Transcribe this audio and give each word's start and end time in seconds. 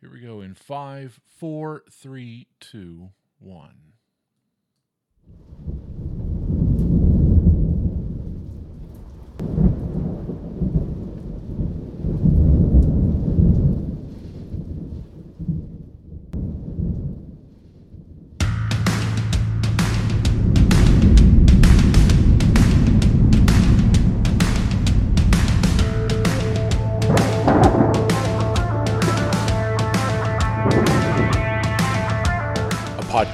Here 0.00 0.10
we 0.12 0.20
go 0.20 0.40
in 0.40 0.54
five, 0.54 1.20
four, 1.26 1.82
three, 1.90 2.46
two, 2.60 3.10
one. 3.40 3.94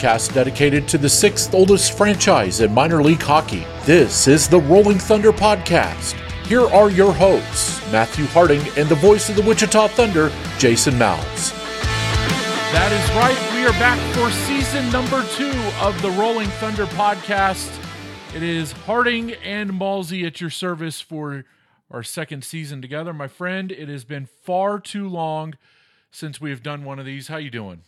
Podcast 0.04 0.34
dedicated 0.34 0.86
to 0.86 0.98
the 0.98 1.08
sixth 1.08 1.54
oldest 1.54 1.96
franchise 1.96 2.60
in 2.60 2.74
minor 2.74 3.02
league 3.02 3.22
hockey. 3.22 3.64
This 3.86 4.28
is 4.28 4.46
the 4.46 4.60
Rolling 4.60 4.98
Thunder 4.98 5.32
Podcast. 5.32 6.12
Here 6.46 6.66
are 6.66 6.90
your 6.90 7.10
hosts, 7.14 7.80
Matthew 7.90 8.26
Harding 8.26 8.60
and 8.76 8.86
the 8.86 8.96
voice 8.96 9.30
of 9.30 9.36
the 9.36 9.40
Wichita 9.40 9.88
Thunder, 9.88 10.30
Jason 10.58 10.92
Mals. 10.94 11.54
That 12.74 12.92
is 12.92 13.16
right. 13.16 13.54
We 13.54 13.64
are 13.64 13.72
back 13.80 13.98
for 14.14 14.30
season 14.46 14.92
number 14.92 15.24
two 15.36 15.58
of 15.80 16.00
the 16.02 16.10
Rolling 16.10 16.50
Thunder 16.60 16.84
Podcast. 16.84 17.74
It 18.34 18.42
is 18.42 18.72
Harding 18.72 19.32
and 19.32 19.70
Malsey 19.72 20.26
at 20.26 20.38
your 20.38 20.50
service 20.50 21.00
for 21.00 21.46
our 21.90 22.02
second 22.02 22.44
season 22.44 22.82
together. 22.82 23.14
My 23.14 23.28
friend, 23.28 23.72
it 23.72 23.88
has 23.88 24.04
been 24.04 24.26
far 24.26 24.80
too 24.80 25.08
long 25.08 25.54
since 26.10 26.42
we 26.42 26.50
have 26.50 26.62
done 26.62 26.84
one 26.84 26.98
of 26.98 27.06
these. 27.06 27.28
How 27.28 27.38
you 27.38 27.50
doing? 27.50 27.84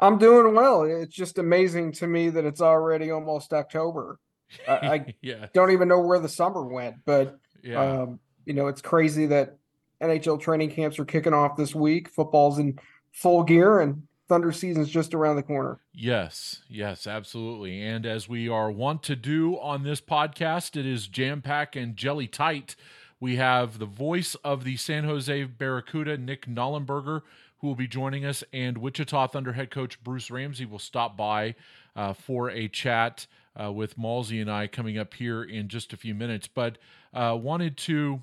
I'm 0.00 0.18
doing 0.18 0.54
well. 0.54 0.82
It's 0.82 1.14
just 1.14 1.38
amazing 1.38 1.92
to 1.92 2.06
me 2.06 2.30
that 2.30 2.44
it's 2.44 2.60
already 2.60 3.10
almost 3.10 3.52
October. 3.52 4.18
I, 4.66 4.72
I 4.72 5.14
yeah. 5.22 5.46
don't 5.52 5.72
even 5.72 5.88
know 5.88 6.00
where 6.00 6.20
the 6.20 6.28
summer 6.28 6.64
went, 6.64 6.96
but 7.04 7.38
yeah. 7.62 7.80
um, 7.80 8.20
you 8.44 8.54
know, 8.54 8.68
it's 8.68 8.80
crazy 8.82 9.26
that 9.26 9.58
NHL 10.02 10.40
training 10.40 10.70
camps 10.70 10.98
are 10.98 11.04
kicking 11.04 11.34
off 11.34 11.56
this 11.56 11.74
week. 11.74 12.08
Football's 12.10 12.58
in 12.58 12.78
full 13.12 13.42
gear 13.42 13.80
and 13.80 14.02
Thunder 14.28 14.52
season's 14.52 14.90
just 14.90 15.14
around 15.14 15.36
the 15.36 15.42
corner. 15.42 15.80
Yes, 15.92 16.62
yes, 16.68 17.06
absolutely. 17.06 17.82
And 17.82 18.04
as 18.04 18.28
we 18.28 18.48
are 18.48 18.70
wont 18.70 19.02
to 19.04 19.16
do 19.16 19.58
on 19.58 19.82
this 19.82 20.02
podcast, 20.02 20.76
it 20.76 20.84
is 20.84 21.08
jam 21.08 21.40
pack 21.40 21.74
and 21.74 21.96
jelly 21.96 22.26
tight. 22.26 22.76
We 23.20 23.36
have 23.36 23.78
the 23.78 23.86
voice 23.86 24.34
of 24.44 24.64
the 24.64 24.76
San 24.76 25.04
Jose 25.04 25.44
Barracuda, 25.44 26.18
Nick 26.18 26.46
Nollenberger 26.46 27.22
who 27.58 27.66
will 27.66 27.74
be 27.74 27.88
joining 27.88 28.24
us, 28.24 28.44
and 28.52 28.78
Wichita 28.78 29.28
Thunder 29.28 29.52
head 29.52 29.70
coach 29.70 30.02
Bruce 30.02 30.30
Ramsay 30.30 30.64
will 30.64 30.78
stop 30.78 31.16
by 31.16 31.54
uh, 31.96 32.12
for 32.12 32.50
a 32.50 32.68
chat 32.68 33.26
uh, 33.60 33.72
with 33.72 33.98
Malsey 33.98 34.40
and 34.40 34.50
I 34.50 34.68
coming 34.68 34.96
up 34.96 35.14
here 35.14 35.42
in 35.42 35.68
just 35.68 35.92
a 35.92 35.96
few 35.96 36.14
minutes. 36.14 36.46
But 36.46 36.78
uh, 37.12 37.36
wanted 37.40 37.76
to, 37.78 38.22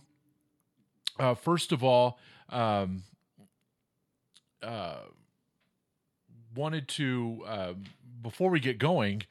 uh, 1.20 1.36
first 1.36 1.72
of 1.72 1.84
all, 1.84 2.18
um, 2.50 3.04
uh, 4.64 5.00
wanted 6.56 6.88
to, 6.88 7.44
uh, 7.46 7.74
before 8.22 8.50
we 8.50 8.60
get 8.62 8.78
going, 8.78 9.24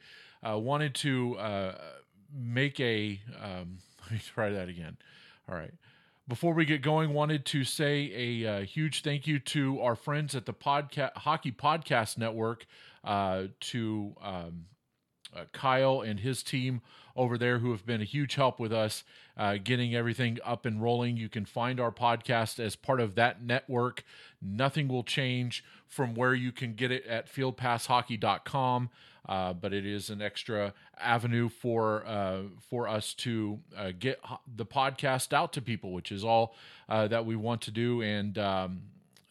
wanted 0.43 0.93
to 0.93 1.37
make 2.31 2.79
a, 2.79 3.19
um, 3.41 3.79
let 4.03 4.11
me 4.11 4.19
try 4.19 4.51
that 4.51 4.69
again. 4.69 4.97
All 5.49 5.55
right 5.55 5.73
before 6.27 6.53
we 6.53 6.65
get 6.65 6.81
going, 6.81 7.13
wanted 7.13 7.45
to 7.47 7.63
say 7.63 8.11
a 8.15 8.47
uh, 8.47 8.61
huge 8.61 9.03
thank 9.03 9.27
you 9.27 9.39
to 9.39 9.81
our 9.81 9.95
friends 9.95 10.35
at 10.35 10.45
the 10.45 10.53
podcast 10.53 11.15
Hockey 11.17 11.51
Podcast 11.51 12.17
Network, 12.17 12.65
uh, 13.03 13.43
to 13.59 14.15
um, 14.21 14.65
uh, 15.35 15.43
Kyle 15.51 16.01
and 16.01 16.19
his 16.19 16.41
team 16.41 16.81
over 17.15 17.37
there 17.37 17.59
who 17.59 17.71
have 17.71 17.85
been 17.85 18.01
a 18.01 18.05
huge 18.05 18.35
help 18.35 18.59
with 18.59 18.73
us 18.73 19.03
uh, 19.37 19.57
getting 19.63 19.95
everything 19.95 20.39
up 20.43 20.65
and 20.65 20.81
rolling. 20.81 21.17
You 21.17 21.29
can 21.29 21.45
find 21.45 21.79
our 21.79 21.91
podcast 21.91 22.59
as 22.59 22.75
part 22.75 22.99
of 22.99 23.15
that 23.15 23.43
network. 23.43 24.03
Nothing 24.41 24.87
will 24.87 25.03
change 25.03 25.63
from 25.87 26.15
where 26.15 26.33
you 26.33 26.51
can 26.51 26.73
get 26.73 26.91
it 26.91 27.05
at 27.05 27.31
fieldpasshockey.com 27.31 28.89
uh, 29.27 29.53
but 29.53 29.73
it 29.73 29.85
is 29.85 30.09
an 30.09 30.21
extra 30.21 30.73
avenue 30.99 31.49
for 31.49 32.05
uh, 32.05 32.41
for 32.69 32.87
us 32.87 33.13
to 33.13 33.59
uh, 33.75 33.91
get 33.97 34.19
the 34.55 34.65
podcast 34.65 35.33
out 35.33 35.53
to 35.53 35.61
people, 35.61 35.91
which 35.91 36.11
is 36.11 36.23
all 36.23 36.55
uh, 36.89 37.07
that 37.07 37.25
we 37.25 37.35
want 37.35 37.61
to 37.61 37.71
do. 37.71 38.01
And 38.01 38.37
um, 38.37 38.81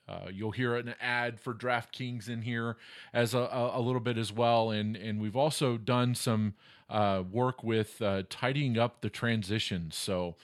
uh, 0.08 0.28
you'll 0.32 0.50
hear 0.50 0.76
an 0.76 0.94
ad 1.00 1.40
for 1.40 1.54
DraftKings 1.54 2.28
in 2.28 2.42
here 2.42 2.76
as 3.12 3.34
a, 3.34 3.70
a, 3.74 3.80
little 3.80 4.00
bit 4.00 4.18
as 4.18 4.32
well. 4.32 4.70
And 4.70 4.96
and 4.96 5.20
we've 5.20 5.36
also 5.36 5.76
done 5.76 6.14
some 6.14 6.54
uh, 6.90 7.22
work 7.30 7.62
with 7.62 8.02
tidying 8.28 8.78
up 8.78 9.00
the 9.00 9.10
transitions. 9.10 9.96
So. 9.96 10.36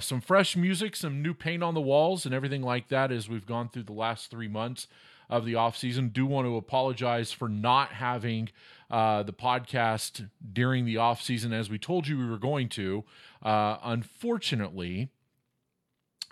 some 0.00 0.22
fresh 0.22 0.56
music, 0.56 0.96
some 0.96 1.22
new 1.22 1.34
paint 1.34 1.62
on 1.62 1.74
the 1.74 1.80
walls, 1.80 2.24
and 2.24 2.34
everything 2.34 2.62
like 2.62 2.88
that 2.88 3.12
as 3.12 3.28
we've 3.28 3.46
gone 3.46 3.68
through 3.68 3.82
the 3.82 3.92
last 3.92 4.30
three 4.30 4.48
months 4.48 4.88
of 5.28 5.44
the 5.44 5.54
offseason. 5.54 6.12
Do 6.12 6.26
want 6.26 6.46
to 6.46 6.56
apologize 6.56 7.32
for 7.32 7.48
not 7.48 7.90
having 7.90 8.50
uh, 8.94 9.24
the 9.24 9.32
podcast 9.32 10.28
during 10.52 10.84
the 10.84 10.98
off 10.98 11.20
season 11.20 11.52
as 11.52 11.68
we 11.68 11.80
told 11.80 12.06
you 12.06 12.16
we 12.16 12.30
were 12.30 12.38
going 12.38 12.68
to. 12.68 13.02
Uh, 13.42 13.76
unfortunately, 13.82 15.08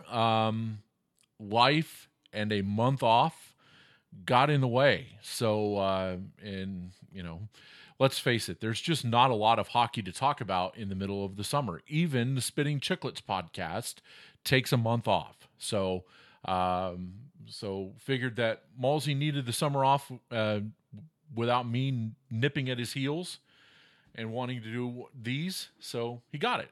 um, 0.09 0.79
life 1.41 2.09
and 2.33 2.53
a 2.53 2.63
month 2.63 3.03
off 3.03 3.57
got 4.25 4.49
in 4.49 4.61
the 4.61 4.69
way. 4.69 5.09
So, 5.23 5.77
uh, 5.79 6.17
and 6.41 6.93
you 7.13 7.25
know, 7.25 7.41
let's 7.99 8.21
face 8.21 8.49
it, 8.49 8.61
there's 8.61 8.81
just 8.81 9.05
not 9.05 9.33
a 9.33 9.35
lot 9.35 9.59
of 9.59 9.67
hockey 9.67 10.03
to 10.03 10.13
talk 10.13 10.41
about 10.41 10.79
in 10.79 10.89
the 10.89 10.95
middle 10.95 11.25
of 11.25 11.35
the 11.35 11.43
summer. 11.43 11.83
Even 11.89 12.37
the 12.37 12.41
Spitting 12.41 12.79
Chicklets 12.79 13.21
podcast 13.21 13.95
takes 14.45 14.73
a 14.73 14.77
month 14.77 15.09
off. 15.09 15.49
So, 15.59 16.05
um, 16.45 17.15
so 17.47 17.95
figured 17.99 18.37
that 18.37 18.63
Malsey 18.81 19.17
needed 19.17 19.47
the 19.47 19.53
summer 19.53 19.85
off 19.85 20.13
uh, 20.31 20.61
without 21.35 21.69
me 21.69 22.13
nipping 22.31 22.69
at 22.71 22.79
his 22.79 22.93
heels 22.93 23.39
and 24.15 24.33
wanting 24.33 24.63
to 24.63 24.73
do 24.73 25.07
these. 25.21 25.71
So 25.79 26.23
he 26.31 26.39
got 26.39 26.61
it. 26.61 26.71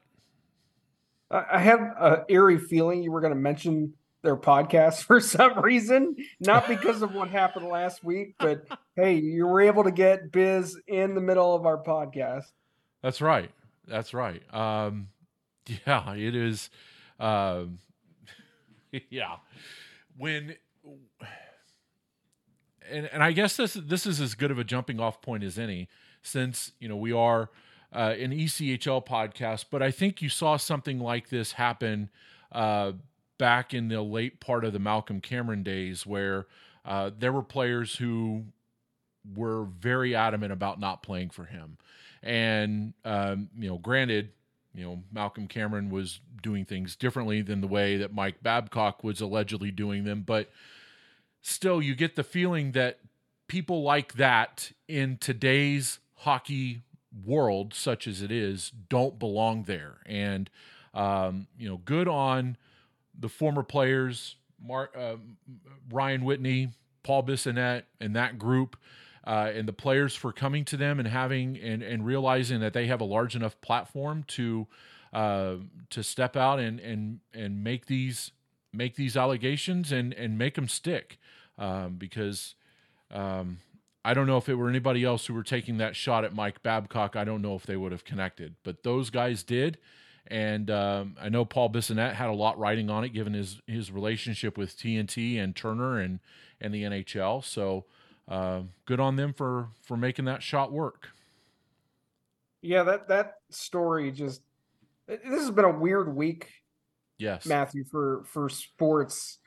I 1.29 1.59
have 1.59 1.79
an 1.97 2.25
eerie 2.27 2.57
feeling 2.57 3.03
you 3.03 3.11
were 3.11 3.21
going 3.21 3.33
to 3.33 3.39
mention 3.39 3.93
their 4.21 4.35
podcast 4.35 5.03
for 5.05 5.19
some 5.19 5.59
reason, 5.59 6.15
not 6.39 6.67
because 6.67 7.01
of 7.01 7.13
what 7.13 7.29
happened 7.29 7.67
last 7.67 8.03
week, 8.03 8.35
but 8.39 8.65
hey, 8.95 9.15
you 9.15 9.47
were 9.47 9.61
able 9.61 9.83
to 9.83 9.91
get 9.91 10.31
Biz 10.31 10.77
in 10.87 11.15
the 11.15 11.21
middle 11.21 11.55
of 11.55 11.65
our 11.65 11.81
podcast. 11.81 12.45
That's 13.01 13.21
right. 13.21 13.51
That's 13.87 14.13
right. 14.13 14.41
Um, 14.53 15.07
yeah, 15.87 16.13
it 16.13 16.35
is. 16.35 16.69
Um, 17.19 17.79
yeah, 19.09 19.37
when 20.17 20.55
and 22.91 23.09
and 23.11 23.23
I 23.23 23.31
guess 23.31 23.55
this 23.55 23.73
this 23.73 24.05
is 24.05 24.19
as 24.21 24.35
good 24.35 24.51
of 24.51 24.59
a 24.59 24.63
jumping 24.63 24.99
off 24.99 25.21
point 25.21 25.43
as 25.43 25.57
any, 25.57 25.87
since 26.21 26.71
you 26.79 26.87
know 26.87 26.95
we 26.95 27.11
are 27.11 27.49
uh, 27.93 28.15
an 28.19 28.31
ECHL 28.31 29.05
podcast. 29.05 29.65
But 29.71 29.81
I 29.81 29.91
think 29.91 30.21
you 30.21 30.29
saw 30.29 30.57
something 30.57 30.99
like 30.99 31.29
this 31.29 31.53
happen 31.53 32.09
uh, 32.51 32.93
back 33.37 33.73
in 33.73 33.87
the 33.87 34.01
late 34.01 34.39
part 34.39 34.65
of 34.65 34.73
the 34.73 34.79
Malcolm 34.79 35.21
Cameron 35.21 35.63
days, 35.63 36.05
where 36.05 36.47
uh, 36.85 37.11
there 37.17 37.31
were 37.31 37.43
players 37.43 37.95
who 37.95 38.43
were 39.35 39.65
very 39.65 40.15
adamant 40.15 40.51
about 40.51 40.79
not 40.79 41.03
playing 41.03 41.29
for 41.29 41.45
him, 41.45 41.77
and 42.21 42.93
um, 43.05 43.49
you 43.57 43.69
know, 43.69 43.77
granted. 43.77 44.31
You 44.73 44.85
know, 44.85 45.03
Malcolm 45.11 45.49
Cameron 45.49 45.89
was 45.89 46.21
doing 46.41 46.63
things 46.63 46.95
differently 46.95 47.41
than 47.41 47.59
the 47.59 47.67
way 47.67 47.97
that 47.97 48.13
Mike 48.13 48.41
Babcock 48.41 49.03
was 49.03 49.19
allegedly 49.19 49.69
doing 49.69 50.05
them, 50.05 50.23
but 50.25 50.49
still 51.41 51.81
you 51.81 51.95
get 51.95 52.15
the 52.15 52.23
feeling 52.23 52.71
that 52.71 52.99
people 53.47 53.83
like 53.83 54.13
that 54.13 54.71
in 54.87 55.17
today's 55.17 55.99
hockey 56.17 56.81
world, 57.25 57.73
such 57.73 58.07
as 58.07 58.21
it 58.21 58.31
is, 58.31 58.71
don't 58.89 59.19
belong 59.19 59.63
there. 59.63 59.97
And 60.05 60.49
um, 60.93 61.47
you 61.57 61.69
know, 61.69 61.77
good 61.77 62.07
on 62.07 62.57
the 63.17 63.29
former 63.29 63.63
players, 63.63 64.35
Mark, 64.63 64.95
uh, 64.97 65.15
Ryan 65.89 66.23
Whitney, 66.23 66.69
Paul 67.03 67.23
Bissonnette, 67.23 67.83
and 67.99 68.15
that 68.15 68.37
group. 68.37 68.77
Uh, 69.23 69.51
and 69.53 69.67
the 69.67 69.73
players 69.73 70.15
for 70.15 70.33
coming 70.33 70.65
to 70.65 70.75
them 70.75 70.97
and 70.97 71.07
having 71.07 71.55
and, 71.59 71.83
and 71.83 72.03
realizing 72.03 72.59
that 72.59 72.73
they 72.73 72.87
have 72.87 73.01
a 73.01 73.05
large 73.05 73.35
enough 73.35 73.59
platform 73.61 74.23
to 74.27 74.65
uh, 75.13 75.55
to 75.91 76.01
step 76.01 76.35
out 76.35 76.59
and 76.59 76.79
and 76.79 77.19
and 77.31 77.63
make 77.63 77.85
these 77.85 78.31
make 78.73 78.95
these 78.95 79.15
allegations 79.15 79.91
and 79.91 80.11
and 80.15 80.39
make 80.39 80.55
them 80.55 80.67
stick 80.67 81.19
um, 81.61 81.95
because 81.97 82.55
um, 83.11 83.59
I 84.03 84.13
don't 84.13 84.25
know 84.27 84.37
if 84.37 84.49
it 84.49 84.55
were 84.55 84.67
anybody 84.67 85.05
else 85.05 85.27
who 85.27 85.33
were 85.33 85.43
taking 85.43 85.77
that 85.77 85.95
shot 85.95 86.25
at 86.25 86.33
Mike 86.33 86.63
Babcock. 86.63 87.15
I 87.15 87.23
don't 87.23 87.41
know 87.41 87.55
if 87.55 87.65
they 87.65 87.77
would 87.77 87.91
have 87.91 88.03
connected, 88.03 88.55
but 88.63 88.83
those 88.83 89.11
guys 89.11 89.43
did, 89.43 89.77
And 90.27 90.71
um, 90.71 91.15
I 91.21 91.29
know 91.29 91.45
Paul 91.45 91.69
Bissonnette 91.69 92.15
had 92.15 92.29
a 92.29 92.33
lot 92.33 92.57
writing 92.57 92.89
on 92.89 93.03
it, 93.03 93.09
given 93.09 93.33
his 93.33 93.61
his 93.67 93.91
relationship 93.91 94.57
with 94.57 94.75
TNT 94.75 95.41
and 95.41 95.55
Turner 95.55 95.99
and 95.99 96.19
and 96.59 96.73
the 96.73 96.83
NHL. 96.83 97.43
So 97.45 97.85
uh, 98.27 98.61
good 98.85 98.99
on 98.99 99.15
them 99.15 99.33
for 99.33 99.69
for 99.83 99.95
making 99.95 100.25
that 100.25 100.41
shot 100.41 100.71
work. 100.71 101.09
Yeah, 102.63 102.83
that 102.83 103.07
that 103.09 103.35
story 103.51 104.11
just 104.11 104.41
this 105.07 105.41
has 105.41 105.51
been 105.51 105.65
a 105.65 105.77
weird 105.77 106.15
week. 106.15 106.49
Yes, 107.19 107.45
Matthew 107.45 107.83
for 107.83 108.23
for 108.25 108.49
sports, 108.49 109.37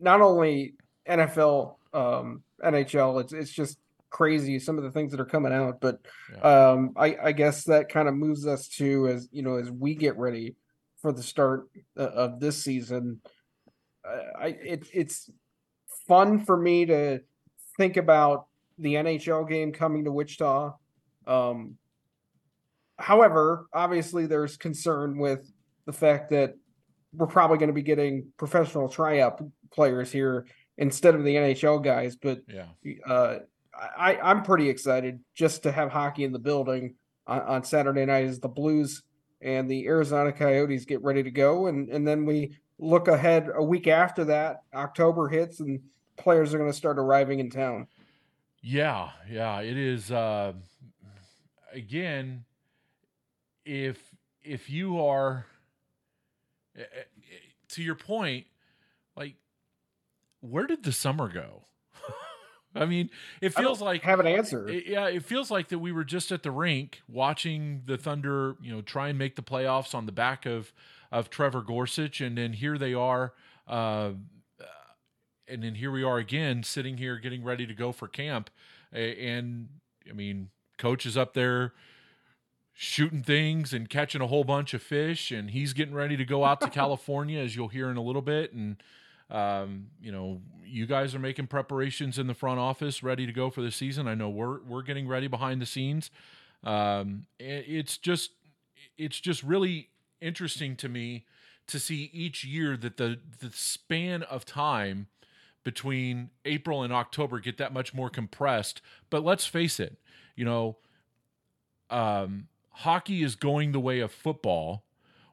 not 0.00 0.22
only 0.22 0.74
NFL, 1.08 1.76
um, 1.92 2.42
NHL. 2.64 3.20
It's 3.20 3.32
it's 3.32 3.50
just 3.50 3.78
crazy 4.10 4.58
some 4.58 4.76
of 4.76 4.84
the 4.84 4.90
things 4.90 5.10
that 5.10 5.20
are 5.20 5.26
coming 5.26 5.52
out. 5.52 5.80
But 5.80 6.00
yeah. 6.32 6.70
um, 6.70 6.92
I, 6.96 7.16
I 7.22 7.32
guess 7.32 7.64
that 7.64 7.88
kind 7.88 8.08
of 8.08 8.14
moves 8.14 8.46
us 8.46 8.68
to 8.76 9.08
as 9.08 9.28
you 9.32 9.42
know 9.42 9.56
as 9.56 9.70
we 9.70 9.94
get 9.94 10.16
ready 10.16 10.56
for 11.00 11.12
the 11.12 11.22
start 11.22 11.68
uh, 11.98 12.02
of 12.02 12.40
this 12.40 12.62
season. 12.62 13.20
I 14.04 14.48
it, 14.48 14.88
it's 14.92 15.30
fun 16.08 16.44
for 16.44 16.56
me 16.56 16.86
to 16.86 17.20
think 17.76 17.96
about 17.96 18.46
the 18.78 18.94
NHL 18.94 19.48
game 19.48 19.72
coming 19.72 20.04
to 20.04 20.12
Wichita. 20.12 20.74
Um, 21.26 21.76
however, 22.98 23.66
obviously 23.72 24.26
there's 24.26 24.56
concern 24.56 25.18
with 25.18 25.50
the 25.86 25.92
fact 25.92 26.30
that 26.30 26.54
we're 27.14 27.26
probably 27.26 27.58
going 27.58 27.68
to 27.68 27.74
be 27.74 27.82
getting 27.82 28.26
professional 28.36 28.88
tryout 28.88 29.40
players 29.70 30.10
here 30.10 30.46
instead 30.78 31.14
of 31.14 31.24
the 31.24 31.34
NHL 31.34 31.82
guys. 31.82 32.16
But 32.16 32.42
yeah, 32.48 32.66
uh, 33.06 33.40
I, 33.74 34.16
I'm 34.16 34.42
pretty 34.42 34.68
excited 34.68 35.20
just 35.34 35.62
to 35.64 35.72
have 35.72 35.90
hockey 35.90 36.24
in 36.24 36.32
the 36.32 36.38
building 36.38 36.94
on, 37.26 37.40
on 37.42 37.64
Saturday 37.64 38.04
night 38.04 38.26
as 38.26 38.40
the 38.40 38.48
Blues 38.48 39.02
and 39.40 39.70
the 39.70 39.86
Arizona 39.86 40.32
Coyotes 40.32 40.84
get 40.84 41.02
ready 41.02 41.22
to 41.22 41.30
go, 41.30 41.66
and 41.66 41.88
and 41.88 42.06
then 42.06 42.24
we 42.24 42.56
look 42.78 43.08
ahead 43.08 43.48
a 43.54 43.62
week 43.62 43.86
after 43.86 44.24
that. 44.24 44.62
October 44.74 45.28
hits 45.28 45.60
and 45.60 45.80
players 46.16 46.52
are 46.52 46.58
going 46.58 46.70
to 46.70 46.76
start 46.76 46.98
arriving 46.98 47.40
in 47.40 47.50
town. 47.50 47.86
Yeah, 48.60 49.10
yeah, 49.28 49.60
it 49.60 49.76
is. 49.76 50.10
Uh, 50.10 50.52
again, 51.72 52.44
if 53.64 53.98
if 54.44 54.70
you 54.70 55.00
are 55.04 55.46
eh, 56.76 56.82
eh, 56.82 57.02
to 57.70 57.82
your 57.82 57.94
point, 57.94 58.46
where 60.42 60.66
did 60.66 60.82
the 60.82 60.92
summer 60.92 61.28
go? 61.28 61.62
I 62.74 62.84
mean, 62.84 63.08
it 63.40 63.54
feels 63.54 63.80
like 63.80 64.02
have 64.02 64.20
an 64.20 64.26
answer. 64.26 64.68
It, 64.68 64.86
yeah, 64.86 65.06
it 65.06 65.24
feels 65.24 65.50
like 65.50 65.68
that 65.68 65.78
we 65.78 65.92
were 65.92 66.04
just 66.04 66.30
at 66.32 66.42
the 66.42 66.50
rink 66.50 67.00
watching 67.08 67.82
the 67.86 67.96
Thunder, 67.96 68.56
you 68.60 68.72
know, 68.72 68.82
try 68.82 69.08
and 69.08 69.18
make 69.18 69.36
the 69.36 69.42
playoffs 69.42 69.94
on 69.94 70.06
the 70.06 70.12
back 70.12 70.44
of 70.44 70.72
of 71.10 71.30
Trevor 71.30 71.60
Gorsuch, 71.60 72.20
and 72.20 72.36
then 72.36 72.54
here 72.54 72.78
they 72.78 72.94
are, 72.94 73.34
uh, 73.68 74.12
and 75.46 75.62
then 75.62 75.74
here 75.74 75.90
we 75.90 76.02
are 76.02 76.16
again, 76.18 76.62
sitting 76.62 76.96
here 76.96 77.18
getting 77.18 77.44
ready 77.44 77.66
to 77.66 77.74
go 77.74 77.92
for 77.92 78.08
camp, 78.08 78.48
and 78.92 79.68
I 80.08 80.14
mean, 80.14 80.48
coach 80.78 81.04
is 81.04 81.16
up 81.16 81.34
there 81.34 81.74
shooting 82.74 83.22
things 83.22 83.74
and 83.74 83.90
catching 83.90 84.22
a 84.22 84.26
whole 84.26 84.44
bunch 84.44 84.72
of 84.72 84.82
fish, 84.82 85.30
and 85.30 85.50
he's 85.50 85.74
getting 85.74 85.94
ready 85.94 86.16
to 86.16 86.24
go 86.24 86.44
out 86.44 86.60
to 86.62 86.70
California, 86.70 87.38
as 87.38 87.54
you'll 87.54 87.68
hear 87.68 87.90
in 87.90 87.98
a 87.98 88.02
little 88.02 88.22
bit, 88.22 88.52
and 88.52 88.82
um, 89.32 89.86
you 90.00 90.12
know, 90.12 90.42
you 90.64 90.86
guys 90.86 91.14
are 91.14 91.18
making 91.18 91.46
preparations 91.46 92.18
in 92.18 92.26
the 92.26 92.34
front 92.34 92.60
office, 92.60 93.02
ready 93.02 93.26
to 93.26 93.32
go 93.32 93.50
for 93.50 93.62
the 93.62 93.70
season. 93.70 94.06
I 94.06 94.14
know 94.14 94.28
we're 94.28 94.60
we're 94.62 94.82
getting 94.82 95.08
ready 95.08 95.26
behind 95.26 95.60
the 95.60 95.66
scenes. 95.66 96.10
Um, 96.62 97.26
it's 97.40 97.96
just 97.96 98.32
it's 98.98 99.18
just 99.18 99.42
really 99.42 99.88
interesting 100.20 100.76
to 100.76 100.88
me 100.88 101.24
to 101.66 101.78
see 101.78 102.10
each 102.12 102.44
year 102.44 102.76
that 102.76 102.98
the 102.98 103.18
the 103.40 103.50
span 103.50 104.22
of 104.24 104.44
time 104.44 105.06
between 105.64 106.28
April 106.44 106.82
and 106.82 106.92
October 106.92 107.38
get 107.38 107.56
that 107.56 107.72
much 107.72 107.94
more 107.94 108.10
compressed. 108.10 108.82
But 109.08 109.24
let's 109.24 109.46
face 109.46 109.80
it, 109.80 109.96
you 110.36 110.44
know, 110.44 110.76
um, 111.88 112.48
hockey 112.70 113.22
is 113.22 113.34
going 113.34 113.72
the 113.72 113.80
way 113.80 114.00
of 114.00 114.12
football, 114.12 114.84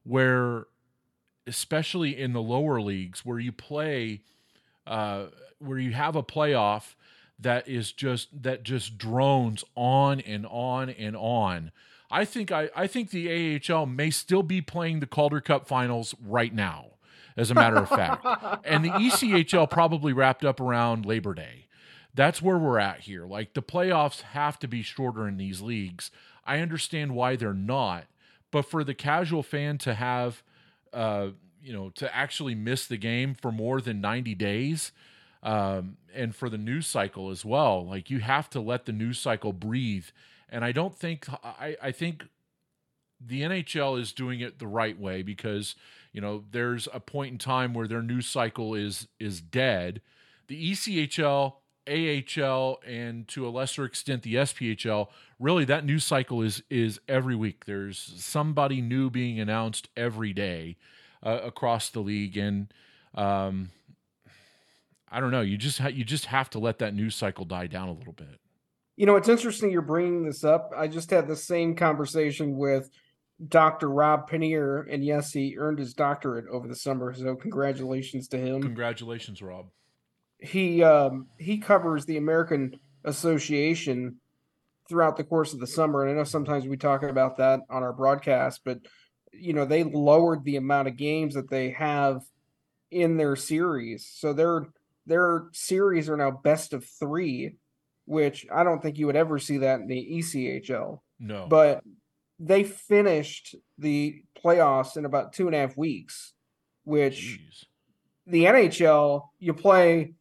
where 0.03 0.67
especially 1.47 2.19
in 2.19 2.33
the 2.33 2.41
lower 2.41 2.81
leagues 2.81 3.25
where 3.25 3.39
you 3.39 3.51
play 3.51 4.21
uh, 4.87 5.27
where 5.59 5.77
you 5.77 5.91
have 5.91 6.15
a 6.15 6.23
playoff 6.23 6.95
that 7.39 7.67
is 7.67 7.91
just 7.91 8.43
that 8.43 8.63
just 8.63 8.97
drones 8.97 9.63
on 9.75 10.19
and 10.21 10.45
on 10.47 10.89
and 10.89 11.15
on. 11.15 11.71
I 12.11 12.25
think 12.25 12.51
I, 12.51 12.69
I 12.75 12.87
think 12.87 13.11
the 13.11 13.61
AHL 13.69 13.85
may 13.85 14.09
still 14.09 14.43
be 14.43 14.61
playing 14.61 14.99
the 14.99 15.05
Calder 15.05 15.41
Cup 15.41 15.67
finals 15.67 16.15
right 16.25 16.53
now, 16.53 16.87
as 17.37 17.51
a 17.51 17.55
matter 17.55 17.77
of 17.77 17.87
fact. 17.87 18.25
and 18.65 18.83
the 18.83 18.89
ECHL 18.89 19.69
probably 19.69 20.11
wrapped 20.11 20.43
up 20.43 20.59
around 20.59 21.05
Labor 21.05 21.33
Day. 21.33 21.67
That's 22.15 22.41
where 22.41 22.57
we're 22.57 22.79
at 22.79 23.01
here. 23.01 23.25
Like 23.25 23.53
the 23.53 23.61
playoffs 23.61 24.21
have 24.21 24.57
to 24.59 24.67
be 24.67 24.81
shorter 24.81 25.27
in 25.27 25.37
these 25.37 25.61
leagues. 25.61 26.09
I 26.45 26.59
understand 26.59 27.13
why 27.13 27.35
they're 27.35 27.53
not, 27.53 28.05
but 28.49 28.63
for 28.63 28.83
the 28.83 28.95
casual 28.95 29.43
fan 29.43 29.77
to 29.79 29.93
have 29.93 30.41
uh, 30.93 31.29
you 31.61 31.73
know, 31.73 31.89
to 31.91 32.15
actually 32.15 32.55
miss 32.55 32.87
the 32.87 32.97
game 32.97 33.35
for 33.35 33.51
more 33.51 33.81
than 33.81 34.01
90 34.01 34.35
days. 34.35 34.91
Um, 35.41 35.95
and 36.13 36.35
for 36.35 36.49
the 36.49 36.57
news 36.57 36.85
cycle 36.85 37.29
as 37.29 37.45
well. 37.45 37.85
Like 37.85 38.09
you 38.09 38.19
have 38.19 38.49
to 38.49 38.59
let 38.59 38.85
the 38.85 38.91
news 38.91 39.19
cycle 39.19 39.53
breathe. 39.53 40.07
And 40.49 40.65
I 40.65 40.71
don't 40.71 40.93
think 40.93 41.27
I, 41.43 41.77
I 41.81 41.91
think 41.91 42.27
the 43.25 43.41
NHL 43.41 43.99
is 43.99 44.11
doing 44.13 44.39
it 44.39 44.59
the 44.59 44.67
right 44.67 44.99
way 44.99 45.21
because 45.21 45.75
you 46.11 46.21
know 46.21 46.43
there's 46.51 46.87
a 46.93 46.99
point 46.99 47.33
in 47.33 47.37
time 47.37 47.73
where 47.73 47.87
their 47.87 48.01
news 48.01 48.27
cycle 48.27 48.73
is 48.73 49.07
is 49.19 49.41
dead. 49.41 50.01
The 50.47 50.71
ECHL, 50.71 51.55
AHL, 51.89 52.79
and 52.85 53.27
to 53.29 53.47
a 53.47 53.49
lesser 53.49 53.85
extent 53.85 54.23
the 54.23 54.35
SPHL, 54.35 55.07
really 55.39 55.65
that 55.65 55.85
news 55.85 56.03
cycle 56.03 56.41
is 56.41 56.61
is 56.69 56.99
every 57.07 57.35
week. 57.35 57.65
There's 57.65 57.97
somebody 58.17 58.81
new 58.81 59.09
being 59.09 59.39
announced 59.39 59.89
every 59.97 60.33
day 60.33 60.77
uh, 61.23 61.39
across 61.43 61.89
the 61.89 62.01
league, 62.01 62.37
and 62.37 62.71
um, 63.15 63.71
I 65.11 65.19
don't 65.19 65.31
know. 65.31 65.41
You 65.41 65.57
just 65.57 65.79
ha- 65.79 65.87
you 65.87 66.03
just 66.03 66.25
have 66.25 66.49
to 66.51 66.59
let 66.59 66.79
that 66.79 66.93
news 66.93 67.15
cycle 67.15 67.45
die 67.45 67.67
down 67.67 67.89
a 67.89 67.93
little 67.93 68.13
bit. 68.13 68.39
You 68.95 69.05
know, 69.05 69.15
it's 69.15 69.29
interesting 69.29 69.71
you're 69.71 69.81
bringing 69.81 70.23
this 70.23 70.43
up. 70.43 70.71
I 70.75 70.87
just 70.87 71.09
had 71.09 71.27
the 71.27 71.35
same 71.35 71.75
conversation 71.75 72.57
with 72.57 72.89
Dr. 73.47 73.89
Rob 73.89 74.29
Pannier, 74.29 74.81
and 74.91 75.03
yes, 75.03 75.31
he 75.31 75.55
earned 75.57 75.79
his 75.79 75.93
doctorate 75.93 76.45
over 76.51 76.67
the 76.67 76.75
summer. 76.75 77.13
So 77.13 77.35
congratulations 77.35 78.27
to 78.29 78.37
him. 78.37 78.61
Congratulations, 78.61 79.41
Rob. 79.41 79.67
He 80.39 80.83
um, 80.83 81.27
he 81.37 81.57
covers 81.57 82.05
the 82.05 82.17
American 82.17 82.79
Association 83.03 84.17
throughout 84.87 85.17
the 85.17 85.23
course 85.23 85.53
of 85.53 85.59
the 85.59 85.67
summer, 85.67 86.03
and 86.03 86.11
I 86.11 86.15
know 86.15 86.23
sometimes 86.23 86.65
we 86.65 86.77
talk 86.77 87.03
about 87.03 87.37
that 87.37 87.61
on 87.69 87.83
our 87.83 87.93
broadcast, 87.93 88.61
but 88.63 88.79
you 89.33 89.53
know 89.53 89.65
they 89.65 89.83
lowered 89.83 90.43
the 90.43 90.55
amount 90.55 90.87
of 90.87 90.97
games 90.97 91.35
that 91.35 91.49
they 91.49 91.71
have 91.71 92.21
in 92.89 93.17
their 93.17 93.35
series. 93.35 94.09
So 94.13 94.33
their 94.33 94.67
their 95.05 95.47
series 95.51 96.07
are 96.07 96.17
now 96.17 96.31
best 96.31 96.73
of 96.73 96.85
three 96.85 97.55
which 98.05 98.45
i 98.51 98.63
don't 98.63 98.81
think 98.81 98.97
you 98.97 99.05
would 99.05 99.15
ever 99.15 99.37
see 99.37 99.59
that 99.59 99.81
in 99.81 99.87
the 99.87 100.21
echl 100.21 101.01
no. 101.21 101.47
But 101.49 101.83
they 102.39 102.63
finished 102.63 103.55
the 103.77 104.23
playoffs 104.41 104.95
in 104.95 105.03
about 105.03 105.33
two 105.33 105.47
and 105.47 105.55
a 105.55 105.59
half 105.59 105.75
weeks 105.75 106.33
which 106.85 107.39
Jeez. 107.39 107.65
the 108.25 108.45
nhl 108.45 109.27
you 109.37 109.53
play 109.53 110.13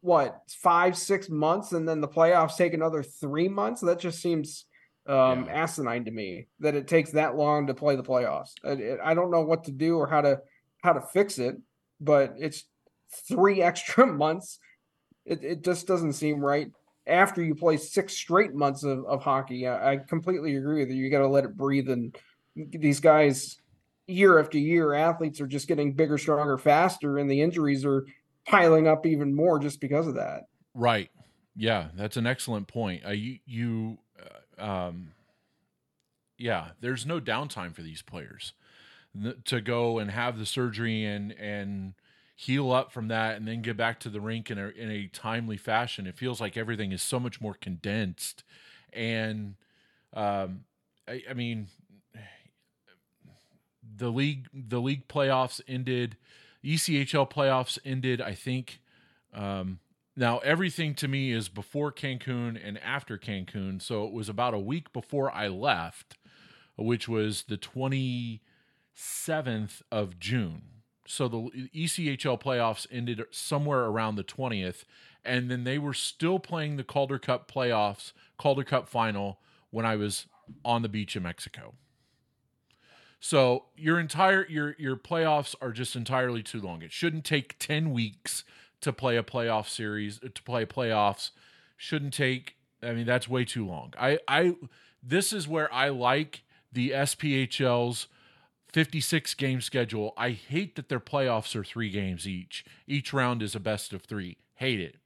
what 0.00 0.42
five 0.48 0.96
six 0.96 1.28
months 1.28 1.72
and 1.72 1.88
then 1.88 2.00
the 2.00 2.08
playoffs 2.08 2.56
take 2.56 2.72
another 2.72 3.02
three 3.02 3.48
months 3.48 3.80
that 3.80 3.98
just 3.98 4.20
seems 4.20 4.66
um, 5.08 5.46
yeah. 5.46 5.62
asinine 5.62 6.04
to 6.04 6.10
me 6.10 6.46
that 6.60 6.74
it 6.74 6.86
takes 6.86 7.12
that 7.12 7.34
long 7.34 7.66
to 7.66 7.74
play 7.74 7.96
the 7.96 8.02
playoffs. 8.02 8.52
I, 8.64 9.10
I 9.10 9.14
don't 9.14 9.30
know 9.30 9.40
what 9.40 9.64
to 9.64 9.72
do 9.72 9.96
or 9.96 10.06
how 10.06 10.20
to 10.20 10.40
how 10.82 10.92
to 10.92 11.00
fix 11.00 11.38
it, 11.38 11.56
but 12.00 12.34
it's 12.38 12.64
three 13.26 13.62
extra 13.62 14.06
months. 14.06 14.58
It, 15.24 15.42
it 15.42 15.64
just 15.64 15.86
doesn't 15.86 16.12
seem 16.12 16.40
right 16.40 16.70
after 17.06 17.42
you 17.42 17.54
play 17.54 17.76
six 17.78 18.14
straight 18.14 18.54
months 18.54 18.84
of, 18.84 19.04
of 19.06 19.22
hockey. 19.22 19.66
I, 19.66 19.92
I 19.92 19.96
completely 19.96 20.56
agree 20.56 20.80
with 20.80 20.90
you. 20.90 21.02
You 21.02 21.10
got 21.10 21.20
to 21.20 21.28
let 21.28 21.44
it 21.44 21.56
breathe. 21.56 21.88
And 21.88 22.16
these 22.54 23.00
guys, 23.00 23.58
year 24.06 24.38
after 24.38 24.58
year, 24.58 24.94
athletes 24.94 25.40
are 25.40 25.46
just 25.46 25.68
getting 25.68 25.94
bigger, 25.94 26.18
stronger, 26.18 26.58
faster, 26.58 27.18
and 27.18 27.30
the 27.30 27.40
injuries 27.40 27.84
are 27.84 28.06
piling 28.48 28.88
up 28.88 29.06
even 29.06 29.34
more 29.34 29.58
just 29.58 29.80
because 29.80 30.06
of 30.06 30.14
that. 30.14 30.48
Right. 30.74 31.10
Yeah, 31.54 31.88
that's 31.94 32.16
an 32.16 32.26
excellent 32.26 32.68
point. 32.68 33.04
Uh, 33.04 33.10
you, 33.10 33.38
you 33.46 33.98
um, 34.58 35.12
yeah, 36.38 36.68
there's 36.80 37.04
no 37.04 37.20
downtime 37.20 37.74
for 37.74 37.82
these 37.82 38.02
players 38.02 38.54
to 39.44 39.60
go 39.60 39.98
and 39.98 40.10
have 40.10 40.38
the 40.38 40.46
surgery 40.46 41.04
and 41.04 41.32
and 41.32 41.94
heal 42.36 42.70
up 42.70 42.92
from 42.92 43.08
that 43.08 43.36
and 43.36 43.48
then 43.48 43.62
get 43.62 43.76
back 43.76 43.98
to 43.98 44.08
the 44.08 44.20
rink 44.20 44.50
in 44.50 44.58
a 44.58 44.68
in 44.68 44.90
a 44.90 45.08
timely 45.08 45.56
fashion. 45.56 46.06
It 46.06 46.16
feels 46.16 46.40
like 46.40 46.56
everything 46.56 46.92
is 46.92 47.02
so 47.02 47.18
much 47.18 47.40
more 47.40 47.54
condensed, 47.54 48.44
and 48.92 49.56
um, 50.14 50.60
I, 51.08 51.22
I 51.28 51.34
mean, 51.34 51.66
the 53.96 54.10
league 54.10 54.46
the 54.54 54.80
league 54.80 55.08
playoffs 55.08 55.60
ended, 55.66 56.16
ECHL 56.64 57.30
playoffs 57.30 57.78
ended. 57.84 58.20
I 58.20 58.34
think. 58.34 58.80
Um, 59.32 59.80
now 60.16 60.38
everything 60.38 60.94
to 60.96 61.06
me 61.06 61.30
is 61.30 61.48
before 61.48 61.92
Cancun 61.92 62.58
and 62.62 62.78
after 62.78 63.16
Cancun, 63.16 63.80
so 63.80 64.04
it 64.04 64.12
was 64.12 64.28
about 64.28 64.52
a 64.52 64.58
week 64.58 64.92
before 64.92 65.32
I 65.32 65.46
left, 65.46 66.16
which 66.76 67.08
was 67.08 67.44
the 67.44 67.56
twenty 67.56 68.42
seventh 68.94 69.82
of 69.92 70.18
June. 70.18 70.62
So 71.06 71.28
the 71.28 71.68
ECHL 71.74 72.40
playoffs 72.40 72.86
ended 72.90 73.22
somewhere 73.30 73.84
around 73.84 74.16
the 74.16 74.22
twentieth, 74.24 74.84
and 75.24 75.50
then 75.50 75.64
they 75.64 75.78
were 75.78 75.94
still 75.94 76.38
playing 76.38 76.76
the 76.76 76.84
Calder 76.84 77.18
Cup 77.18 77.50
playoffs, 77.50 78.12
Calder 78.38 78.64
Cup 78.64 78.88
final 78.88 79.38
when 79.70 79.86
I 79.86 79.96
was 79.96 80.26
on 80.64 80.82
the 80.82 80.88
beach 80.88 81.14
in 81.14 81.22
Mexico. 81.22 81.74
So 83.20 83.64
your 83.76 83.98
entire 83.98 84.46
your 84.48 84.74
your 84.78 84.96
playoffs 84.96 85.54
are 85.60 85.72
just 85.72 85.96
entirely 85.96 86.42
too 86.42 86.60
long. 86.60 86.82
It 86.82 86.92
shouldn't 86.92 87.24
take 87.24 87.58
10 87.58 87.92
weeks 87.92 88.44
to 88.80 88.92
play 88.92 89.16
a 89.16 89.22
playoff 89.22 89.68
series 89.68 90.20
to 90.20 90.42
play 90.42 90.64
playoffs. 90.64 91.30
Shouldn't 91.76 92.14
take 92.14 92.56
I 92.82 92.92
mean 92.92 93.06
that's 93.06 93.28
way 93.28 93.44
too 93.44 93.66
long. 93.66 93.92
I 93.98 94.18
I 94.28 94.56
this 95.02 95.32
is 95.32 95.48
where 95.48 95.72
I 95.72 95.88
like 95.88 96.42
the 96.72 96.90
SPHL's 96.90 98.06
56 98.72 99.34
game 99.34 99.60
schedule. 99.60 100.12
I 100.16 100.30
hate 100.30 100.76
that 100.76 100.88
their 100.88 101.00
playoffs 101.00 101.56
are 101.56 101.64
3 101.64 101.90
games 101.90 102.28
each. 102.28 102.64
Each 102.86 103.12
round 103.12 103.42
is 103.42 103.54
a 103.54 103.60
best 103.60 103.92
of 103.92 104.02
3. 104.02 104.36
Hate 104.54 104.80
it. 104.80 104.96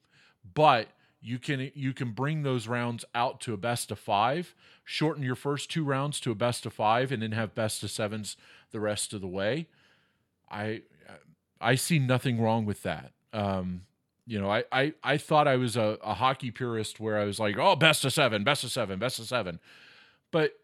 But 0.54 0.88
you 1.22 1.38
can 1.38 1.70
you 1.74 1.94
can 1.94 2.10
bring 2.10 2.42
those 2.42 2.66
rounds 2.66 3.04
out 3.14 3.40
to 3.42 3.54
a 3.54 3.56
best 3.56 3.90
of 3.90 3.98
5 3.98 4.54
shorten 4.92 5.22
your 5.22 5.34
first 5.34 5.70
two 5.70 5.82
rounds 5.82 6.20
to 6.20 6.30
a 6.30 6.34
best 6.34 6.66
of 6.66 6.72
five 6.74 7.10
and 7.10 7.22
then 7.22 7.32
have 7.32 7.54
best 7.54 7.82
of 7.82 7.90
sevens 7.90 8.36
the 8.72 8.80
rest 8.80 9.14
of 9.14 9.22
the 9.22 9.26
way. 9.26 9.66
I 10.50 10.82
I 11.58 11.76
see 11.76 11.98
nothing 11.98 12.38
wrong 12.38 12.66
with 12.66 12.82
that. 12.82 13.12
Um, 13.32 13.86
you 14.26 14.38
know, 14.38 14.50
I, 14.50 14.64
I, 14.70 14.92
I 15.02 15.16
thought 15.16 15.48
I 15.48 15.56
was 15.56 15.76
a, 15.76 15.96
a 16.02 16.14
hockey 16.14 16.50
purist 16.50 17.00
where 17.00 17.18
I 17.18 17.24
was 17.24 17.40
like, 17.40 17.56
oh, 17.56 17.74
best 17.74 18.04
of 18.04 18.12
seven, 18.12 18.44
best 18.44 18.64
of 18.64 18.70
seven, 18.70 18.98
best 18.98 19.18
of 19.18 19.26
seven. 19.26 19.60
But 20.30 20.58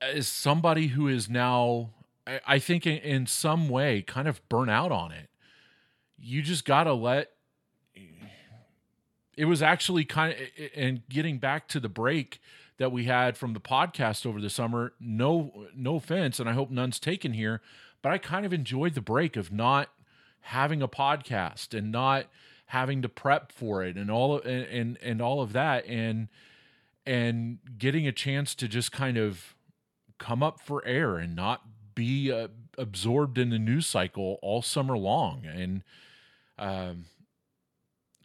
as 0.00 0.26
somebody 0.26 0.88
who 0.88 1.08
is 1.08 1.28
now, 1.28 1.90
I, 2.26 2.40
I 2.46 2.58
think 2.58 2.86
in, 2.86 2.98
in 2.98 3.26
some 3.26 3.68
way 3.68 4.00
kind 4.00 4.28
of 4.28 4.40
burn 4.48 4.70
out 4.70 4.92
on 4.92 5.12
it, 5.12 5.28
you 6.16 6.40
just 6.40 6.64
got 6.64 6.84
to 6.84 6.94
let 6.94 7.32
it 9.40 9.46
was 9.46 9.62
actually 9.62 10.04
kind 10.04 10.34
of 10.34 10.38
and 10.74 11.00
getting 11.08 11.38
back 11.38 11.66
to 11.68 11.80
the 11.80 11.88
break 11.88 12.40
that 12.76 12.92
we 12.92 13.04
had 13.04 13.38
from 13.38 13.54
the 13.54 13.60
podcast 13.60 14.26
over 14.26 14.38
the 14.40 14.50
summer 14.50 14.92
no 15.00 15.66
no 15.74 15.96
offense 15.96 16.38
and 16.38 16.48
i 16.48 16.52
hope 16.52 16.70
none's 16.70 17.00
taken 17.00 17.32
here 17.32 17.62
but 18.02 18.12
i 18.12 18.18
kind 18.18 18.44
of 18.44 18.52
enjoyed 18.52 18.94
the 18.94 19.00
break 19.00 19.36
of 19.36 19.50
not 19.50 19.88
having 20.42 20.82
a 20.82 20.88
podcast 20.88 21.76
and 21.76 21.90
not 21.90 22.26
having 22.66 23.00
to 23.00 23.08
prep 23.08 23.50
for 23.50 23.82
it 23.82 23.96
and 23.96 24.10
all 24.10 24.36
of, 24.36 24.44
and, 24.44 24.64
and 24.66 24.98
and 25.02 25.22
all 25.22 25.40
of 25.40 25.54
that 25.54 25.86
and 25.86 26.28
and 27.06 27.58
getting 27.78 28.06
a 28.06 28.12
chance 28.12 28.54
to 28.54 28.68
just 28.68 28.92
kind 28.92 29.16
of 29.16 29.54
come 30.18 30.42
up 30.42 30.60
for 30.60 30.84
air 30.84 31.16
and 31.16 31.34
not 31.34 31.62
be 31.94 32.30
uh, 32.30 32.48
absorbed 32.76 33.38
in 33.38 33.48
the 33.48 33.58
news 33.58 33.86
cycle 33.86 34.38
all 34.42 34.60
summer 34.60 34.96
long. 34.98 35.44
And 35.46 35.82
um 36.58 37.06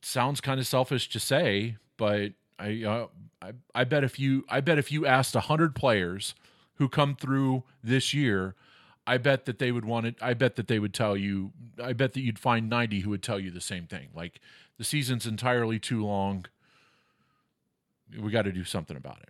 sounds 0.06 0.40
kind 0.40 0.60
of 0.60 0.68
selfish 0.68 1.10
to 1.10 1.20
say, 1.20 1.78
but 1.98 2.34
I, 2.60 2.84
uh, 2.84 3.08
I 3.42 3.52
I 3.74 3.84
bet 3.84 4.04
if 4.04 4.20
you 4.20 4.46
I 4.48 4.62
bet 4.62 4.78
if 4.78 4.92
you 4.92 5.06
asked 5.06 5.36
hundred 5.36 5.76
players 5.76 6.36
who 6.76 6.88
come 6.88 7.16
through 7.16 7.64
this 7.84 8.14
year, 8.14 8.56
I 9.08 9.18
bet 9.18 9.46
that 9.46 9.60
they 9.60 9.72
would 9.72 9.86
want 9.86 10.06
it. 10.06 10.16
I 10.22 10.34
bet 10.34 10.56
that 10.58 10.68
they 10.68 10.80
would 10.80 10.94
tell 10.94 11.18
you. 11.18 11.52
I 11.84 11.94
bet 11.94 12.14
that 12.14 12.22
you'd 12.22 12.40
find 12.40 12.70
ninety 12.70 13.02
who 13.02 13.10
would 13.10 13.24
tell 13.24 13.40
you 13.40 13.52
the 13.52 13.62
same 13.62 13.88
thing. 13.88 14.10
Like 14.14 14.40
the 14.78 14.84
season's 14.84 15.26
entirely 15.26 15.80
too 15.80 16.06
long. 16.06 16.46
We 18.18 18.32
got 18.32 18.44
to 18.44 18.52
do 18.52 18.64
something 18.64 18.96
about 18.96 19.18
it. 19.24 19.30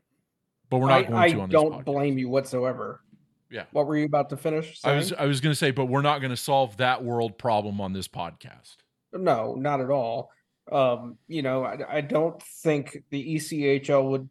But 0.69 0.79
we're 0.79 0.89
not 0.89 0.99
I, 0.99 1.03
going 1.03 1.15
I 1.15 1.29
to 1.29 1.39
on. 1.39 1.49
I 1.49 1.51
don't 1.51 1.85
blame 1.85 2.17
you 2.17 2.27
whatsoever. 2.27 3.01
Yeah. 3.49 3.63
What 3.71 3.87
were 3.87 3.95
you 3.95 4.05
about 4.05 4.29
to 4.29 4.37
finish? 4.37 4.81
Saying? 4.81 4.93
I 4.93 4.97
was 4.97 5.13
I 5.13 5.25
was 5.25 5.39
going 5.39 5.51
to 5.51 5.57
say, 5.57 5.71
but 5.71 5.85
we're 5.85 6.01
not 6.01 6.19
going 6.19 6.31
to 6.31 6.37
solve 6.37 6.77
that 6.77 7.03
world 7.03 7.37
problem 7.37 7.79
on 7.79 7.93
this 7.93 8.07
podcast. 8.07 8.75
No, 9.13 9.55
not 9.55 9.79
at 9.79 9.89
all. 9.89 10.31
Um, 10.71 11.17
you 11.27 11.41
know, 11.41 11.63
I, 11.63 11.97
I 11.97 12.01
don't 12.01 12.41
think 12.41 13.03
the 13.09 13.35
ECHL 13.35 14.09
would 14.09 14.29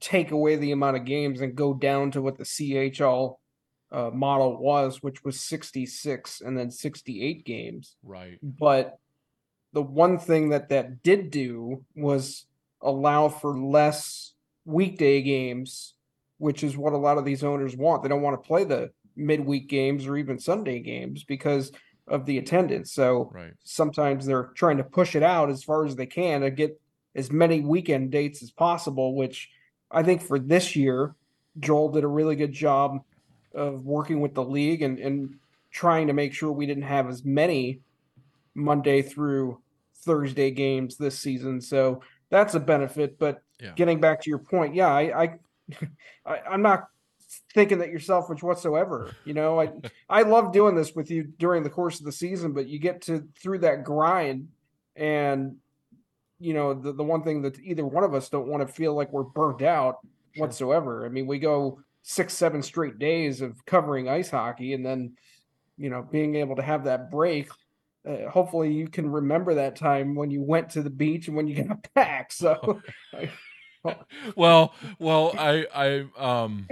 take 0.00 0.32
away 0.32 0.56
the 0.56 0.72
amount 0.72 0.96
of 0.96 1.04
games 1.04 1.40
and 1.40 1.54
go 1.54 1.72
down 1.72 2.10
to 2.10 2.20
what 2.20 2.36
the 2.36 2.44
CHL 2.44 3.36
uh, 3.92 4.10
model 4.12 4.60
was, 4.60 5.02
which 5.02 5.24
was 5.24 5.40
66 5.40 6.40
and 6.40 6.58
then 6.58 6.70
68 6.70 7.44
games. 7.44 7.96
Right. 8.02 8.38
But 8.42 8.98
the 9.72 9.82
one 9.82 10.18
thing 10.18 10.50
that 10.50 10.70
that 10.70 11.02
did 11.02 11.30
do 11.30 11.84
was 11.94 12.46
allow 12.80 13.28
for 13.28 13.58
less 13.58 14.34
weekday 14.64 15.22
games, 15.22 15.94
which 16.38 16.64
is 16.64 16.76
what 16.76 16.92
a 16.92 16.98
lot 16.98 17.18
of 17.18 17.24
these 17.24 17.44
owners 17.44 17.76
want. 17.76 18.02
They 18.02 18.08
don't 18.08 18.22
want 18.22 18.42
to 18.42 18.46
play 18.46 18.64
the 18.64 18.90
midweek 19.16 19.68
games 19.68 20.06
or 20.06 20.16
even 20.16 20.38
Sunday 20.38 20.80
games 20.80 21.24
because 21.24 21.70
of 22.08 22.26
the 22.26 22.38
attendance. 22.38 22.92
So 22.92 23.30
right. 23.32 23.52
sometimes 23.64 24.26
they're 24.26 24.50
trying 24.54 24.78
to 24.78 24.84
push 24.84 25.14
it 25.14 25.22
out 25.22 25.50
as 25.50 25.62
far 25.62 25.86
as 25.86 25.96
they 25.96 26.06
can 26.06 26.40
to 26.40 26.50
get 26.50 26.80
as 27.14 27.30
many 27.30 27.60
weekend 27.60 28.10
dates 28.10 28.42
as 28.42 28.50
possible, 28.50 29.14
which 29.14 29.50
I 29.90 30.02
think 30.02 30.22
for 30.22 30.38
this 30.38 30.74
year, 30.74 31.14
Joel 31.58 31.90
did 31.90 32.04
a 32.04 32.08
really 32.08 32.36
good 32.36 32.52
job 32.52 33.00
of 33.54 33.84
working 33.84 34.20
with 34.20 34.34
the 34.34 34.44
league 34.44 34.82
and, 34.82 34.98
and 34.98 35.34
trying 35.70 36.06
to 36.06 36.12
make 36.12 36.32
sure 36.32 36.50
we 36.50 36.66
didn't 36.66 36.84
have 36.84 37.08
as 37.08 37.24
many 37.24 37.80
Monday 38.54 39.02
through 39.02 39.60
Thursday 40.04 40.50
games 40.50 40.96
this 40.96 41.18
season. 41.18 41.60
So 41.60 42.02
that's 42.30 42.54
a 42.54 42.60
benefit. 42.60 43.18
But 43.18 43.42
yeah. 43.60 43.72
getting 43.76 44.00
back 44.00 44.22
to 44.22 44.30
your 44.30 44.38
point, 44.38 44.74
yeah, 44.74 44.88
I, 44.88 45.22
I, 45.22 45.34
I 46.26 46.38
I'm 46.50 46.62
not 46.62 46.84
thinking 47.54 47.78
that 47.78 47.90
you're 47.90 48.00
selfish 48.00 48.42
whatsoever. 48.42 49.14
You 49.24 49.34
know, 49.34 49.60
I 49.60 49.72
I 50.08 50.22
love 50.22 50.52
doing 50.52 50.74
this 50.74 50.94
with 50.94 51.10
you 51.10 51.24
during 51.38 51.62
the 51.62 51.70
course 51.70 51.98
of 51.98 52.06
the 52.06 52.12
season, 52.12 52.52
but 52.52 52.68
you 52.68 52.78
get 52.78 53.02
to 53.02 53.28
through 53.40 53.60
that 53.60 53.84
grind 53.84 54.48
and 54.96 55.56
you 56.42 56.54
know, 56.54 56.74
the, 56.74 56.92
the 56.92 57.04
one 57.04 57.22
thing 57.22 57.40
that 57.42 57.58
either 57.60 57.86
one 57.86 58.02
of 58.02 58.14
us 58.14 58.28
don't 58.28 58.48
want 58.48 58.66
to 58.66 58.72
feel 58.72 58.94
like 58.94 59.12
we're 59.12 59.22
burnt 59.22 59.62
out 59.62 59.98
sure. 60.34 60.44
whatsoever. 60.44 61.06
I 61.06 61.08
mean, 61.08 61.28
we 61.28 61.38
go 61.38 61.78
six, 62.02 62.34
seven 62.34 62.62
straight 62.62 62.98
days 62.98 63.40
of 63.40 63.64
covering 63.64 64.08
ice 64.08 64.28
hockey 64.28 64.72
and 64.74 64.84
then, 64.84 65.12
you 65.78 65.88
know, 65.88 66.02
being 66.02 66.34
able 66.34 66.56
to 66.56 66.62
have 66.62 66.82
that 66.84 67.12
break. 67.12 67.48
Uh, 68.04 68.28
hopefully 68.28 68.72
you 68.72 68.88
can 68.88 69.08
remember 69.08 69.54
that 69.54 69.76
time 69.76 70.16
when 70.16 70.32
you 70.32 70.42
went 70.42 70.68
to 70.70 70.82
the 70.82 70.90
beach 70.90 71.28
and 71.28 71.36
when 71.36 71.46
you 71.46 71.62
got 71.62 71.86
back. 71.94 72.32
So 72.32 72.82
I, 73.14 73.30
well, 74.36 74.74
well, 74.98 75.34
I, 75.38 75.66
I, 75.74 76.04
um, 76.16 76.68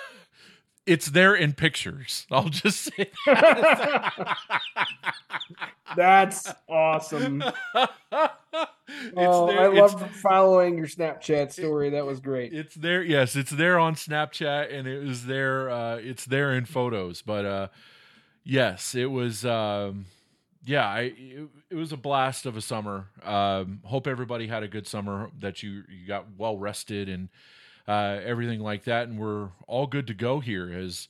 it's 0.86 1.06
there 1.06 1.34
in 1.34 1.52
pictures. 1.52 2.26
I'll 2.30 2.48
just 2.48 2.80
say 2.96 3.10
that. 3.26 4.36
That's 5.96 6.52
awesome. 6.68 7.42
oh, 7.74 9.46
there, 9.46 9.60
I 9.60 9.66
love 9.68 10.10
following 10.16 10.78
your 10.78 10.86
Snapchat 10.86 11.52
story. 11.52 11.90
That 11.90 12.06
was 12.06 12.20
great. 12.20 12.52
It's 12.52 12.74
there. 12.74 13.02
Yes, 13.02 13.34
it's 13.36 13.50
there 13.50 13.78
on 13.78 13.94
Snapchat, 13.94 14.72
and 14.72 14.86
it 14.86 15.04
was 15.04 15.26
there. 15.26 15.70
Uh, 15.70 15.96
it's 15.96 16.24
there 16.24 16.52
in 16.52 16.64
photos. 16.64 17.22
But 17.22 17.44
uh, 17.44 17.68
yes, 18.44 18.94
it 18.94 19.10
was. 19.10 19.44
Um, 19.44 20.06
yeah, 20.64 20.86
I 20.86 21.00
it, 21.00 21.48
it, 21.70 21.74
was 21.74 21.92
a 21.92 21.96
blast 21.96 22.46
of 22.46 22.56
a 22.56 22.60
summer. 22.60 23.08
Um, 23.24 23.80
hope 23.84 24.06
everybody 24.06 24.46
had 24.46 24.62
a 24.62 24.68
good 24.68 24.86
summer. 24.86 25.30
That 25.38 25.62
you 25.62 25.84
you 25.88 26.06
got 26.06 26.26
well 26.36 26.56
rested 26.58 27.08
and 27.08 27.28
uh, 27.88 28.20
everything 28.24 28.60
like 28.60 28.84
that, 28.84 29.08
and 29.08 29.18
we're 29.18 29.50
all 29.66 29.86
good 29.86 30.06
to 30.08 30.14
go 30.14 30.40
here. 30.40 30.72
As 30.72 31.08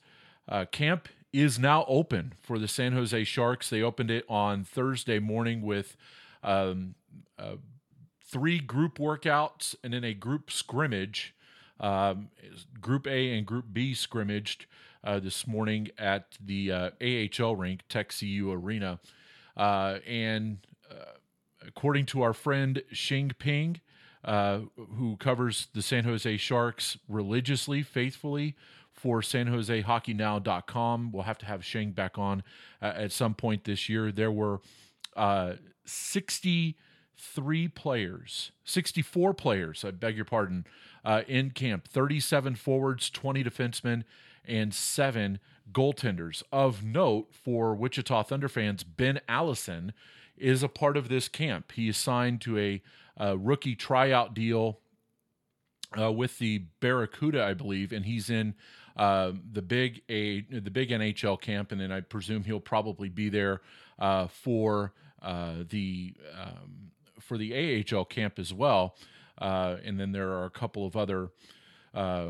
uh, 0.49 0.67
camp 0.71 1.09
is 1.33 1.59
now 1.59 1.85
open 1.89 2.35
for 2.43 2.59
the 2.59 2.69
San 2.69 2.93
Jose 2.93 3.25
Sharks. 3.25 3.71
They 3.71 3.83
opened 3.83 4.11
it 4.11 4.25
on 4.29 4.65
Thursday 4.65 5.19
morning 5.19 5.63
with 5.63 5.97
um, 6.43 6.95
uh, 7.39 7.57
three 8.25 8.59
group 8.59 8.99
workouts 8.99 9.75
and 9.83 9.93
then 9.93 10.05
a 10.05 10.15
group 10.15 10.51
scrimmage. 10.51 11.35
Um, 11.79 12.29
group 12.81 13.07
A 13.07 13.37
and 13.37 13.47
Group 13.47 13.67
B 13.73 13.95
scrimmaged 13.95 14.67
uh, 15.03 15.19
this 15.19 15.47
morning 15.47 15.89
at 15.99 16.37
the 16.45 16.71
uh, 16.71 16.91
AHL 17.01 17.57
rink, 17.57 17.83
Tech 17.89 18.13
CU 18.19 18.53
Arena. 18.53 19.01
Uh, 19.61 19.99
and 20.07 20.57
uh, 20.91 20.95
according 21.67 22.07
to 22.07 22.23
our 22.23 22.33
friend 22.33 22.83
Sheng 22.91 23.33
Peng, 23.39 23.79
uh, 24.25 24.61
who 24.75 25.19
covers 25.19 25.69
the 25.75 25.83
San 25.83 26.05
Jose 26.05 26.39
Sharks 26.39 26.97
religiously, 27.09 27.83
faithfully 27.83 28.57
for 28.91 29.21
SanJoseHockeyNow.com, 29.21 31.13
we'll 31.13 31.25
have 31.25 31.37
to 31.39 31.45
have 31.45 31.63
Sheng 31.63 31.91
back 31.91 32.17
on 32.17 32.43
uh, 32.81 32.93
at 32.97 33.13
some 33.13 33.35
point 33.35 33.65
this 33.65 33.87
year. 33.87 34.11
There 34.11 34.33
were 34.33 34.63
uh, 35.15 35.57
63 35.85 37.69
players, 37.69 38.53
64 38.65 39.35
players, 39.35 39.85
I 39.85 39.91
beg 39.91 40.17
your 40.17 40.25
pardon, 40.25 40.65
uh, 41.05 41.21
in 41.29 41.51
camp 41.51 41.87
37 41.87 42.55
forwards, 42.55 43.11
20 43.11 43.45
defensemen, 43.45 44.05
and 44.43 44.73
seven 44.73 45.39
goaltenders. 45.73 46.43
Of 46.53 46.83
note 46.83 47.29
for 47.33 47.75
Wichita 47.75 48.25
Thunder 48.25 48.49
fans, 48.49 48.85
Ben 48.85 49.21
Allison 49.29 49.93
is 50.37 50.63
a 50.63 50.69
part 50.69 50.97
of 50.97 51.09
this 51.09 51.29
camp. 51.29 51.73
He 51.73 51.89
is 51.89 51.97
signed 51.97 52.41
to 52.43 52.59
a, 52.59 52.83
a 53.17 53.37
rookie 53.37 53.77
tryout 53.77 54.35
deal 54.35 54.81
uh, 55.99 56.13
with 56.13 56.39
the 56.39 56.65
Barracuda, 56.81 57.45
I 57.45 57.55
believe, 57.55 57.93
and 57.93 58.05
he's 58.05 58.31
in 58.31 58.55
uh, 58.97 59.33
the 59.53 59.63
big 59.63 60.03
a 60.09 60.43
the 60.43 60.71
big 60.71 60.91
NHL 60.91 61.41
camp, 61.41 61.73
and 61.73 61.81
then 61.81 61.93
I 61.93 62.01
presume 62.01 62.45
he'll 62.45 62.61
probably 62.61 63.09
be 63.09 63.29
there 63.29 63.61
uh, 63.99 64.27
for 64.27 64.93
uh, 65.23 65.65
the 65.69 66.15
um, 66.39 66.91
for 67.21 67.39
the 67.39 67.85
AHL 67.93 68.05
camp 68.05 68.39
as 68.39 68.53
well. 68.53 68.97
Uh, 69.39 69.77
and 69.85 69.99
then 69.99 70.13
there 70.13 70.31
are 70.31 70.45
a 70.45 70.51
couple 70.51 70.87
of 70.87 70.97
other 70.97 71.31
uh, 71.95 72.29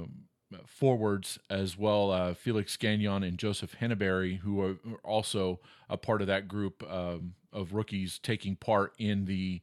forwards 0.66 1.38
as 1.48 1.78
well, 1.78 2.34
Felix 2.34 2.76
Gagnon 2.76 3.22
and 3.22 3.38
Joseph 3.38 3.76
Henneberry, 3.80 4.38
who 4.38 4.60
are 4.60 4.76
also 5.04 5.60
a 5.88 5.96
part 5.96 6.20
of 6.20 6.26
that 6.26 6.48
group 6.48 6.82
um, 6.90 7.34
of 7.52 7.74
rookies 7.74 8.18
taking 8.18 8.56
part 8.56 8.92
in 8.98 9.24
the 9.24 9.60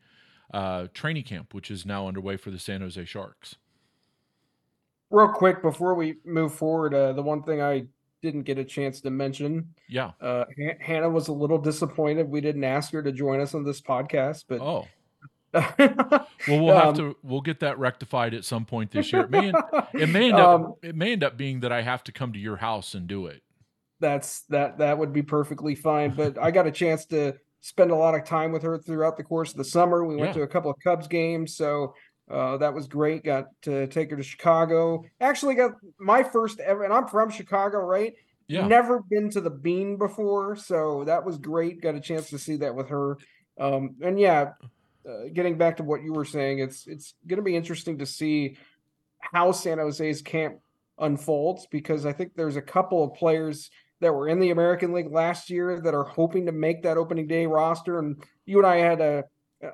training 0.93 1.23
camp, 1.23 1.53
which 1.53 1.69
is 1.71 1.85
now 1.85 2.07
underway 2.07 2.37
for 2.37 2.51
the 2.51 2.59
San 2.59 2.81
Jose 2.81 3.03
Sharks. 3.05 3.55
Real 5.09 5.29
quick 5.29 5.61
before 5.61 5.95
we 5.95 6.17
move 6.25 6.53
forward, 6.53 6.93
uh, 6.93 7.13
the 7.13 7.21
one 7.21 7.41
thing 7.43 7.61
I 7.61 7.87
didn't 8.21 8.43
get 8.43 8.57
a 8.57 8.65
chance 8.65 8.99
to 9.01 9.09
mention. 9.09 9.73
Yeah. 9.87 10.11
Uh, 10.19 10.45
Hannah 10.81 11.09
was 11.09 11.27
a 11.27 11.33
little 11.33 11.57
disappointed 11.57 12.29
we 12.29 12.41
didn't 12.41 12.63
ask 12.63 12.91
her 12.91 13.01
to 13.03 13.11
join 13.11 13.39
us 13.39 13.53
on 13.53 13.63
this 13.63 13.79
podcast, 13.79 14.45
but 14.47 14.59
oh. 14.59 14.87
Well, 15.53 16.27
we'll 16.47 16.75
have 16.75 16.87
um, 16.89 16.95
to 16.95 17.17
we'll 17.23 17.41
get 17.41 17.61
that 17.61 17.79
rectified 17.79 18.33
at 18.33 18.45
some 18.45 18.65
point 18.65 18.91
this 18.91 19.11
year. 19.11 19.23
It 19.23 19.31
may, 19.31 19.53
it 19.93 20.09
may 20.09 20.29
end 20.29 20.37
up 20.37 20.61
um, 20.61 20.73
it 20.81 20.95
may 20.95 21.13
end 21.13 21.23
up 21.23 21.37
being 21.37 21.61
that 21.61 21.71
I 21.71 21.81
have 21.81 22.03
to 22.05 22.11
come 22.11 22.33
to 22.33 22.39
your 22.39 22.57
house 22.57 22.93
and 22.93 23.07
do 23.07 23.27
it. 23.27 23.41
That's 23.99 24.41
that 24.49 24.77
that 24.79 24.97
would 24.97 25.13
be 25.13 25.23
perfectly 25.23 25.75
fine. 25.75 26.13
But 26.15 26.37
I 26.37 26.51
got 26.51 26.67
a 26.67 26.71
chance 26.71 27.05
to 27.07 27.35
spend 27.61 27.91
a 27.91 27.95
lot 27.95 28.15
of 28.15 28.23
time 28.23 28.51
with 28.51 28.63
her 28.63 28.77
throughout 28.77 29.17
the 29.17 29.23
course 29.23 29.51
of 29.51 29.57
the 29.57 29.63
summer. 29.63 30.05
We 30.05 30.15
went 30.15 30.29
yeah. 30.29 30.33
to 30.33 30.41
a 30.43 30.47
couple 30.47 30.69
of 30.69 30.77
Cubs 30.83 31.07
games, 31.07 31.55
so 31.55 31.93
uh, 32.29 32.57
that 32.57 32.73
was 32.73 32.87
great. 32.87 33.23
Got 33.23 33.45
to 33.63 33.87
take 33.87 34.11
her 34.11 34.17
to 34.17 34.23
Chicago. 34.23 35.03
Actually, 35.21 35.55
got 35.55 35.71
my 35.99 36.23
first 36.23 36.59
ever, 36.59 36.83
and 36.83 36.93
I'm 36.93 37.07
from 37.07 37.29
Chicago, 37.29 37.79
right? 37.79 38.13
Yeah. 38.47 38.67
Never 38.67 39.03
been 39.09 39.29
to 39.31 39.41
the 39.41 39.49
Bean 39.49 39.97
before, 39.97 40.55
so 40.55 41.03
that 41.05 41.25
was 41.25 41.37
great. 41.37 41.81
Got 41.81 41.95
a 41.95 41.99
chance 41.99 42.29
to 42.29 42.39
see 42.39 42.57
that 42.57 42.75
with 42.75 42.89
her. 42.89 43.17
Um, 43.59 43.95
and 44.01 44.19
yeah, 44.19 44.51
uh, 45.07 45.29
getting 45.33 45.57
back 45.57 45.77
to 45.77 45.83
what 45.83 46.03
you 46.03 46.13
were 46.13 46.25
saying, 46.25 46.59
it's 46.59 46.87
it's 46.87 47.13
going 47.25 47.37
to 47.37 47.43
be 47.43 47.55
interesting 47.55 47.97
to 47.99 48.05
see 48.05 48.57
how 49.19 49.51
San 49.51 49.77
Jose's 49.77 50.21
camp 50.21 50.59
unfolds 50.99 51.67
because 51.69 52.05
I 52.05 52.13
think 52.13 52.35
there's 52.35 52.55
a 52.55 52.61
couple 52.61 53.03
of 53.03 53.13
players 53.13 53.69
that 53.99 54.13
were 54.13 54.27
in 54.27 54.39
the 54.39 54.51
American 54.51 54.93
League 54.93 55.11
last 55.11 55.49
year 55.49 55.79
that 55.81 55.93
are 55.93 56.03
hoping 56.03 56.45
to 56.45 56.51
make 56.51 56.83
that 56.83 56.97
opening 56.97 57.27
day 57.27 57.45
roster. 57.45 57.99
And 57.99 58.23
you 58.45 58.57
and 58.57 58.67
I 58.67 58.77
had 58.77 59.01
a 59.01 59.23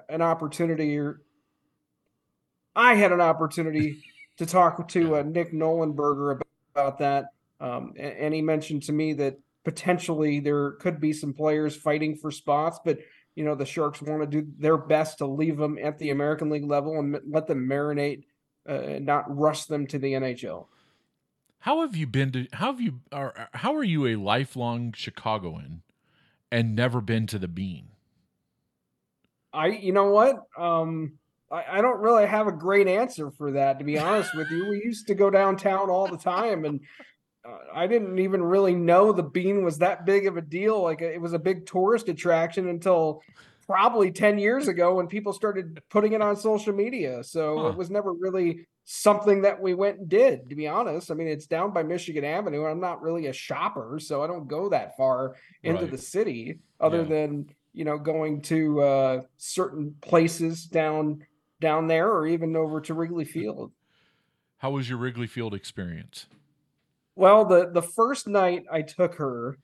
an 0.09 0.21
opportunity 0.21 0.97
or 0.97 1.21
I 2.75 2.95
had 2.95 3.11
an 3.11 3.21
opportunity 3.21 4.03
to 4.37 4.45
talk 4.45 4.87
to 4.89 5.17
uh, 5.17 5.23
Nick 5.23 5.53
Nollenberger 5.53 6.33
about, 6.33 6.47
about 6.73 6.97
that, 6.99 7.25
um, 7.59 7.93
and, 7.97 8.13
and, 8.13 8.33
he 8.33 8.41
mentioned 8.41 8.81
to 8.83 8.91
me 8.91 9.13
that 9.13 9.37
potentially 9.63 10.39
there 10.39 10.71
could 10.71 10.99
be 10.99 11.13
some 11.13 11.33
players 11.33 11.75
fighting 11.75 12.15
for 12.15 12.31
spots, 12.31 12.79
but 12.83 12.97
you 13.35 13.43
know 13.43 13.55
the 13.55 13.65
Sharks 13.65 14.01
want 14.01 14.21
to 14.21 14.27
do 14.27 14.47
their 14.57 14.77
best 14.77 15.19
to 15.19 15.25
leave 15.25 15.57
them 15.57 15.77
at 15.81 15.97
the 15.97 16.11
American 16.11 16.49
League 16.49 16.65
level 16.65 16.99
and 16.99 17.19
let 17.27 17.47
them 17.47 17.67
marinate, 17.67 18.23
uh, 18.67 18.73
and 18.73 19.05
not 19.05 19.35
rush 19.35 19.65
them 19.65 19.87
to 19.87 19.99
the 19.99 20.13
NHL. 20.13 20.67
How 21.59 21.81
have 21.81 21.95
you 21.95 22.07
been 22.07 22.31
to? 22.33 22.47
How 22.53 22.67
have 22.67 22.81
you? 22.81 22.99
Are, 23.11 23.49
how 23.53 23.75
are 23.75 23.83
you 23.83 24.07
a 24.07 24.15
lifelong 24.15 24.93
Chicagoan 24.95 25.81
and 26.51 26.75
never 26.75 27.01
been 27.01 27.25
to 27.27 27.39
the 27.39 27.47
Bean? 27.47 27.87
I, 29.53 29.67
you 29.67 29.93
know 29.93 30.11
what? 30.11 30.35
Um, 30.57 31.13
I, 31.49 31.77
I 31.77 31.81
don't 31.81 32.01
really 32.01 32.27
have 32.27 32.47
a 32.47 32.51
great 32.51 32.87
answer 32.87 33.31
for 33.31 33.51
that, 33.51 33.79
to 33.79 33.85
be 33.85 33.97
honest 33.97 34.35
with 34.35 34.49
you. 34.49 34.67
We 34.67 34.83
used 34.83 35.07
to 35.07 35.15
go 35.15 35.29
downtown 35.29 35.89
all 35.89 36.07
the 36.07 36.17
time, 36.17 36.65
and 36.65 36.81
I 37.73 37.87
didn't 37.87 38.19
even 38.19 38.41
really 38.41 38.73
know 38.73 39.11
the 39.11 39.23
bean 39.23 39.63
was 39.63 39.79
that 39.79 40.05
big 40.05 40.27
of 40.27 40.37
a 40.37 40.41
deal. 40.41 40.81
Like 40.81 41.01
it 41.01 41.19
was 41.19 41.33
a 41.33 41.39
big 41.39 41.65
tourist 41.65 42.07
attraction 42.07 42.69
until 42.69 43.21
probably 43.65 44.11
10 44.11 44.37
years 44.37 44.67
ago 44.67 44.95
when 44.95 45.07
people 45.07 45.33
started 45.33 45.81
putting 45.89 46.13
it 46.13 46.21
on 46.21 46.35
social 46.35 46.73
media. 46.73 47.23
So 47.23 47.59
huh. 47.59 47.67
it 47.67 47.77
was 47.77 47.89
never 47.89 48.13
really 48.13 48.67
something 48.85 49.41
that 49.41 49.61
we 49.61 49.73
went 49.73 49.99
and 49.99 50.09
did, 50.09 50.49
to 50.49 50.55
be 50.55 50.67
honest. 50.67 51.11
I 51.11 51.13
mean, 51.13 51.27
it's 51.27 51.47
down 51.47 51.71
by 51.73 51.83
Michigan 51.83 52.25
Avenue. 52.25 52.65
I'm 52.65 52.81
not 52.81 53.01
really 53.01 53.27
a 53.27 53.33
shopper, 53.33 53.99
so 53.99 54.23
I 54.23 54.27
don't 54.27 54.47
go 54.47 54.69
that 54.69 54.97
far 54.97 55.35
into 55.63 55.83
right. 55.83 55.91
the 55.91 55.97
city 55.97 56.59
other 56.79 57.01
yeah. 57.01 57.07
than, 57.07 57.49
you 57.73 57.85
know, 57.85 57.97
going 57.97 58.41
to 58.43 58.81
uh, 58.81 59.21
certain 59.37 59.95
places 60.01 60.65
down 60.65 61.25
down 61.61 61.87
there 61.87 62.11
or 62.11 62.27
even 62.27 62.57
over 62.57 62.81
to 62.81 62.93
Wrigley 62.93 63.23
Field. 63.23 63.71
How 64.57 64.71
was 64.71 64.89
your 64.89 64.97
Wrigley 64.97 65.27
Field 65.27 65.53
experience? 65.53 66.25
Well, 67.15 67.45
the 67.45 67.69
the 67.71 67.81
first 67.81 68.27
night 68.27 68.65
I 68.71 68.81
took 68.81 69.15
her, 69.15 69.57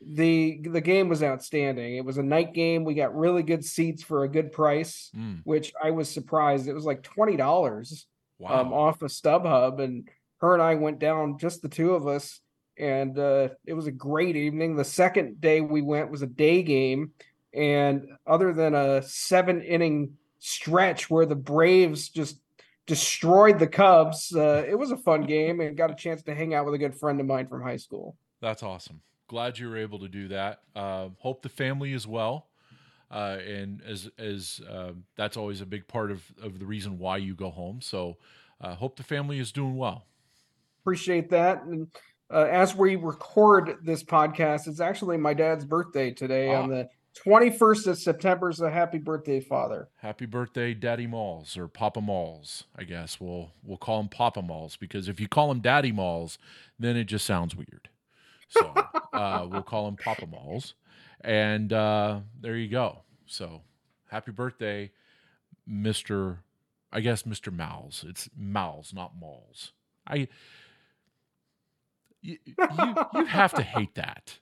the 0.00 0.60
the 0.62 0.80
game 0.80 1.08
was 1.08 1.22
outstanding. 1.22 1.96
It 1.96 2.04
was 2.04 2.18
a 2.18 2.22
night 2.22 2.54
game. 2.54 2.84
We 2.84 2.94
got 2.94 3.14
really 3.14 3.42
good 3.42 3.64
seats 3.64 4.02
for 4.02 4.24
a 4.24 4.28
good 4.28 4.52
price, 4.52 5.10
mm. 5.16 5.40
which 5.44 5.72
I 5.82 5.90
was 5.90 6.08
surprised. 6.08 6.68
It 6.68 6.74
was 6.74 6.84
like 6.84 7.02
twenty 7.02 7.36
dollars 7.36 8.06
um, 8.40 8.48
wow. 8.48 8.60
um, 8.60 8.72
off 8.72 9.02
of 9.02 9.10
StubHub, 9.10 9.80
and 9.80 10.08
her 10.38 10.54
and 10.54 10.62
I 10.62 10.74
went 10.76 10.98
down, 10.98 11.38
just 11.38 11.60
the 11.60 11.68
two 11.68 11.94
of 11.94 12.06
us, 12.06 12.40
and 12.78 13.18
uh, 13.18 13.48
it 13.66 13.74
was 13.74 13.86
a 13.86 13.92
great 13.92 14.36
evening. 14.36 14.74
The 14.74 14.84
second 14.84 15.40
day 15.40 15.60
we 15.60 15.82
went 15.82 16.10
was 16.10 16.22
a 16.22 16.26
day 16.26 16.62
game, 16.62 17.12
and 17.52 18.06
other 18.26 18.54
than 18.54 18.74
a 18.74 19.02
seven 19.02 19.60
inning 19.60 20.14
stretch 20.38 21.10
where 21.10 21.26
the 21.26 21.36
Braves 21.36 22.08
just 22.08 22.40
destroyed 22.90 23.56
the 23.60 23.68
Cubs. 23.68 24.34
Uh, 24.34 24.64
it 24.68 24.74
was 24.76 24.90
a 24.90 24.96
fun 24.96 25.22
game 25.22 25.60
and 25.60 25.76
got 25.76 25.92
a 25.92 25.94
chance 25.94 26.24
to 26.24 26.34
hang 26.34 26.54
out 26.54 26.64
with 26.64 26.74
a 26.74 26.78
good 26.78 26.92
friend 26.92 27.20
of 27.20 27.26
mine 27.26 27.46
from 27.46 27.62
high 27.62 27.76
school. 27.76 28.16
That's 28.42 28.64
awesome. 28.64 29.00
Glad 29.28 29.60
you 29.60 29.70
were 29.70 29.76
able 29.76 30.00
to 30.00 30.08
do 30.08 30.26
that. 30.26 30.62
Uh, 30.74 31.10
hope 31.18 31.42
the 31.42 31.48
family 31.48 31.92
is 31.92 32.04
well. 32.04 32.48
Uh, 33.08 33.38
and 33.46 33.80
as 33.86 34.10
as 34.18 34.60
uh, 34.68 34.90
that's 35.14 35.36
always 35.36 35.60
a 35.60 35.66
big 35.66 35.86
part 35.86 36.10
of, 36.10 36.24
of 36.42 36.58
the 36.58 36.66
reason 36.66 36.98
why 36.98 37.16
you 37.16 37.36
go 37.36 37.50
home. 37.50 37.80
So 37.80 38.16
uh, 38.60 38.74
hope 38.74 38.96
the 38.96 39.04
family 39.04 39.38
is 39.38 39.52
doing 39.52 39.76
well. 39.76 40.06
Appreciate 40.82 41.30
that. 41.30 41.62
And 41.62 41.86
uh, 42.28 42.48
as 42.50 42.74
we 42.74 42.96
record 42.96 43.78
this 43.84 44.02
podcast, 44.02 44.66
it's 44.66 44.80
actually 44.80 45.16
my 45.16 45.34
dad's 45.34 45.64
birthday 45.64 46.10
today 46.10 46.52
on 46.52 46.68
the 46.68 46.88
21st 47.16 47.86
of 47.88 47.98
September 47.98 48.50
is 48.50 48.60
a 48.60 48.70
happy 48.70 48.98
birthday, 48.98 49.40
father. 49.40 49.88
Happy 49.96 50.26
birthday, 50.26 50.74
Daddy 50.74 51.06
Malls 51.06 51.56
or 51.56 51.68
Papa 51.68 52.00
Malls, 52.00 52.64
I 52.76 52.84
guess. 52.84 53.20
We'll 53.20 53.50
we'll 53.64 53.78
call 53.78 54.00
him 54.00 54.08
Papa 54.08 54.42
Malls 54.42 54.76
because 54.76 55.08
if 55.08 55.20
you 55.20 55.28
call 55.28 55.50
him 55.50 55.60
Daddy 55.60 55.92
Malls, 55.92 56.38
then 56.78 56.96
it 56.96 57.04
just 57.04 57.26
sounds 57.26 57.56
weird. 57.56 57.88
So 58.48 58.72
uh, 59.12 59.46
we'll 59.50 59.62
call 59.62 59.88
him 59.88 59.96
Papa 59.96 60.26
Malls. 60.26 60.74
And 61.22 61.72
uh, 61.72 62.20
there 62.40 62.56
you 62.56 62.68
go. 62.68 63.00
So 63.26 63.62
happy 64.08 64.30
birthday, 64.32 64.90
Mr. 65.68 66.38
I 66.92 67.00
guess 67.00 67.24
Mr. 67.24 67.52
Malls. 67.52 68.04
It's 68.08 68.30
Malls, 68.36 68.92
not 68.94 69.12
Malls. 69.18 69.72
I 70.06 70.28
you, 72.22 72.38
you, 72.44 72.54
you 73.14 73.24
have 73.24 73.54
to 73.54 73.62
hate 73.62 73.94
that. 73.94 74.38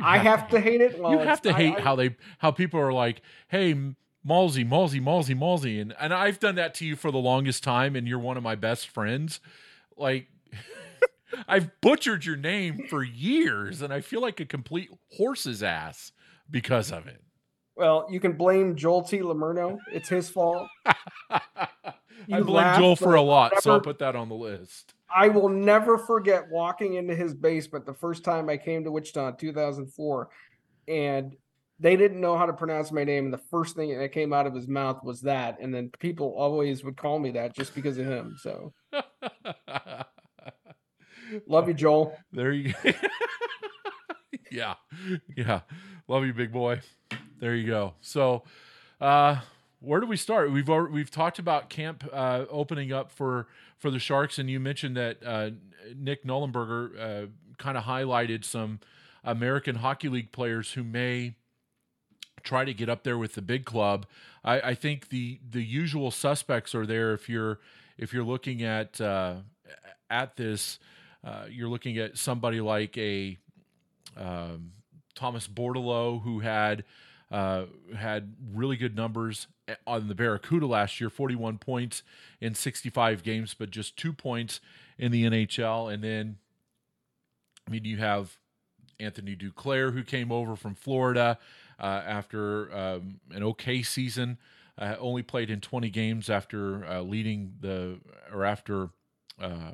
I 0.00 0.18
have 0.18 0.48
to 0.48 0.60
hate 0.60 0.80
it. 0.80 1.00
Well, 1.00 1.12
you 1.12 1.18
have 1.18 1.42
to 1.42 1.52
hate 1.52 1.76
I, 1.78 1.80
how 1.80 1.96
they 1.96 2.16
how 2.38 2.50
people 2.50 2.80
are 2.80 2.92
like, 2.92 3.22
hey, 3.48 3.74
Malsey, 3.74 4.64
Malsey, 4.68 5.00
Malsey, 5.00 5.36
Malsey, 5.36 5.80
and 5.80 5.94
and 5.98 6.14
I've 6.14 6.38
done 6.40 6.54
that 6.56 6.74
to 6.74 6.86
you 6.86 6.96
for 6.96 7.10
the 7.10 7.18
longest 7.18 7.62
time, 7.62 7.96
and 7.96 8.06
you're 8.06 8.18
one 8.18 8.36
of 8.36 8.42
my 8.42 8.54
best 8.54 8.88
friends. 8.88 9.40
Like, 9.96 10.28
I've 11.48 11.70
butchered 11.80 12.24
your 12.24 12.36
name 12.36 12.86
for 12.88 13.02
years, 13.02 13.82
and 13.82 13.92
I 13.92 14.00
feel 14.00 14.20
like 14.20 14.40
a 14.40 14.44
complete 14.44 14.90
horse's 15.16 15.62
ass 15.62 16.12
because 16.50 16.92
of 16.92 17.06
it. 17.06 17.22
Well, 17.74 18.06
you 18.10 18.20
can 18.20 18.32
blame 18.32 18.76
Joel 18.76 19.02
T. 19.02 19.20
Lomurno. 19.20 19.78
It's 19.90 20.08
his 20.08 20.28
fault. 20.28 20.68
I 21.30 22.40
blame 22.42 22.78
Joel 22.78 22.96
for 22.96 23.14
a 23.14 23.22
lot, 23.22 23.62
so 23.62 23.72
I'll 23.72 23.80
put 23.80 23.98
that 24.00 24.14
on 24.14 24.28
the 24.28 24.34
list. 24.34 24.94
I 25.14 25.28
will 25.28 25.48
never 25.48 25.98
forget 25.98 26.50
walking 26.50 26.94
into 26.94 27.14
his 27.14 27.34
basement 27.34 27.86
the 27.86 27.94
first 27.94 28.24
time 28.24 28.48
I 28.48 28.56
came 28.56 28.84
to 28.84 28.90
Wichita 28.90 29.28
in 29.28 29.36
2004, 29.36 30.28
and 30.88 31.36
they 31.78 31.96
didn't 31.96 32.20
know 32.20 32.36
how 32.36 32.46
to 32.46 32.52
pronounce 32.52 32.92
my 32.92 33.04
name. 33.04 33.24
And 33.26 33.34
the 33.34 33.38
first 33.50 33.76
thing 33.76 33.96
that 33.98 34.12
came 34.12 34.32
out 34.32 34.46
of 34.46 34.54
his 34.54 34.68
mouth 34.68 35.02
was 35.02 35.20
that, 35.22 35.58
and 35.60 35.74
then 35.74 35.90
people 35.98 36.34
always 36.36 36.84
would 36.84 36.96
call 36.96 37.18
me 37.18 37.30
that 37.32 37.54
just 37.54 37.74
because 37.74 37.98
of 37.98 38.06
him. 38.06 38.36
So, 38.40 38.72
love 41.46 41.68
you, 41.68 41.74
Joel. 41.74 42.16
There 42.32 42.52
you. 42.52 42.72
go. 42.82 42.92
yeah, 44.50 44.74
yeah, 45.36 45.60
love 46.08 46.24
you, 46.24 46.32
big 46.32 46.52
boy. 46.52 46.80
There 47.40 47.54
you 47.54 47.66
go. 47.66 47.94
So, 48.00 48.44
uh, 49.00 49.40
where 49.82 50.00
do 50.00 50.06
we 50.06 50.16
start? 50.16 50.52
We've 50.52 50.70
already, 50.70 50.94
we've 50.94 51.10
talked 51.10 51.38
about 51.38 51.68
camp 51.68 52.08
uh, 52.12 52.44
opening 52.50 52.92
up 52.92 53.10
for 53.10 53.48
for 53.78 53.90
the 53.90 53.98
Sharks, 53.98 54.38
and 54.38 54.48
you 54.48 54.60
mentioned 54.60 54.96
that 54.96 55.18
uh, 55.24 55.50
Nick 55.96 56.24
Nollenberger 56.24 56.98
uh, 56.98 57.26
kind 57.58 57.76
of 57.76 57.84
highlighted 57.84 58.44
some 58.44 58.80
American 59.24 59.76
Hockey 59.76 60.08
League 60.08 60.32
players 60.32 60.72
who 60.72 60.84
may 60.84 61.34
try 62.42 62.64
to 62.64 62.72
get 62.72 62.88
up 62.88 63.02
there 63.02 63.18
with 63.18 63.34
the 63.34 63.42
big 63.42 63.64
club. 63.64 64.06
I, 64.44 64.60
I 64.60 64.74
think 64.74 65.08
the 65.08 65.40
the 65.48 65.62
usual 65.62 66.10
suspects 66.10 66.74
are 66.74 66.86
there 66.86 67.12
if 67.12 67.28
you're 67.28 67.58
if 67.98 68.12
you're 68.12 68.24
looking 68.24 68.62
at 68.62 69.00
uh, 69.00 69.36
at 70.10 70.36
this. 70.36 70.78
Uh, 71.24 71.44
you're 71.48 71.68
looking 71.68 71.98
at 71.98 72.18
somebody 72.18 72.60
like 72.60 72.98
a 72.98 73.38
um, 74.16 74.72
Thomas 75.14 75.46
Bordeleau 75.46 76.20
who 76.20 76.40
had 76.40 76.82
uh, 77.30 77.64
had 77.96 78.34
really 78.52 78.76
good 78.76 78.96
numbers 78.96 79.46
on 79.86 80.08
the 80.08 80.14
Barracuda 80.14 80.66
last 80.66 81.00
year 81.00 81.10
41 81.10 81.58
points 81.58 82.02
in 82.40 82.54
65 82.54 83.22
games, 83.22 83.54
but 83.54 83.70
just 83.70 83.96
two 83.96 84.12
points 84.12 84.60
in 84.98 85.12
the 85.12 85.24
NHL. 85.24 85.92
And 85.92 86.02
then, 86.02 86.36
I 87.66 87.70
mean, 87.70 87.84
you 87.84 87.98
have 87.98 88.38
Anthony 88.98 89.36
Duclair, 89.36 89.92
who 89.92 90.02
came 90.02 90.30
over 90.30 90.56
from 90.56 90.74
Florida 90.74 91.38
uh, 91.78 92.02
after 92.06 92.74
um, 92.76 93.20
an 93.30 93.42
okay 93.42 93.82
season. 93.82 94.38
Uh, 94.78 94.96
only 94.98 95.22
played 95.22 95.50
in 95.50 95.60
20 95.60 95.90
games 95.90 96.30
after 96.30 96.86
uh, 96.86 97.02
leading 97.02 97.54
the, 97.60 97.98
or 98.32 98.44
after, 98.44 98.88
uh, 99.40 99.72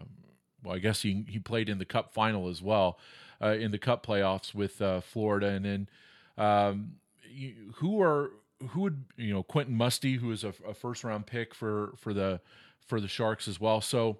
well, 0.65 0.75
I 0.75 0.79
guess 0.81 1.03
he, 1.03 1.25
he 1.29 1.39
played 1.39 1.69
in 1.69 1.79
the 1.79 1.85
Cup 1.85 2.13
final 2.13 2.49
as 2.49 2.61
well, 2.61 2.99
uh, 3.41 3.51
in 3.51 3.71
the 3.71 3.79
Cup 3.79 4.05
playoffs 4.05 4.55
with 4.55 4.83
uh, 4.83 5.01
Florida. 5.01 5.47
And 5.47 5.65
then, 5.65 5.89
um, 6.37 6.97
you, 7.31 7.73
who 7.77 8.03
are 8.03 8.33
who 8.71 8.81
would 8.83 9.05
you 9.17 9.33
know 9.33 9.43
Quentin 9.43 9.75
Musty, 9.75 10.17
who 10.17 10.33
is 10.33 10.45
a, 10.45 10.53
a, 10.67 10.75
first 10.75 11.05
round 11.05 11.27
pick 11.27 11.55
for 11.55 11.93
for 11.97 12.13
the 12.13 12.41
for 12.87 13.01
the 13.01 13.09
Sharks 13.09 13.49
as 13.49 13.61
well. 13.61 13.81
So, 13.81 14.19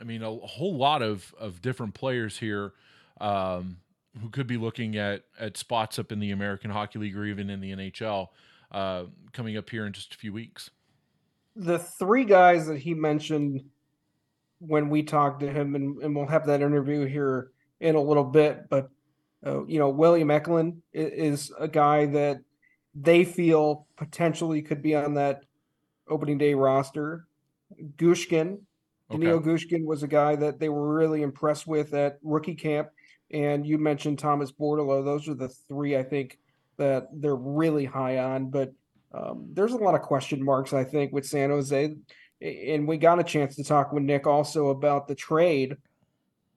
I 0.00 0.04
mean, 0.04 0.22
a, 0.22 0.30
a 0.30 0.46
whole 0.46 0.76
lot 0.76 1.02
of 1.02 1.34
of 1.38 1.60
different 1.60 1.94
players 1.94 2.38
here 2.38 2.72
um, 3.20 3.78
who 4.20 4.30
could 4.30 4.46
be 4.46 4.56
looking 4.56 4.96
at 4.96 5.24
at 5.38 5.56
spots 5.56 5.98
up 5.98 6.12
in 6.12 6.20
the 6.20 6.30
American 6.30 6.70
Hockey 6.70 6.98
League 6.98 7.16
or 7.16 7.24
even 7.24 7.50
in 7.50 7.60
the 7.60 7.72
NHL 7.72 8.28
uh, 8.72 9.04
coming 9.32 9.56
up 9.56 9.68
here 9.68 9.86
in 9.86 9.92
just 9.92 10.14
a 10.14 10.18
few 10.18 10.32
weeks. 10.32 10.70
The 11.56 11.78
three 11.78 12.24
guys 12.24 12.66
that 12.66 12.78
he 12.78 12.94
mentioned 12.94 13.64
when 14.60 14.88
we 14.88 15.02
talked 15.02 15.40
to 15.40 15.50
him, 15.50 15.74
and, 15.74 16.02
and 16.02 16.14
we'll 16.14 16.26
have 16.26 16.46
that 16.46 16.62
interview 16.62 17.04
here 17.04 17.50
in 17.80 17.94
a 17.94 18.00
little 18.00 18.24
bit, 18.24 18.68
but 18.68 18.90
uh, 19.46 19.64
you 19.66 19.78
know, 19.78 19.88
William 19.88 20.30
Eklund 20.30 20.82
is, 20.92 21.52
a 21.58 21.68
guy 21.68 22.06
that 22.06 22.40
they 23.00 23.24
feel 23.24 23.86
potentially 23.96 24.62
could 24.62 24.82
be 24.82 24.94
on 24.94 25.14
that 25.14 25.42
opening 26.08 26.38
day 26.38 26.54
roster. 26.54 27.26
Gushchin, 27.96 28.60
okay. 29.10 29.24
Danil 29.24 29.44
Gushchin 29.44 29.84
was 29.84 30.02
a 30.02 30.08
guy 30.08 30.36
that 30.36 30.58
they 30.58 30.68
were 30.68 30.94
really 30.94 31.22
impressed 31.22 31.66
with 31.66 31.94
at 31.94 32.18
rookie 32.22 32.54
camp. 32.54 32.88
And 33.30 33.66
you 33.66 33.78
mentioned 33.78 34.18
Thomas 34.18 34.50
Bordeleau. 34.50 35.04
Those 35.04 35.28
are 35.28 35.34
the 35.34 35.48
three 35.48 35.96
I 35.96 36.02
think 36.02 36.38
that 36.78 37.08
they're 37.12 37.36
really 37.36 37.84
high 37.84 38.18
on. 38.18 38.50
But 38.50 38.72
um, 39.12 39.48
there's 39.52 39.72
a 39.72 39.76
lot 39.76 39.94
of 39.94 40.02
question 40.02 40.42
marks, 40.42 40.72
I 40.72 40.84
think, 40.84 41.12
with 41.12 41.26
San 41.26 41.50
Jose. 41.50 41.94
And 42.40 42.88
we 42.88 42.96
got 42.96 43.18
a 43.18 43.24
chance 43.24 43.56
to 43.56 43.64
talk 43.64 43.92
with 43.92 44.02
Nick 44.02 44.26
also 44.26 44.68
about 44.68 45.08
the 45.08 45.14
trade 45.14 45.76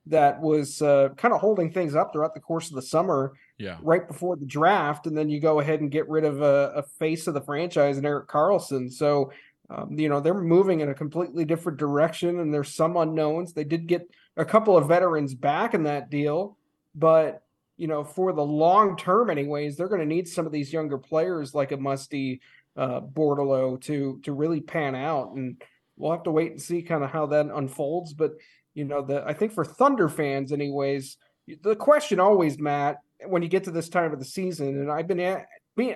that 0.08 0.42
was 0.42 0.82
uh, 0.82 1.10
kind 1.18 1.34
of 1.34 1.40
holding 1.40 1.72
things 1.72 1.96
up 1.96 2.12
throughout 2.12 2.34
the 2.34 2.40
course 2.40 2.70
of 2.70 2.76
the 2.76 2.82
summer. 2.82 3.34
Yeah. 3.58 3.78
Right 3.82 4.08
before 4.08 4.36
the 4.36 4.46
draft, 4.46 5.06
and 5.06 5.16
then 5.16 5.30
you 5.30 5.40
go 5.40 5.60
ahead 5.60 5.82
and 5.82 5.92
get 5.92 6.10
rid 6.10 6.26
of 6.26 6.42
a, 6.42 6.74
a 6.78 6.84
face 6.84 7.28
of 7.28 7.36
the 7.36 7.42
franchise 7.42 7.98
and 7.98 8.06
Erik 8.06 8.28
Karlsson. 8.28 8.92
So, 8.92 9.32
um, 9.70 10.00
you 10.00 10.10
know, 10.10 10.20
they're 10.20 10.34
moving 10.34 10.80
in 10.80 10.90
a 10.90 10.96
completely 10.96 11.46
different 11.46 11.78
direction, 11.78 12.40
and 12.40 12.52
there's 12.52 12.74
some 12.74 12.98
unknowns. 12.98 13.54
They 13.54 13.64
did 13.64 13.86
get 13.86 14.10
a 14.36 14.46
couple 14.46 14.76
of 14.76 14.88
veterans 14.88 15.36
back 15.36 15.76
in 15.76 15.84
that 15.84 16.10
deal, 16.10 16.58
but 16.96 17.44
you 17.78 17.88
know, 17.88 18.04
for 18.04 18.32
the 18.32 18.44
long 18.44 18.96
term, 18.96 19.30
anyways, 19.30 19.76
they're 19.76 19.88
going 19.88 20.02
to 20.02 20.06
need 20.06 20.28
some 20.28 20.46
of 20.46 20.52
these 20.52 20.72
younger 20.72 20.98
players 20.98 21.56
like 21.56 21.72
a 21.72 21.78
Musty 21.78 22.42
uh, 22.78 23.02
Bordeleau 23.02 23.82
to 23.82 24.20
to 24.24 24.34
really 24.34 24.62
pan 24.62 24.96
out, 24.96 25.34
and 25.34 25.62
we'll 25.98 26.12
have 26.12 26.24
to 26.24 26.32
wait 26.32 26.52
and 26.52 26.62
see 26.62 26.82
kind 26.82 27.04
of 27.04 27.10
how 27.10 27.28
that 27.28 27.48
unfolds. 27.48 28.14
But 28.14 28.34
you 28.73 28.86
know, 28.86 29.01
the 29.01 29.23
I 29.25 29.34
think 29.34 29.53
for 29.53 29.65
Thunder 29.65 30.10
fans, 30.10 30.51
anyways, 30.51 31.17
the 31.62 31.75
question 31.75 32.19
always, 32.19 32.60
Matt, 32.60 32.97
when 33.25 33.41
you 33.41 33.49
get 33.49 33.65
to 33.65 33.71
this 33.71 33.89
time 33.89 34.13
of 34.13 34.19
the 34.19 34.25
season, 34.25 34.67
and 34.79 34.91
I've 34.91 35.07
been 35.07 35.19
at, 35.19 35.47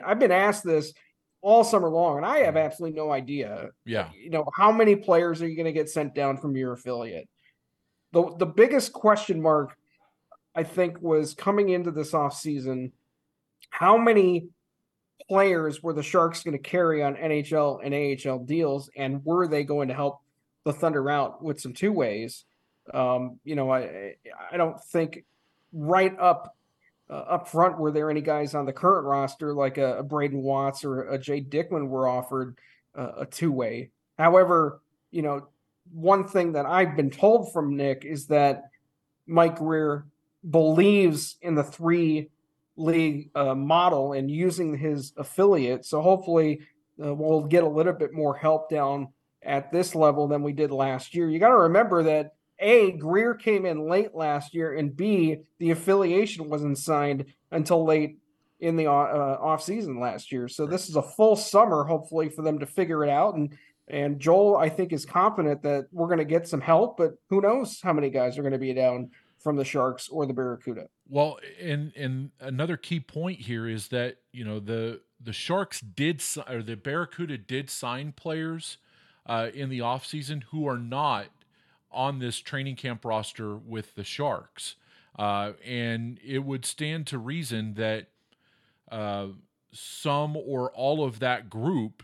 I've 0.06 0.20
been 0.20 0.32
asked 0.32 0.64
this 0.64 0.94
all 1.42 1.64
summer 1.64 1.90
long, 1.90 2.18
and 2.18 2.26
I 2.26 2.40
have 2.40 2.56
mm-hmm. 2.56 2.58
absolutely 2.58 2.98
no 2.98 3.12
idea. 3.12 3.70
Yeah, 3.86 4.10
you 4.14 4.30
know, 4.30 4.46
how 4.54 4.72
many 4.72 4.96
players 4.96 5.42
are 5.42 5.48
you 5.48 5.56
going 5.56 5.66
to 5.66 5.72
get 5.72 5.90
sent 5.90 6.16
down 6.16 6.38
from 6.38 6.56
your 6.56 6.74
affiliate? 6.74 7.30
The 8.12 8.36
the 8.38 8.46
biggest 8.46 8.94
question 8.94 9.42
mark, 9.42 9.76
I 10.54 10.64
think, 10.64 11.02
was 11.02 11.34
coming 11.34 11.70
into 11.70 11.92
this 11.92 12.14
off 12.14 12.36
season. 12.36 12.92
How 13.70 13.98
many 13.98 14.50
players 15.30 15.82
were 15.82 15.94
the 15.94 16.04
Sharks 16.04 16.44
going 16.44 16.58
to 16.58 16.64
carry 16.64 17.04
on 17.04 17.16
NHL 17.16 17.80
and 17.84 17.94
AHL 17.94 18.40
deals, 18.40 18.90
and 18.96 19.24
were 19.24 19.48
they 19.48 19.64
going 19.64 19.88
to 19.88 19.94
help 19.94 20.20
the 20.66 20.74
Thunder 20.74 21.10
out 21.10 21.44
with 21.44 21.62
some 21.62 21.74
two 21.74 21.92
ways? 21.92 22.46
Um, 22.94 23.40
you 23.44 23.56
know, 23.56 23.72
I 23.72 24.16
I 24.52 24.58
don't 24.58 24.82
think 24.84 25.24
right 25.74 26.18
up 26.20 26.56
uh, 27.10 27.14
up 27.14 27.48
front 27.48 27.78
were 27.78 27.92
there 27.92 28.10
any 28.10 28.22
guys 28.22 28.56
on 28.56 28.66
the 28.66 28.74
current 28.74 29.06
roster 29.06 29.54
like 29.54 29.78
a, 29.78 30.00
a 30.00 30.04
Brayden 30.04 30.42
Watts 30.42 30.84
or 30.84 31.04
a 31.04 31.18
Jay 31.18 31.42
Dickman 31.42 31.88
were 31.88 32.08
offered 32.08 32.58
uh, 32.98 33.12
a 33.20 33.26
two 33.26 33.52
way. 33.52 33.90
However, 34.18 34.82
you 35.12 35.22
know, 35.22 35.48
one 35.92 36.28
thing 36.28 36.54
that 36.54 36.66
I've 36.66 36.96
been 36.96 37.12
told 37.12 37.52
from 37.54 37.76
Nick 37.76 38.06
is 38.06 38.28
that 38.28 38.64
Mike 39.28 39.58
Grier 39.58 40.06
believes 40.50 41.38
in 41.42 41.56
the 41.56 41.64
three 41.64 42.30
league 42.78 43.30
uh, 43.36 43.56
model 43.56 44.14
and 44.14 44.30
using 44.30 44.78
his 44.78 45.14
affiliate. 45.18 45.86
So 45.86 46.02
hopefully 46.02 46.62
uh, 47.04 47.14
we'll 47.14 47.44
get 47.44 47.64
a 47.64 47.70
little 47.70 47.94
bit 47.94 48.14
more 48.14 48.36
help 48.36 48.70
down 48.70 49.10
at 49.42 49.72
this 49.72 49.96
level 49.96 50.28
than 50.28 50.44
we 50.44 50.54
did 50.54 50.72
last 50.72 51.16
year. 51.16 51.30
You 51.30 51.40
got 51.40 51.50
to 51.50 51.58
remember 51.58 52.04
that 52.04 52.34
a, 52.60 52.92
Grier 52.94 53.34
came 53.34 53.66
in 53.66 53.88
late 53.88 54.16
last 54.16 54.54
year, 54.54 54.76
and 54.76 54.96
B, 54.96 55.38
the 55.60 55.72
affiliation 55.72 56.50
wasn't 56.50 56.78
signed 56.78 57.26
until 57.52 57.86
late 57.86 58.18
in 58.60 58.76
the 58.76 58.88
uh, 58.88 59.38
off 59.42 59.62
season 59.62 60.00
last 60.00 60.32
year. 60.32 60.48
So 60.48 60.66
this 60.66 60.90
is 60.90 60.96
a 60.96 61.02
full 61.02 61.36
summer, 61.36 61.84
hopefully, 61.84 62.30
for 62.30 62.42
them 62.42 62.60
to 62.60 62.66
figure 62.66 63.04
it 63.04 63.10
out. 63.10 63.36
And 63.36 63.58
and 63.88 64.20
Joel, 64.20 64.58
I 64.58 64.70
think, 64.70 64.94
is 64.94 65.06
confident 65.06 65.62
that 65.64 65.88
we're 65.92 66.08
going 66.08 66.18
to 66.18 66.26
get 66.26 66.48
some 66.48 66.62
help, 66.62 66.98
but 66.98 67.14
who 67.30 67.42
knows 67.42 67.80
how 67.82 67.94
many 67.94 68.10
guys 68.10 68.38
are 68.38 68.42
going 68.42 68.54
to 68.54 68.58
be 68.58 68.74
down 68.74 69.12
from 69.38 69.56
the 69.58 69.66
Sharks 69.66 70.10
or 70.10 70.26
the 70.26 70.34
Barracuda. 70.34 70.88
Well, 71.08 71.38
and 71.62 71.94
and 71.96 72.32
another 72.40 72.78
key 72.78 73.00
point 73.00 73.40
here 73.40 73.68
is 73.68 73.90
that 73.90 74.18
you 74.32 74.44
know 74.44 74.60
the 74.60 75.02
the 75.22 75.34
Sharks 75.34 75.82
did 75.82 76.24
or 76.50 76.64
the 76.64 76.76
Barracuda 76.76 77.38
did 77.38 77.70
sign 77.70 78.12
players 78.14 78.78
uh, 79.28 79.50
in 79.54 79.70
the 79.70 79.80
offseason 79.80 80.44
who 80.44 80.68
are 80.68 80.80
not 80.80 81.28
on 81.96 82.20
this 82.20 82.40
training 82.40 82.76
camp 82.76 83.04
roster 83.06 83.56
with 83.56 83.96
the 83.96 84.04
Sharks. 84.04 84.76
Uh, 85.18 85.54
and 85.66 86.20
it 86.24 86.40
would 86.40 86.66
stand 86.66 87.08
to 87.08 87.18
reason 87.18 87.76
that 87.76 88.08
uh, 88.92 89.28
some 89.72 90.36
or 90.36 90.72
all 90.72 91.04
of 91.04 91.20
that 91.20 91.50
group 91.50 92.04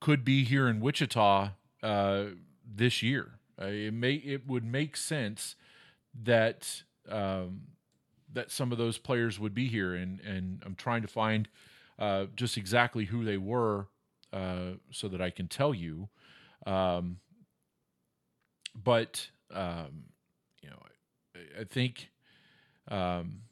could 0.00 0.24
be 0.24 0.44
here 0.44 0.68
in 0.68 0.80
Wichita 0.80 1.50
uh, 1.82 2.24
this 2.64 3.02
year. 3.02 3.32
Uh, 3.60 3.66
it 3.66 3.94
may 3.94 4.14
it 4.14 4.46
would 4.46 4.64
make 4.64 4.96
sense 4.96 5.56
that 6.14 6.82
um, 7.08 7.62
that 8.32 8.50
some 8.50 8.70
of 8.70 8.78
those 8.78 8.98
players 8.98 9.40
would 9.40 9.54
be 9.54 9.66
here, 9.66 9.94
and 9.94 10.20
and 10.20 10.62
I'm 10.64 10.74
trying 10.74 11.02
to 11.02 11.08
find 11.08 11.48
uh, 11.98 12.26
just 12.36 12.56
exactly 12.56 13.06
who 13.06 13.24
they 13.24 13.38
were 13.38 13.88
uh, 14.32 14.72
so 14.90 15.08
that 15.08 15.20
I 15.20 15.30
can 15.30 15.48
tell 15.48 15.74
you. 15.74 16.08
Um, 16.66 17.18
but 18.82 19.28
um, 19.52 20.04
you 20.62 20.70
know, 20.70 20.78
I, 21.34 21.60
I 21.60 21.64
think, 21.64 22.10
um, 22.88 23.42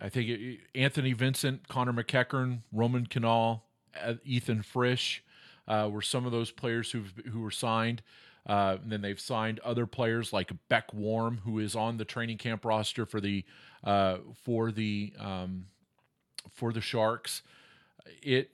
I 0.00 0.08
think 0.08 0.60
Anthony 0.74 1.12
Vincent, 1.12 1.68
Connor 1.68 1.92
McEachern, 1.92 2.60
Roman 2.72 3.06
Kinal, 3.06 3.62
Ethan 4.24 4.62
Frisch 4.62 5.24
uh, 5.66 5.88
were 5.90 6.02
some 6.02 6.26
of 6.26 6.32
those 6.32 6.50
players 6.50 6.90
who 6.90 7.04
who 7.30 7.40
were 7.40 7.50
signed. 7.50 8.02
Uh, 8.46 8.78
and 8.80 8.92
then 8.92 9.00
they've 9.00 9.18
signed 9.18 9.58
other 9.60 9.86
players 9.86 10.32
like 10.32 10.52
Beck 10.68 10.94
Warm, 10.94 11.40
who 11.44 11.58
is 11.58 11.74
on 11.74 11.96
the 11.96 12.04
training 12.04 12.38
camp 12.38 12.64
roster 12.64 13.04
for 13.04 13.20
the 13.20 13.44
uh, 13.82 14.18
for 14.44 14.70
the 14.70 15.12
um, 15.18 15.66
for 16.52 16.72
the 16.72 16.80
Sharks. 16.80 17.42
It 18.22 18.50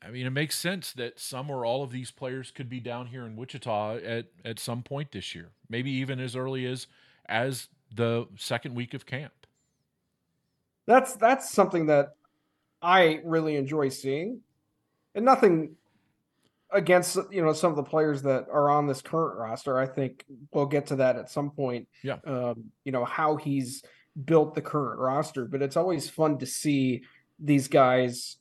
I 0.00 0.10
mean, 0.10 0.26
it 0.26 0.30
makes 0.30 0.56
sense 0.56 0.92
that 0.92 1.18
some 1.18 1.50
or 1.50 1.64
all 1.64 1.82
of 1.82 1.90
these 1.90 2.10
players 2.10 2.50
could 2.50 2.68
be 2.68 2.80
down 2.80 3.06
here 3.08 3.26
in 3.26 3.36
Wichita 3.36 3.96
at 3.96 4.26
at 4.44 4.58
some 4.58 4.82
point 4.82 5.12
this 5.12 5.34
year, 5.34 5.50
maybe 5.68 5.90
even 5.90 6.20
as 6.20 6.36
early 6.36 6.66
as 6.66 6.86
as 7.28 7.68
the 7.94 8.26
second 8.36 8.74
week 8.74 8.94
of 8.94 9.06
camp. 9.06 9.32
That's 10.86 11.14
that's 11.16 11.50
something 11.50 11.86
that 11.86 12.14
I 12.80 13.20
really 13.24 13.56
enjoy 13.56 13.88
seeing. 13.88 14.40
and 15.14 15.24
nothing 15.24 15.74
against 16.70 17.18
you 17.30 17.42
know 17.42 17.52
some 17.52 17.70
of 17.70 17.76
the 17.76 17.82
players 17.82 18.22
that 18.22 18.46
are 18.50 18.70
on 18.70 18.86
this 18.86 19.02
current 19.02 19.38
roster. 19.38 19.78
I 19.78 19.86
think 19.86 20.24
we'll 20.52 20.66
get 20.66 20.86
to 20.88 20.96
that 20.96 21.16
at 21.16 21.30
some 21.30 21.50
point. 21.50 21.88
Yeah. 22.02 22.18
Um, 22.24 22.70
you 22.84 22.92
know 22.92 23.04
how 23.04 23.36
he's 23.36 23.82
built 24.24 24.54
the 24.54 24.62
current 24.62 25.00
roster, 25.00 25.44
but 25.44 25.62
it's 25.62 25.76
always 25.76 26.08
fun 26.08 26.38
to 26.38 26.46
see 26.46 27.02
these 27.38 27.68
guys 27.68 28.36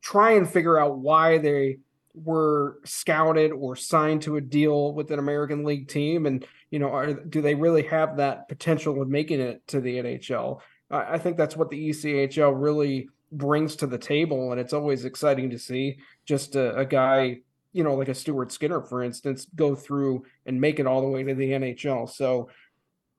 try 0.00 0.32
and 0.32 0.48
figure 0.48 0.78
out 0.78 0.98
why 0.98 1.38
they 1.38 1.78
were 2.14 2.78
scouted 2.84 3.52
or 3.52 3.76
signed 3.76 4.22
to 4.22 4.36
a 4.36 4.40
deal 4.40 4.92
with 4.92 5.10
an 5.10 5.18
American 5.18 5.64
League 5.64 5.88
team, 5.88 6.26
and 6.26 6.46
you 6.70 6.78
know, 6.78 6.90
are, 6.90 7.14
do 7.14 7.40
they 7.40 7.54
really 7.54 7.82
have 7.84 8.16
that 8.16 8.48
potential 8.48 9.00
of 9.00 9.08
making 9.08 9.40
it 9.40 9.66
to 9.68 9.80
the 9.80 9.96
NHL? 9.96 10.60
I, 10.90 11.14
I 11.14 11.18
think 11.18 11.36
that's 11.36 11.56
what 11.56 11.70
the 11.70 11.90
ECHL 11.90 12.52
really 12.54 13.08
brings 13.30 13.76
to 13.76 13.86
the 13.86 13.98
table, 13.98 14.52
and 14.52 14.60
it's 14.60 14.72
always 14.72 15.04
exciting 15.04 15.50
to 15.50 15.58
see 15.58 15.98
just 16.24 16.56
a, 16.56 16.76
a 16.76 16.84
guy 16.84 17.40
you 17.72 17.84
know, 17.84 17.94
like 17.94 18.08
a 18.08 18.14
Stuart 18.14 18.50
Skinner, 18.52 18.80
for 18.80 19.02
instance, 19.02 19.46
go 19.54 19.74
through 19.74 20.24
and 20.46 20.60
make 20.60 20.80
it 20.80 20.86
all 20.86 21.00
the 21.00 21.08
way 21.08 21.22
to 21.22 21.34
the 21.34 21.50
NHL. 21.50 22.08
So, 22.08 22.48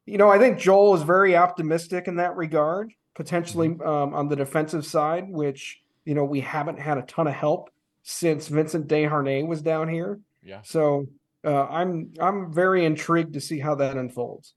you 0.06 0.18
know, 0.18 0.30
I 0.30 0.40
think 0.40 0.58
Joel 0.58 0.96
is 0.96 1.04
very 1.04 1.36
optimistic 1.36 2.08
in 2.08 2.16
that 2.18 2.36
regard, 2.36 2.92
potentially 3.16 3.70
mm-hmm. 3.70 3.88
um, 3.88 4.14
on 4.14 4.28
the 4.28 4.36
defensive 4.36 4.86
side, 4.86 5.30
which, 5.30 5.82
you 6.06 6.16
know, 6.16 6.24
we 6.24 6.42
haven't 6.42 6.80
had 6.80 6.98
a 6.98 7.04
ton 7.04 7.28
of 7.28 7.34
help 7.34 7.70
since 8.04 8.48
Vincent 8.48 8.88
Desharnais 8.88 9.48
was 9.48 9.62
down 9.62 9.90
here. 9.90 10.20
Yeah. 10.44 10.62
So 10.64 11.08
uh, 11.44 11.66
I'm 11.66 12.14
I'm 12.20 12.52
very 12.54 12.86
intrigued 12.86 13.34
to 13.34 13.42
see 13.42 13.60
how 13.60 13.76
that 13.76 13.98
unfolds. 13.98 14.54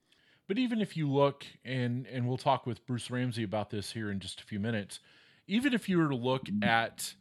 But 0.49 0.59
even 0.59 0.81
if 0.81 0.97
you 0.97 1.11
look 1.11 1.47
and 1.65 2.07
and 2.07 2.27
we'll 2.27 2.39
talk 2.39 2.67
with 2.67 2.87
Bruce 2.87 3.11
Ramsay 3.11 3.43
about 3.43 3.71
this 3.71 3.93
here 3.93 4.11
in 4.11 4.21
just 4.21 4.41
a 4.41 4.45
few 4.45 4.61
minutes, 4.61 5.01
even 5.47 5.73
if 5.73 5.89
you 5.89 5.99
were 5.99 6.09
to 6.09 6.17
look 6.17 6.47
at 6.63 7.15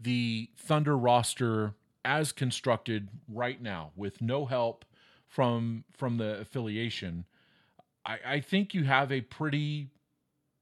the 0.00 0.50
Thunder 0.56 0.96
roster 0.96 1.74
as 2.04 2.32
constructed 2.32 3.08
right 3.28 3.60
now 3.60 3.90
with 3.96 4.20
no 4.20 4.46
help 4.46 4.84
from 5.26 5.84
from 5.96 6.18
the 6.18 6.38
affiliation, 6.40 7.24
I, 8.04 8.18
I 8.26 8.40
think 8.40 8.74
you 8.74 8.84
have 8.84 9.10
a 9.12 9.20
pretty 9.20 9.90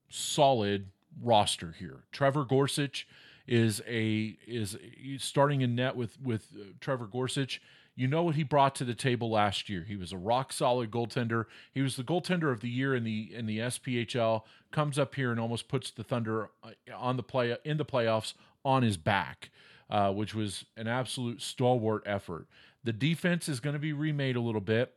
solid 0.08 0.90
roster 1.22 1.74
here. 1.78 2.04
Trevor 2.12 2.44
Gorsuch 2.44 3.06
is 3.46 3.80
a 3.86 4.36
is 4.46 4.76
starting 5.18 5.60
in 5.60 5.74
net 5.74 5.96
with 5.96 6.20
with 6.20 6.48
uh, 6.54 6.64
Trevor 6.80 7.06
Gorsuch. 7.06 7.60
You 7.94 8.06
know 8.06 8.24
what 8.24 8.34
he 8.34 8.42
brought 8.42 8.74
to 8.76 8.84
the 8.84 8.94
table 8.94 9.30
last 9.30 9.70
year. 9.70 9.84
He 9.88 9.96
was 9.96 10.12
a 10.12 10.18
rock 10.18 10.52
solid 10.52 10.90
goaltender. 10.90 11.46
He 11.72 11.80
was 11.80 11.96
the 11.96 12.04
goaltender 12.04 12.52
of 12.52 12.60
the 12.60 12.68
year 12.68 12.94
in 12.94 13.04
the 13.04 13.30
in 13.34 13.46
the 13.46 13.58
SPHL. 13.58 14.42
Comes 14.70 14.98
up 14.98 15.14
here 15.14 15.30
and 15.30 15.40
almost 15.40 15.68
puts 15.68 15.90
the 15.90 16.04
Thunder 16.04 16.50
uh, 16.62 16.70
on 16.94 17.16
the 17.16 17.22
play 17.22 17.56
in 17.64 17.78
the 17.78 17.84
playoffs 17.84 18.34
on 18.64 18.82
his 18.82 18.96
back 18.96 19.50
uh, 19.90 20.12
which 20.12 20.34
was 20.34 20.64
an 20.76 20.88
absolute 20.88 21.40
stalwart 21.40 22.02
effort. 22.06 22.46
The 22.84 22.92
defense 22.92 23.48
is 23.48 23.60
going 23.60 23.74
to 23.74 23.80
be 23.80 23.92
remade 23.92 24.36
a 24.36 24.40
little 24.40 24.60
bit. 24.60 24.94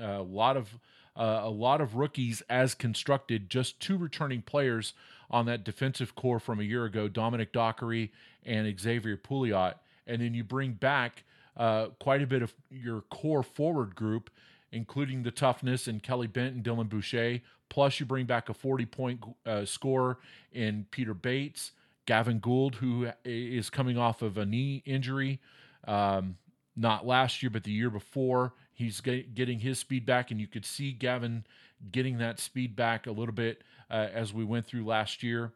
Uh, 0.00 0.04
a 0.04 0.22
lot 0.22 0.56
of 0.56 0.78
uh, 1.16 1.40
a 1.42 1.50
lot 1.50 1.80
of 1.80 1.96
rookies 1.96 2.42
as 2.48 2.74
constructed. 2.74 3.50
Just 3.50 3.80
two 3.80 3.96
returning 3.96 4.42
players 4.42 4.94
on 5.30 5.46
that 5.46 5.64
defensive 5.64 6.14
core 6.14 6.40
from 6.40 6.60
a 6.60 6.64
year 6.64 6.84
ago: 6.84 7.08
Dominic 7.08 7.52
Dockery 7.52 8.12
and 8.44 8.78
Xavier 8.78 9.16
Pouliot. 9.16 9.74
And 10.06 10.20
then 10.20 10.34
you 10.34 10.42
bring 10.42 10.72
back 10.72 11.24
uh, 11.56 11.88
quite 12.00 12.22
a 12.22 12.26
bit 12.26 12.42
of 12.42 12.54
your 12.70 13.02
core 13.02 13.42
forward 13.42 13.94
group, 13.94 14.30
including 14.72 15.22
the 15.22 15.30
toughness 15.30 15.86
and 15.86 16.02
Kelly 16.02 16.26
Bent 16.26 16.54
and 16.54 16.64
Dylan 16.64 16.88
Boucher. 16.88 17.40
Plus, 17.68 18.00
you 18.00 18.06
bring 18.06 18.26
back 18.26 18.48
a 18.48 18.54
40 18.54 18.86
point 18.86 19.24
uh, 19.46 19.64
score 19.64 20.18
in 20.52 20.86
Peter 20.90 21.14
Bates. 21.14 21.72
Gavin 22.06 22.40
Gould, 22.40 22.76
who 22.76 23.08
is 23.24 23.70
coming 23.70 23.96
off 23.96 24.20
of 24.22 24.36
a 24.36 24.44
knee 24.44 24.82
injury, 24.84 25.38
um, 25.86 26.36
not 26.74 27.06
last 27.06 27.42
year, 27.42 27.50
but 27.50 27.62
the 27.62 27.70
year 27.70 27.90
before. 27.90 28.54
He's 28.72 29.00
getting 29.00 29.60
his 29.60 29.78
speed 29.78 30.06
back, 30.06 30.30
and 30.30 30.40
you 30.40 30.46
could 30.46 30.64
see 30.64 30.92
Gavin 30.92 31.44
getting 31.92 32.18
that 32.18 32.40
speed 32.40 32.74
back 32.74 33.06
a 33.06 33.12
little 33.12 33.34
bit 33.34 33.62
as 33.94 34.32
we 34.32 34.44
went 34.44 34.66
through 34.66 34.84
last 34.84 35.22
year. 35.22 35.52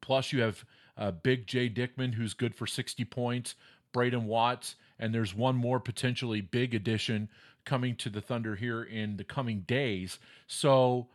Plus, 0.00 0.32
you 0.32 0.40
have 0.40 0.64
uh, 0.96 1.10
Big 1.10 1.46
Jay 1.46 1.68
Dickman, 1.68 2.14
who's 2.14 2.34
good 2.34 2.54
for 2.54 2.66
60 2.66 3.04
points, 3.06 3.54
Brayden 3.92 4.24
Watts, 4.24 4.76
and 4.98 5.14
there's 5.14 5.34
one 5.34 5.56
more 5.56 5.80
potentially 5.80 6.40
big 6.40 6.74
addition 6.74 7.28
coming 7.64 7.96
to 7.96 8.08
the 8.08 8.20
Thunder 8.20 8.56
here 8.56 8.82
in 8.82 9.16
the 9.16 9.24
coming 9.24 9.60
days. 9.60 10.18
So, 10.46 11.08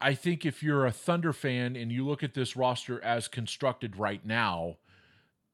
I 0.00 0.14
think 0.14 0.46
if 0.46 0.62
you're 0.62 0.86
a 0.86 0.92
Thunder 0.92 1.32
fan 1.32 1.74
and 1.74 1.90
you 1.90 2.06
look 2.06 2.22
at 2.22 2.34
this 2.34 2.56
roster 2.56 3.02
as 3.02 3.26
constructed 3.26 3.96
right 3.96 4.24
now, 4.24 4.76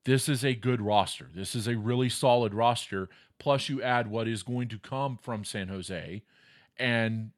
this 0.05 0.29
is 0.29 0.45
a 0.45 0.55
good 0.55 0.83
roster. 0.83 1.31
This 1.35 1.55
is 1.55 1.67
a 1.67 1.77
really 1.77 2.11
solid 2.11 2.53
roster. 2.53 3.09
Plus, 3.39 3.69
you 3.69 3.83
add 3.83 4.11
what 4.11 4.29
is 4.29 4.43
going 4.43 4.69
to 4.69 4.79
come 4.79 5.19
from 5.21 5.45
San 5.45 5.69
Jose, 5.69 6.23
and 6.77 7.31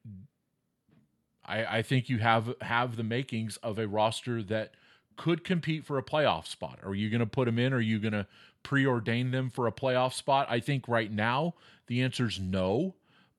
I, 1.46 1.78
I 1.78 1.82
think 1.82 2.08
you 2.08 2.18
have 2.18 2.54
have 2.60 2.96
the 2.96 3.02
makings 3.02 3.56
of 3.58 3.78
a 3.78 3.86
roster 3.86 4.42
that 4.44 4.72
could 5.16 5.44
compete 5.44 5.84
for 5.84 5.98
a 5.98 6.02
playoff 6.02 6.46
spot. 6.46 6.78
Are 6.84 6.94
you 6.94 7.08
going 7.08 7.20
to 7.20 7.26
put 7.26 7.46
them 7.46 7.58
in? 7.58 7.72
Are 7.72 7.80
you 7.80 7.98
going 7.98 8.12
to 8.12 8.26
preordain 8.64 9.32
them 9.32 9.50
for 9.50 9.66
a 9.66 9.72
playoff 9.72 10.12
spot? 10.12 10.46
I 10.50 10.60
think 10.60 10.88
right 10.88 11.10
now 11.10 11.54
the 11.86 12.02
answer 12.02 12.26
is 12.26 12.38
no, 12.38 12.94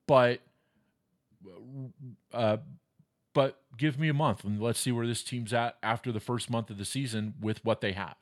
but 0.06 0.40
uh, 2.32 2.58
but 3.32 3.60
give 3.76 3.98
me 3.98 4.08
a 4.08 4.14
month 4.14 4.42
and 4.44 4.60
let's 4.60 4.80
see 4.80 4.90
where 4.90 5.06
this 5.06 5.22
team's 5.22 5.52
at 5.52 5.76
after 5.82 6.10
the 6.10 6.20
first 6.20 6.50
month 6.50 6.70
of 6.70 6.78
the 6.78 6.84
season 6.84 7.34
with 7.40 7.64
what 7.64 7.80
they 7.80 7.92
have. 7.92 8.16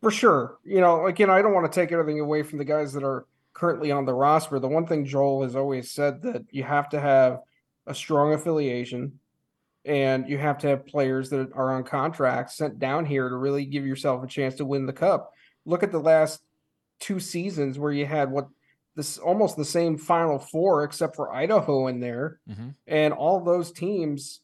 For 0.00 0.10
sure. 0.10 0.58
You 0.64 0.80
know, 0.80 1.06
again, 1.06 1.30
I 1.30 1.42
don't 1.42 1.54
want 1.54 1.70
to 1.70 1.80
take 1.80 1.92
anything 1.92 2.20
away 2.20 2.42
from 2.42 2.58
the 2.58 2.64
guys 2.64 2.92
that 2.94 3.04
are 3.04 3.26
currently 3.52 3.90
on 3.90 4.06
the 4.06 4.14
roster. 4.14 4.58
The 4.58 4.68
one 4.68 4.86
thing 4.86 5.04
Joel 5.04 5.42
has 5.42 5.56
always 5.56 5.90
said 5.90 6.22
that 6.22 6.44
you 6.50 6.62
have 6.62 6.88
to 6.90 7.00
have 7.00 7.40
a 7.86 7.94
strong 7.94 8.32
affiliation 8.32 9.18
and 9.84 10.28
you 10.28 10.36
have 10.36 10.58
to 10.58 10.68
have 10.68 10.86
players 10.86 11.30
that 11.30 11.52
are 11.54 11.74
on 11.74 11.84
contracts 11.84 12.56
sent 12.56 12.78
down 12.78 13.06
here 13.06 13.28
to 13.28 13.36
really 13.36 13.64
give 13.64 13.86
yourself 13.86 14.22
a 14.22 14.26
chance 14.26 14.56
to 14.56 14.64
win 14.64 14.86
the 14.86 14.92
cup. 14.92 15.32
Look 15.64 15.82
at 15.82 15.92
the 15.92 15.98
last 15.98 16.40
two 16.98 17.18
seasons 17.18 17.78
where 17.78 17.92
you 17.92 18.04
had 18.04 18.30
what 18.30 18.48
this 18.96 19.18
almost 19.18 19.56
the 19.56 19.64
same 19.64 19.96
final 19.96 20.38
four 20.38 20.84
except 20.84 21.16
for 21.16 21.32
Idaho 21.32 21.86
in 21.86 22.00
there. 22.00 22.40
Mm-hmm. 22.48 22.70
And 22.86 23.14
all 23.14 23.40
those 23.42 23.72
teams 23.72 24.40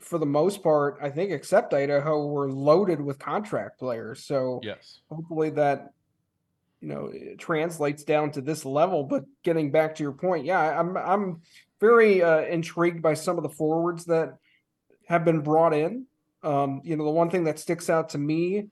for 0.00 0.18
the 0.18 0.26
most 0.26 0.62
part, 0.62 0.98
I 1.00 1.10
think 1.10 1.30
except 1.30 1.72
Idaho 1.72 2.26
were 2.26 2.50
loaded 2.50 3.00
with 3.00 3.18
contract 3.18 3.78
players. 3.78 4.24
So 4.24 4.60
yes. 4.62 5.00
hopefully 5.08 5.50
that 5.50 5.92
you 6.84 6.90
know 6.90 7.10
translates 7.38 8.04
down 8.04 8.30
to 8.30 8.42
this 8.42 8.66
level 8.66 9.04
but 9.04 9.24
getting 9.42 9.70
back 9.70 9.94
to 9.94 10.02
your 10.02 10.12
point, 10.12 10.44
yeah, 10.44 10.78
I'm 10.78 10.96
I'm 10.96 11.40
very 11.80 12.22
uh, 12.22 12.42
intrigued 12.42 13.02
by 13.02 13.14
some 13.14 13.38
of 13.38 13.42
the 13.42 13.48
forwards 13.48 14.04
that 14.06 14.36
have 15.06 15.24
been 15.24 15.40
brought 15.40 15.72
in. 15.72 16.06
Um, 16.42 16.82
you 16.84 16.96
know, 16.96 17.04
the 17.04 17.10
one 17.10 17.30
thing 17.30 17.44
that 17.44 17.58
sticks 17.58 17.88
out 17.88 18.10
to 18.10 18.18
me 18.18 18.68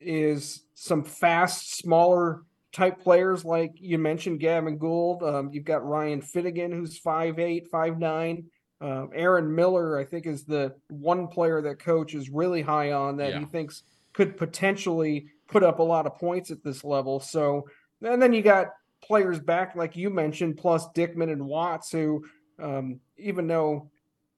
is 0.00 0.64
some 0.74 1.04
fast, 1.04 1.76
smaller 1.76 2.42
type 2.72 3.00
players 3.00 3.44
like 3.44 3.72
you 3.78 3.98
mentioned, 3.98 4.40
Gavin 4.40 4.78
Gould. 4.78 5.22
Um, 5.22 5.50
you've 5.52 5.64
got 5.64 5.86
Ryan 5.86 6.20
Finnegan, 6.20 6.72
who's 6.72 7.00
5'8, 7.00 7.70
5'9. 7.70 8.44
Um, 8.80 9.10
Aaron 9.14 9.54
Miller, 9.54 9.96
I 9.98 10.04
think, 10.04 10.26
is 10.26 10.44
the 10.44 10.74
one 10.88 11.28
player 11.28 11.62
that 11.62 11.78
coach 11.78 12.14
is 12.14 12.30
really 12.30 12.62
high 12.62 12.90
on 12.92 13.18
that 13.18 13.30
yeah. 13.30 13.38
he 13.38 13.44
thinks 13.44 13.84
could 14.12 14.36
potentially 14.36 15.28
put 15.54 15.62
up 15.62 15.78
a 15.78 15.82
lot 15.82 16.04
of 16.04 16.16
points 16.16 16.50
at 16.50 16.64
this 16.64 16.82
level. 16.82 17.20
So, 17.20 17.68
and 18.02 18.20
then 18.20 18.32
you 18.32 18.42
got 18.42 18.70
players 19.00 19.38
back, 19.38 19.76
like 19.76 19.94
you 19.94 20.10
mentioned, 20.10 20.56
plus 20.56 20.88
Dickman 20.96 21.30
and 21.30 21.46
Watts, 21.46 21.92
who, 21.92 22.24
um, 22.58 22.98
even 23.18 23.46
though 23.46 23.88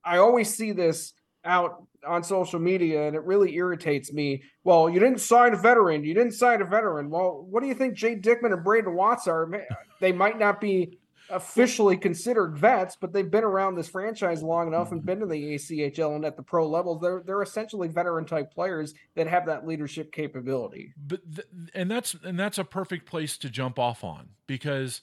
I 0.04 0.18
always 0.18 0.54
see 0.54 0.72
this 0.72 1.14
out 1.42 1.86
on 2.06 2.22
social 2.22 2.60
media 2.60 3.06
and 3.06 3.16
it 3.16 3.22
really 3.22 3.54
irritates 3.54 4.12
me. 4.12 4.42
Well, 4.62 4.90
you 4.90 5.00
didn't 5.00 5.20
sign 5.20 5.54
a 5.54 5.56
veteran. 5.56 6.04
You 6.04 6.12
didn't 6.12 6.32
sign 6.34 6.60
a 6.60 6.66
veteran. 6.66 7.08
Well, 7.08 7.46
what 7.48 7.62
do 7.62 7.68
you 7.68 7.74
think 7.74 7.94
Jay 7.94 8.14
Dickman 8.14 8.52
and 8.52 8.62
Brayden 8.62 8.92
Watts 8.92 9.26
are? 9.26 9.48
They 10.02 10.12
might 10.12 10.38
not 10.38 10.60
be 10.60 10.98
officially 11.30 11.96
considered 11.96 12.56
vets, 12.56 12.96
but 13.00 13.12
they've 13.12 13.30
been 13.30 13.44
around 13.44 13.74
this 13.74 13.88
franchise 13.88 14.42
long 14.42 14.68
enough 14.68 14.92
and 14.92 15.04
been 15.04 15.20
to 15.20 15.26
the 15.26 15.54
ACHL 15.54 16.14
and 16.16 16.24
at 16.24 16.36
the 16.36 16.42
pro 16.42 16.68
levels. 16.68 17.00
They're 17.00 17.22
they're 17.24 17.42
essentially 17.42 17.88
veteran 17.88 18.24
type 18.24 18.52
players 18.52 18.94
that 19.14 19.26
have 19.26 19.46
that 19.46 19.66
leadership 19.66 20.12
capability. 20.12 20.92
But 20.96 21.20
th- 21.34 21.48
and 21.74 21.90
that's 21.90 22.14
and 22.24 22.38
that's 22.38 22.58
a 22.58 22.64
perfect 22.64 23.06
place 23.06 23.36
to 23.38 23.50
jump 23.50 23.78
off 23.78 24.04
on 24.04 24.30
because, 24.46 25.02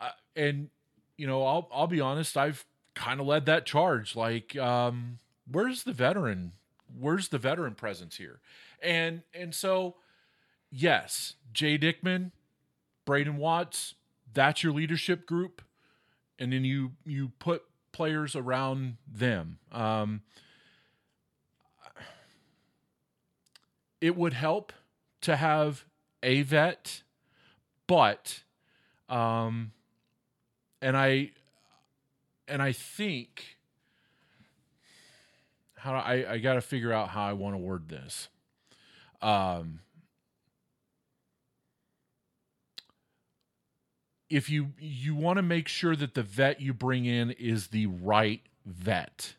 uh, 0.00 0.10
and 0.36 0.68
you 1.16 1.26
know 1.26 1.44
I'll 1.44 1.68
I'll 1.72 1.86
be 1.86 2.00
honest, 2.00 2.36
I've 2.36 2.64
kind 2.94 3.20
of 3.20 3.26
led 3.26 3.46
that 3.46 3.66
charge. 3.66 4.16
Like, 4.16 4.56
um, 4.56 5.18
where's 5.50 5.84
the 5.84 5.92
veteran? 5.92 6.52
Where's 6.98 7.28
the 7.28 7.38
veteran 7.38 7.74
presence 7.74 8.16
here? 8.16 8.40
And 8.82 9.22
and 9.34 9.54
so, 9.54 9.96
yes, 10.70 11.34
Jay 11.52 11.78
Dickman, 11.78 12.32
Brayden 13.06 13.36
Watts, 13.36 13.94
that's 14.34 14.62
your 14.62 14.72
leadership 14.72 15.26
group, 15.26 15.62
and 16.38 16.52
then 16.52 16.64
you 16.64 16.92
you 17.04 17.32
put 17.38 17.62
players 17.92 18.34
around 18.34 18.96
them. 19.06 19.58
Um, 19.70 20.22
it 24.00 24.16
would 24.16 24.32
help 24.32 24.72
to 25.22 25.36
have 25.36 25.84
a 26.22 26.42
vet, 26.42 27.02
but 27.86 28.42
um, 29.08 29.72
and 30.80 30.96
I 30.96 31.30
and 32.48 32.60
I 32.62 32.72
think 32.72 33.56
how 35.76 35.94
I 35.94 36.32
I 36.32 36.38
got 36.38 36.54
to 36.54 36.60
figure 36.60 36.92
out 36.92 37.08
how 37.10 37.24
I 37.24 37.32
want 37.32 37.54
to 37.54 37.58
word 37.58 37.88
this. 37.88 38.28
Um, 39.20 39.80
if 44.32 44.48
you 44.48 44.72
you 44.80 45.14
want 45.14 45.36
to 45.36 45.42
make 45.42 45.68
sure 45.68 45.94
that 45.94 46.14
the 46.14 46.22
vet 46.22 46.60
you 46.60 46.72
bring 46.72 47.04
in 47.04 47.32
is 47.32 47.68
the 47.68 47.86
right 47.86 48.40
vet 48.64 49.34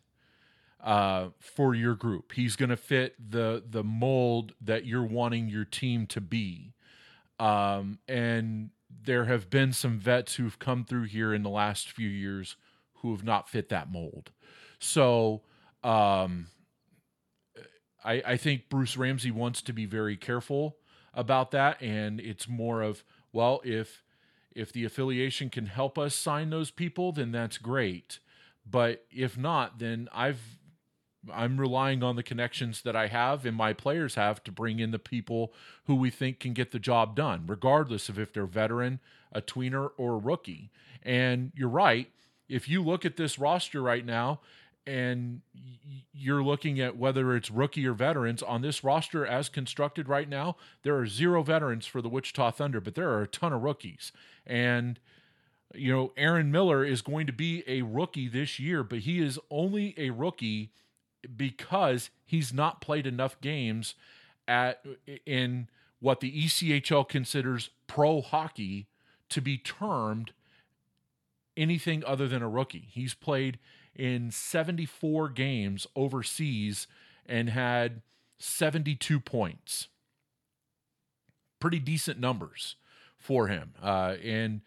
uh, 0.80 1.28
for 1.40 1.74
your 1.74 1.96
group. 1.96 2.32
He's 2.32 2.54
going 2.54 2.68
to 2.68 2.76
fit 2.76 3.16
the 3.18 3.64
the 3.68 3.82
mold 3.82 4.52
that 4.60 4.86
you're 4.86 5.04
wanting 5.04 5.48
your 5.48 5.64
team 5.64 6.06
to 6.06 6.20
be. 6.20 6.74
Um, 7.40 7.98
and 8.06 8.70
there 9.02 9.24
have 9.24 9.50
been 9.50 9.72
some 9.72 9.98
vets 9.98 10.36
who've 10.36 10.58
come 10.60 10.84
through 10.84 11.04
here 11.04 11.34
in 11.34 11.42
the 11.42 11.50
last 11.50 11.90
few 11.90 12.08
years 12.08 12.54
who 12.98 13.10
have 13.10 13.24
not 13.24 13.48
fit 13.48 13.70
that 13.70 13.90
mold. 13.90 14.30
So 14.78 15.42
um, 15.82 16.46
I, 18.04 18.22
I 18.24 18.36
think 18.36 18.68
Bruce 18.68 18.96
Ramsay 18.96 19.32
wants 19.32 19.60
to 19.62 19.72
be 19.72 19.86
very 19.86 20.16
careful 20.16 20.76
about 21.12 21.50
that, 21.50 21.82
and 21.82 22.20
it's 22.20 22.48
more 22.48 22.80
of 22.80 23.02
well, 23.32 23.60
if 23.64 24.03
if 24.54 24.72
the 24.72 24.84
affiliation 24.84 25.50
can 25.50 25.66
help 25.66 25.98
us 25.98 26.14
sign 26.14 26.50
those 26.50 26.70
people, 26.70 27.12
then 27.12 27.32
that's 27.32 27.58
great. 27.58 28.18
But 28.68 29.04
if 29.10 29.36
not, 29.36 29.78
then 29.78 30.08
I've 30.12 30.58
I'm 31.32 31.58
relying 31.58 32.02
on 32.02 32.16
the 32.16 32.22
connections 32.22 32.82
that 32.82 32.94
I 32.94 33.06
have 33.06 33.46
and 33.46 33.56
my 33.56 33.72
players 33.72 34.14
have 34.16 34.44
to 34.44 34.52
bring 34.52 34.78
in 34.78 34.90
the 34.90 34.98
people 34.98 35.54
who 35.84 35.94
we 35.94 36.10
think 36.10 36.38
can 36.38 36.52
get 36.52 36.70
the 36.70 36.78
job 36.78 37.16
done, 37.16 37.44
regardless 37.46 38.10
of 38.10 38.18
if 38.18 38.32
they're 38.32 38.44
veteran, 38.44 39.00
a 39.32 39.40
tweener, 39.40 39.90
or 39.96 40.14
a 40.14 40.18
rookie. 40.18 40.70
And 41.02 41.52
you're 41.54 41.68
right. 41.68 42.10
If 42.48 42.68
you 42.68 42.82
look 42.82 43.06
at 43.06 43.16
this 43.16 43.38
roster 43.38 43.80
right 43.80 44.04
now 44.04 44.40
and 44.86 45.40
you're 46.12 46.42
looking 46.42 46.80
at 46.80 46.96
whether 46.96 47.34
it's 47.34 47.50
rookie 47.50 47.86
or 47.86 47.94
veterans 47.94 48.42
on 48.42 48.62
this 48.62 48.84
roster 48.84 49.26
as 49.26 49.48
constructed 49.48 50.08
right 50.08 50.28
now, 50.28 50.56
there 50.82 50.96
are 50.96 51.06
zero 51.06 51.42
veterans 51.42 51.86
for 51.86 52.02
the 52.02 52.08
Wichita 52.08 52.50
Thunder, 52.52 52.80
but 52.80 52.94
there 52.94 53.10
are 53.10 53.22
a 53.22 53.26
ton 53.26 53.52
of 53.52 53.62
rookies. 53.62 54.12
And 54.46 54.98
you 55.74 55.92
know, 55.92 56.12
Aaron 56.16 56.50
Miller 56.50 56.84
is 56.84 57.02
going 57.02 57.26
to 57.26 57.32
be 57.32 57.64
a 57.66 57.82
rookie 57.82 58.28
this 58.28 58.58
year, 58.58 58.82
but 58.84 59.00
he 59.00 59.20
is 59.20 59.38
only 59.50 59.94
a 59.96 60.10
rookie 60.10 60.70
because 61.36 62.10
he's 62.24 62.52
not 62.52 62.80
played 62.80 63.06
enough 63.06 63.40
games 63.40 63.94
at 64.46 64.84
in 65.26 65.68
what 66.00 66.20
the 66.20 66.44
ECHL 66.44 67.08
considers 67.08 67.70
pro 67.86 68.20
hockey 68.20 68.86
to 69.30 69.40
be 69.40 69.56
termed 69.56 70.32
anything 71.56 72.04
other 72.04 72.28
than 72.28 72.42
a 72.42 72.48
rookie. 72.48 72.88
He's 72.90 73.14
played 73.14 73.58
in 73.94 74.30
74 74.30 75.28
games 75.30 75.86
overseas 75.94 76.86
and 77.26 77.50
had 77.50 78.02
72 78.38 79.20
points. 79.20 79.88
Pretty 81.60 81.78
decent 81.78 82.18
numbers 82.20 82.76
for 83.18 83.48
him. 83.48 83.72
Uh, 83.82 84.16
and 84.22 84.60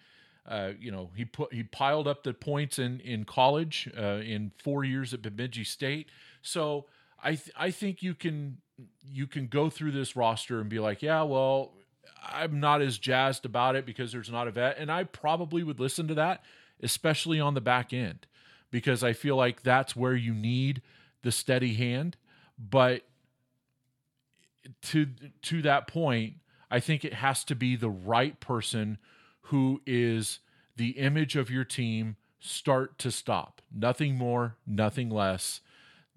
uh, 0.48 0.72
you 0.80 0.92
know, 0.92 1.12
he 1.16 1.26
put 1.26 1.54
he 1.54 1.64
piled 1.64 2.08
up 2.08 2.24
the 2.24 2.34
points 2.34 2.80
in 2.80 3.02
in 3.02 3.26
college 3.26 3.90
uh, 3.98 4.22
in 4.24 4.52
four 4.64 4.84
years 4.84 5.14
at 5.14 5.22
Bemidji 5.22 5.66
State. 5.66 6.08
So 6.42 6.86
I 7.22 7.32
th- 7.32 7.52
I 7.58 7.72
think 7.72 8.02
you 8.02 8.16
can 8.16 8.58
you 9.06 9.28
can 9.28 9.48
go 9.48 9.70
through 9.70 9.92
this 9.92 10.16
roster 10.16 10.62
and 10.62 10.70
be 10.70 10.80
like, 10.80 11.02
yeah, 11.02 11.24
well, 11.24 11.74
I'm 12.24 12.60
not 12.60 12.82
as 12.82 12.98
jazzed 12.98 13.46
about 13.46 13.76
it 13.76 13.86
because 13.86 14.12
there's 14.14 14.32
not 14.32 14.48
a 14.48 14.52
vet, 14.52 14.78
and 14.78 14.90
I 14.90 15.04
probably 15.04 15.64
would 15.64 15.82
listen 15.82 16.08
to 16.08 16.14
that, 16.16 16.44
especially 16.82 17.42
on 17.42 17.54
the 17.54 17.62
back 17.62 17.92
end, 17.92 18.26
because 18.72 19.04
I 19.04 19.14
feel 19.14 19.36
like 19.36 19.64
that's 19.64 19.96
where 19.96 20.16
you 20.16 20.34
need 20.34 20.82
the 21.24 21.32
steady 21.32 21.74
hand. 21.76 22.18
But 22.58 23.04
to 24.84 25.08
to 25.44 25.62
that 25.62 25.88
point, 25.88 26.36
I 26.70 26.80
think 26.80 27.06
it 27.06 27.14
has 27.14 27.44
to 27.46 27.56
be 27.56 27.76
the 27.76 27.90
right 27.90 28.40
person 28.40 28.98
who 29.44 29.82
is 29.86 30.40
the 30.76 30.92
image 30.92 31.36
of 31.36 31.50
your 31.50 31.64
team 31.64 32.18
start 32.40 32.98
to 33.00 33.12
stop. 33.12 33.62
Nothing 33.74 34.16
more, 34.16 34.58
nothing 34.66 35.10
less. 35.10 35.62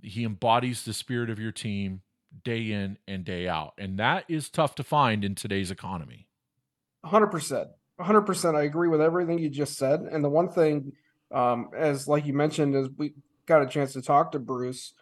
He 0.02 0.24
embodies 0.24 0.84
the 0.84 0.92
spirit 0.92 1.30
of 1.30 1.38
your 1.38 1.52
team 1.52 2.02
day 2.44 2.70
in 2.70 2.98
and 3.06 3.24
day 3.24 3.48
out. 3.48 3.74
And 3.78 3.98
that 3.98 4.24
is 4.28 4.48
tough 4.48 4.74
to 4.76 4.82
find 4.82 5.24
in 5.24 5.34
today's 5.34 5.70
economy. 5.70 6.26
100%. 7.04 7.68
100%. 8.00 8.54
I 8.56 8.62
agree 8.62 8.88
with 8.88 9.00
everything 9.00 9.38
you 9.38 9.50
just 9.50 9.76
said. 9.76 10.00
And 10.00 10.24
the 10.24 10.28
one 10.28 10.48
thing, 10.48 10.92
um, 11.32 11.70
as 11.76 12.08
like 12.08 12.26
you 12.26 12.32
mentioned, 12.32 12.74
as 12.74 12.88
we 12.96 13.14
got 13.46 13.62
a 13.62 13.66
chance 13.66 13.92
to 13.94 14.02
talk 14.02 14.32
to 14.32 14.38
Bruce 14.38 14.94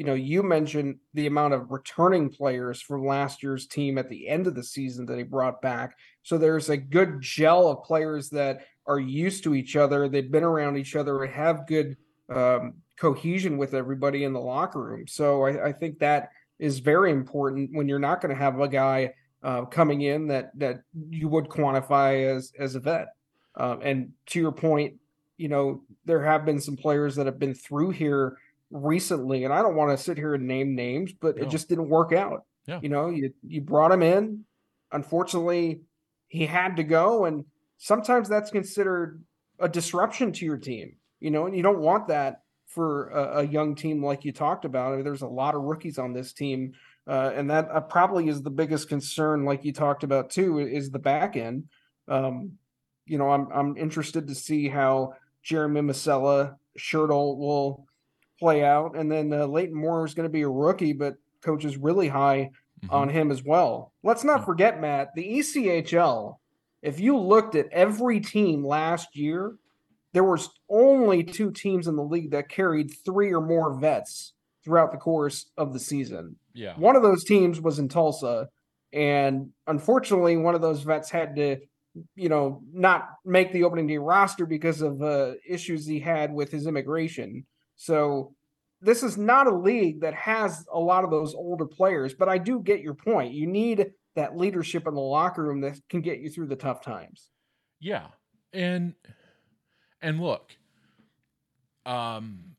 you 0.00 0.06
know, 0.06 0.14
you 0.14 0.42
mentioned 0.42 0.96
the 1.12 1.26
amount 1.26 1.52
of 1.52 1.70
returning 1.70 2.30
players 2.30 2.80
from 2.80 3.04
last 3.04 3.42
year's 3.42 3.66
team 3.66 3.98
at 3.98 4.08
the 4.08 4.28
end 4.28 4.46
of 4.46 4.54
the 4.54 4.62
season 4.62 5.04
that 5.04 5.18
he 5.18 5.24
brought 5.24 5.60
back. 5.60 5.94
So 6.22 6.38
there's 6.38 6.70
a 6.70 6.76
good 6.78 7.20
gel 7.20 7.68
of 7.68 7.84
players 7.84 8.30
that 8.30 8.64
are 8.86 8.98
used 8.98 9.44
to 9.44 9.54
each 9.54 9.76
other. 9.76 10.08
They've 10.08 10.30
been 10.30 10.42
around 10.42 10.78
each 10.78 10.96
other 10.96 11.22
and 11.22 11.32
have 11.34 11.66
good 11.66 11.96
um, 12.34 12.76
cohesion 12.98 13.58
with 13.58 13.74
everybody 13.74 14.24
in 14.24 14.32
the 14.32 14.40
locker 14.40 14.82
room. 14.82 15.06
So 15.06 15.44
I, 15.44 15.66
I 15.68 15.72
think 15.72 15.98
that 15.98 16.30
is 16.58 16.78
very 16.78 17.10
important 17.10 17.70
when 17.72 17.88
you're 17.88 17.98
not 17.98 18.20
going 18.20 18.34
to 18.34 18.42
have 18.42 18.58
a 18.60 18.68
guy 18.68 19.12
uh, 19.42 19.64
coming 19.64 20.02
in 20.02 20.28
that 20.28 20.50
that 20.58 20.82
you 21.10 21.28
would 21.28 21.48
quantify 21.48 22.34
as 22.34 22.52
as 22.58 22.74
a 22.74 22.80
vet. 22.80 23.08
Um, 23.54 23.80
and 23.82 24.12
to 24.26 24.38
your 24.38 24.52
point, 24.52 24.99
you 25.40 25.48
know 25.48 25.82
there 26.04 26.22
have 26.22 26.44
been 26.44 26.60
some 26.60 26.76
players 26.76 27.16
that 27.16 27.24
have 27.24 27.38
been 27.38 27.54
through 27.54 27.90
here 27.90 28.36
recently, 28.70 29.44
and 29.44 29.54
I 29.54 29.62
don't 29.62 29.74
want 29.74 29.96
to 29.96 30.02
sit 30.02 30.18
here 30.18 30.34
and 30.34 30.46
name 30.46 30.74
names, 30.74 31.12
but 31.14 31.36
no. 31.36 31.42
it 31.42 31.48
just 31.48 31.70
didn't 31.70 31.88
work 31.88 32.12
out. 32.12 32.44
Yeah. 32.66 32.78
You 32.82 32.90
know, 32.90 33.08
you 33.08 33.32
you 33.42 33.62
brought 33.62 33.90
him 33.90 34.02
in. 34.02 34.44
Unfortunately, 34.92 35.80
he 36.28 36.44
had 36.44 36.76
to 36.76 36.84
go, 36.84 37.24
and 37.24 37.46
sometimes 37.78 38.28
that's 38.28 38.50
considered 38.50 39.22
a 39.58 39.68
disruption 39.68 40.30
to 40.32 40.44
your 40.44 40.58
team. 40.58 40.96
You 41.20 41.30
know, 41.30 41.46
and 41.46 41.56
you 41.56 41.62
don't 41.62 41.80
want 41.80 42.08
that 42.08 42.42
for 42.66 43.08
a, 43.08 43.38
a 43.38 43.46
young 43.46 43.74
team 43.74 44.04
like 44.04 44.26
you 44.26 44.32
talked 44.32 44.66
about. 44.66 44.92
I 44.92 44.96
mean, 44.96 45.04
there's 45.04 45.22
a 45.22 45.26
lot 45.26 45.54
of 45.54 45.62
rookies 45.62 45.98
on 45.98 46.12
this 46.12 46.34
team, 46.34 46.72
uh, 47.08 47.32
and 47.34 47.48
that 47.48 47.70
uh, 47.72 47.80
probably 47.80 48.28
is 48.28 48.42
the 48.42 48.50
biggest 48.50 48.90
concern, 48.90 49.46
like 49.46 49.64
you 49.64 49.72
talked 49.72 50.04
about 50.04 50.28
too, 50.28 50.58
is 50.58 50.90
the 50.90 50.98
back 50.98 51.34
end. 51.34 51.64
Um, 52.08 52.58
you 53.06 53.16
know, 53.16 53.30
I'm 53.30 53.48
I'm 53.52 53.76
interested 53.78 54.28
to 54.28 54.34
see 54.34 54.68
how 54.68 55.14
Jeremy 55.42 55.80
Masella 55.80 56.56
Schertl 56.78 57.36
will 57.36 57.86
play 58.38 58.64
out. 58.64 58.96
And 58.96 59.10
then 59.10 59.32
uh, 59.32 59.46
Leighton 59.46 59.74
Moore 59.74 60.04
is 60.04 60.14
going 60.14 60.28
to 60.28 60.32
be 60.32 60.42
a 60.42 60.48
rookie, 60.48 60.92
but 60.92 61.16
coach 61.42 61.64
is 61.64 61.76
really 61.76 62.08
high 62.08 62.50
mm-hmm. 62.82 62.94
on 62.94 63.08
him 63.08 63.30
as 63.30 63.44
well. 63.44 63.92
Let's 64.02 64.24
not 64.24 64.44
forget, 64.44 64.80
Matt, 64.80 65.14
the 65.14 65.38
ECHL. 65.38 66.36
If 66.82 66.98
you 66.98 67.18
looked 67.18 67.54
at 67.54 67.68
every 67.72 68.20
team 68.20 68.66
last 68.66 69.14
year, 69.14 69.56
there 70.12 70.24
was 70.24 70.48
only 70.68 71.22
two 71.22 71.52
teams 71.52 71.86
in 71.86 71.96
the 71.96 72.02
league 72.02 72.30
that 72.32 72.48
carried 72.48 72.90
three 73.04 73.32
or 73.32 73.40
more 73.40 73.78
vets 73.78 74.32
throughout 74.64 74.92
the 74.92 74.98
course 74.98 75.46
of 75.56 75.72
the 75.72 75.78
season. 75.78 76.36
Yeah. 76.52 76.74
One 76.76 76.96
of 76.96 77.02
those 77.02 77.24
teams 77.24 77.60
was 77.60 77.78
in 77.78 77.88
Tulsa. 77.88 78.48
And 78.92 79.50
unfortunately, 79.66 80.36
one 80.36 80.54
of 80.54 80.60
those 80.60 80.82
vets 80.82 81.10
had 81.10 81.36
to, 81.36 81.58
you 82.14 82.28
know, 82.28 82.62
not 82.72 83.08
make 83.24 83.52
the 83.52 83.64
opening 83.64 83.86
day 83.86 83.98
roster 83.98 84.46
because 84.46 84.80
of 84.80 85.02
uh, 85.02 85.32
issues 85.46 85.86
he 85.86 85.98
had 85.98 86.32
with 86.32 86.50
his 86.50 86.66
immigration. 86.66 87.44
So 87.76 88.34
this 88.80 89.02
is 89.02 89.18
not 89.18 89.46
a 89.46 89.54
league 89.54 90.00
that 90.00 90.14
has 90.14 90.64
a 90.72 90.78
lot 90.78 91.04
of 91.04 91.10
those 91.10 91.34
older 91.34 91.66
players, 91.66 92.14
but 92.14 92.28
I 92.28 92.38
do 92.38 92.60
get 92.60 92.80
your 92.80 92.94
point. 92.94 93.32
You 93.32 93.46
need 93.46 93.90
that 94.16 94.36
leadership 94.36 94.86
in 94.86 94.94
the 94.94 95.00
locker 95.00 95.42
room 95.42 95.60
that 95.62 95.78
can 95.88 96.00
get 96.00 96.18
you 96.18 96.30
through 96.30 96.46
the 96.46 96.56
tough 96.56 96.80
times. 96.82 97.28
Yeah. 97.78 98.06
And 98.52 98.94
and 100.02 100.20
look, 100.20 100.56
um 101.86 102.56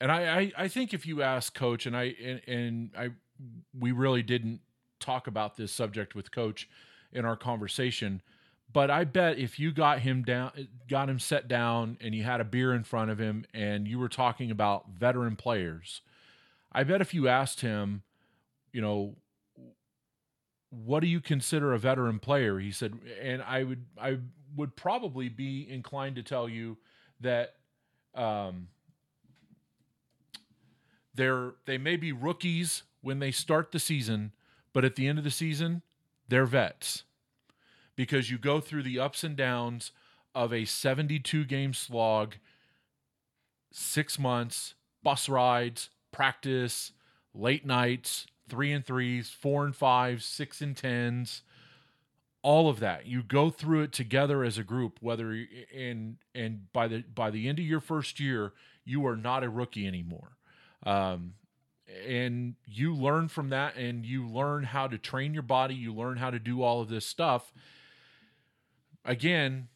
and 0.00 0.10
I, 0.10 0.38
I, 0.38 0.52
I 0.58 0.68
think 0.68 0.92
if 0.92 1.06
you 1.06 1.22
ask 1.22 1.54
coach 1.54 1.86
and 1.86 1.96
I 1.96 2.14
and, 2.22 2.40
and 2.46 2.90
I 2.96 3.10
we 3.78 3.92
really 3.92 4.22
didn't 4.22 4.60
talk 5.04 5.26
about 5.26 5.56
this 5.56 5.72
subject 5.72 6.14
with 6.14 6.30
coach 6.30 6.68
in 7.12 7.24
our 7.24 7.36
conversation 7.36 8.22
but 8.74 8.90
I 8.90 9.04
bet 9.04 9.38
if 9.38 9.60
you 9.60 9.70
got 9.70 10.00
him 10.00 10.24
down, 10.24 10.68
got 10.88 11.08
him 11.08 11.20
set 11.20 11.46
down, 11.46 11.96
and 12.00 12.12
you 12.12 12.24
had 12.24 12.40
a 12.40 12.44
beer 12.44 12.74
in 12.74 12.82
front 12.82 13.08
of 13.08 13.18
him, 13.20 13.46
and 13.54 13.86
you 13.86 14.00
were 14.00 14.08
talking 14.08 14.50
about 14.50 14.88
veteran 14.88 15.36
players, 15.36 16.00
I 16.72 16.82
bet 16.82 17.00
if 17.00 17.14
you 17.14 17.28
asked 17.28 17.60
him, 17.60 18.02
you 18.72 18.80
know, 18.80 19.14
what 20.70 21.00
do 21.00 21.06
you 21.06 21.20
consider 21.20 21.72
a 21.72 21.78
veteran 21.78 22.18
player? 22.18 22.58
He 22.58 22.72
said, 22.72 22.98
and 23.22 23.42
I 23.42 23.62
would, 23.62 23.84
I 23.96 24.18
would 24.56 24.74
probably 24.74 25.28
be 25.28 25.68
inclined 25.70 26.16
to 26.16 26.24
tell 26.24 26.48
you 26.48 26.76
that, 27.20 27.54
um, 28.16 28.68
they're 31.14 31.52
they 31.64 31.78
may 31.78 31.94
be 31.94 32.10
rookies 32.10 32.82
when 33.00 33.20
they 33.20 33.30
start 33.30 33.70
the 33.70 33.78
season, 33.78 34.32
but 34.74 34.84
at 34.84 34.96
the 34.96 35.06
end 35.06 35.16
of 35.16 35.24
the 35.24 35.30
season, 35.30 35.80
they're 36.28 36.44
vets 36.44 37.04
because 37.96 38.30
you 38.30 38.36
go 38.36 38.60
through 38.60 38.82
the 38.82 38.98
ups 38.98 39.24
and 39.24 39.36
downs 39.36 39.92
of 40.34 40.52
a 40.52 40.66
72 40.66 41.44
game 41.44 41.72
slog, 41.72 42.34
six 43.72 44.18
months, 44.18 44.74
bus 45.02 45.28
rides, 45.28 45.88
practice, 46.12 46.92
late 47.32 47.64
nights, 47.64 48.26
three 48.48 48.72
and 48.72 48.84
threes, 48.84 49.30
four 49.30 49.64
and 49.64 49.76
fives, 49.76 50.24
six 50.24 50.60
and 50.60 50.76
tens, 50.76 51.42
all 52.42 52.68
of 52.68 52.80
that. 52.80 53.06
You 53.06 53.22
go 53.22 53.50
through 53.50 53.82
it 53.82 53.92
together 53.92 54.44
as 54.44 54.58
a 54.58 54.64
group. 54.64 54.98
Whether 55.00 55.46
in 55.72 56.18
and 56.34 56.72
by 56.72 56.88
the 56.88 57.04
by 57.14 57.30
the 57.30 57.48
end 57.48 57.58
of 57.58 57.64
your 57.64 57.80
first 57.80 58.20
year, 58.20 58.52
you 58.84 59.06
are 59.06 59.16
not 59.16 59.44
a 59.44 59.48
rookie 59.48 59.86
anymore. 59.86 60.36
Um, 60.84 61.34
and 62.06 62.54
you 62.66 62.94
learn 62.94 63.28
from 63.28 63.50
that 63.50 63.76
and 63.76 64.04
you 64.04 64.26
learn 64.26 64.64
how 64.64 64.86
to 64.86 64.98
train 64.98 65.34
your 65.34 65.42
body 65.42 65.74
you 65.74 65.94
learn 65.94 66.16
how 66.16 66.30
to 66.30 66.38
do 66.38 66.62
all 66.62 66.80
of 66.80 66.88
this 66.88 67.06
stuff. 67.06 67.52
Again 69.04 69.68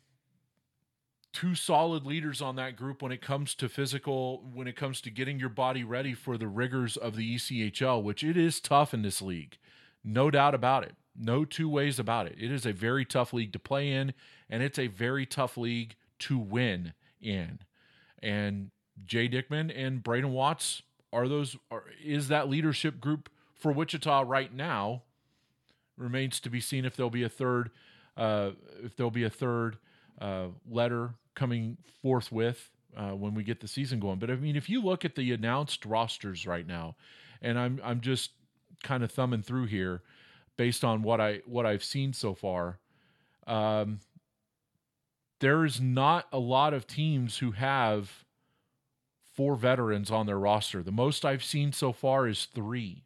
two 1.33 1.55
solid 1.55 2.05
leaders 2.05 2.41
on 2.41 2.57
that 2.57 2.75
group 2.75 3.03
when 3.03 3.13
it 3.13 3.21
comes 3.21 3.55
to 3.55 3.69
physical 3.69 4.43
when 4.53 4.67
it 4.67 4.77
comes 4.77 5.01
to 5.01 5.11
getting 5.11 5.39
your 5.39 5.49
body 5.49 5.85
ready 5.85 6.15
for 6.15 6.39
the 6.39 6.49
rigors 6.49 6.97
of 6.97 7.17
the 7.17 7.37
ECHL 7.37 8.03
which 8.03 8.25
it 8.25 8.37
is 8.37 8.61
tough 8.61 8.93
in 8.95 9.03
this 9.03 9.23
league. 9.23 9.59
No 10.03 10.31
doubt 10.31 10.55
about 10.55 10.85
it. 10.85 10.95
No 11.17 11.45
two 11.45 11.69
ways 11.69 11.99
about 11.99 12.27
it. 12.27 12.37
It 12.39 12.51
is 12.51 12.65
a 12.65 12.73
very 12.73 13.05
tough 13.05 13.33
league 13.33 13.53
to 13.53 13.59
play 13.59 13.91
in 13.91 14.15
and 14.49 14.63
it's 14.63 14.79
a 14.79 14.87
very 14.87 15.27
tough 15.27 15.57
league 15.57 15.97
to 16.21 16.39
win 16.39 16.95
in. 17.21 17.61
And 18.23 18.71
Jay 19.05 19.29
Dickman 19.29 19.73
and 19.75 20.03
Brayden 20.03 20.31
Watts 20.31 20.83
are 21.13 21.29
those 21.29 21.57
are, 21.71 21.85
is 22.03 22.29
that 22.29 22.49
leadership 22.49 23.01
group 23.01 23.29
for 23.55 23.73
Wichita 23.73 24.25
right 24.27 24.55
now 24.55 25.03
remains 25.97 26.41
to 26.41 26.51
be 26.51 26.61
seen 26.61 26.85
if 26.85 26.97
there'll 26.97 27.11
be 27.11 27.25
a 27.25 27.29
third 27.29 27.71
uh, 28.17 28.51
if 28.83 28.97
there'll 28.97 29.11
be 29.11 29.25
a 29.25 29.31
third 29.31 29.79
uh, 30.21 30.47
letter 30.69 31.15
coming 31.35 31.77
forthwith 32.03 32.71
uh, 32.97 33.11
when 33.11 33.35
we 33.35 33.45
get 33.45 33.61
the 33.61 33.69
season 33.69 34.01
going. 34.01 34.19
But 34.19 34.31
I 34.31 34.37
mean, 34.37 34.57
if 34.57 34.69
you 34.69 34.83
look 34.83 35.05
at 35.05 35.15
the 35.15 35.33
announced 35.33 35.85
rosters 35.85 36.47
right 36.47 36.67
now, 36.67 36.97
and 37.41 37.59
I'm 37.59 37.81
I'm 37.85 38.01
just 38.01 38.33
kind 38.83 39.03
of 39.03 39.11
thumbing 39.11 39.43
through 39.43 39.67
here 39.67 40.03
based 40.57 40.85
on 40.85 41.03
what 41.03 41.21
I 41.21 41.41
what 41.47 41.67
I've 41.67 41.85
seen 41.85 42.13
so 42.13 42.35
far. 42.35 42.79
Um, 43.47 44.01
there's 45.41 45.81
not 45.81 46.27
a 46.33 46.39
lot 46.39 46.75
of 46.75 46.87
teams 46.87 47.39
who 47.39 47.53
have 47.53 48.25
four 49.39 49.55
veterans 49.55 50.11
on 50.11 50.27
their 50.27 50.37
roster. 50.37 50.83
The 50.83 50.91
most 50.91 51.25
I've 51.25 51.45
seen 51.45 51.73
so 51.73 51.93
far 51.93 52.27
is 52.27 52.49
three. 52.53 53.05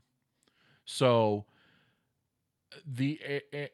So 0.86 1.44
the 2.86 3.20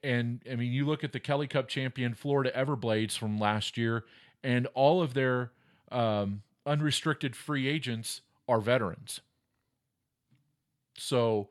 and 0.02 0.42
I 0.50 0.56
mean 0.56 0.72
you 0.72 0.84
look 0.84 1.04
at 1.04 1.12
the 1.12 1.20
Kelly 1.20 1.46
Cup 1.46 1.68
champion 1.68 2.14
Florida 2.14 2.50
Everblades 2.50 3.16
from 3.16 3.38
last 3.38 3.78
year, 3.78 4.06
and 4.42 4.66
all 4.74 5.00
of 5.00 5.14
their 5.14 5.52
um, 5.92 6.42
unrestricted 6.66 7.36
free 7.36 7.68
agents 7.68 8.22
are 8.48 8.60
veterans. 8.60 9.20
So, 10.96 11.50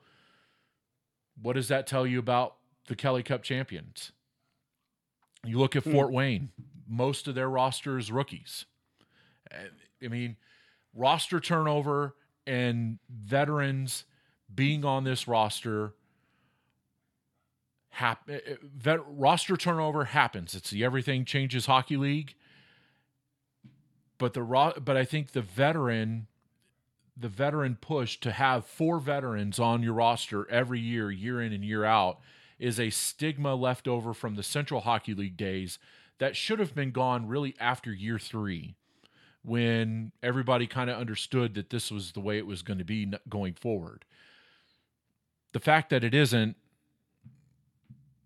what 1.41 1.53
does 1.53 1.69
that 1.69 1.87
tell 1.87 2.05
you 2.05 2.19
about 2.19 2.55
the 2.87 2.97
Kelly 2.97 3.23
Cup 3.23 3.43
champions? 3.43 4.11
You 5.45 5.57
look 5.57 5.77
at 5.77 5.85
hmm. 5.85 5.91
Fort 5.93 6.11
Wayne; 6.11 6.49
most 6.85 7.29
of 7.29 7.35
their 7.35 7.49
roster 7.49 7.97
is 7.97 8.11
rookies. 8.11 8.65
I 10.03 10.09
mean, 10.09 10.35
roster 10.97 11.39
turnover 11.39 12.15
and 12.45 12.99
veterans 13.09 14.05
being 14.53 14.83
on 14.83 15.03
this 15.03 15.27
roster 15.27 15.93
hap- 17.89 18.29
eh, 18.29 18.39
eh, 18.45 18.55
vet- 18.63 18.99
roster 19.07 19.57
turnover 19.57 20.05
happens. 20.05 20.55
It's 20.55 20.69
the 20.69 20.83
everything 20.83 21.25
changes 21.25 21.65
hockey 21.67 21.97
league. 21.97 22.35
But 24.17 24.33
the 24.33 24.41
ro- 24.43 24.73
but 24.83 24.97
I 24.97 25.05
think 25.05 25.31
the 25.31 25.41
veteran 25.41 26.27
the 27.19 27.29
veteran 27.29 27.75
push 27.75 28.19
to 28.19 28.31
have 28.31 28.63
four 28.65 28.99
veterans 28.99 29.57
on 29.57 29.81
your 29.81 29.93
roster 29.93 30.47
every 30.51 30.79
year 30.79 31.09
year 31.09 31.41
in 31.41 31.51
and 31.51 31.65
year 31.65 31.83
out 31.83 32.19
is 32.59 32.79
a 32.79 32.91
stigma 32.91 33.55
left 33.55 33.87
over 33.87 34.13
from 34.13 34.35
the 34.35 34.43
Central 34.43 34.81
Hockey 34.81 35.15
League 35.15 35.37
days 35.37 35.79
that 36.19 36.35
should 36.35 36.59
have 36.59 36.75
been 36.75 36.91
gone 36.91 37.27
really 37.27 37.55
after 37.59 37.91
year 37.91 38.19
3 38.19 38.75
when 39.43 40.11
everybody 40.21 40.67
kind 40.67 40.89
of 40.89 40.97
understood 40.97 41.53
that 41.55 41.69
this 41.69 41.91
was 41.91 42.11
the 42.11 42.19
way 42.19 42.38
it 42.38 42.45
was 42.45 42.61
going 42.61 42.79
to 42.79 42.85
be 42.85 43.11
going 43.29 43.53
forward. 43.53 44.05
The 45.53 45.59
fact 45.59 45.89
that 45.89 46.03
it 46.03 46.13
isn't, 46.13 46.55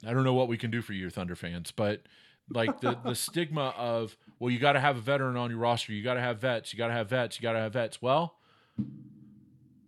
I 0.06 0.14
don't 0.14 0.24
know 0.24 0.34
what 0.34 0.48
we 0.48 0.58
can 0.58 0.72
do 0.72 0.82
for 0.82 0.94
you, 0.94 1.10
Thunder 1.10 1.36
fans, 1.36 1.72
but 1.72 2.02
like 2.50 2.82
the 2.82 2.98
the 3.04 3.16
stigma 3.16 3.74
of 3.78 4.18
well, 4.40 4.50
you 4.50 4.60
got 4.60 4.74
to 4.74 4.80
have 4.80 4.98
a 4.98 5.02
veteran 5.02 5.38
on 5.38 5.52
your 5.52 5.60
roster, 5.60 5.94
you 5.94 6.04
got 6.04 6.16
to 6.16 6.22
have 6.22 6.40
vets, 6.40 6.74
you 6.74 6.78
got 6.78 6.88
to 6.88 6.94
have 6.94 7.10
vets, 7.10 7.38
you 7.38 7.44
got 7.44 7.54
to 7.54 7.60
have 7.60 7.74
vets. 7.74 8.02
Well, 8.02 8.36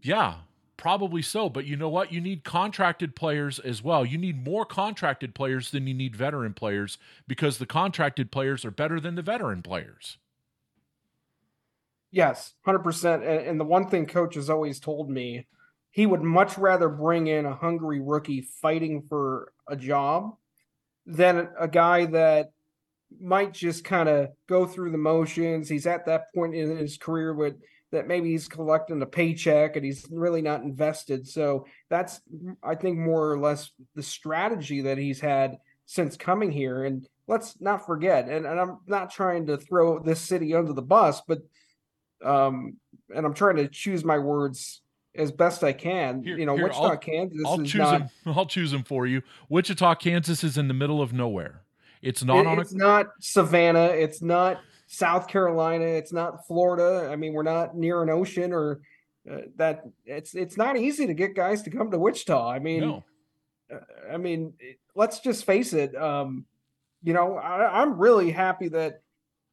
yeah, 0.01 0.35
probably 0.77 1.21
so, 1.21 1.49
but 1.49 1.65
you 1.65 1.75
know 1.75 1.89
what? 1.89 2.11
You 2.11 2.21
need 2.21 2.43
contracted 2.43 3.15
players 3.15 3.57
as 3.59 3.83
well. 3.83 4.05
You 4.05 4.17
need 4.17 4.43
more 4.43 4.65
contracted 4.65 5.33
players 5.33 5.71
than 5.71 5.87
you 5.87 5.93
need 5.93 6.15
veteran 6.15 6.53
players 6.53 6.97
because 7.27 7.57
the 7.57 7.65
contracted 7.65 8.31
players 8.31 8.63
are 8.65 8.71
better 8.71 8.99
than 8.99 9.15
the 9.15 9.21
veteran 9.21 9.61
players. 9.61 10.17
Yes, 12.13 12.53
100%. 12.67 13.49
And 13.49 13.59
the 13.59 13.65
one 13.65 13.89
thing 13.89 14.05
coach 14.05 14.35
has 14.35 14.47
always 14.47 14.79
told 14.79 15.09
me, 15.09 15.47
he 15.89 16.05
would 16.05 16.21
much 16.21 16.59
rather 16.59 16.87
bring 16.87 17.25
in 17.25 17.45
a 17.45 17.55
hungry 17.55 18.01
rookie 18.01 18.41
fighting 18.61 19.03
for 19.09 19.51
a 19.67 19.75
job 19.75 20.35
than 21.07 21.49
a 21.59 21.67
guy 21.67 22.05
that 22.05 22.51
might 23.19 23.51
just 23.51 23.83
kind 23.83 24.07
of 24.09 24.29
go 24.47 24.67
through 24.67 24.91
the 24.91 24.97
motions. 24.97 25.67
He's 25.67 25.87
at 25.87 26.05
that 26.05 26.31
point 26.35 26.53
in 26.53 26.77
his 26.77 26.97
career 26.97 27.33
with 27.33 27.55
that 27.91 28.07
maybe 28.07 28.29
he's 28.29 28.47
collecting 28.47 29.01
a 29.01 29.07
paycheck 29.07 29.75
and 29.75 29.83
he's 29.83 30.05
really 30.11 30.43
not 30.43 30.61
invested. 30.61 31.27
So 31.27 31.65
that's 31.89 32.21
I 32.63 32.75
think 32.75 32.99
more 32.99 33.31
or 33.31 33.39
less 33.39 33.71
the 33.95 34.03
strategy 34.03 34.81
that 34.81 34.99
he's 34.99 35.19
had 35.19 35.57
since 35.87 36.15
coming 36.15 36.51
here. 36.51 36.85
And 36.85 37.07
let's 37.27 37.59
not 37.59 37.87
forget, 37.87 38.29
and, 38.29 38.45
and 38.45 38.59
I'm 38.59 38.79
not 38.85 39.11
trying 39.11 39.47
to 39.47 39.57
throw 39.57 39.97
this 39.97 40.21
city 40.21 40.53
under 40.53 40.73
the 40.73 40.81
bus, 40.83 41.21
but 41.27 41.39
um, 42.23 42.77
and 43.13 43.25
I'm 43.25 43.33
trying 43.33 43.57
to 43.57 43.67
choose 43.67 44.03
my 44.03 44.17
words 44.17 44.81
as 45.15 45.31
best 45.31 45.63
I 45.63 45.73
can. 45.73 46.23
Here, 46.23 46.37
you 46.37 46.45
know, 46.45 46.55
here, 46.55 46.65
Wichita, 46.65 46.83
I'll, 46.83 46.97
Kansas 46.97 47.41
I'll 47.45 47.61
is 47.61 47.71
choose 47.71 47.79
not. 47.79 47.99
Them, 47.99 48.09
I'll 48.35 48.45
choose 48.45 48.71
them 48.71 48.83
for 48.83 49.05
you. 49.05 49.21
Wichita, 49.49 49.95
Kansas 49.95 50.43
is 50.43 50.57
in 50.57 50.67
the 50.67 50.73
middle 50.73 51.01
of 51.01 51.13
nowhere. 51.13 51.61
It's 52.01 52.23
not 52.23 52.39
it, 52.39 52.47
on. 52.47 52.59
It's 52.59 52.73
a, 52.73 52.77
not 52.77 53.07
Savannah. 53.19 53.85
It's 53.85 54.21
not 54.21 54.59
South 54.87 55.27
Carolina. 55.27 55.85
It's 55.85 56.11
not 56.11 56.45
Florida. 56.47 57.09
I 57.11 57.15
mean, 57.15 57.33
we're 57.33 57.43
not 57.43 57.75
near 57.75 58.01
an 58.03 58.09
ocean 58.09 58.51
or 58.51 58.81
uh, 59.29 59.37
that. 59.55 59.83
It's 60.05 60.35
it's 60.35 60.57
not 60.57 60.77
easy 60.77 61.07
to 61.07 61.13
get 61.13 61.35
guys 61.35 61.61
to 61.63 61.69
come 61.69 61.91
to 61.91 61.99
Wichita. 61.99 62.49
I 62.49 62.59
mean, 62.59 62.81
no. 62.81 63.03
uh, 63.73 63.79
I 64.11 64.17
mean, 64.17 64.53
let's 64.95 65.19
just 65.19 65.45
face 65.45 65.73
it. 65.73 65.95
Um, 65.95 66.45
you 67.03 67.13
know, 67.13 67.37
I, 67.37 67.81
I'm 67.81 67.97
really 67.97 68.31
happy 68.31 68.69
that 68.69 69.01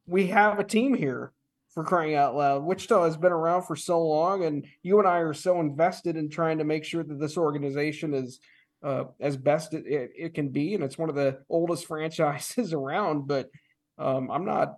we 0.07 0.27
have 0.27 0.59
a 0.59 0.63
team 0.63 0.93
here 0.93 1.31
for 1.73 1.83
crying 1.83 2.15
out 2.15 2.35
loud. 2.35 2.63
Wichita 2.63 3.05
has 3.05 3.17
been 3.17 3.31
around 3.31 3.63
for 3.63 3.75
so 3.75 4.05
long, 4.05 4.43
and 4.43 4.65
you 4.83 4.99
and 4.99 5.07
I 5.07 5.19
are 5.19 5.33
so 5.33 5.59
invested 5.59 6.17
in 6.17 6.29
trying 6.29 6.57
to 6.57 6.63
make 6.63 6.83
sure 6.83 7.03
that 7.03 7.19
this 7.19 7.37
organization 7.37 8.13
is 8.13 8.39
uh, 8.83 9.05
as 9.19 9.37
best 9.37 9.73
it, 9.73 9.85
it, 9.85 10.11
it, 10.17 10.33
can 10.33 10.49
be, 10.49 10.73
and 10.73 10.83
it's 10.83 10.97
one 10.97 11.09
of 11.09 11.15
the 11.15 11.39
oldest 11.49 11.85
franchises 11.87 12.73
around. 12.73 13.27
But 13.27 13.49
um, 13.97 14.29
I'm 14.29 14.45
not 14.45 14.75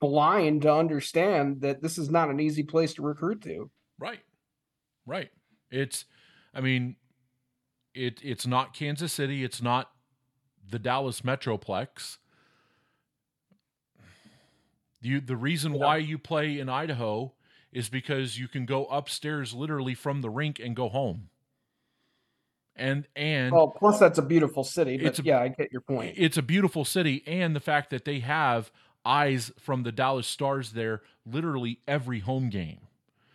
blind 0.00 0.62
to 0.62 0.74
understand 0.74 1.60
that 1.60 1.82
this 1.82 1.98
is 1.98 2.10
not 2.10 2.30
an 2.30 2.40
easy 2.40 2.62
place 2.62 2.94
to 2.94 3.02
recruit 3.02 3.42
to. 3.42 3.70
Right, 3.98 4.20
right. 5.06 5.30
It's, 5.70 6.06
I 6.54 6.60
mean, 6.60 6.96
it 7.94 8.20
it's 8.22 8.46
not 8.46 8.74
Kansas 8.74 9.12
City. 9.12 9.44
It's 9.44 9.60
not 9.60 9.90
the 10.70 10.78
Dallas 10.78 11.20
Metroplex 11.20 12.16
you 15.02 15.20
the 15.20 15.36
reason 15.36 15.74
yeah. 15.74 15.80
why 15.80 15.96
you 15.98 16.18
play 16.18 16.58
in 16.58 16.68
Idaho 16.68 17.32
is 17.72 17.88
because 17.88 18.38
you 18.38 18.48
can 18.48 18.66
go 18.66 18.86
upstairs 18.86 19.54
literally 19.54 19.94
from 19.94 20.20
the 20.20 20.30
rink 20.30 20.60
and 20.60 20.76
go 20.76 20.88
home. 20.88 21.28
And 22.74 23.06
and 23.14 23.52
well, 23.52 23.68
plus 23.68 23.98
that's 23.98 24.18
a 24.18 24.22
beautiful 24.22 24.64
city. 24.64 24.96
But 24.96 25.18
a, 25.18 25.22
yeah, 25.22 25.40
I 25.40 25.48
get 25.48 25.72
your 25.72 25.82
point. 25.82 26.14
It's 26.16 26.38
a 26.38 26.42
beautiful 26.42 26.84
city, 26.84 27.22
and 27.26 27.54
the 27.54 27.60
fact 27.60 27.90
that 27.90 28.04
they 28.04 28.20
have 28.20 28.70
eyes 29.04 29.52
from 29.58 29.82
the 29.82 29.92
Dallas 29.92 30.26
Stars 30.26 30.72
there 30.72 31.02
literally 31.26 31.80
every 31.86 32.20
home 32.20 32.48
game. 32.48 32.78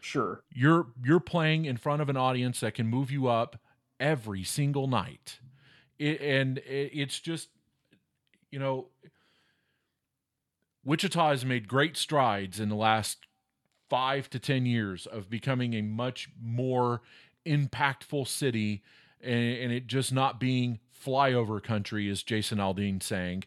Sure. 0.01 0.41
You're 0.51 0.88
you're 1.03 1.20
playing 1.20 1.65
in 1.65 1.78
front 1.78 2.01
of 2.01 2.09
an 2.09 2.18
audience 2.18 2.61
that 2.61 2.74
can 2.74 2.88
move 2.88 3.11
you 3.11 3.28
up 3.28 3.59
every 3.99 4.43
single 4.43 4.88
night. 4.88 5.39
It, 5.99 6.22
and 6.22 6.57
it, 6.59 6.91
it's 6.93 7.20
just 7.20 7.49
you 8.49 8.57
know 8.57 8.88
Wichita 10.88 11.32
has 11.32 11.44
made 11.44 11.68
great 11.68 11.98
strides 11.98 12.62
in 12.62 12.70
the 12.70 12.76
last 12.76 13.28
five 13.90 14.30
to 14.30 14.40
10 14.40 14.66
years 14.66 15.06
of 15.06 15.30
becoming 15.30 15.74
a 15.74 15.82
much 15.82 16.30
more 16.42 17.02
impactful 17.46 18.26
city 18.26 18.82
and, 19.20 19.58
and 19.58 19.74
it 19.74 19.88
just 19.88 20.14
not 20.14 20.40
being 20.40 20.80
flyover 20.98 21.62
country, 21.62 22.10
as 22.10 22.24
Jason 22.24 22.58
Aldean 22.58 23.04
saying. 23.04 23.44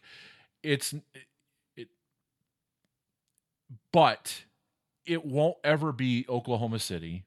It's 0.61 0.93
it, 1.75 1.87
but 3.91 4.43
it 5.07 5.25
won't 5.25 5.57
ever 5.63 5.91
be 5.91 6.27
Oklahoma 6.29 6.77
City. 6.77 7.23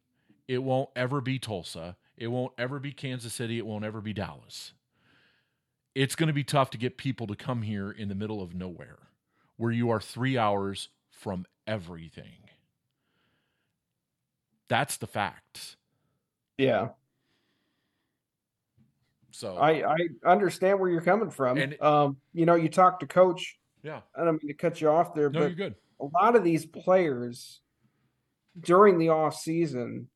It 0.47 0.63
won't 0.63 0.91
ever 0.95 1.21
be 1.21 1.41
Tulsa. 1.41 1.97
It 2.17 2.29
won't 2.29 2.53
ever 2.57 2.79
be 2.79 2.93
Kansas 2.93 3.35
City. 3.35 3.59
It 3.59 3.67
won't 3.67 3.85
ever 3.85 4.01
be 4.01 4.13
Dallas. 4.13 4.75
It's 5.93 6.15
going 6.15 6.29
to 6.29 6.33
be 6.33 6.45
tough 6.45 6.71
to 6.71 6.79
get 6.79 6.99
people 6.99 7.27
to 7.27 7.35
come 7.35 7.63
here 7.63 7.91
in 7.91 8.09
the 8.09 8.15
middle 8.15 8.41
of 8.41 8.55
nowhere 8.55 9.04
where 9.57 9.73
you 9.73 9.91
are 9.91 10.01
three 10.01 10.37
hours 10.37 10.89
from 11.11 11.47
everything. 11.67 12.49
That's 14.69 14.97
the 14.97 15.07
fact. 15.07 15.77
Yeah. 16.59 16.89
So 19.31 19.57
I, 19.57 19.83
I 19.83 19.97
understand 20.25 20.79
where 20.79 20.91
you're 20.91 21.01
coming 21.01 21.31
from. 21.31 21.59
And, 21.59 21.81
um, 21.83 22.17
you 22.33 22.47
know, 22.47 22.55
you 22.55 22.69
talk 22.69 23.01
to 23.01 23.07
coach. 23.07 23.59
Yeah. 23.83 24.01
I 24.17 24.25
don't 24.25 24.43
mean 24.43 24.49
to 24.49 24.55
cut 24.55 24.81
you 24.81 24.89
off 24.89 25.15
there, 25.15 25.29
no, 25.29 25.41
but 25.41 25.47
you're 25.47 25.69
good. 25.71 25.75
a 26.01 26.05
lot 26.05 26.37
of 26.37 26.45
these 26.45 26.65
players 26.65 27.61
during 28.61 28.99
the 28.99 29.09
off 29.09 29.37
season, 29.37 30.09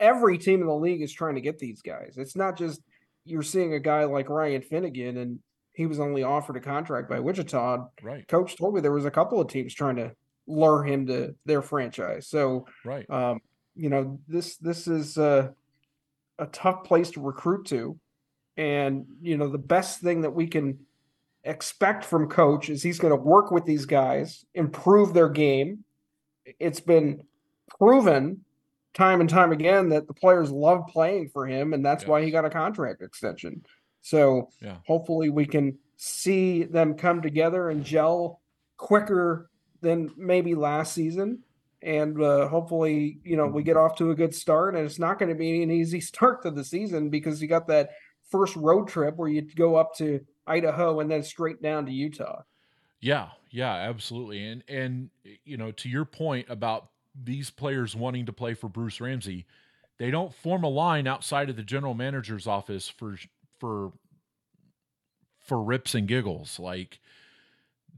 every 0.00 0.38
team 0.38 0.60
in 0.60 0.66
the 0.66 0.74
league 0.74 1.02
is 1.02 1.12
trying 1.12 1.36
to 1.36 1.40
get 1.40 1.58
these 1.58 1.82
guys. 1.82 2.14
It's 2.16 2.36
not 2.36 2.58
just 2.58 2.80
you're 3.24 3.42
seeing 3.42 3.74
a 3.74 3.80
guy 3.80 4.04
like 4.04 4.28
Ryan 4.28 4.62
Finnegan 4.62 5.16
and 5.16 5.38
he 5.74 5.86
was 5.86 6.00
only 6.00 6.22
offered 6.22 6.56
a 6.56 6.60
contract 6.60 7.10
by 7.10 7.20
Wichita. 7.20 7.88
Right. 8.02 8.26
Coach 8.28 8.56
told 8.56 8.74
me 8.74 8.80
there 8.80 8.92
was 8.92 9.04
a 9.04 9.10
couple 9.10 9.40
of 9.40 9.48
teams 9.48 9.74
trying 9.74 9.96
to 9.96 10.12
lure 10.46 10.84
him 10.84 11.06
to 11.06 11.34
their 11.44 11.62
franchise. 11.62 12.28
So, 12.28 12.66
right. 12.84 13.08
Um, 13.10 13.40
you 13.74 13.90
know, 13.90 14.20
this 14.28 14.56
this 14.56 14.86
is 14.86 15.18
a, 15.18 15.52
a 16.38 16.46
tough 16.46 16.84
place 16.84 17.10
to 17.12 17.20
recruit 17.20 17.66
to, 17.66 17.98
and 18.56 19.04
you 19.20 19.36
know, 19.36 19.48
the 19.48 19.58
best 19.58 20.00
thing 20.00 20.22
that 20.22 20.30
we 20.30 20.46
can 20.46 20.78
expect 21.42 22.04
from 22.04 22.28
coach 22.28 22.70
is 22.70 22.82
he's 22.82 23.00
going 23.00 23.10
to 23.10 23.20
work 23.20 23.50
with 23.50 23.64
these 23.64 23.84
guys, 23.84 24.44
improve 24.54 25.12
their 25.12 25.28
game. 25.28 25.84
It's 26.60 26.80
been 26.80 27.24
proven 27.78 28.44
time 28.94 29.20
and 29.20 29.28
time 29.28 29.50
again 29.50 29.88
that 29.88 30.06
the 30.06 30.14
players 30.14 30.52
love 30.52 30.86
playing 30.86 31.30
for 31.30 31.48
him, 31.48 31.72
and 31.72 31.84
that's 31.84 32.06
why 32.06 32.22
he 32.22 32.30
got 32.30 32.44
a 32.44 32.50
contract 32.50 33.02
extension. 33.02 33.64
So 34.04 34.50
yeah. 34.60 34.76
hopefully 34.86 35.30
we 35.30 35.46
can 35.46 35.78
see 35.96 36.64
them 36.64 36.92
come 36.92 37.22
together 37.22 37.70
and 37.70 37.82
gel 37.82 38.42
quicker 38.76 39.48
than 39.80 40.10
maybe 40.18 40.54
last 40.54 40.92
season. 40.92 41.38
And 41.80 42.20
uh, 42.20 42.48
hopefully, 42.48 43.18
you 43.24 43.38
know, 43.38 43.46
we 43.46 43.62
get 43.62 43.78
off 43.78 43.96
to 43.96 44.10
a 44.10 44.14
good 44.14 44.34
start. 44.34 44.76
And 44.76 44.84
it's 44.84 44.98
not 44.98 45.18
going 45.18 45.30
to 45.30 45.34
be 45.34 45.62
an 45.62 45.70
easy 45.70 46.00
start 46.02 46.42
to 46.42 46.50
the 46.50 46.62
season 46.62 47.08
because 47.08 47.40
you 47.40 47.48
got 47.48 47.66
that 47.68 47.92
first 48.30 48.54
road 48.56 48.88
trip 48.88 49.16
where 49.16 49.30
you 49.30 49.40
go 49.40 49.74
up 49.76 49.96
to 49.96 50.20
Idaho 50.46 51.00
and 51.00 51.10
then 51.10 51.22
straight 51.22 51.62
down 51.62 51.86
to 51.86 51.92
Utah. 51.92 52.42
Yeah, 53.00 53.28
yeah, 53.48 53.72
absolutely. 53.72 54.46
And 54.46 54.62
and 54.68 55.08
you 55.44 55.56
know, 55.56 55.72
to 55.72 55.88
your 55.88 56.04
point 56.04 56.46
about 56.50 56.90
these 57.24 57.48
players 57.48 57.96
wanting 57.96 58.26
to 58.26 58.34
play 58.34 58.52
for 58.52 58.68
Bruce 58.68 59.00
Ramsay, 59.00 59.46
they 59.98 60.10
don't 60.10 60.34
form 60.34 60.64
a 60.64 60.68
line 60.68 61.06
outside 61.06 61.48
of 61.48 61.56
the 61.56 61.62
general 61.62 61.94
manager's 61.94 62.46
office 62.46 62.86
for 62.86 63.16
for 63.64 63.92
for 65.40 65.62
rips 65.62 65.94
and 65.94 66.06
giggles. 66.06 66.58
Like 66.58 67.00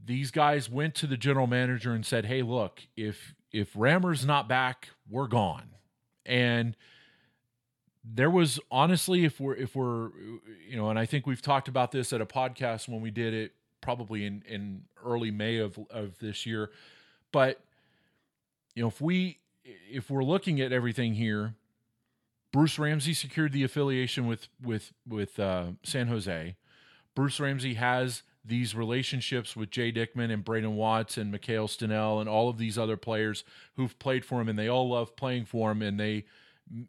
these 0.05 0.31
guys 0.31 0.69
went 0.69 0.95
to 0.95 1.07
the 1.07 1.17
general 1.17 1.45
manager 1.45 1.91
and 1.91 2.05
said, 2.05 2.25
"Hey, 2.25 2.41
look, 2.41 2.83
if 2.95 3.35
if 3.51 3.71
Rammer's 3.75 4.25
not 4.25 4.47
back, 4.47 4.89
we're 5.09 5.27
gone." 5.27 5.71
And 6.25 6.77
there 8.05 8.29
was 8.29 8.61
honestly 8.71 9.25
if 9.25 9.41
we're 9.41 9.55
if 9.55 9.75
we're 9.75 10.11
you 10.65 10.77
know 10.77 10.89
and 10.89 10.97
i 10.97 11.05
think 11.05 11.27
we've 11.27 11.41
talked 11.41 11.67
about 11.67 11.91
this 11.91 12.13
at 12.13 12.21
a 12.21 12.25
podcast 12.25 12.87
when 12.87 13.01
we 13.01 13.11
did 13.11 13.33
it 13.33 13.51
probably 13.81 14.25
in 14.25 14.41
in 14.47 14.83
early 15.03 15.29
may 15.29 15.57
of 15.57 15.77
of 15.89 16.17
this 16.19 16.45
year 16.45 16.71
but 17.33 17.59
you 18.75 18.81
know 18.81 18.87
if 18.87 19.01
we 19.01 19.39
if 19.91 20.09
we're 20.09 20.23
looking 20.23 20.61
at 20.61 20.71
everything 20.71 21.15
here 21.15 21.56
Bruce 22.51 22.79
Ramsay 22.79 23.13
secured 23.13 23.51
the 23.51 23.63
affiliation 23.63 24.27
with 24.27 24.47
with 24.61 24.93
with 25.07 25.39
uh, 25.39 25.71
San 25.83 26.07
Jose. 26.07 26.55
Bruce 27.15 27.39
Ramsay 27.39 27.75
has 27.75 28.23
these 28.45 28.73
relationships 28.73 29.55
with 29.55 29.69
Jay 29.69 29.91
Dickman 29.91 30.31
and 30.31 30.45
Brayden 30.45 30.75
Watts 30.75 31.17
and 31.17 31.31
Michal 31.31 31.67
Stinil 31.67 32.21
and 32.21 32.29
all 32.29 32.47
of 32.47 32.57
these 32.57 32.77
other 32.77 32.95
players 32.95 33.43
who've 33.75 33.97
played 33.99 34.23
for 34.23 34.39
him 34.39 34.47
and 34.47 34.57
they 34.57 34.69
all 34.69 34.89
love 34.89 35.15
playing 35.17 35.45
for 35.45 35.71
him 35.71 35.81
and 35.81 35.99
they 35.99 36.25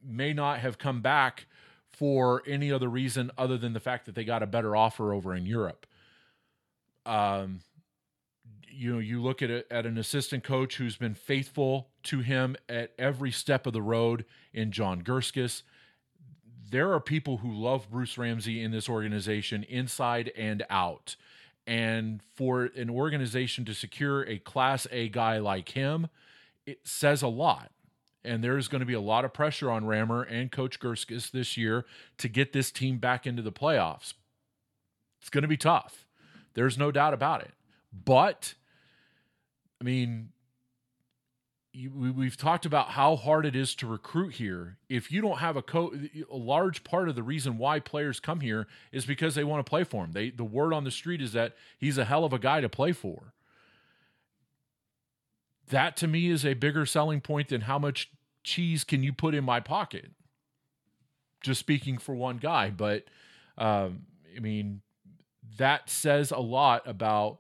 may 0.05 0.33
not 0.33 0.61
have 0.61 0.79
come 0.79 1.01
back 1.01 1.47
for 1.91 2.43
any 2.47 2.71
other 2.71 2.89
reason 2.89 3.31
other 3.37 3.59
than 3.59 3.73
the 3.73 3.81
fact 3.81 4.07
that 4.07 4.15
they 4.15 4.25
got 4.25 4.43
a 4.43 4.47
better 4.47 4.77
offer 4.77 5.13
over 5.13 5.35
in 5.35 5.47
Europe. 5.47 5.87
Um, 7.05 7.61
you 8.79 8.93
know, 8.93 9.01
you 9.01 9.21
look 9.21 9.43
at 9.43 9.51
it 9.51 9.67
at 9.73 9.87
an 9.87 9.99
assistant 9.99 10.45
coach 10.45 10.77
who's 10.77 10.97
been 10.97 11.15
faithful 11.15 11.89
to 12.05 12.21
him 12.21 12.55
at 12.69 12.93
every 12.97 13.33
step 13.33 13.67
of 13.67 13.73
the 13.73 13.83
road 13.83 14.25
in 14.53 14.71
John 14.71 15.03
Gurskus. 15.03 15.63
There 16.71 16.93
are 16.93 17.01
people 17.01 17.39
who 17.39 17.53
love 17.53 17.91
Bruce 17.91 18.17
Ramsay 18.17 18.63
in 18.63 18.71
this 18.71 18.89
organization, 18.89 19.65
inside 19.65 20.31
and 20.37 20.65
out. 20.71 21.17
And 21.67 22.21
for 22.37 22.67
an 22.77 22.89
organization 22.89 23.65
to 23.65 23.75
secure 23.75 24.23
a 24.23 24.39
class 24.39 24.87
A 24.93 25.09
guy 25.09 25.39
like 25.39 25.71
him, 25.71 26.07
it 26.65 26.87
says 26.87 27.21
a 27.21 27.29
lot. 27.29 27.73
And 28.25 28.45
there's 28.45 28.69
going 28.69 28.81
to 28.81 28.87
be 28.87 28.95
a 28.95 29.01
lot 29.01 29.25
of 29.25 29.33
pressure 29.33 29.73
on 29.73 29.87
Rammer 29.87 30.23
and 30.23 30.53
Coach 30.53 30.79
Gurskus 30.79 31.33
this 31.33 31.57
year 31.57 31.85
to 32.19 32.29
get 32.29 32.53
this 32.53 32.71
team 32.71 32.99
back 32.99 33.27
into 33.27 33.43
the 33.43 33.51
playoffs. 33.51 34.15
It's 35.21 35.31
going 35.31 35.43
to 35.43 35.49
be 35.49 35.57
tough. 35.57 36.07
There's 36.55 36.79
no 36.79 36.93
doubt 36.93 37.13
about 37.13 37.41
it. 37.41 37.55
But 37.93 38.55
I 39.81 39.85
mean, 39.85 40.31
you, 41.73 41.93
we, 42.17 42.25
have 42.25 42.37
talked 42.37 42.67
about 42.67 42.91
how 42.91 43.15
hard 43.15 43.47
it 43.47 43.55
is 43.55 43.75
to 43.77 43.87
recruit 43.87 44.35
here. 44.35 44.79
If 44.89 45.13
you 45.13 45.21
don't 45.21 45.39
have 45.39 45.57
a 45.57 45.63
coach, 45.63 45.95
a 46.31 46.37
large 46.37 46.83
part 46.83 47.09
of 47.09 47.15
the 47.15 47.23
reason 47.23 47.59
why 47.59 47.79
players 47.79 48.19
come 48.19 48.41
here 48.41 48.67
is 48.91 49.07
because 49.07 49.35
they 49.35 49.45
want 49.45 49.65
to 49.65 49.69
play 49.69 49.85
for 49.85 50.05
him. 50.05 50.13
They 50.13 50.31
the 50.31 50.45
word 50.45 50.73
on 50.73 50.85
the 50.85 50.91
street 50.91 51.23
is 51.23 51.33
that 51.35 51.55
he's 51.79 51.99
a 51.99 52.05
hell 52.05 52.25
of 52.25 52.33
a 52.33 52.39
guy 52.39 52.61
to 52.61 52.69
play 52.69 52.93
for. 52.93 53.35
That 55.69 55.97
to 55.99 56.09
me 56.09 56.31
is 56.31 56.45
a 56.45 56.55
bigger 56.55 56.87
selling 56.87 57.21
point 57.21 57.49
than 57.49 57.63
how 57.63 57.79
much 57.79 58.11
cheese 58.43 58.83
can 58.83 59.03
you 59.03 59.13
put 59.13 59.35
in 59.35 59.45
my 59.45 59.61
pocket. 59.61 60.11
Just 61.43 61.61
speaking 61.61 61.99
for 61.99 62.15
one 62.15 62.39
guy, 62.39 62.71
but 62.71 63.05
um, 63.57 64.07
I 64.35 64.41
mean 64.41 64.81
that 65.59 65.91
says 65.91 66.31
a 66.31 66.39
lot 66.39 66.83
about 66.87 67.39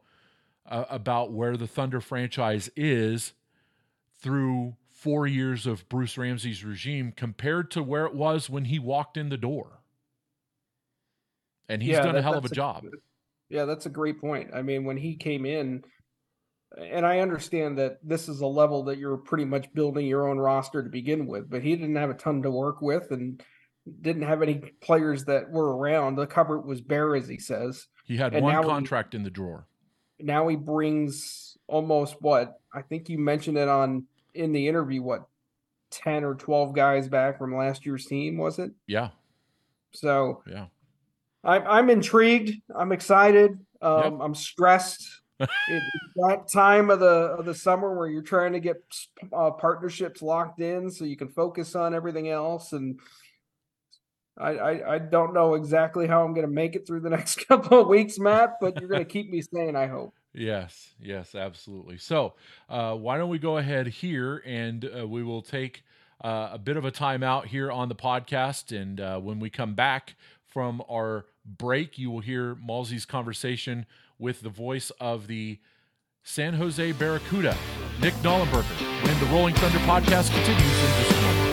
uh, 0.68 0.84
about 0.90 1.32
where 1.32 1.56
the 1.56 1.66
Thunder 1.66 2.00
franchise 2.00 2.70
is 2.76 3.32
through 4.20 4.74
four 4.90 5.26
years 5.26 5.66
of 5.66 5.88
Bruce 5.88 6.18
Ramsay's 6.18 6.64
regime 6.64 7.12
compared 7.16 7.70
to 7.72 7.82
where 7.82 8.04
it 8.06 8.14
was 8.14 8.50
when 8.50 8.64
he 8.66 8.78
walked 8.78 9.16
in 9.16 9.28
the 9.28 9.36
door. 9.36 9.80
And 11.68 11.82
he's 11.82 11.92
yeah, 11.92 12.02
done 12.02 12.14
that, 12.14 12.20
a 12.20 12.22
hell 12.22 12.38
of 12.38 12.44
a, 12.44 12.48
a 12.48 12.50
job. 12.50 12.84
Yeah, 13.48 13.64
that's 13.64 13.86
a 13.86 13.90
great 13.90 14.20
point. 14.20 14.50
I 14.54 14.62
mean, 14.62 14.84
when 14.84 14.96
he 14.96 15.16
came 15.16 15.46
in, 15.46 15.84
and 16.76 17.06
I 17.06 17.20
understand 17.20 17.78
that 17.78 17.98
this 18.02 18.28
is 18.28 18.40
a 18.40 18.46
level 18.46 18.84
that 18.84 18.98
you're 18.98 19.16
pretty 19.16 19.44
much 19.44 19.72
building 19.72 20.06
your 20.06 20.28
own 20.28 20.38
roster 20.38 20.82
to 20.82 20.90
begin 20.90 21.26
with, 21.26 21.48
but 21.48 21.62
he 21.62 21.76
didn't 21.76 21.96
have 21.96 22.10
a 22.10 22.14
ton 22.14 22.42
to 22.42 22.50
work 22.50 22.82
with 22.82 23.10
and 23.10 23.42
didn't 24.02 24.22
have 24.22 24.42
any 24.42 24.56
players 24.82 25.24
that 25.26 25.50
were 25.50 25.76
around. 25.76 26.16
The 26.16 26.26
cupboard 26.26 26.66
was 26.66 26.80
bare, 26.80 27.14
as 27.14 27.28
he 27.28 27.38
says. 27.38 27.86
He 28.04 28.16
had 28.16 28.34
and 28.34 28.42
one 28.42 28.62
contract 28.64 29.14
he, 29.14 29.18
in 29.18 29.22
the 29.22 29.30
drawer 29.30 29.66
now 30.20 30.48
he 30.48 30.56
brings 30.56 31.56
almost 31.66 32.16
what 32.20 32.60
I 32.72 32.82
think 32.82 33.08
you 33.08 33.18
mentioned 33.18 33.58
it 33.58 33.68
on 33.68 34.04
in 34.34 34.52
the 34.52 34.68
interview. 34.68 35.02
What 35.02 35.28
ten 35.90 36.24
or 36.24 36.34
twelve 36.34 36.74
guys 36.74 37.08
back 37.08 37.38
from 37.38 37.56
last 37.56 37.86
year's 37.86 38.06
team 38.06 38.38
was 38.38 38.58
it? 38.58 38.72
Yeah. 38.86 39.10
So 39.92 40.42
yeah, 40.46 40.66
I'm 41.44 41.62
I'm 41.66 41.90
intrigued. 41.90 42.60
I'm 42.74 42.92
excited. 42.92 43.58
Um, 43.80 44.02
yep. 44.02 44.12
I'm 44.20 44.34
stressed. 44.34 45.06
it's 45.40 45.84
that 46.16 46.50
time 46.52 46.90
of 46.90 46.98
the 46.98 47.06
of 47.06 47.44
the 47.44 47.54
summer 47.54 47.96
where 47.96 48.08
you're 48.08 48.22
trying 48.22 48.52
to 48.52 48.60
get 48.60 48.82
uh, 49.32 49.52
partnerships 49.52 50.20
locked 50.20 50.60
in 50.60 50.90
so 50.90 51.04
you 51.04 51.16
can 51.16 51.28
focus 51.28 51.76
on 51.76 51.94
everything 51.94 52.28
else 52.28 52.72
and 52.72 52.98
I, 54.39 54.51
I, 54.51 54.95
I 54.95 54.99
don't 54.99 55.34
know 55.34 55.55
exactly 55.55 56.07
how 56.07 56.24
I'm 56.24 56.34
going 56.34 56.47
to 56.47 56.53
make 56.53 56.76
it 56.76 56.86
through 56.86 57.01
the 57.01 57.11
next 57.18 57.47
couple 57.47 57.80
of 57.80 57.89
weeks, 57.89 58.18
Matt, 58.18 58.55
but 58.61 58.78
you're 58.80 58.89
going 58.89 59.05
to 59.05 59.11
keep 59.11 59.30
me 59.30 59.43
sane, 59.43 59.76
I 59.76 59.86
hope. 59.86 60.14
Yes, 60.34 60.95
yes, 61.01 61.34
absolutely. 61.34 61.99
So, 61.99 62.34
uh, 62.68 62.95
why 62.95 63.18
don't 63.18 63.30
we 63.30 63.39
go 63.39 63.59
ahead 63.59 63.89
here 63.89 64.43
and 64.47 64.89
uh, 64.99 65.07
we 65.07 65.22
will 65.22 65.43
take 65.43 65.82
uh, 66.22 66.51
a 66.53 66.59
bit 66.59 66.76
of 66.76 66.84
a 66.84 66.91
time 66.91 67.22
out 67.22 67.47
here 67.47 67.70
on 67.70 67.89
the 67.89 67.95
podcast. 67.95 68.78
And 68.78 69.01
uh, 69.01 69.18
when 69.18 69.41
we 69.41 69.51
come 69.51 69.74
back 69.74 70.16
from 70.47 70.82
our 70.91 71.26
break, 71.45 71.99
you 71.99 72.11
will 72.11 72.20
hear 72.20 72.55
Malsey's 72.57 73.07
conversation 73.07 73.86
with 74.18 74.41
the 74.43 74.51
voice 74.51 74.91
of 75.01 75.26
the 75.26 75.59
San 76.22 76.55
Jose 76.55 76.93
Barracuda, 76.93 77.57
Nick 78.01 78.14
Nollenberger, 78.14 79.05
when 79.05 79.18
the 79.18 79.26
Rolling 79.26 79.55
Thunder 79.55 79.78
podcast 79.78 80.30
continues 80.30 80.78
in 80.78 81.03
just 81.03 81.11
a 81.11 81.22
moment. 81.22 81.47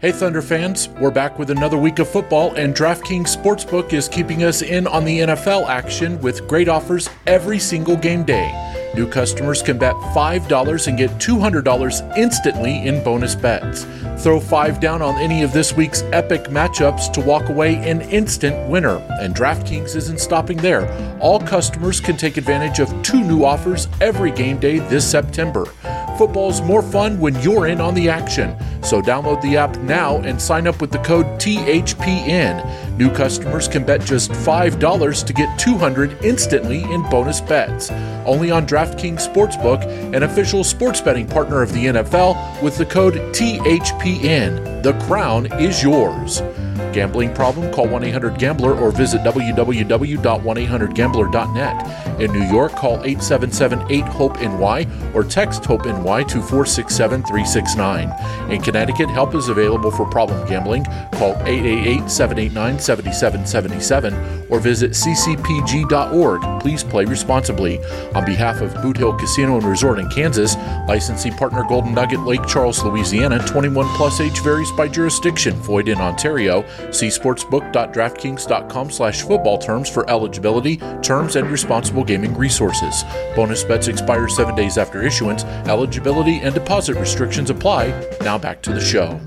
Hey, 0.00 0.12
Thunder 0.12 0.40
fans, 0.40 0.88
we're 0.98 1.10
back 1.10 1.38
with 1.38 1.50
another 1.50 1.76
week 1.76 1.98
of 1.98 2.08
football, 2.08 2.54
and 2.54 2.74
DraftKings 2.74 3.36
Sportsbook 3.36 3.92
is 3.92 4.08
keeping 4.08 4.44
us 4.44 4.62
in 4.62 4.86
on 4.86 5.04
the 5.04 5.18
NFL 5.18 5.68
action 5.68 6.18
with 6.22 6.48
great 6.48 6.68
offers 6.68 7.10
every 7.26 7.58
single 7.58 7.96
game 7.96 8.24
day. 8.24 8.50
New 8.94 9.06
customers 9.06 9.60
can 9.60 9.76
bet 9.76 9.94
$5 9.94 10.86
and 10.88 10.96
get 10.96 11.10
$200 11.18 12.16
instantly 12.16 12.86
in 12.86 13.04
bonus 13.04 13.34
bets. 13.34 13.84
Throw 14.24 14.40
5 14.40 14.80
down 14.80 15.02
on 15.02 15.16
any 15.16 15.42
of 15.42 15.52
this 15.52 15.74
week's 15.74 16.00
epic 16.12 16.44
matchups 16.44 17.12
to 17.12 17.20
walk 17.20 17.50
away 17.50 17.74
an 17.74 18.00
instant 18.00 18.70
winner. 18.70 18.96
And 19.20 19.34
DraftKings 19.34 19.96
isn't 19.96 20.18
stopping 20.18 20.56
there. 20.56 20.90
All 21.20 21.38
customers 21.38 22.00
can 22.00 22.16
take 22.16 22.38
advantage 22.38 22.78
of 22.78 22.90
two 23.02 23.22
new 23.22 23.44
offers 23.44 23.86
every 24.00 24.30
game 24.30 24.58
day 24.58 24.78
this 24.78 25.08
September. 25.08 25.66
Football's 26.20 26.60
more 26.60 26.82
fun 26.82 27.18
when 27.18 27.34
you're 27.40 27.66
in 27.66 27.80
on 27.80 27.94
the 27.94 28.10
action. 28.10 28.54
So 28.82 29.00
download 29.00 29.40
the 29.40 29.56
app 29.56 29.78
now 29.78 30.18
and 30.18 30.38
sign 30.38 30.66
up 30.66 30.82
with 30.82 30.90
the 30.90 30.98
code 30.98 31.24
THPN. 31.40 32.98
New 32.98 33.10
customers 33.10 33.66
can 33.66 33.86
bet 33.86 34.02
just 34.02 34.30
$5 34.30 35.24
to 35.24 35.32
get 35.32 35.58
200 35.58 36.22
instantly 36.22 36.82
in 36.92 37.08
bonus 37.08 37.40
bets. 37.40 37.90
Only 38.26 38.50
on 38.50 38.66
DraftKings 38.66 39.26
Sportsbook, 39.26 39.82
an 40.14 40.24
official 40.24 40.62
sports 40.62 41.00
betting 41.00 41.26
partner 41.26 41.62
of 41.62 41.72
the 41.72 41.86
NFL, 41.86 42.62
with 42.62 42.76
the 42.76 42.84
code 42.84 43.14
THPN. 43.14 44.82
The 44.82 44.92
crown 45.06 45.46
is 45.58 45.82
yours. 45.82 46.42
Gambling 46.92 47.32
problem? 47.32 47.72
Call 47.72 47.88
1 47.88 48.04
800 48.04 48.38
Gambler 48.38 48.74
or 48.74 48.90
visit 48.90 49.22
www.1800Gambler.net. 49.22 52.09
In 52.20 52.32
New 52.32 52.44
York, 52.44 52.72
call 52.72 53.02
877 53.02 53.90
8 53.90 54.04
HOPE 54.04 54.40
NY 54.42 54.86
or 55.14 55.24
text 55.24 55.64
HOPE 55.64 55.86
NY 55.86 56.24
to 56.24 56.42
467 56.42 57.22
369. 57.22 58.50
In 58.50 58.60
Connecticut, 58.60 59.08
help 59.08 59.34
is 59.34 59.48
available 59.48 59.90
for 59.90 60.04
problem 60.04 60.46
gambling. 60.46 60.84
Call 61.14 61.32
888 61.46 62.10
789 62.10 62.78
7777 62.78 64.48
or 64.50 64.60
visit 64.60 64.90
ccpg.org. 64.90 66.60
Please 66.60 66.84
play 66.84 67.06
responsibly. 67.06 67.82
On 68.14 68.24
behalf 68.26 68.60
of 68.60 68.74
Boot 68.82 68.98
Hill 68.98 69.16
Casino 69.16 69.56
and 69.56 69.64
Resort 69.64 69.98
in 69.98 70.08
Kansas, 70.10 70.56
licensing 70.86 71.32
partner 71.32 71.64
Golden 71.64 71.94
Nugget 71.94 72.20
Lake 72.20 72.46
Charles, 72.46 72.84
Louisiana, 72.84 73.38
21 73.46 73.86
plus 73.96 74.20
age 74.20 74.40
varies 74.40 74.70
by 74.72 74.88
jurisdiction, 74.88 75.54
void 75.54 75.88
in 75.88 75.98
Ontario. 75.98 76.62
See 76.90 77.08
sportsbook.draftkings.com 77.08 78.90
slash 78.90 79.22
football 79.22 79.56
terms 79.56 79.88
for 79.88 80.08
eligibility, 80.10 80.76
terms, 81.02 81.36
and 81.36 81.50
responsible 81.50 82.04
gaming 82.10 82.36
resources. 82.36 83.04
Bonus 83.36 83.62
bets 83.62 83.86
expire 83.86 84.26
seven 84.28 84.56
days 84.56 84.78
after 84.78 85.00
issuance. 85.04 85.44
Eligibility 85.74 86.40
and 86.40 86.52
deposit 86.52 86.96
restrictions 86.96 87.50
apply. 87.50 87.94
Now 88.22 88.36
back 88.36 88.60
to 88.62 88.72
the 88.72 88.80
show. 88.80 89.20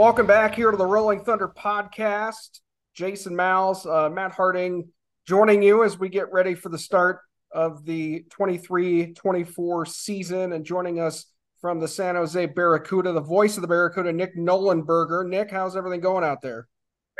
Welcome 0.00 0.26
back 0.26 0.54
here 0.54 0.70
to 0.70 0.78
the 0.78 0.86
Rolling 0.86 1.22
Thunder 1.24 1.46
podcast. 1.46 2.60
Jason 2.94 3.34
Mals, 3.34 3.84
uh, 3.84 4.08
Matt 4.08 4.32
Harding 4.32 4.88
joining 5.28 5.62
you 5.62 5.84
as 5.84 5.98
we 5.98 6.08
get 6.08 6.32
ready 6.32 6.54
for 6.54 6.70
the 6.70 6.78
start 6.78 7.18
of 7.52 7.84
the 7.84 8.24
23 8.30 9.12
24 9.12 9.84
season 9.84 10.54
and 10.54 10.64
joining 10.64 11.00
us 11.00 11.26
from 11.60 11.80
the 11.80 11.86
San 11.86 12.14
Jose 12.14 12.46
Barracuda, 12.46 13.12
the 13.12 13.20
voice 13.20 13.58
of 13.58 13.60
the 13.60 13.68
Barracuda, 13.68 14.10
Nick 14.10 14.34
Nollenberger. 14.38 15.28
Nick, 15.28 15.50
how's 15.50 15.76
everything 15.76 16.00
going 16.00 16.24
out 16.24 16.40
there? 16.40 16.66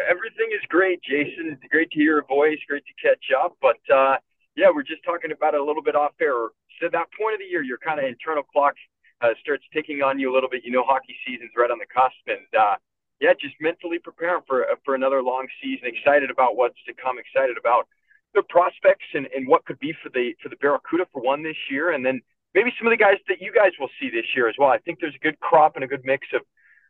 Everything 0.08 0.48
is 0.50 0.64
great, 0.70 1.02
Jason. 1.02 1.50
It's 1.52 1.70
great 1.70 1.90
to 1.90 1.98
hear 1.98 2.14
your 2.14 2.26
voice, 2.28 2.56
great 2.66 2.84
to 2.86 3.06
catch 3.06 3.26
up. 3.44 3.58
But 3.60 3.94
uh, 3.94 4.16
yeah, 4.56 4.68
we're 4.74 4.84
just 4.84 5.04
talking 5.04 5.32
about 5.32 5.52
it 5.52 5.60
a 5.60 5.64
little 5.64 5.82
bit 5.82 5.96
off 5.96 6.12
air. 6.18 6.48
So 6.80 6.88
that 6.90 7.08
point 7.20 7.34
of 7.34 7.40
the 7.40 7.46
year, 7.50 7.62
your 7.62 7.76
kind 7.76 8.00
of 8.00 8.06
internal 8.06 8.42
clock 8.42 8.72
uh, 9.20 9.34
starts 9.40 9.64
ticking 9.72 10.02
on 10.02 10.18
you 10.18 10.32
a 10.32 10.34
little 10.34 10.48
bit. 10.48 10.64
You 10.64 10.72
know, 10.72 10.84
hockey 10.84 11.16
season's 11.26 11.50
right 11.56 11.70
on 11.70 11.78
the 11.78 11.86
cusp, 11.86 12.24
and 12.26 12.46
uh, 12.58 12.76
yeah, 13.20 13.32
just 13.38 13.54
mentally 13.60 13.98
preparing 13.98 14.42
for 14.46 14.64
uh, 14.64 14.76
for 14.84 14.94
another 14.94 15.22
long 15.22 15.46
season. 15.62 15.86
Excited 15.86 16.30
about 16.30 16.56
what's 16.56 16.82
to 16.86 16.94
come. 16.94 17.18
Excited 17.18 17.56
about 17.58 17.88
the 18.34 18.42
prospects 18.48 19.06
and, 19.14 19.26
and 19.34 19.46
what 19.48 19.64
could 19.64 19.78
be 19.78 19.94
for 20.02 20.08
the 20.08 20.34
for 20.42 20.48
the 20.48 20.56
Barracuda 20.56 21.06
for 21.12 21.20
one 21.22 21.42
this 21.42 21.56
year, 21.70 21.92
and 21.92 22.04
then 22.04 22.20
maybe 22.54 22.72
some 22.78 22.86
of 22.86 22.90
the 22.90 23.02
guys 23.02 23.16
that 23.28 23.40
you 23.40 23.52
guys 23.52 23.72
will 23.78 23.90
see 24.00 24.10
this 24.10 24.26
year 24.34 24.48
as 24.48 24.54
well. 24.58 24.70
I 24.70 24.78
think 24.78 25.00
there's 25.00 25.14
a 25.14 25.24
good 25.24 25.38
crop 25.40 25.76
and 25.76 25.84
a 25.84 25.88
good 25.88 26.04
mix 26.04 26.28
of 26.34 26.42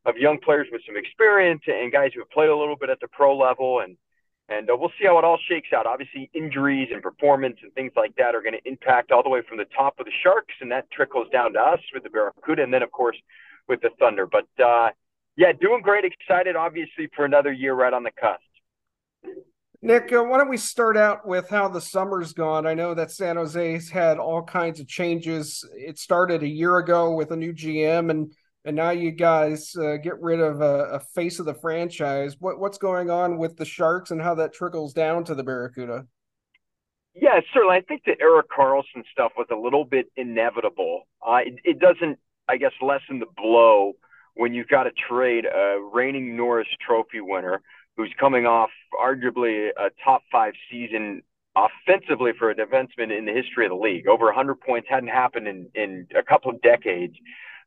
of 0.07 0.17
young 0.17 0.39
players 0.39 0.67
with 0.73 0.81
some 0.87 0.97
experience 0.97 1.63
and 1.67 1.93
guys 1.93 2.13
who 2.15 2.21
have 2.21 2.31
played 2.31 2.49
a 2.49 2.57
little 2.57 2.77
bit 2.77 2.89
at 2.89 3.01
the 3.01 3.09
pro 3.09 3.37
level 3.37 3.81
and 3.81 3.97
and 4.51 4.69
uh, 4.69 4.77
we'll 4.77 4.93
see 4.99 5.07
how 5.07 5.17
it 5.19 5.25
all 5.25 5.39
shakes 5.49 5.69
out. 5.75 5.87
Obviously, 5.87 6.29
injuries 6.35 6.89
and 6.93 7.03
performance 7.03 7.57
and 7.63 7.73
things 7.75 7.93
like 7.97 8.15
that 8.17 8.35
are 8.35 8.43
going 8.43 8.55
to 8.61 8.69
impact 8.69 9.13
all 9.13 9.23
the 9.23 9.29
way 9.29 9.41
from 9.49 9.57
the 9.57 9.65
top 9.77 9.99
of 9.99 10.07
the 10.07 10.13
Sharks, 10.23 10.55
and 10.61 10.71
that 10.73 10.91
trickles 10.91 11.29
down 11.33 11.53
to 11.55 11.61
us 11.61 11.81
with 11.95 12.03
the 12.03 12.11
Barracuda, 12.11 12.63
and 12.63 12.75
then 12.75 12.83
of 12.83 12.91
course 12.91 13.17
with 13.69 13.81
the 13.81 13.91
Thunder. 13.99 14.27
But 14.27 14.49
uh, 14.63 14.91
yeah, 15.37 15.53
doing 15.53 15.81
great. 15.81 16.05
Excited, 16.05 16.57
obviously, 16.57 17.09
for 17.15 17.25
another 17.25 17.53
year 17.53 17.75
right 17.75 17.93
on 17.93 18.03
the 18.03 18.11
cusp. 18.11 18.43
Nick, 19.83 20.13
uh, 20.13 20.23
why 20.23 20.37
don't 20.37 20.51
we 20.51 20.59
start 20.59 20.99
out 20.99 21.27
with 21.27 21.49
how 21.49 21.67
the 21.67 21.81
summer's 21.81 22.35
gone? 22.35 22.67
I 22.67 22.75
know 22.75 22.93
that 22.93 23.11
San 23.11 23.37
Jose's 23.37 23.89
had 23.89 24.19
all 24.19 24.43
kinds 24.43 24.79
of 24.79 24.87
changes. 24.87 25.67
It 25.75 25.99
started 25.99 26.43
a 26.43 26.49
year 26.49 26.77
ago 26.77 27.15
with 27.15 27.31
a 27.31 27.37
new 27.37 27.55
GM, 27.55 28.11
and 28.11 28.35
and 28.65 28.77
now 28.77 28.91
you 28.91 29.11
guys 29.11 29.75
uh, 29.77 29.97
get 29.97 30.21
rid 30.21 30.41
of 30.41 30.61
a, 30.61 30.85
a, 30.93 31.01
face 31.01 31.39
of 31.39 31.47
the 31.47 31.55
franchise. 31.55 32.37
What 32.39 32.59
what's 32.59 32.79
going 32.79 33.11
on 33.11 33.39
with 33.39 33.57
the 33.57 33.65
Sharks 33.65 34.11
and 34.11 34.21
how 34.21 34.35
that 34.37 34.53
trickles 34.53 34.93
down 34.93 35.25
to 35.25 35.35
the 35.35 35.43
Barracuda? 35.43 36.07
Yeah, 37.15 37.41
certainly. 37.53 37.77
I 37.77 37.81
think 37.81 38.03
the 38.05 38.21
Erik 38.21 38.47
Karlsson 38.51 39.03
stuff 39.11 39.33
was 39.37 39.49
a 39.51 39.57
little 39.57 39.85
bit 39.85 40.07
inevitable. 40.17 41.03
Uh, 41.27 41.39
it, 41.45 41.55
it 41.65 41.79
doesn't, 41.79 42.19
I 42.49 42.57
guess, 42.57 42.73
lessen 42.81 43.19
the 43.19 43.27
blow 43.37 43.95
when 44.35 44.55
you've 44.55 44.69
got 44.69 44.85
to 44.85 44.91
trade 44.93 45.45
a 45.45 45.79
reigning 45.93 46.37
Norris 46.37 46.69
Trophy 46.87 47.21
winner 47.21 47.63
who's 47.97 48.13
coming 48.19 48.47
off 48.47 48.71
arguably 48.99 49.71
a 49.77 49.91
top 50.05 50.23
five 50.31 50.53
season 50.71 51.23
offensively 51.57 52.31
for 52.39 52.51
a 52.51 52.55
defenseman 52.55 53.17
in 53.17 53.25
the 53.25 53.33
history 53.33 53.67
of 53.67 53.71
the 53.71 53.77
league. 53.77 54.07
Over 54.07 54.27
100 54.27 54.61
points 54.61 54.89
hadn't 54.89 55.09
happened 55.09 55.49
in, 55.49 55.69
in 55.75 56.07
a 56.17 56.23
couple 56.23 56.51
of 56.51 56.63
decades. 56.63 57.15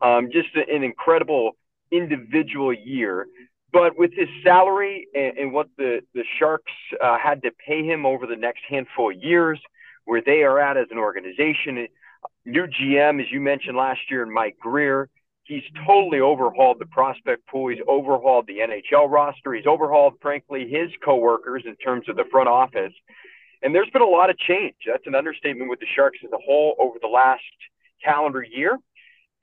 Um, 0.01 0.29
just 0.31 0.49
an 0.55 0.83
incredible 0.83 1.55
individual 1.91 2.73
year. 2.73 3.27
But 3.71 3.97
with 3.97 4.11
his 4.13 4.27
salary 4.43 5.07
and, 5.15 5.37
and 5.37 5.53
what 5.53 5.67
the, 5.77 6.01
the 6.13 6.23
Sharks 6.39 6.71
uh, 7.01 7.17
had 7.17 7.41
to 7.43 7.51
pay 7.51 7.83
him 7.83 8.05
over 8.05 8.27
the 8.27 8.35
next 8.35 8.61
handful 8.69 9.11
of 9.11 9.21
years, 9.21 9.59
where 10.05 10.21
they 10.21 10.43
are 10.43 10.59
at 10.59 10.77
as 10.77 10.87
an 10.91 10.97
organization, 10.97 11.87
new 12.45 12.67
GM, 12.67 13.21
as 13.21 13.31
you 13.31 13.41
mentioned 13.41 13.77
last 13.77 14.01
year, 14.11 14.25
Mike 14.25 14.57
Grier, 14.59 15.09
he's 15.43 15.63
totally 15.87 16.19
overhauled 16.19 16.79
the 16.79 16.85
prospect 16.85 17.47
pool. 17.47 17.69
He's 17.69 17.83
overhauled 17.87 18.47
the 18.47 18.59
NHL 18.59 19.09
roster. 19.09 19.53
He's 19.53 19.65
overhauled, 19.65 20.15
frankly, 20.21 20.67
his 20.69 20.91
coworkers 21.03 21.63
in 21.65 21.75
terms 21.77 22.07
of 22.09 22.15
the 22.15 22.25
front 22.31 22.49
office. 22.49 22.93
And 23.61 23.73
there's 23.73 23.89
been 23.89 24.01
a 24.01 24.05
lot 24.05 24.29
of 24.29 24.37
change. 24.37 24.75
That's 24.85 25.07
an 25.07 25.15
understatement 25.15 25.69
with 25.69 25.79
the 25.79 25.85
Sharks 25.95 26.19
as 26.23 26.31
a 26.31 26.37
whole 26.45 26.75
over 26.79 26.97
the 27.01 27.07
last 27.07 27.41
calendar 28.03 28.43
year. 28.43 28.77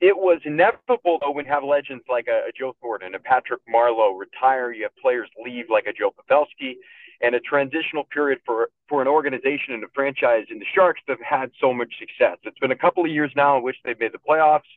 It 0.01 0.17
was 0.17 0.41
inevitable, 0.45 1.19
though, 1.21 1.31
when 1.31 1.45
you 1.45 1.51
have 1.51 1.63
legends 1.63 2.03
like 2.09 2.25
a, 2.27 2.49
a 2.49 2.51
Joe 2.57 2.75
Thornton, 2.81 3.05
and 3.07 3.15
a 3.15 3.19
Patrick 3.19 3.61
Marleau 3.71 4.17
retire, 4.17 4.73
you 4.73 4.83
have 4.83 4.95
players 4.95 5.29
leave 5.45 5.65
like 5.69 5.85
a 5.85 5.93
Joe 5.93 6.11
Pavelski, 6.11 6.77
and 7.21 7.35
a 7.35 7.39
transitional 7.39 8.05
period 8.05 8.39
for, 8.43 8.71
for 8.89 9.03
an 9.03 9.07
organization 9.07 9.75
and 9.75 9.83
a 9.83 9.87
franchise 9.93 10.45
in 10.49 10.57
the 10.57 10.65
Sharks 10.73 11.01
that 11.07 11.17
have 11.19 11.41
had 11.41 11.51
so 11.61 11.71
much 11.71 11.93
success. 11.99 12.37
It's 12.43 12.57
been 12.57 12.71
a 12.71 12.75
couple 12.75 13.05
of 13.05 13.11
years 13.11 13.31
now 13.35 13.57
in 13.57 13.63
which 13.63 13.75
they've 13.85 13.99
made 13.99 14.11
the 14.11 14.17
playoffs, 14.17 14.71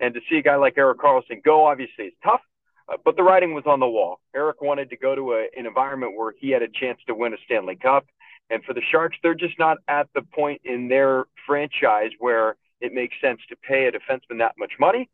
and 0.00 0.12
to 0.14 0.20
see 0.28 0.38
a 0.38 0.42
guy 0.42 0.56
like 0.56 0.76
Erik 0.76 0.98
Karlsson 0.98 1.44
go, 1.44 1.66
obviously, 1.66 2.06
is 2.06 2.14
tough, 2.24 2.40
uh, 2.88 2.96
but 3.04 3.16
the 3.16 3.22
writing 3.22 3.54
was 3.54 3.64
on 3.66 3.78
the 3.78 3.88
wall. 3.88 4.18
Eric 4.34 4.60
wanted 4.62 4.90
to 4.90 4.96
go 4.96 5.14
to 5.14 5.34
a, 5.34 5.46
an 5.56 5.66
environment 5.66 6.16
where 6.16 6.34
he 6.40 6.50
had 6.50 6.62
a 6.62 6.68
chance 6.68 6.98
to 7.06 7.14
win 7.14 7.32
a 7.32 7.36
Stanley 7.44 7.76
Cup. 7.76 8.04
And 8.50 8.62
for 8.64 8.74
the 8.74 8.82
Sharks, 8.92 9.16
they're 9.22 9.34
just 9.34 9.58
not 9.58 9.78
at 9.88 10.08
the 10.14 10.22
point 10.22 10.60
in 10.64 10.88
their 10.88 11.24
franchise 11.46 12.10
where 12.18 12.56
it 12.80 12.92
makes 12.92 13.14
sense 13.20 13.40
to 13.48 13.56
pay 13.56 13.86
a 13.86 13.92
defenseman 13.92 14.38
that 14.38 14.54
much 14.58 14.72
money. 14.78 15.08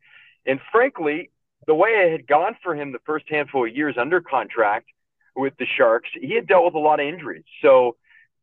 And 0.45 0.59
frankly, 0.71 1.31
the 1.67 1.75
way 1.75 1.89
it 1.89 2.11
had 2.11 2.27
gone 2.27 2.57
for 2.61 2.75
him 2.75 2.91
the 2.91 2.99
first 3.05 3.25
handful 3.29 3.65
of 3.65 3.75
years 3.75 3.95
under 3.97 4.21
contract 4.21 4.87
with 5.35 5.53
the 5.57 5.65
Sharks, 5.77 6.09
he 6.19 6.35
had 6.35 6.47
dealt 6.47 6.65
with 6.65 6.73
a 6.75 6.79
lot 6.79 6.99
of 6.99 7.07
injuries. 7.07 7.45
So 7.61 7.95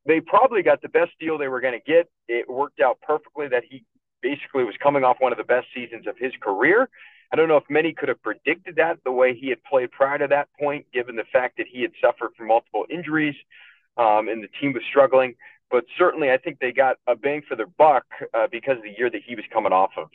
they 0.07 0.21
probably 0.21 0.63
got 0.63 0.83
the 0.83 0.89
best 0.89 1.13
deal 1.21 1.39
they 1.39 1.49
were 1.49 1.61
going 1.61 1.79
to 1.79 1.93
get. 1.93 2.09
It 2.29 2.49
worked 2.49 2.81
out 2.81 2.99
perfectly 3.03 3.49
that 3.49 3.65
he 3.69 3.85
basically 4.23 4.65
was 4.65 4.75
coming 4.83 5.05
off 5.05 5.17
one 5.19 5.33
of 5.33 5.39
the 5.39 5.45
best 5.45 5.67
seasons 5.75 6.07
of 6.07 6.17
his 6.19 6.33
career. 6.41 6.89
I 7.33 7.37
don't 7.37 7.49
know 7.49 7.57
if 7.57 7.65
many 7.71 7.93
could 7.93 8.09
have 8.09 8.23
predicted 8.23 8.77
that 8.77 8.99
the 9.05 9.13
way 9.13 9.35
he 9.35 9.49
had 9.51 9.63
played 9.63 9.93
prior 9.93 10.19
to 10.19 10.27
that 10.29 10.49
point, 10.59 10.87
given 10.93 11.17
the 11.17 11.25
fact 11.33 11.59
that 11.59 11.67
he 11.71 11.83
had 11.83 11.93
suffered 12.01 12.31
from 12.37 12.49
multiple 12.49 12.87
injuries 12.91 13.37
um, 13.97 14.29
and 14.29 14.43
the 14.43 14.49
team 14.61 14.73
was 14.73 14.83
struggling. 14.89 15.35
But 15.71 15.85
certainly 15.99 16.31
I 16.31 16.39
think 16.39 16.59
they 16.59 16.73
got 16.73 16.97
a 17.07 17.15
bang 17.15 17.43
for 17.49 17.57
their 17.57 17.67
buck 17.67 18.05
uh, 18.35 18.47
because 18.51 18.79
of 18.79 18.83
the 18.83 18.95
year 18.97 19.11
that 19.11 19.23
he 19.27 19.35
was 19.35 19.45
coming 19.53 19.73
off 19.73 19.93
of. 19.97 20.09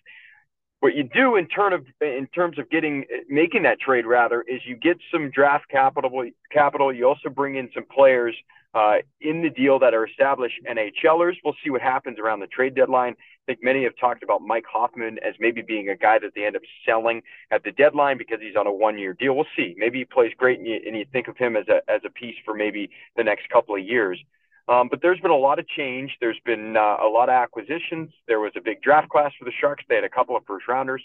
What 0.82 0.96
you 0.96 1.04
do 1.04 1.36
in 1.36 1.48
terms 1.48 1.74
of 1.74 1.86
in 2.02 2.28
terms 2.28 2.60
of 2.60 2.70
getting 2.70 3.06
making 3.30 3.64
that 3.64 3.80
trade 3.80 4.06
rather 4.06 4.42
is 4.42 4.62
you 4.66 4.76
get 4.76 4.98
some 5.12 5.32
draft 5.32 5.70
capital 5.70 6.30
capital. 6.52 6.94
You 6.94 7.08
also 7.08 7.30
bring 7.30 7.56
in 7.56 7.70
some 7.74 7.86
players 7.86 8.36
uh, 8.76 8.98
in 9.22 9.42
the 9.42 9.50
deal 9.50 9.80
that 9.80 9.94
are 9.94 10.06
established 10.06 10.60
NHLers. 10.70 11.36
We'll 11.44 11.56
see 11.64 11.70
what 11.70 11.82
happens 11.82 12.20
around 12.20 12.42
the 12.42 12.48
trade 12.48 12.76
deadline. 12.76 13.14
I 13.14 13.54
think 13.54 13.64
many 13.64 13.84
have 13.86 13.96
talked 13.98 14.22
about 14.22 14.42
Mike 14.42 14.66
Hoffman 14.72 15.18
as 15.20 15.34
maybe 15.40 15.62
being 15.62 15.90
a 15.90 15.96
guy 15.96 16.20
that 16.20 16.32
they 16.36 16.46
end 16.46 16.56
up 16.56 16.64
selling 16.86 17.22
at 17.52 17.64
the 17.64 17.72
deadline 17.72 18.18
because 18.18 18.40
he's 18.42 18.56
on 18.56 18.68
a 18.68 18.74
one-year 18.74 19.14
deal. 19.14 19.36
We'll 19.36 19.46
see. 19.56 19.76
Maybe 19.78 20.00
he 20.00 20.06
plays 20.06 20.34
great, 20.38 20.60
and 20.60 20.68
you, 20.68 20.80
and 20.86 20.96
you 20.96 21.06
think 21.12 21.28
of 21.28 21.38
him 21.38 21.56
as 21.56 21.68
a 21.70 21.90
as 21.90 22.02
a 22.06 22.10
piece 22.10 22.36
for 22.44 22.54
maybe 22.54 22.90
the 23.16 23.24
next 23.24 23.50
couple 23.50 23.76
of 23.76 23.82
years. 23.82 24.20
Um, 24.68 24.88
but 24.90 25.02
there's 25.02 25.20
been 25.20 25.32
a 25.32 25.38
lot 25.38 25.60
of 25.60 25.68
change. 25.68 26.18
There's 26.20 26.40
been 26.46 26.76
uh, 26.76 26.98
a 27.04 27.08
lot 27.08 27.30
of 27.30 27.34
acquisitions. 27.34 28.12
There 28.28 28.40
was 28.40 28.52
a 28.58 28.62
big 28.62 28.82
draft 28.82 29.10
class 29.10 29.32
for 29.38 29.46
the 29.46 29.52
Sharks. 29.60 29.84
They 29.88 29.96
had 29.96 30.04
a 30.04 30.10
couple 30.10 30.36
of 30.36 30.44
first 30.46 30.68
rounders. 30.68 31.04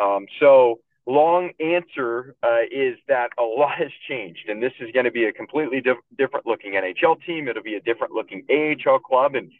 Um, 0.00 0.26
so 0.38 0.80
long 1.06 1.50
answer 1.58 2.36
uh, 2.42 2.62
is 2.70 2.96
that 3.08 3.30
a 3.38 3.42
lot 3.42 3.76
has 3.78 3.90
changed, 4.08 4.48
and 4.48 4.62
this 4.62 4.72
is 4.80 4.90
going 4.92 5.04
to 5.04 5.10
be 5.10 5.24
a 5.24 5.32
completely 5.32 5.80
diff- 5.80 5.96
different 6.16 6.46
looking 6.46 6.74
NHL 6.74 7.24
team. 7.24 7.48
It'll 7.48 7.62
be 7.62 7.74
a 7.74 7.80
different 7.80 8.12
looking 8.12 8.44
AHL 8.48 9.00
club, 9.00 9.34
and 9.34 9.50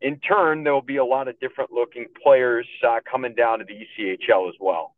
in 0.00 0.20
turn, 0.20 0.64
there 0.64 0.74
will 0.74 0.82
be 0.82 0.96
a 0.96 1.04
lot 1.04 1.28
of 1.28 1.38
different 1.40 1.72
looking 1.72 2.06
players 2.22 2.66
uh, 2.86 3.00
coming 3.10 3.34
down 3.34 3.58
to 3.58 3.64
the 3.64 3.74
ECHL 3.74 4.48
as 4.48 4.54
well. 4.60 4.94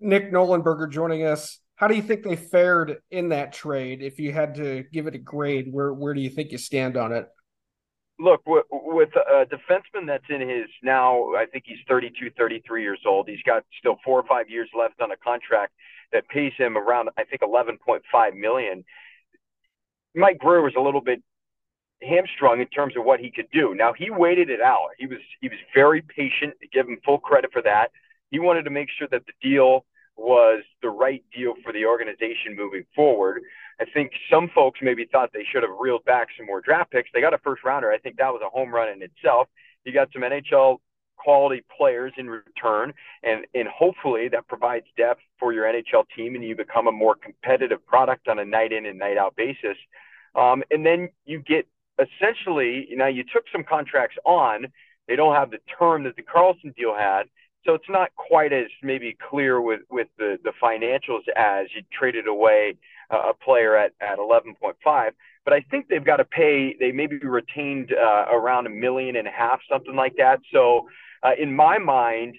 Nick 0.00 0.32
Nollenberger 0.32 0.90
joining 0.90 1.24
us. 1.24 1.58
How 1.82 1.88
do 1.88 1.96
you 1.96 2.02
think 2.02 2.22
they 2.22 2.36
fared 2.36 2.98
in 3.10 3.30
that 3.30 3.52
trade? 3.52 4.02
If 4.02 4.20
you 4.20 4.30
had 4.30 4.54
to 4.54 4.84
give 4.92 5.08
it 5.08 5.16
a 5.16 5.18
grade, 5.18 5.66
where 5.68 5.92
where 5.92 6.14
do 6.14 6.20
you 6.20 6.30
think 6.30 6.52
you 6.52 6.58
stand 6.58 6.96
on 6.96 7.10
it? 7.10 7.26
Look, 8.20 8.42
with, 8.46 9.08
a 9.16 9.46
defenseman 9.46 10.06
that's 10.06 10.22
in 10.28 10.48
his 10.48 10.68
now, 10.84 11.34
I 11.34 11.44
think 11.46 11.64
he's 11.66 11.80
32, 11.88 12.30
33 12.38 12.82
years 12.82 13.00
old. 13.04 13.28
He's 13.28 13.42
got 13.44 13.64
still 13.80 13.96
four 14.04 14.20
or 14.20 14.22
five 14.28 14.48
years 14.48 14.68
left 14.78 15.00
on 15.00 15.10
a 15.10 15.16
contract 15.16 15.72
that 16.12 16.28
pays 16.28 16.52
him 16.56 16.78
around, 16.78 17.08
I 17.18 17.24
think, 17.24 17.42
11.5 17.42 18.36
million. 18.36 18.84
Mike 20.14 20.38
Grier 20.38 20.62
was 20.62 20.74
a 20.78 20.80
little 20.80 21.00
bit 21.00 21.20
hamstrung 22.00 22.60
in 22.60 22.68
terms 22.68 22.96
of 22.96 23.04
what 23.04 23.18
he 23.18 23.28
could 23.28 23.50
do. 23.52 23.74
Now 23.74 23.92
he 23.92 24.08
waited 24.08 24.50
it 24.50 24.60
out. 24.60 24.90
He 24.98 25.06
was 25.08 25.18
he 25.40 25.48
was 25.48 25.58
very 25.74 26.00
patient. 26.00 26.54
To 26.60 26.68
give 26.68 26.86
him 26.86 26.98
full 27.04 27.18
credit 27.18 27.50
for 27.52 27.62
that. 27.62 27.88
He 28.30 28.38
wanted 28.38 28.66
to 28.66 28.70
make 28.70 28.88
sure 28.96 29.08
that 29.10 29.24
the 29.26 29.32
deal 29.42 29.84
was 30.16 30.62
the 30.82 30.90
right 30.90 31.24
deal 31.34 31.54
for 31.64 31.72
the 31.72 31.86
organization 31.86 32.54
moving 32.56 32.84
forward. 32.94 33.42
I 33.80 33.84
think 33.92 34.12
some 34.30 34.50
folks 34.54 34.80
maybe 34.82 35.06
thought 35.10 35.30
they 35.32 35.46
should 35.50 35.62
have 35.62 35.72
reeled 35.80 36.04
back 36.04 36.28
some 36.36 36.46
more 36.46 36.60
draft 36.60 36.90
picks. 36.90 37.10
They 37.12 37.20
got 37.20 37.34
a 37.34 37.38
first 37.38 37.64
rounder. 37.64 37.90
I 37.90 37.98
think 37.98 38.16
that 38.16 38.32
was 38.32 38.42
a 38.44 38.50
home 38.50 38.72
run 38.72 38.88
in 38.90 39.02
itself. 39.02 39.48
You 39.84 39.92
got 39.92 40.08
some 40.12 40.22
NHL 40.22 40.78
quality 41.16 41.64
players 41.76 42.12
in 42.16 42.28
return, 42.28 42.92
and 43.22 43.46
and 43.54 43.68
hopefully 43.68 44.28
that 44.28 44.46
provides 44.48 44.86
depth 44.96 45.20
for 45.38 45.52
your 45.52 45.64
NHL 45.64 46.04
team, 46.16 46.34
and 46.34 46.44
you 46.44 46.56
become 46.56 46.86
a 46.86 46.92
more 46.92 47.14
competitive 47.14 47.84
product 47.86 48.28
on 48.28 48.38
a 48.38 48.44
night 48.44 48.72
in 48.72 48.86
and 48.86 48.98
night 48.98 49.16
out 49.16 49.34
basis. 49.36 49.76
Um, 50.34 50.62
and 50.70 50.84
then 50.84 51.10
you 51.24 51.40
get 51.40 51.66
essentially, 51.98 52.88
now 52.92 53.08
you 53.08 53.24
took 53.24 53.44
some 53.52 53.64
contracts 53.64 54.16
on. 54.24 54.66
They 55.08 55.16
don't 55.16 55.34
have 55.34 55.50
the 55.50 55.58
term 55.78 56.04
that 56.04 56.16
the 56.16 56.22
Karlsson 56.22 56.74
deal 56.76 56.94
had, 56.96 57.24
so 57.64 57.74
it's 57.74 57.88
not 57.88 58.10
quite 58.16 58.52
as 58.52 58.66
maybe 58.82 59.16
clear 59.30 59.60
with 59.60 59.80
with 59.90 60.08
the 60.18 60.38
the 60.44 60.52
financials 60.62 61.22
as 61.36 61.66
you 61.74 61.82
traded 61.92 62.26
away 62.26 62.76
uh, 63.10 63.30
a 63.30 63.34
player 63.34 63.76
at 63.76 63.92
at 64.00 64.18
11.5. 64.18 65.10
But 65.44 65.54
I 65.54 65.60
think 65.70 65.88
they've 65.88 66.04
got 66.04 66.16
to 66.16 66.24
pay. 66.24 66.76
They 66.78 66.92
maybe 66.92 67.18
retained 67.18 67.92
uh, 67.92 68.26
around 68.30 68.66
a 68.66 68.70
million 68.70 69.16
and 69.16 69.26
a 69.26 69.30
half, 69.30 69.60
something 69.68 69.96
like 69.96 70.14
that. 70.16 70.40
So 70.52 70.88
uh, 71.22 71.32
in 71.38 71.54
my 71.54 71.78
mind, 71.78 72.36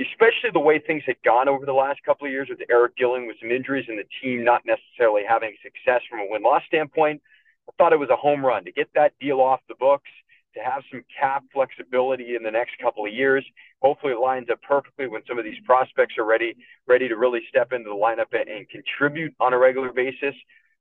especially 0.00 0.50
the 0.52 0.60
way 0.60 0.78
things 0.78 1.02
had 1.06 1.16
gone 1.24 1.48
over 1.48 1.66
the 1.66 1.72
last 1.72 2.02
couple 2.04 2.26
of 2.26 2.32
years 2.32 2.48
with 2.48 2.60
Eric 2.70 2.96
Gilling 2.96 3.26
with 3.26 3.36
some 3.40 3.50
injuries 3.50 3.86
and 3.88 3.98
the 3.98 4.06
team 4.22 4.44
not 4.44 4.62
necessarily 4.64 5.22
having 5.28 5.54
success 5.62 6.00
from 6.08 6.20
a 6.20 6.26
win 6.28 6.42
loss 6.42 6.62
standpoint, 6.66 7.20
I 7.68 7.72
thought 7.76 7.92
it 7.92 7.98
was 7.98 8.10
a 8.10 8.16
home 8.16 8.44
run 8.44 8.64
to 8.64 8.72
get 8.72 8.88
that 8.94 9.12
deal 9.20 9.40
off 9.40 9.60
the 9.68 9.74
books, 9.74 10.10
to 10.54 10.60
have 10.60 10.82
some 10.90 11.04
cap 11.18 11.44
flexibility 11.52 12.36
in 12.36 12.42
the 12.42 12.50
next 12.50 12.72
couple 12.80 13.06
of 13.06 13.12
years. 13.12 13.44
Hopefully, 13.80 14.12
it 14.12 14.18
lines 14.18 14.48
up 14.50 14.60
perfectly 14.62 15.08
when 15.08 15.22
some 15.28 15.38
of 15.38 15.44
these 15.44 15.58
prospects 15.64 16.18
are 16.18 16.24
ready, 16.24 16.54
ready 16.86 17.08
to 17.08 17.16
really 17.16 17.40
step 17.48 17.72
into 17.72 17.88
the 17.88 17.96
lineup 17.96 18.32
and, 18.32 18.48
and 18.48 18.68
contribute 18.68 19.34
on 19.40 19.52
a 19.52 19.58
regular 19.58 19.92
basis. 19.92 20.34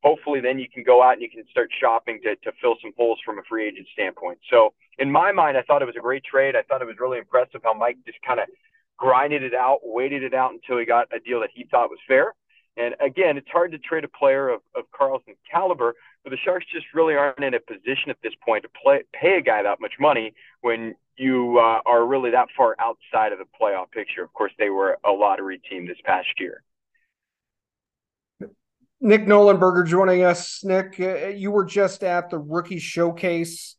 Hopefully, 0.03 0.39
then 0.41 0.57
you 0.57 0.67
can 0.73 0.83
go 0.83 1.03
out 1.03 1.13
and 1.13 1.21
you 1.21 1.29
can 1.29 1.43
start 1.51 1.69
shopping 1.79 2.19
to, 2.23 2.35
to 2.37 2.51
fill 2.61 2.75
some 2.81 2.91
holes 2.97 3.19
from 3.23 3.37
a 3.39 3.43
free 3.47 3.67
agent 3.67 3.87
standpoint. 3.93 4.39
So, 4.49 4.73
in 4.97 5.11
my 5.11 5.31
mind, 5.31 5.57
I 5.57 5.61
thought 5.61 5.81
it 5.81 5.85
was 5.85 5.97
a 5.97 6.01
great 6.01 6.23
trade. 6.23 6.55
I 6.55 6.63
thought 6.63 6.81
it 6.81 6.87
was 6.87 6.99
really 6.99 7.17
impressive 7.17 7.61
how 7.63 7.73
Mike 7.73 7.97
just 8.05 8.19
kind 8.25 8.39
of 8.39 8.47
grinded 8.97 9.43
it 9.43 9.53
out, 9.53 9.79
waited 9.83 10.23
it 10.23 10.33
out 10.33 10.51
until 10.51 10.77
he 10.77 10.85
got 10.85 11.07
a 11.13 11.19
deal 11.19 11.39
that 11.41 11.49
he 11.53 11.65
thought 11.69 11.89
was 11.89 11.99
fair. 12.07 12.33
And 12.77 12.95
again, 13.01 13.37
it's 13.37 13.49
hard 13.49 13.71
to 13.73 13.77
trade 13.77 14.03
a 14.03 14.07
player 14.07 14.49
of, 14.49 14.61
of 14.75 14.85
Karlsson's 14.97 15.37
caliber, 15.51 15.93
but 16.23 16.29
the 16.29 16.37
Sharks 16.37 16.65
just 16.73 16.85
really 16.93 17.15
aren't 17.15 17.43
in 17.43 17.53
a 17.53 17.59
position 17.59 18.09
at 18.09 18.17
this 18.23 18.33
point 18.45 18.63
to 18.63 18.69
play, 18.81 19.03
pay 19.13 19.37
a 19.37 19.41
guy 19.41 19.63
that 19.63 19.81
much 19.81 19.93
money 19.99 20.33
when 20.61 20.95
you 21.17 21.59
uh, 21.59 21.81
are 21.85 22.05
really 22.05 22.31
that 22.31 22.47
far 22.55 22.75
outside 22.79 23.33
of 23.33 23.39
the 23.39 23.45
playoff 23.59 23.91
picture. 23.91 24.23
Of 24.23 24.31
course, 24.33 24.53
they 24.57 24.69
were 24.69 24.97
a 25.05 25.11
lottery 25.11 25.59
team 25.69 25.85
this 25.85 25.97
past 26.05 26.29
year. 26.39 26.63
Nick 29.01 29.25
Nollenberger 29.25 29.85
joining 29.85 30.23
us. 30.23 30.63
Nick, 30.63 30.95
uh, 30.99 31.27
you 31.27 31.51
were 31.51 31.65
just 31.65 32.03
at 32.03 32.29
the 32.29 32.37
rookie 32.37 32.79
showcase. 32.79 33.75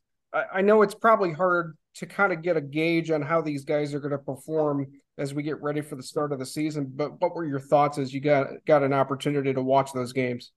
I 0.53 0.63
know 0.63 0.83
it's 0.83 0.95
probably 0.95 1.33
hard 1.33 1.77
to 1.95 2.07
kind 2.07 2.33
of 2.33 2.43
get 2.43 2.57
a 2.57 2.61
gauge 2.61 3.11
on 3.11 3.23
how 3.23 3.41
these 3.41 3.65
guys 3.65 3.95
are 3.95 4.01
going 4.01 4.13
to 4.13 4.19
perform 4.19 4.87
as 5.19 5.35
we 5.35 5.43
get 5.43 5.61
ready 5.63 5.81
for 5.81 5.97
the 5.97 6.03
start 6.03 6.33
of 6.33 6.39
the 6.39 6.47
season. 6.47 6.91
But 6.95 7.21
what 7.21 7.35
were 7.35 7.45
your 7.45 7.61
thoughts 7.61 7.99
as 7.99 8.15
you 8.15 8.21
got 8.21 8.49
got 8.67 8.83
an 8.83 8.93
opportunity 8.93 9.53
to 9.53 9.63
watch 9.63 9.93
those 9.93 10.13
games? 10.13 10.53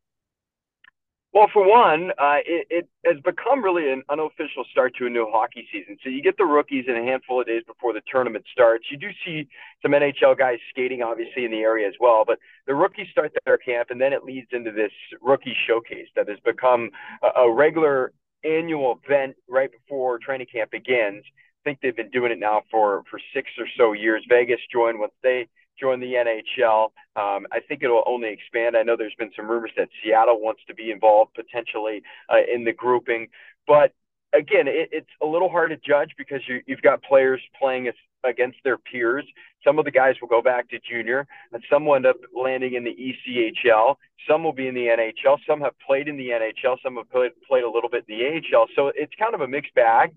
Well, 1.35 1.49
for 1.51 1.67
one, 1.67 2.11
uh, 2.11 2.39
it, 2.45 2.67
it, 2.69 2.89
has 3.05 3.19
become 3.19 3.61
really 3.61 3.91
an 3.91 4.03
unofficial 4.09 4.63
start 4.71 4.95
to 4.95 5.05
a 5.05 5.09
new 5.09 5.27
hockey 5.29 5.67
season. 5.69 5.97
So 6.01 6.09
you 6.09 6.23
get 6.23 6.37
the 6.37 6.45
rookies 6.45 6.85
in 6.87 6.95
a 6.95 7.03
handful 7.03 7.41
of 7.41 7.45
days 7.45 7.61
before 7.67 7.91
the 7.91 8.01
tournament 8.09 8.45
starts. 8.53 8.85
You 8.89 8.97
do 8.97 9.09
see 9.25 9.49
some 9.81 9.91
NHL 9.91 10.37
guys 10.37 10.59
skating, 10.69 11.03
obviously, 11.03 11.43
in 11.43 11.51
the 11.51 11.59
area 11.59 11.89
as 11.89 11.93
well. 11.99 12.23
But 12.25 12.39
the 12.67 12.73
rookies 12.73 13.07
start 13.11 13.33
their 13.45 13.57
camp, 13.57 13.89
and 13.91 13.99
then 13.99 14.13
it 14.13 14.23
leads 14.23 14.47
into 14.53 14.71
this 14.71 14.93
rookie 15.21 15.55
showcase 15.67 16.07
that 16.15 16.29
has 16.29 16.39
become 16.45 16.89
a, 17.21 17.41
a 17.41 17.53
regular 17.53 18.13
annual 18.45 18.99
event 19.03 19.35
right 19.47 19.69
before 19.71 20.19
training 20.19 20.47
camp 20.51 20.71
begins. 20.71 21.23
I 21.25 21.61
think 21.63 21.79
they've 21.81 21.95
been 21.95 22.11
doing 22.11 22.31
it 22.31 22.39
now 22.39 22.61
for 22.69 23.03
for 23.09 23.19
six 23.33 23.49
or 23.57 23.65
so 23.77 23.93
years. 23.93 24.23
Vegas 24.29 24.59
joined 24.71 24.99
once 24.99 25.13
they 25.23 25.47
joined 25.79 26.01
the 26.01 26.13
NHL. 26.13 26.85
Um, 27.15 27.47
I 27.51 27.59
think 27.67 27.83
it'll 27.83 28.03
only 28.05 28.29
expand. 28.29 28.77
I 28.77 28.83
know 28.83 28.95
there's 28.95 29.15
been 29.17 29.31
some 29.35 29.49
rumors 29.49 29.71
that 29.77 29.89
Seattle 30.03 30.39
wants 30.39 30.61
to 30.67 30.73
be 30.73 30.91
involved 30.91 31.33
potentially 31.33 32.01
uh, 32.29 32.37
in 32.53 32.63
the 32.63 32.71
grouping, 32.71 33.27
but 33.67 33.91
again, 34.33 34.67
it, 34.67 34.89
it's 34.91 35.09
a 35.21 35.25
little 35.25 35.49
hard 35.49 35.71
to 35.71 35.77
judge 35.77 36.11
because 36.17 36.41
you, 36.47 36.61
you've 36.65 36.81
got 36.81 37.01
players 37.03 37.41
playing 37.59 37.87
against 38.25 38.57
their 38.63 38.77
peers. 38.77 39.25
Some 39.63 39.79
of 39.79 39.85
the 39.85 39.91
guys 39.91 40.15
will 40.21 40.27
go 40.27 40.41
back 40.41 40.69
to 40.69 40.79
junior, 40.79 41.27
and 41.51 41.63
some 41.69 41.85
will 41.85 41.95
end 41.95 42.05
up 42.05 42.17
landing 42.35 42.75
in 42.75 42.83
the 42.83 42.95
ECHL. 42.95 43.95
Some 44.29 44.43
will 44.43 44.53
be 44.53 44.67
in 44.67 44.75
the 44.75 44.87
NHL. 44.87 45.37
Some 45.47 45.61
have 45.61 45.73
played 45.85 46.07
in 46.07 46.17
the 46.17 46.29
NHL. 46.29 46.77
Some 46.83 46.97
have 46.97 47.09
played, 47.09 47.31
played 47.47 47.63
a 47.63 47.69
little 47.69 47.89
bit 47.89 48.05
in 48.07 48.17
the 48.17 48.57
AHL. 48.57 48.67
So 48.75 48.91
it's 48.95 49.13
kind 49.19 49.33
of 49.33 49.41
a 49.41 49.47
mixed 49.47 49.73
bag 49.73 50.13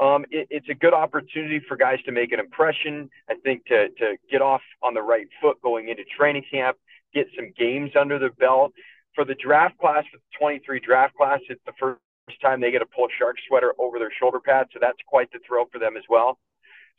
um, 0.00 0.24
it, 0.30 0.48
it's 0.50 0.68
a 0.68 0.74
good 0.74 0.94
opportunity 0.94 1.60
for 1.68 1.76
guys 1.76 1.98
to 2.06 2.12
make 2.12 2.32
an 2.32 2.40
impression. 2.40 3.10
I 3.28 3.34
think 3.34 3.66
to 3.66 3.88
to 3.98 4.16
get 4.30 4.40
off 4.40 4.62
on 4.82 4.94
the 4.94 5.02
right 5.02 5.28
foot 5.40 5.60
going 5.62 5.88
into 5.88 6.04
training 6.04 6.44
camp, 6.50 6.78
get 7.14 7.26
some 7.36 7.52
games 7.56 7.92
under 7.98 8.18
their 8.18 8.32
belt. 8.32 8.72
For 9.14 9.24
the 9.24 9.34
draft 9.34 9.76
class, 9.78 10.04
for 10.10 10.18
the 10.18 10.38
23 10.38 10.80
draft 10.80 11.16
class, 11.16 11.40
it's 11.48 11.60
the 11.66 11.72
first 11.78 12.00
time 12.40 12.60
they 12.60 12.70
get 12.70 12.78
to 12.78 12.86
pull 12.86 13.06
a 13.06 13.08
shark 13.18 13.36
sweater 13.46 13.74
over 13.78 13.98
their 13.98 14.12
shoulder 14.18 14.38
pad, 14.40 14.68
so 14.72 14.78
that's 14.80 14.98
quite 15.06 15.30
the 15.32 15.40
thrill 15.46 15.66
for 15.70 15.78
them 15.78 15.96
as 15.96 16.04
well. 16.08 16.38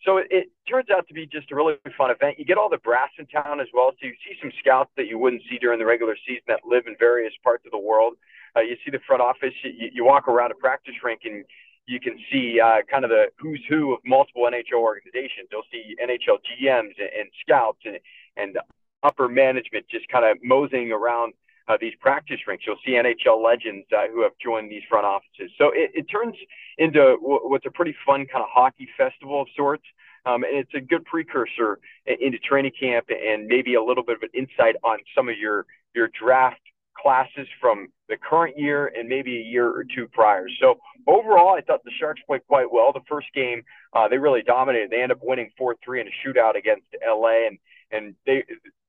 So 0.03 0.17
it, 0.17 0.27
it 0.31 0.49
turns 0.69 0.89
out 0.89 1.07
to 1.07 1.13
be 1.13 1.25
just 1.25 1.51
a 1.51 1.55
really 1.55 1.75
fun 1.97 2.11
event. 2.11 2.39
You 2.39 2.45
get 2.45 2.57
all 2.57 2.69
the 2.69 2.77
brass 2.77 3.09
in 3.19 3.27
town 3.27 3.59
as 3.59 3.67
well, 3.73 3.91
so 3.91 4.07
you 4.07 4.13
see 4.25 4.35
some 4.41 4.51
scouts 4.59 4.89
that 4.97 5.07
you 5.07 5.19
wouldn't 5.19 5.43
see 5.49 5.57
during 5.57 5.79
the 5.79 5.85
regular 5.85 6.15
season 6.27 6.43
that 6.47 6.61
live 6.65 6.87
in 6.87 6.95
various 6.99 7.33
parts 7.43 7.65
of 7.65 7.71
the 7.71 7.79
world. 7.79 8.13
Uh, 8.55 8.61
you 8.61 8.75
see 8.83 8.91
the 8.91 8.99
front 9.05 9.21
office. 9.21 9.53
You, 9.63 9.89
you 9.93 10.05
walk 10.05 10.27
around 10.27 10.51
a 10.51 10.55
practice 10.55 10.95
rink 11.03 11.21
and 11.25 11.45
you 11.87 11.99
can 11.99 12.17
see 12.31 12.59
uh, 12.59 12.81
kind 12.89 13.03
of 13.03 13.09
the 13.09 13.25
who's 13.37 13.61
who 13.69 13.93
of 13.93 13.99
multiple 14.05 14.43
NHL 14.43 14.79
organizations. 14.79 15.49
You'll 15.51 15.69
see 15.71 15.95
NHL 16.01 16.39
GMs 16.45 16.95
and, 16.97 17.09
and 17.17 17.29
scouts 17.41 17.79
and, 17.85 17.99
and 18.37 18.57
upper 19.03 19.27
management 19.27 19.85
just 19.89 20.07
kind 20.09 20.25
of 20.25 20.37
moseying 20.43 20.91
around 20.91 21.33
uh, 21.67 21.77
these 21.79 21.93
practice 21.99 22.39
rinks. 22.47 22.65
You'll 22.65 22.77
see 22.85 22.93
NHL 22.93 23.43
legends 23.43 23.87
uh, 23.95 24.07
who 24.11 24.23
have 24.23 24.33
joined 24.43 24.71
these 24.71 24.83
front 24.89 25.05
offices. 25.05 25.51
So 25.57 25.71
it, 25.73 25.91
it 25.93 26.03
turns 26.03 26.35
into 26.77 27.17
what's 27.21 27.65
a 27.65 27.71
pretty 27.71 27.95
fun 28.05 28.25
kind 28.25 28.43
of 28.43 28.49
hockey 28.51 28.87
festival 28.97 29.41
of 29.41 29.47
sorts. 29.55 29.83
Um, 30.25 30.43
and 30.43 30.55
it's 30.55 30.73
a 30.75 30.81
good 30.81 31.03
precursor 31.05 31.79
into 32.05 32.37
training 32.37 32.73
camp 32.79 33.07
and 33.09 33.47
maybe 33.47 33.73
a 33.73 33.83
little 33.83 34.03
bit 34.03 34.17
of 34.17 34.21
an 34.21 34.29
insight 34.35 34.75
on 34.83 34.99
some 35.15 35.29
of 35.29 35.37
your 35.37 35.65
your 35.95 36.09
draft 36.09 36.61
classes 36.95 37.47
from 37.59 37.87
the 38.09 38.17
current 38.17 38.57
year 38.57 38.91
and 38.95 39.07
maybe 39.07 39.37
a 39.37 39.43
year 39.43 39.67
or 39.67 39.83
two 39.83 40.07
prior. 40.07 40.47
So 40.59 40.79
overall, 41.07 41.55
I 41.57 41.61
thought 41.61 41.83
the 41.83 41.91
Sharks 41.99 42.21
played 42.27 42.41
quite 42.47 42.71
well. 42.71 42.91
The 42.93 43.01
first 43.09 43.27
game, 43.33 43.63
uh, 43.93 44.07
they 44.07 44.17
really 44.17 44.41
dominated. 44.41 44.89
They 44.91 45.01
ended 45.01 45.17
up 45.17 45.23
winning 45.23 45.49
4 45.57 45.75
3 45.83 46.01
in 46.01 46.07
a 46.07 46.11
shootout 46.21 46.57
against 46.57 46.85
LA. 47.05 47.47
And, 47.47 47.57
and 47.91 48.15
they, 48.25 48.43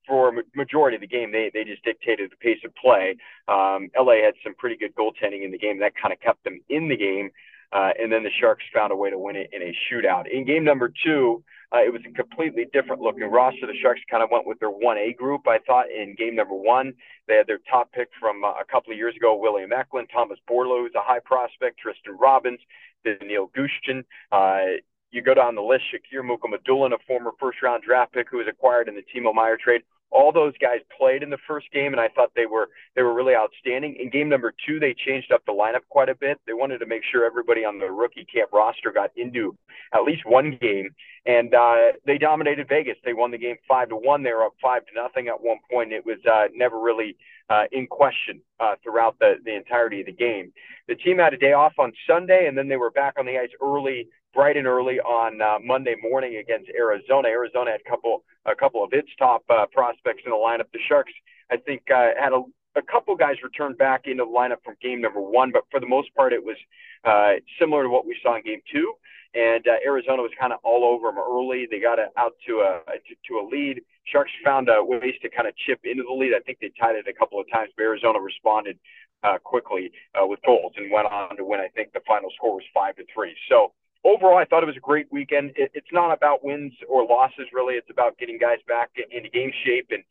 for 0.07 0.29
a 0.29 0.43
majority 0.55 0.97
of 0.97 1.01
the 1.01 1.07
game, 1.07 1.33
they, 1.33 1.51
they 1.53 1.65
just 1.65 1.85
dictated 1.85 2.31
the 2.31 2.37
pace 2.37 2.59
of 2.65 2.75
play. 2.75 3.17
Um, 3.49 3.91
LA 3.99 4.25
had 4.25 4.35
some 4.43 4.55
pretty 4.55 4.77
good 4.77 4.95
goaltending 4.95 5.45
in 5.45 5.51
the 5.51 5.59
game. 5.59 5.79
That 5.81 5.93
kind 6.01 6.13
of 6.13 6.21
kept 6.21 6.45
them 6.45 6.61
in 6.69 6.89
the 6.89 6.97
game. 6.97 7.31
Uh, 7.73 7.91
and 7.99 8.13
then 8.13 8.23
the 8.23 8.31
Sharks 8.39 8.65
found 8.75 8.93
a 8.93 8.97
way 8.97 9.09
to 9.09 9.19
win 9.19 9.37
it 9.37 9.49
in 9.53 9.63
a 9.63 9.75
shootout. 9.89 10.31
In 10.31 10.45
game 10.45 10.63
number 10.63 10.93
two, 11.05 11.43
uh, 11.75 11.79
it 11.79 11.91
was 11.91 12.03
a 12.07 12.13
completely 12.13 12.67
different 12.73 13.01
looking 13.01 13.25
roster. 13.25 13.67
The 13.67 13.79
Sharks 13.81 14.03
kind 14.11 14.23
of 14.23 14.29
went 14.31 14.47
with 14.47 14.61
their 14.61 14.71
1A 14.71 15.17
group, 15.17 15.49
I 15.49 15.59
thought, 15.67 15.87
in 15.91 16.15
game 16.15 16.37
number 16.37 16.55
one. 16.55 16.93
They 17.29 17.35
had 17.37 17.47
their 17.47 17.61
top 17.71 17.91
pick 17.93 18.09
from 18.21 18.45
uh, 18.45 18.61
a 18.61 18.65
couple 18.71 18.93
of 18.93 18.99
years 18.99 19.17
ago, 19.17 19.35
William 19.35 19.73
Eklund, 19.73 20.09
Thomas 20.13 20.39
Bordeleau, 20.49 20.83
who's 20.83 20.95
a 20.95 21.03
high 21.03 21.21
prospect, 21.25 21.79
Tristen 21.79 22.19
Robins, 22.21 22.61
Daniil 23.07 23.51
Gushchin. 23.57 24.05
Uh, 24.31 24.77
you 25.13 25.23
go 25.23 25.35
down 25.35 25.55
the 25.55 25.63
list, 25.63 25.85
Shakir 25.93 26.23
Mukhamadullin, 26.23 26.93
a 26.93 26.99
former 27.07 27.33
first 27.39 27.63
round 27.63 27.83
draft 27.85 28.13
pick 28.13 28.29
who 28.31 28.39
was 28.39 28.47
acquired 28.49 28.89
in 28.89 28.95
the 28.95 29.03
Timo 29.03 29.35
Meier 29.35 29.57
trade 29.57 29.83
all 30.13 30.31
those 30.31 30.53
guys 30.59 30.81
played 30.97 31.23
in 31.23 31.31
the 31.31 31.39
first 31.49 31.71
game, 31.73 31.93
and 31.93 32.01
I 32.01 32.09
thought 32.09 32.33
they 32.37 32.47
were 32.47 32.69
they 32.95 33.03
were 33.03 33.15
really 33.15 33.35
outstanding. 33.35 33.97
In 33.99 34.11
game 34.11 34.29
number 34.29 34.53
two, 34.67 34.79
they 34.79 34.95
changed 34.95 35.33
up 35.33 35.45
the 35.47 35.53
lineup 35.53 35.89
quite 35.89 36.09
a 36.09 36.15
bit. 36.15 36.39
They 36.47 36.53
wanted 36.53 36.79
to 36.79 36.87
make 36.87 37.03
sure 37.11 37.25
everybody 37.25 37.65
on 37.65 37.79
the 37.79 37.91
rookie 37.91 38.27
camp 38.33 38.53
roster 38.53 38.93
got 38.93 39.11
into 39.17 39.57
at 39.93 40.03
least 40.03 40.25
one 40.27 40.59
game, 40.61 40.91
and 41.27 41.55
uh, 41.55 41.93
they 42.07 42.19
dominated 42.19 42.69
Vegas. 42.69 42.97
They 43.05 43.15
won 43.15 43.31
the 43.31 43.39
game 43.39 43.57
five 43.67 43.89
to 43.89 43.97
one. 43.97 44.23
They 44.23 44.33
were 44.33 44.45
up 44.45 44.55
five 44.63 44.85
to 44.87 44.93
nothing 44.95 45.29
at 45.29 45.43
one 45.43 45.59
point. 45.71 45.93
It 45.93 46.05
was 46.05 46.19
uh, 46.31 46.49
never 46.55 46.79
really 46.79 47.17
uh, 47.49 47.65
in 47.73 47.87
question 47.87 48.43
uh, 48.61 48.75
throughout 48.83 49.19
the 49.19 49.37
the 49.45 49.57
entirety 49.57 50.01
of 50.01 50.07
the 50.07 50.13
game. 50.13 50.53
The 50.89 50.95
team 50.95 51.19
had 51.19 51.33
a 51.33 51.39
day 51.39 51.53
off 51.53 51.73
on 51.79 51.93
Sunday, 52.07 52.47
and 52.47 52.57
then 52.57 52.69
they 52.69 52.77
were 52.77 52.91
back 52.91 53.15
on 53.19 53.25
the 53.27 53.39
ice 53.39 53.51
early 53.63 54.09
bright 54.35 54.57
and 54.57 54.67
early 54.67 54.99
on 55.01 55.41
uh, 55.41 55.59
Monday 55.63 55.95
morning 56.03 56.37
against 56.37 56.71
Arizona. 56.71 57.29
Arizona 57.29 57.73
had 57.73 57.81
a 57.85 57.91
couple 57.91 58.25
a 58.47 58.55
couple 58.55 58.83
of 58.83 58.93
its 58.93 59.09
top 59.19 59.45
uh, 59.51 59.67
prospects 59.73 60.23
in 60.25 60.31
the 60.31 60.37
lineup. 60.37 60.71
The 60.73 60.81
Sharks, 60.89 61.13
I 61.51 61.57
think, 61.59 61.83
uh, 61.95 62.09
had 62.19 62.33
a, 62.33 62.43
a 62.77 62.83
couple 62.83 63.15
guys 63.15 63.37
return 63.43 63.75
back 63.75 64.03
into 64.07 64.25
the 64.25 64.31
lineup 64.31 64.65
from 64.65 64.75
game 64.83 65.01
number 65.01 65.21
one, 65.21 65.53
but 65.53 65.63
for 65.71 65.79
the 65.79 65.87
most 65.87 66.15
part, 66.15 66.33
it 66.33 66.43
was 66.43 66.57
uh, 67.05 67.35
similar 67.61 67.85
to 67.85 67.89
what 67.89 68.07
we 68.07 68.17
saw 68.23 68.37
in 68.37 68.43
game 68.43 68.61
two. 68.73 68.95
And 69.35 69.67
uh, 69.67 69.77
Arizona 69.87 70.21
was 70.21 70.33
kind 70.39 70.53
of 70.53 70.59
all 70.63 70.85
over 70.85 71.09
them 71.09 71.19
early. 71.19 71.67
They 71.71 71.81
got 71.81 71.99
out 72.19 72.35
to 72.47 72.53
a 72.61 72.81
to, 73.29 73.35
a 73.39 73.45
lead. 73.51 73.81
Sharks 74.05 74.33
found 74.45 74.69
uh, 74.69 74.83
ways 74.83 75.15
to 75.23 75.31
kind 75.31 75.49
of 75.49 75.55
chip 75.57 75.81
into 75.85 76.03
the 76.03 76.13
lead. 76.13 76.35
I 76.37 76.41
think 76.41 76.59
they 76.61 76.71
tied 76.79 76.97
it 76.97 77.09
a 77.09 77.15
couple 77.15 77.41
of 77.41 77.47
times, 77.51 77.71
but 77.77 77.85
Arizona 77.85 78.21
responded 78.21 78.79
uh, 79.23 79.39
quickly 79.43 79.91
uh, 80.15 80.27
with 80.27 80.41
goals 80.45 80.73
and 80.77 80.91
went 80.93 81.07
on 81.07 81.37
to 81.37 81.45
win. 81.45 81.61
I 81.61 81.69
think 81.69 81.93
the 81.93 82.03
final 82.07 82.29
score 82.37 82.55
was 82.55 82.65
five 82.75 82.97
to 82.97 83.05
three. 83.15 83.35
So 83.49 83.73
overall, 84.05 84.39
I 84.39 84.45
thought 84.45 84.63
it 84.63 84.67
was 84.67 84.77
a 84.77 84.81
great 84.81 85.07
weekend. 85.11 85.53
It, 85.57 85.71
it's 85.75 85.93
not 85.93 86.13
about 86.13 86.45
wins 86.45 86.73
or 86.89 87.07
losses, 87.07 87.47
really. 87.53 87.75
It's 87.75 87.91
about 87.91 88.19
getting 88.19 88.39
guys 88.39 88.59
back 88.67 88.91
into 89.11 89.29
game 89.29 89.53
shape 89.65 89.89
and, 89.91 90.03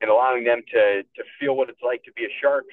and 0.00 0.10
allowing 0.10 0.44
them 0.44 0.62
to, 0.72 1.02
to 1.02 1.22
feel 1.40 1.56
what 1.56 1.68
it's 1.68 1.82
like 1.82 2.02
to 2.04 2.12
be 2.12 2.24
a 2.24 2.32
shark 2.40 2.64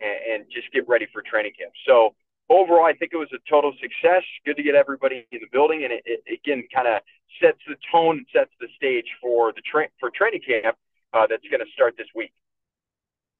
and, 0.00 0.42
and 0.42 0.44
just 0.52 0.72
get 0.72 0.88
ready 0.88 1.06
for 1.12 1.22
training 1.22 1.52
camp. 1.58 1.72
So, 1.86 2.14
overall, 2.50 2.84
I 2.86 2.92
think 2.92 3.12
it 3.12 3.16
was 3.16 3.32
a 3.32 3.38
total 3.48 3.72
success. 3.80 4.22
Good 4.44 4.56
to 4.56 4.62
get 4.62 4.74
everybody 4.74 5.26
in 5.32 5.40
the 5.40 5.48
building, 5.52 5.84
and 5.84 5.92
it, 5.92 6.02
it 6.04 6.22
again 6.28 6.66
kind 6.74 6.88
of 6.88 7.02
sets 7.40 7.58
the 7.66 7.76
tone, 7.90 8.18
and 8.18 8.26
sets 8.32 8.50
the 8.60 8.68
stage 8.76 9.06
for 9.20 9.52
the 9.52 9.62
tra- 9.62 9.88
for 10.00 10.10
training 10.10 10.40
camp 10.46 10.76
uh, 11.12 11.26
that's 11.28 11.46
going 11.50 11.64
to 11.64 11.72
start 11.72 11.94
this 11.96 12.08
week. 12.14 12.32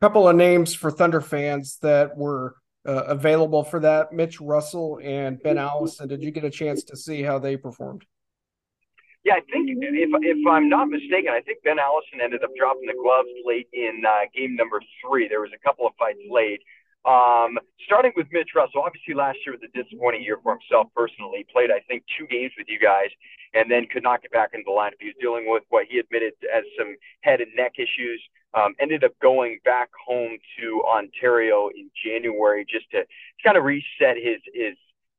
Couple 0.00 0.28
of 0.28 0.36
names 0.36 0.74
for 0.74 0.90
Thunder 0.90 1.20
fans 1.20 1.78
that 1.80 2.16
were 2.16 2.56
uh, 2.86 3.04
available 3.04 3.64
for 3.64 3.80
that. 3.80 4.12
Mitch 4.12 4.40
Russell 4.40 5.00
and 5.02 5.42
Ben 5.42 5.58
Allison. 5.58 6.08
Did 6.08 6.22
you 6.22 6.30
get 6.30 6.44
a 6.44 6.50
chance 6.50 6.84
to 6.84 6.96
see 6.96 7.22
how 7.22 7.38
they 7.38 7.56
performed? 7.56 8.04
Yeah, 9.24 9.34
I 9.34 9.40
think 9.50 9.70
if 9.70 9.78
if 9.80 10.46
I'm 10.46 10.68
not 10.68 10.88
mistaken, 10.88 11.32
I 11.32 11.40
think 11.40 11.62
Ben 11.64 11.78
Allison 11.78 12.20
ended 12.22 12.44
up 12.44 12.50
dropping 12.58 12.84
the 12.86 12.92
gloves 12.92 13.30
late 13.46 13.68
in 13.72 14.02
uh, 14.06 14.28
game 14.36 14.54
number 14.54 14.80
three. 15.00 15.28
There 15.28 15.40
was 15.40 15.50
a 15.54 15.58
couple 15.64 15.86
of 15.86 15.94
fights 15.98 16.20
late. 16.30 16.60
Um, 17.04 17.58
starting 17.84 18.12
with 18.16 18.26
Mitch 18.32 18.50
Russell, 18.56 18.82
obviously 18.82 19.12
last 19.12 19.38
year 19.44 19.54
was 19.54 19.62
a 19.62 19.72
disappointing 19.76 20.22
year 20.22 20.38
for 20.42 20.56
himself 20.56 20.88
personally. 20.96 21.46
Played, 21.52 21.70
I 21.70 21.80
think, 21.86 22.04
two 22.18 22.26
games 22.26 22.52
with 22.56 22.66
you 22.68 22.78
guys 22.80 23.12
and 23.54 23.70
then 23.70 23.86
could 23.86 24.02
not 24.02 24.22
get 24.22 24.32
back 24.32 24.50
into 24.52 24.64
the 24.66 24.72
lineup. 24.72 24.98
He 25.00 25.06
was 25.06 25.14
dealing 25.20 25.44
with 25.46 25.62
what 25.68 25.86
he 25.88 25.98
admitted 25.98 26.32
as 26.52 26.64
some 26.78 26.96
head 27.22 27.40
and 27.40 27.50
neck 27.54 27.74
issues. 27.78 28.20
Um, 28.54 28.74
ended 28.80 29.02
up 29.02 29.12
going 29.20 29.58
back 29.64 29.90
home 30.06 30.38
to 30.58 30.82
Ontario 30.86 31.70
in 31.74 31.90
January 32.04 32.64
just 32.68 32.90
to, 32.92 33.04
kind 33.44 33.56
of 33.58 33.64
reset 33.64 34.16
his 34.16 34.40
his 34.54 34.74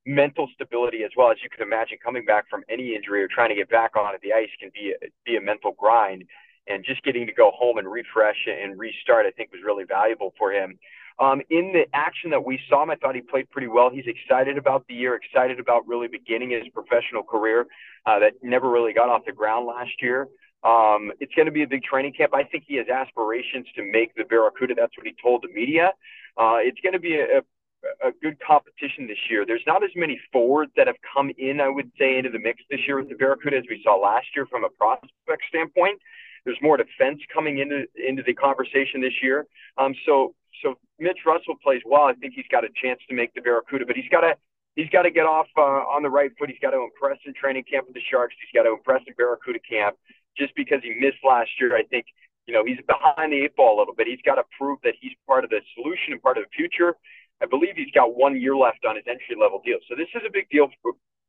mental 0.05 0.47
stability 0.53 1.03
as 1.03 1.11
well 1.17 1.31
as 1.31 1.37
you 1.43 1.49
could 1.49 1.61
imagine 1.61 1.97
coming 2.03 2.25
back 2.25 2.45
from 2.49 2.63
any 2.69 2.95
injury 2.95 3.23
or 3.23 3.27
trying 3.27 3.49
to 3.49 3.55
get 3.55 3.69
back 3.69 3.95
onto 3.95 4.19
the 4.21 4.33
ice 4.33 4.49
can 4.59 4.71
be 4.73 4.93
a, 4.93 5.07
be 5.25 5.35
a 5.35 5.41
mental 5.41 5.73
grind 5.77 6.23
and 6.67 6.85
just 6.85 7.03
getting 7.03 7.25
to 7.25 7.33
go 7.33 7.51
home 7.53 7.77
and 7.77 7.91
refresh 7.91 8.47
and 8.47 8.79
restart 8.79 9.25
I 9.25 9.31
think 9.31 9.51
was 9.51 9.61
really 9.65 9.83
valuable 9.83 10.33
for 10.37 10.51
him. 10.51 10.77
Um, 11.17 11.41
in 11.49 11.71
the 11.71 11.85
action 11.93 12.29
that 12.31 12.43
we 12.43 12.59
saw 12.69 12.83
him, 12.83 12.89
I 12.89 12.95
thought 12.95 13.15
he 13.15 13.21
played 13.21 13.49
pretty 13.49 13.67
well. 13.67 13.89
He's 13.89 14.05
excited 14.05 14.57
about 14.57 14.85
the 14.87 14.95
year, 14.95 15.15
excited 15.15 15.59
about 15.59 15.87
really 15.87 16.07
beginning 16.07 16.51
his 16.51 16.67
professional 16.73 17.23
career 17.23 17.67
uh, 18.05 18.19
that 18.19 18.33
never 18.43 18.69
really 18.69 18.91
got 18.93 19.09
off 19.09 19.23
the 19.25 19.31
ground 19.31 19.65
last 19.65 20.01
year. 20.01 20.27
Um, 20.63 21.11
it's 21.19 21.33
going 21.35 21.45
to 21.45 21.51
be 21.51 21.63
a 21.63 21.67
big 21.67 21.83
training 21.83 22.13
camp. 22.13 22.33
I 22.33 22.43
think 22.43 22.65
he 22.67 22.75
has 22.77 22.87
aspirations 22.89 23.67
to 23.75 23.83
make 23.83 24.15
the 24.15 24.23
Barracuda. 24.23 24.73
That's 24.75 24.97
what 24.97 25.05
he 25.05 25.13
told 25.21 25.43
the 25.43 25.53
media. 25.53 25.93
Uh, 26.37 26.57
it's 26.59 26.79
going 26.81 26.93
to 26.93 26.99
be 26.99 27.15
a, 27.15 27.37
a, 27.37 28.09
a 28.09 28.11
good 28.21 28.37
competition 28.45 29.07
this 29.07 29.19
year. 29.29 29.45
There's 29.45 29.63
not 29.67 29.83
as 29.83 29.91
many 29.95 30.19
forwards 30.33 30.71
that 30.75 30.87
have 30.87 30.97
come 31.13 31.31
in, 31.37 31.61
I 31.61 31.69
would 31.69 31.91
say, 31.99 32.17
into 32.17 32.29
the 32.29 32.39
mix 32.39 32.63
this 32.69 32.79
year 32.87 32.97
with 32.97 33.09
the 33.09 33.15
Barracuda 33.15 33.57
as 33.57 33.63
we 33.69 33.79
saw 33.83 33.95
last 33.95 34.27
year 34.35 34.47
from 34.47 34.65
a 34.65 34.69
prospect 34.69 35.43
standpoint. 35.47 36.01
There's 36.45 36.57
more 36.61 36.77
defense 36.77 37.19
coming 37.33 37.59
into 37.59 37.85
into 37.95 38.23
the 38.23 38.33
conversation 38.33 39.01
this 39.01 39.13
year. 39.21 39.47
Um, 39.77 39.93
so 40.05 40.35
so 40.63 40.75
Mitch 40.99 41.19
Russell 41.25 41.55
plays 41.61 41.81
well. 41.85 42.03
I 42.03 42.13
think 42.13 42.33
he's 42.35 42.47
got 42.49 42.63
a 42.63 42.69
chance 42.81 43.01
to 43.09 43.15
make 43.15 43.33
the 43.33 43.41
Barracuda, 43.41 43.85
but 43.85 43.95
he's 43.95 44.09
got 44.09 44.21
to 44.21 44.35
he's 44.75 44.89
got 44.89 45.03
to 45.03 45.11
get 45.11 45.25
off 45.25 45.47
uh, 45.57 45.83
on 45.89 46.03
the 46.03 46.09
right 46.09 46.31
foot. 46.37 46.49
He's 46.49 46.61
got 46.61 46.71
to 46.71 46.81
impress 46.81 47.17
in 47.25 47.33
training 47.33 47.65
camp 47.69 47.87
with 47.87 47.95
the 47.95 48.05
Sharks. 48.11 48.35
He's 48.39 48.55
got 48.57 48.63
to 48.63 48.73
impress 48.75 49.01
in 49.07 49.13
Barracuda 49.17 49.59
camp. 49.59 49.97
Just 50.37 50.53
because 50.55 50.83
he 50.83 50.93
missed 50.99 51.23
last 51.23 51.49
year, 51.59 51.75
I 51.75 51.83
think 51.83 52.05
you 52.45 52.53
know 52.53 52.63
he's 52.63 52.79
behind 52.87 53.33
the 53.33 53.43
eight 53.45 53.55
ball 53.55 53.77
a 53.77 53.79
little 53.79 53.95
bit. 53.95 54.07
He's 54.07 54.23
got 54.23 54.35
to 54.35 54.43
prove 54.57 54.79
that 54.83 54.93
he's 54.99 55.13
part 55.25 55.43
of 55.43 55.49
the 55.49 55.61
solution 55.73 56.13
and 56.13 56.21
part 56.21 56.37
of 56.37 56.43
the 56.43 56.53
future. 56.55 56.95
I 57.41 57.45
believe 57.47 57.75
he's 57.75 57.91
got 57.91 58.15
one 58.15 58.39
year 58.39 58.55
left 58.55 58.85
on 58.87 58.95
his 58.95 59.05
entry 59.07 59.35
level 59.35 59.61
deal. 59.63 59.79
So 59.89 59.95
this 59.95 60.07
is 60.15 60.21
a 60.27 60.31
big 60.31 60.47
deal, 60.49 60.69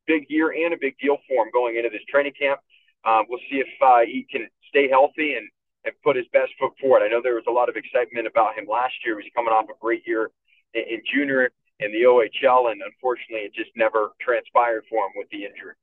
big 0.07 0.27
year 0.29 0.55
and 0.55 0.75
a 0.75 0.79
big 0.79 0.99
deal 0.99 1.19
for 1.27 1.47
him 1.47 1.51
going 1.53 1.77
into 1.77 1.91
this 1.91 2.03
training 2.09 2.35
camp. 2.39 2.61
Um, 3.07 3.25
we'll 3.29 3.41
see 3.51 3.59
if 3.59 3.69
uh, 3.81 4.01
he 4.05 4.27
can 4.31 4.49
stay 4.69 4.89
healthy 4.89 5.35
and 5.35 5.49
and 5.87 5.95
put 6.03 6.17
his 6.17 6.27
best 6.33 6.51
foot 6.59 6.73
forward. 6.81 7.03
I 7.05 7.09
know 7.09 7.23
there 7.23 7.37
was 7.37 7.47
a 7.49 7.53
lot 7.53 7.69
of 7.69 7.77
excitement 7.77 8.27
about 8.27 8.59
him 8.59 8.67
last 8.69 8.95
year. 9.05 9.15
He 9.21 9.25
was 9.25 9.33
coming 9.37 9.53
off 9.53 9.67
a 9.71 9.79
great 9.81 10.03
year 10.05 10.31
in, 10.75 10.83
in 10.83 11.03
junior 11.15 11.49
in 11.79 11.93
the 11.93 12.03
OHL, 12.03 12.73
and 12.73 12.83
unfortunately, 12.83 13.47
it 13.47 13.55
just 13.55 13.71
never 13.77 14.13
transpired 14.21 14.85
for 14.91 15.07
him 15.07 15.13
with 15.15 15.29
the 15.31 15.45
injury. 15.45 15.75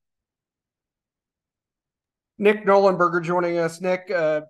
Nick 2.37 2.65
Nollenberger 2.65 3.23
joining 3.23 3.57
us. 3.57 3.79
Nick, 3.79 4.11
uh, 4.11 4.41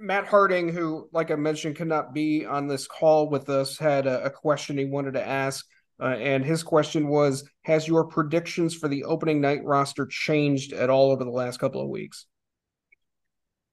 Matt 0.00 0.26
Harding, 0.26 0.68
who, 0.68 1.08
like 1.12 1.30
I 1.30 1.34
mentioned, 1.34 1.76
could 1.76 1.88
not 1.88 2.14
be 2.14 2.46
on 2.46 2.68
this 2.68 2.86
call 2.86 3.28
with 3.28 3.48
us, 3.48 3.78
had 3.78 4.06
a, 4.06 4.24
a 4.24 4.30
question 4.30 4.78
he 4.78 4.84
wanted 4.84 5.14
to 5.14 5.26
ask. 5.26 5.66
Uh, 6.00 6.16
and 6.18 6.44
his 6.44 6.62
question 6.62 7.08
was 7.08 7.48
Has 7.62 7.86
your 7.86 8.04
predictions 8.04 8.74
for 8.74 8.88
the 8.88 9.04
opening 9.04 9.40
night 9.40 9.64
roster 9.64 10.06
changed 10.06 10.72
at 10.72 10.90
all 10.90 11.10
over 11.12 11.24
the 11.24 11.30
last 11.30 11.58
couple 11.58 11.80
of 11.80 11.88
weeks? 11.88 12.26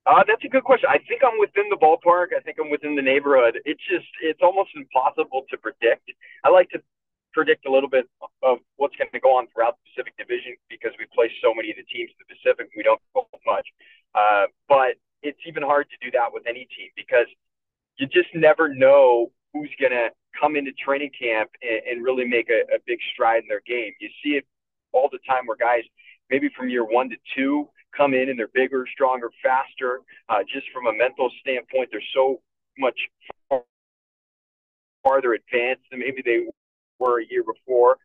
Uh, 0.05 0.23
that's 0.27 0.43
a 0.43 0.47
good 0.47 0.63
question. 0.63 0.89
I 0.89 0.97
think 1.07 1.21
I'm 1.23 1.37
within 1.39 1.69
the 1.69 1.77
ballpark. 1.77 2.33
I 2.35 2.41
think 2.41 2.57
I'm 2.59 2.71
within 2.71 2.95
the 2.95 3.01
neighborhood. 3.01 3.59
It's 3.65 3.81
just, 3.85 4.07
it's 4.23 4.41
almost 4.41 4.71
impossible 4.75 5.45
to 5.51 5.57
predict. 5.57 6.09
I 6.43 6.49
like 6.49 6.69
to 6.71 6.81
predict 7.31 7.67
a 7.67 7.71
little 7.71 7.89
bit 7.89 8.09
of 8.41 8.57
what's 8.77 8.95
going 8.95 9.11
to 9.13 9.19
go 9.19 9.37
on 9.37 9.45
throughout 9.53 9.77
the 9.77 9.85
Pacific 9.93 10.17
Division 10.17 10.55
because 10.69 10.91
we 10.97 11.05
play 11.13 11.29
so 11.43 11.53
many 11.53 11.69
of 11.69 11.77
the 11.77 11.85
teams 11.85 12.09
in 12.09 12.17
the 12.25 12.29
Pacific. 12.33 12.73
We 12.75 12.81
don't 12.81 13.01
go 13.13 13.27
much. 13.45 13.67
Uh, 14.15 14.49
but 14.67 14.97
it's 15.21 15.39
even 15.45 15.61
hard 15.61 15.85
to 15.89 15.97
do 16.01 16.09
that 16.17 16.33
with 16.33 16.43
any 16.47 16.65
team 16.73 16.89
because 16.95 17.27
you 17.97 18.07
just 18.07 18.33
never 18.33 18.73
know 18.73 19.31
who's 19.53 19.69
going 19.79 19.91
to 19.91 20.09
come 20.39 20.55
into 20.55 20.71
training 20.73 21.11
camp 21.19 21.49
and, 21.61 21.81
and 21.89 22.03
really 22.03 22.25
make 22.25 22.49
a, 22.49 22.61
a 22.73 22.79
big 22.85 22.99
stride 23.13 23.43
in 23.43 23.47
their 23.47 23.61
game. 23.65 23.93
You 23.99 24.09
see 24.23 24.31
it 24.31 24.45
all 24.91 25.09
the 25.11 25.19
time 25.27 25.45
where 25.45 25.57
guys, 25.57 25.83
maybe 26.29 26.49
from 26.55 26.69
year 26.69 26.83
one 26.83 27.09
to 27.09 27.15
two, 27.35 27.69
come 27.95 28.13
in 28.13 28.29
and 28.29 28.37
they're 28.37 28.49
bigger, 28.53 28.85
stronger, 28.91 29.29
faster. 29.41 30.01
Uh, 30.27 30.43
just 30.51 30.67
from 30.73 30.87
a 30.87 30.93
mental 30.93 31.29
standpoint, 31.41 31.89
they're 31.91 32.01
so 32.13 32.41
much 32.77 32.99
farther 35.03 35.33
advanced 35.33 35.83
than 35.91 35.99
maybe 35.99 36.21
they 36.23 36.45
were 36.99 37.21
a 37.21 37.25
year 37.29 37.43
before. 37.43 37.97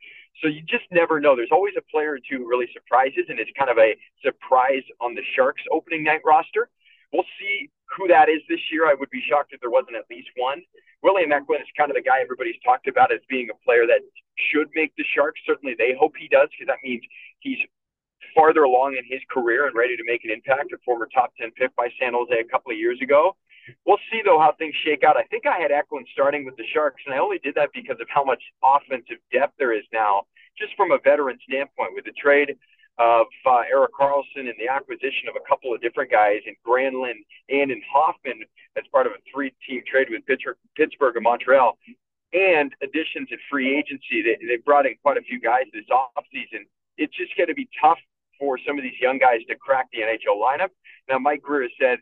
So 0.43 0.49
you 0.49 0.63
just 0.63 0.85
never 0.91 1.21
know. 1.21 1.37
There's 1.37 1.53
always 1.53 1.75
a 1.79 1.83
player 1.91 2.13
or 2.13 2.19
two 2.19 2.47
really 2.47 2.67
surprises, 2.73 3.27
and 3.29 3.39
it's 3.39 3.51
kind 3.59 3.71
of 3.71 3.79
a 3.79 3.95
surprise 4.23 4.83
on 5.01 5.15
the 5.15 5.23
Sharks 5.37 5.63
opening 5.71 6.03
night 6.03 6.23
roster. 6.25 6.69
We'll 7.15 7.31
see 7.39 7.71
who 7.95 8.11
that 8.11 8.27
is 8.27 8.43
this 8.51 8.59
year. 8.75 8.91
I 8.91 8.99
would 8.99 9.11
be 9.11 9.23
shocked 9.23 9.55
if 9.55 9.63
there 9.63 9.71
wasn't 9.71 9.95
at 9.95 10.11
least 10.11 10.27
one. 10.35 10.59
William 11.07 11.31
Eklund 11.31 11.63
is 11.63 11.71
kind 11.79 11.87
of 11.87 11.95
the 11.95 12.03
guy 12.03 12.19
everybody's 12.19 12.59
talked 12.67 12.91
about 12.91 13.15
as 13.15 13.23
being 13.31 13.55
a 13.55 13.59
player 13.63 13.87
that 13.87 14.03
should 14.51 14.67
make 14.75 14.91
the 14.99 15.07
Sharks. 15.15 15.39
Certainly, 15.47 15.79
they 15.79 15.95
hope 15.95 16.19
he 16.19 16.27
does 16.27 16.51
because 16.51 16.67
that 16.67 16.83
means 16.83 17.07
he's 17.39 17.63
farther 18.35 18.67
along 18.67 18.99
in 18.99 19.07
his 19.07 19.23
career 19.31 19.71
and 19.71 19.77
ready 19.79 19.95
to 19.95 20.03
make 20.11 20.25
an 20.27 20.35
impact. 20.35 20.75
A 20.75 20.79
former 20.83 21.07
top 21.15 21.31
10 21.39 21.53
pick 21.55 21.71
by 21.77 21.87
San 22.03 22.19
Jose 22.19 22.35
a 22.35 22.51
couple 22.51 22.73
of 22.73 22.79
years 22.79 22.99
ago. 23.01 23.37
We'll 23.87 24.03
see 24.11 24.21
though 24.25 24.43
how 24.43 24.53
things 24.59 24.75
shake 24.83 25.05
out. 25.05 25.17
I 25.17 25.23
think 25.31 25.47
I 25.47 25.63
had 25.63 25.71
Eklund 25.71 26.09
starting 26.13 26.45
with 26.45 26.57
the 26.57 26.67
Sharks, 26.75 27.03
and 27.07 27.15
I 27.15 27.19
only 27.19 27.39
did 27.39 27.55
that 27.55 27.71
because 27.73 28.01
of 28.03 28.11
how 28.11 28.25
much 28.25 28.43
offensive 28.59 29.23
depth 29.31 29.55
there 29.57 29.73
is 29.73 29.87
now, 29.93 30.27
just 30.59 30.75
from 30.75 30.91
a 30.91 30.99
veteran 30.99 31.39
standpoint. 31.47 31.95
With 31.95 32.11
the 32.11 32.17
trade 32.19 32.59
of 32.99 33.27
uh, 33.45 33.63
Erik 33.71 33.93
Karlsson 33.99 34.47
and 34.47 34.55
the 34.59 34.69
acquisition 34.71 35.29
of 35.29 35.35
a 35.37 35.49
couple 35.49 35.75
of 35.75 35.81
different 35.81 36.11
guys 36.11 36.41
in 36.47 36.55
Granlund 36.67 37.27
and 37.49 37.71
in 37.71 37.83
Hoffman 37.91 38.45
as 38.77 38.85
part 38.93 39.07
of 39.07 39.13
a 39.13 39.21
three-team 39.33 39.83
trade 39.91 40.09
with 40.11 40.23
Pittsburgh 40.27 41.17
and 41.17 41.25
Montreal, 41.25 41.77
and 42.33 42.73
additions 42.83 43.29
in 43.31 43.39
free 43.51 43.77
agency. 43.77 44.23
They, 44.23 44.39
they 44.47 44.57
brought 44.65 44.87
in 44.87 44.95
quite 45.03 45.17
a 45.17 45.23
few 45.23 45.41
guys 45.41 45.65
this 45.73 45.85
offseason. 45.91 46.67
It's 46.99 47.17
just 47.17 47.37
going 47.37 47.49
to 47.49 47.55
be 47.55 47.69
tough 47.81 47.99
for 48.39 48.59
some 48.67 48.79
of 48.79 48.83
these 48.83 48.99
young 49.01 49.19
guys 49.19 49.41
to 49.49 49.57
crack 49.57 49.89
the 49.93 50.01
NHL 50.01 50.39
lineup. 50.39 50.71
Now, 51.09 51.19
Mike 51.19 51.43
Grier 51.43 51.63
has 51.63 51.71
said 51.81 51.99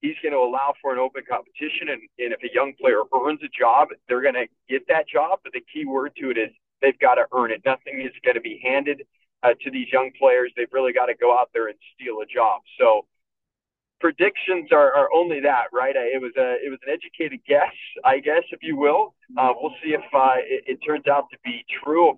he's 0.00 0.16
going 0.22 0.32
to 0.32 0.38
allow 0.38 0.74
for 0.82 0.92
an 0.92 0.98
open 0.98 1.22
competition, 1.28 1.88
and, 1.90 2.02
and 2.18 2.32
if 2.32 2.42
a 2.42 2.52
young 2.52 2.74
player 2.80 3.02
earns 3.14 3.40
a 3.42 3.48
job, 3.48 3.88
they're 4.08 4.22
going 4.22 4.34
to 4.34 4.46
get 4.68 4.86
that 4.88 5.08
job. 5.08 5.40
But 5.42 5.52
the 5.52 5.62
key 5.72 5.84
word 5.84 6.12
to 6.18 6.30
it 6.30 6.38
is 6.38 6.50
they've 6.80 6.98
got 6.98 7.14
to 7.14 7.26
earn 7.32 7.50
it. 7.50 7.62
Nothing 7.64 8.00
is 8.00 8.12
going 8.24 8.34
to 8.34 8.40
be 8.40 8.60
handed 8.62 9.02
uh, 9.42 9.54
to 9.62 9.70
these 9.70 9.88
young 9.92 10.10
players. 10.18 10.52
They've 10.56 10.72
really 10.72 10.92
got 10.92 11.06
to 11.06 11.14
go 11.14 11.36
out 11.36 11.50
there 11.52 11.68
and 11.68 11.76
steal 11.94 12.20
a 12.22 12.26
job. 12.26 12.62
So 12.78 13.06
predictions 14.00 14.70
are, 14.72 14.92
are 14.92 15.08
only 15.14 15.40
that, 15.40 15.66
right? 15.72 15.94
It 15.96 16.20
was 16.20 16.32
a 16.36 16.58
it 16.64 16.70
was 16.70 16.80
an 16.86 16.92
educated 16.92 17.40
guess, 17.46 17.72
I 18.04 18.18
guess, 18.18 18.42
if 18.50 18.60
you 18.62 18.76
will. 18.76 19.14
Uh, 19.38 19.52
we'll 19.58 19.74
see 19.82 19.94
if 19.94 20.02
uh, 20.12 20.42
it, 20.42 20.64
it 20.66 20.78
turns 20.86 21.06
out 21.06 21.30
to 21.30 21.38
be 21.44 21.64
true. 21.82 22.14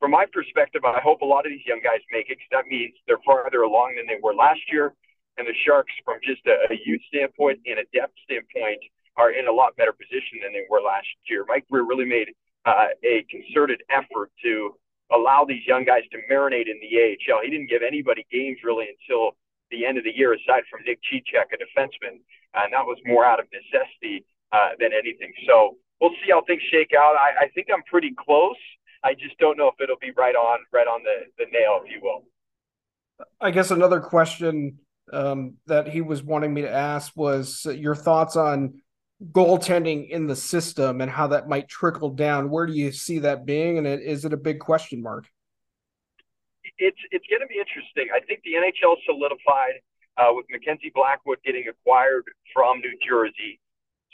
From 0.00 0.10
my 0.10 0.26
perspective, 0.30 0.84
I 0.84 1.00
hope 1.00 1.22
a 1.22 1.24
lot 1.24 1.46
of 1.46 1.52
these 1.52 1.64
young 1.64 1.80
guys 1.82 2.00
make 2.12 2.28
it 2.28 2.36
because 2.36 2.52
that 2.52 2.66
means 2.66 2.92
they're 3.06 3.22
farther 3.24 3.62
along 3.62 3.94
than 3.96 4.06
they 4.06 4.20
were 4.22 4.34
last 4.34 4.60
year. 4.70 4.92
And 5.38 5.46
the 5.46 5.54
Sharks, 5.64 5.92
from 6.04 6.18
just 6.22 6.44
a, 6.46 6.72
a 6.72 6.76
youth 6.84 7.00
standpoint 7.08 7.60
and 7.64 7.78
a 7.78 7.86
depth 7.94 8.12
standpoint, 8.24 8.80
are 9.16 9.30
in 9.30 9.48
a 9.48 9.52
lot 9.52 9.76
better 9.76 9.92
position 9.92 10.40
than 10.42 10.52
they 10.52 10.66
were 10.68 10.80
last 10.80 11.08
year. 11.28 11.44
Mike 11.48 11.64
Grier 11.70 11.84
really 11.84 12.04
made 12.04 12.28
uh, 12.66 12.92
a 13.04 13.24
concerted 13.30 13.80
effort 13.88 14.30
to 14.42 14.74
allow 15.12 15.44
these 15.44 15.62
young 15.66 15.84
guys 15.84 16.02
to 16.12 16.18
marinate 16.30 16.66
in 16.66 16.78
the 16.80 16.90
AHL. 16.98 17.42
He 17.42 17.50
didn't 17.50 17.70
give 17.70 17.82
anybody 17.86 18.26
games 18.30 18.58
really 18.64 18.86
until 18.90 19.36
the 19.70 19.84
end 19.86 19.98
of 19.98 20.04
the 20.04 20.14
year, 20.14 20.32
aside 20.32 20.62
from 20.70 20.80
Nick 20.86 20.98
Cicek, 21.10 21.50
a 21.52 21.58
defenseman, 21.58 22.22
and 22.54 22.72
that 22.72 22.86
was 22.86 22.98
more 23.04 23.24
out 23.24 23.40
of 23.40 23.46
necessity 23.52 24.24
uh, 24.52 24.70
than 24.78 24.90
anything. 24.92 25.32
So 25.46 25.76
we'll 26.00 26.14
see 26.24 26.30
how 26.30 26.42
things 26.46 26.62
shake 26.70 26.92
out. 26.96 27.16
I, 27.16 27.46
I 27.46 27.48
think 27.54 27.68
I'm 27.72 27.82
pretty 27.84 28.14
close. 28.16 28.56
I 29.04 29.14
just 29.14 29.38
don't 29.38 29.56
know 29.56 29.68
if 29.68 29.80
it'll 29.80 29.98
be 30.00 30.12
right 30.16 30.34
on, 30.34 30.60
right 30.72 30.86
on 30.86 31.02
the, 31.02 31.26
the 31.38 31.50
nail, 31.52 31.80
if 31.84 31.90
you 31.90 32.00
will. 32.02 32.24
I 33.40 33.50
guess 33.50 33.70
another 33.70 34.00
question 34.00 34.78
um, 35.12 35.54
that 35.66 35.88
he 35.88 36.00
was 36.00 36.22
wanting 36.22 36.52
me 36.52 36.62
to 36.62 36.70
ask 36.70 37.12
was 37.16 37.66
your 37.70 37.94
thoughts 37.94 38.36
on 38.36 38.82
goaltending 39.32 40.08
in 40.10 40.26
the 40.26 40.36
system 40.36 41.00
and 41.00 41.10
how 41.10 41.28
that 41.28 41.48
might 41.48 41.68
trickle 41.68 42.10
down. 42.10 42.50
Where 42.50 42.66
do 42.66 42.72
you 42.72 42.92
see 42.92 43.20
that 43.20 43.46
being, 43.46 43.78
and 43.78 43.86
is 43.86 44.24
it 44.24 44.32
a 44.32 44.36
big 44.36 44.60
question 44.60 45.02
mark? 45.02 45.26
It's 46.78 46.98
it's 47.10 47.24
going 47.30 47.40
to 47.40 47.46
be 47.46 47.58
interesting. 47.58 48.08
I 48.14 48.20
think 48.20 48.42
the 48.44 48.52
NHL 48.52 48.96
solidified 49.06 49.80
uh, 50.18 50.28
with 50.32 50.46
Mackenzie 50.50 50.92
Blackwood 50.94 51.38
getting 51.44 51.64
acquired 51.68 52.24
from 52.52 52.80
New 52.80 52.92
Jersey. 53.06 53.58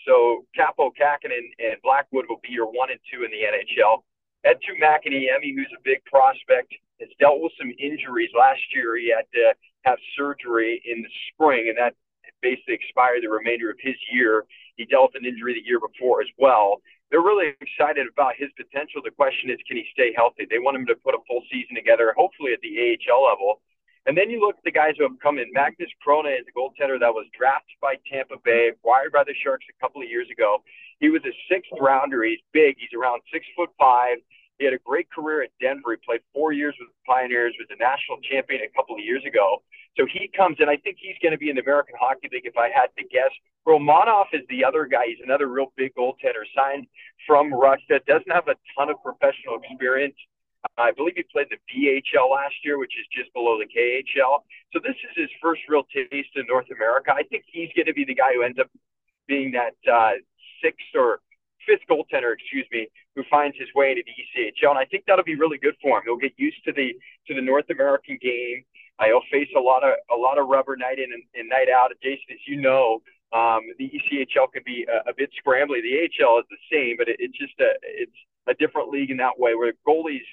So 0.07 0.47
Kaapo 0.59 0.91
Kähkönen 0.95 1.51
and 1.59 1.77
Blackwood 1.83 2.27
will 2.29 2.41
be 2.43 2.51
your 2.51 2.67
one 2.67 2.91
and 2.91 3.01
two 3.11 3.25
in 3.25 3.31
the 3.31 3.43
NHL. 3.43 4.03
Eetu 4.47 4.75
Mäkiniemi, 4.83 5.55
who's 5.55 5.71
a 5.77 5.83
big 5.85 6.05
prospect, 6.05 6.75
has 7.01 7.09
dealt 7.21 7.41
with 7.41 7.53
some 7.59 7.71
injuries 7.79 8.31
last 8.37 8.63
year. 8.75 8.97
He 8.97 9.11
had 9.15 9.27
to 9.35 9.55
have 9.85 9.99
surgery 10.17 10.83
in 10.85 11.03
the 11.03 11.09
spring, 11.31 11.67
and 11.69 11.79
that 11.79 11.95
basically 12.43 12.75
expired 12.75 13.23
the 13.23 13.31
remainder 13.31 13.71
of 13.71 13.77
his 13.81 13.95
year. 14.13 14.45
He 14.83 14.91
dealt 14.91 15.15
with 15.15 15.23
an 15.23 15.29
injury 15.31 15.55
the 15.55 15.63
year 15.63 15.79
before 15.79 16.19
as 16.21 16.29
well. 16.43 16.83
They're 17.15 17.23
really 17.23 17.55
excited 17.63 18.11
about 18.11 18.35
his 18.35 18.51
potential. 18.59 18.99
The 18.99 19.15
question 19.15 19.47
is, 19.47 19.63
can 19.69 19.79
he 19.79 19.87
stay 19.95 20.11
healthy? 20.11 20.43
They 20.51 20.59
want 20.59 20.75
him 20.75 20.87
to 20.91 20.99
put 20.99 21.15
a 21.15 21.23
full 21.31 21.47
season 21.47 21.79
together, 21.79 22.11
hopefully 22.19 22.51
at 22.51 22.59
the 22.67 22.75
AHL 22.75 23.23
level. 23.23 23.63
And 24.07 24.19
then 24.19 24.27
you 24.27 24.43
look 24.43 24.59
at 24.59 24.67
the 24.67 24.75
guys 24.75 24.99
who 24.99 25.07
have 25.07 25.15
come 25.23 25.39
in. 25.39 25.47
Magnus 25.55 25.95
Chrona 26.03 26.35
is 26.35 26.43
a 26.51 26.55
goaltender 26.59 26.99
that 26.99 27.15
was 27.15 27.31
drafted 27.39 27.79
by 27.79 27.95
Tampa 28.11 28.43
Bay, 28.43 28.75
acquired 28.75 29.13
by 29.13 29.23
the 29.23 29.35
Sharks 29.39 29.67
a 29.71 29.79
couple 29.79 30.03
of 30.03 30.11
years 30.11 30.27
ago. 30.27 30.59
He 30.99 31.09
was 31.09 31.23
a 31.23 31.35
sixth 31.47 31.71
rounder. 31.79 32.25
He's 32.25 32.43
big. 32.51 32.75
He's 32.83 32.91
around 32.99 33.23
six 33.31 33.47
foot 33.55 33.71
five. 33.79 34.19
He 34.63 34.67
had 34.71 34.79
a 34.79 34.87
great 34.87 35.11
career 35.11 35.43
at 35.43 35.51
Denver. 35.61 35.91
He 35.91 35.99
played 36.07 36.21
four 36.33 36.53
years 36.53 36.73
with 36.79 36.87
the 36.87 36.95
Pioneers, 37.03 37.53
was 37.59 37.67
a 37.75 37.83
national 37.83 38.23
champion 38.23 38.63
a 38.63 38.71
couple 38.71 38.95
of 38.95 39.03
years 39.03 39.27
ago. 39.27 39.61
So 39.99 40.07
he 40.07 40.31
comes 40.31 40.59
in. 40.61 40.69
I 40.69 40.77
think 40.77 40.99
he's 41.03 41.19
going 41.19 41.33
to 41.33 41.39
be 41.39 41.51
in 41.51 41.59
the 41.59 41.67
American 41.67 41.97
Hockey 41.99 42.31
League 42.31 42.47
if 42.47 42.57
I 42.57 42.71
had 42.71 42.95
to 42.95 43.03
guess. 43.11 43.35
Romanov 43.67 44.31
is 44.33 44.47
the 44.49 44.63
other 44.63 44.87
guy. 44.87 45.11
He's 45.11 45.19
another 45.19 45.49
real 45.49 45.73
big 45.75 45.99
goaltender 45.99 46.47
signed 46.55 46.87
from 47.27 47.53
Russia. 47.53 47.99
Doesn't 48.07 48.31
have 48.31 48.47
a 48.47 48.55
ton 48.79 48.87
of 48.89 49.03
professional 49.03 49.59
experience. 49.59 50.15
I 50.79 50.93
believe 50.93 51.19
he 51.19 51.27
played 51.27 51.51
the 51.51 51.59
VHL 51.67 52.31
last 52.31 52.55
year, 52.63 52.79
which 52.79 52.95
is 52.95 53.07
just 53.11 53.35
below 53.35 53.59
the 53.59 53.67
KHL. 53.67 54.47
So 54.73 54.79
this 54.79 54.95
is 54.95 55.11
his 55.17 55.31
first 55.43 55.63
real 55.67 55.83
taste 55.91 56.39
in 56.39 56.47
North 56.47 56.71
America. 56.71 57.11
I 57.11 57.25
think 57.25 57.43
he's 57.51 57.75
going 57.75 57.91
to 57.91 57.95
be 57.95 58.05
the 58.05 58.15
guy 58.15 58.31
who 58.39 58.47
ends 58.47 58.61
up 58.61 58.71
being 59.27 59.59
that 59.59 59.75
uh, 59.91 60.23
sixth 60.63 60.95
or 60.95 61.19
fifth 61.67 61.83
goaltender, 61.91 62.35
excuse 62.35 62.67
me, 62.71 62.89
who 63.15 63.23
finds 63.31 63.57
his 63.59 63.69
way 63.75 63.91
into 63.91 64.03
the 64.05 64.15
ECHL, 64.15 64.71
and 64.71 64.79
I 64.79 64.85
think 64.85 65.05
that'll 65.07 65.25
be 65.25 65.37
really 65.37 65.59
good 65.59 65.75
for 65.83 65.99
him. 65.99 66.05
He'll 66.05 66.17
get 66.17 66.33
used 66.37 66.65
to 66.65 66.73
the 66.73 66.95
to 67.29 67.35
the 67.35 67.43
North 67.43 67.69
American 67.71 68.19
game. 68.21 68.65
Uh, 68.99 69.07
he'll 69.07 69.29
face 69.31 69.49
a 69.57 69.61
lot 69.61 69.85
of 69.85 69.95
a 70.11 70.17
lot 70.17 70.39
of 70.39 70.49
rubber 70.49 70.77
night 70.77 70.99
in 70.99 71.13
and, 71.13 71.23
and 71.35 71.49
night 71.49 71.69
out. 71.69 71.91
Jason, 72.03 72.33
as 72.33 72.43
you 72.47 72.61
know, 72.61 73.03
um, 73.33 73.63
the 73.79 73.89
ECHL 73.89 74.53
can 74.53 74.63
be 74.65 74.87
a, 74.89 75.11
a, 75.11 75.15
bit 75.17 75.31
scrambly. 75.33 75.81
The 75.81 76.05
AHL 76.05 76.41
is 76.41 76.47
the 76.51 76.61
same, 76.71 76.97
but 76.99 77.09
it, 77.09 77.17
it's 77.19 77.37
just 77.37 77.59
a 77.61 77.73
it's 77.83 78.19
a 78.47 78.55
different 78.55 78.91
league 78.91 79.11
in 79.11 79.17
that 79.19 79.39
way. 79.39 79.55
Where 79.55 79.73
goalies, 79.87 80.27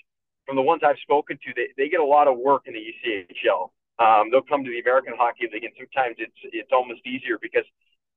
from 0.45 0.55
the 0.55 0.61
ones 0.61 0.82
I've 0.84 0.99
spoken 1.01 1.38
to, 1.45 1.53
they, 1.55 1.69
they 1.77 1.89
get 1.89 1.99
a 1.99 2.05
lot 2.05 2.27
of 2.27 2.38
work 2.38 2.63
in 2.65 2.73
the 2.73 2.84
ECHL. 2.84 3.71
Um, 3.99 4.32
they'll 4.32 4.47
come 4.47 4.63
to 4.63 4.69
the 4.69 4.80
American 4.80 5.13
Hockey 5.17 5.47
League, 5.51 5.63
and 5.63 5.73
sometimes 5.77 6.15
it's 6.19 6.39
it's 6.51 6.71
almost 6.71 7.05
easier 7.05 7.38
because 7.41 7.65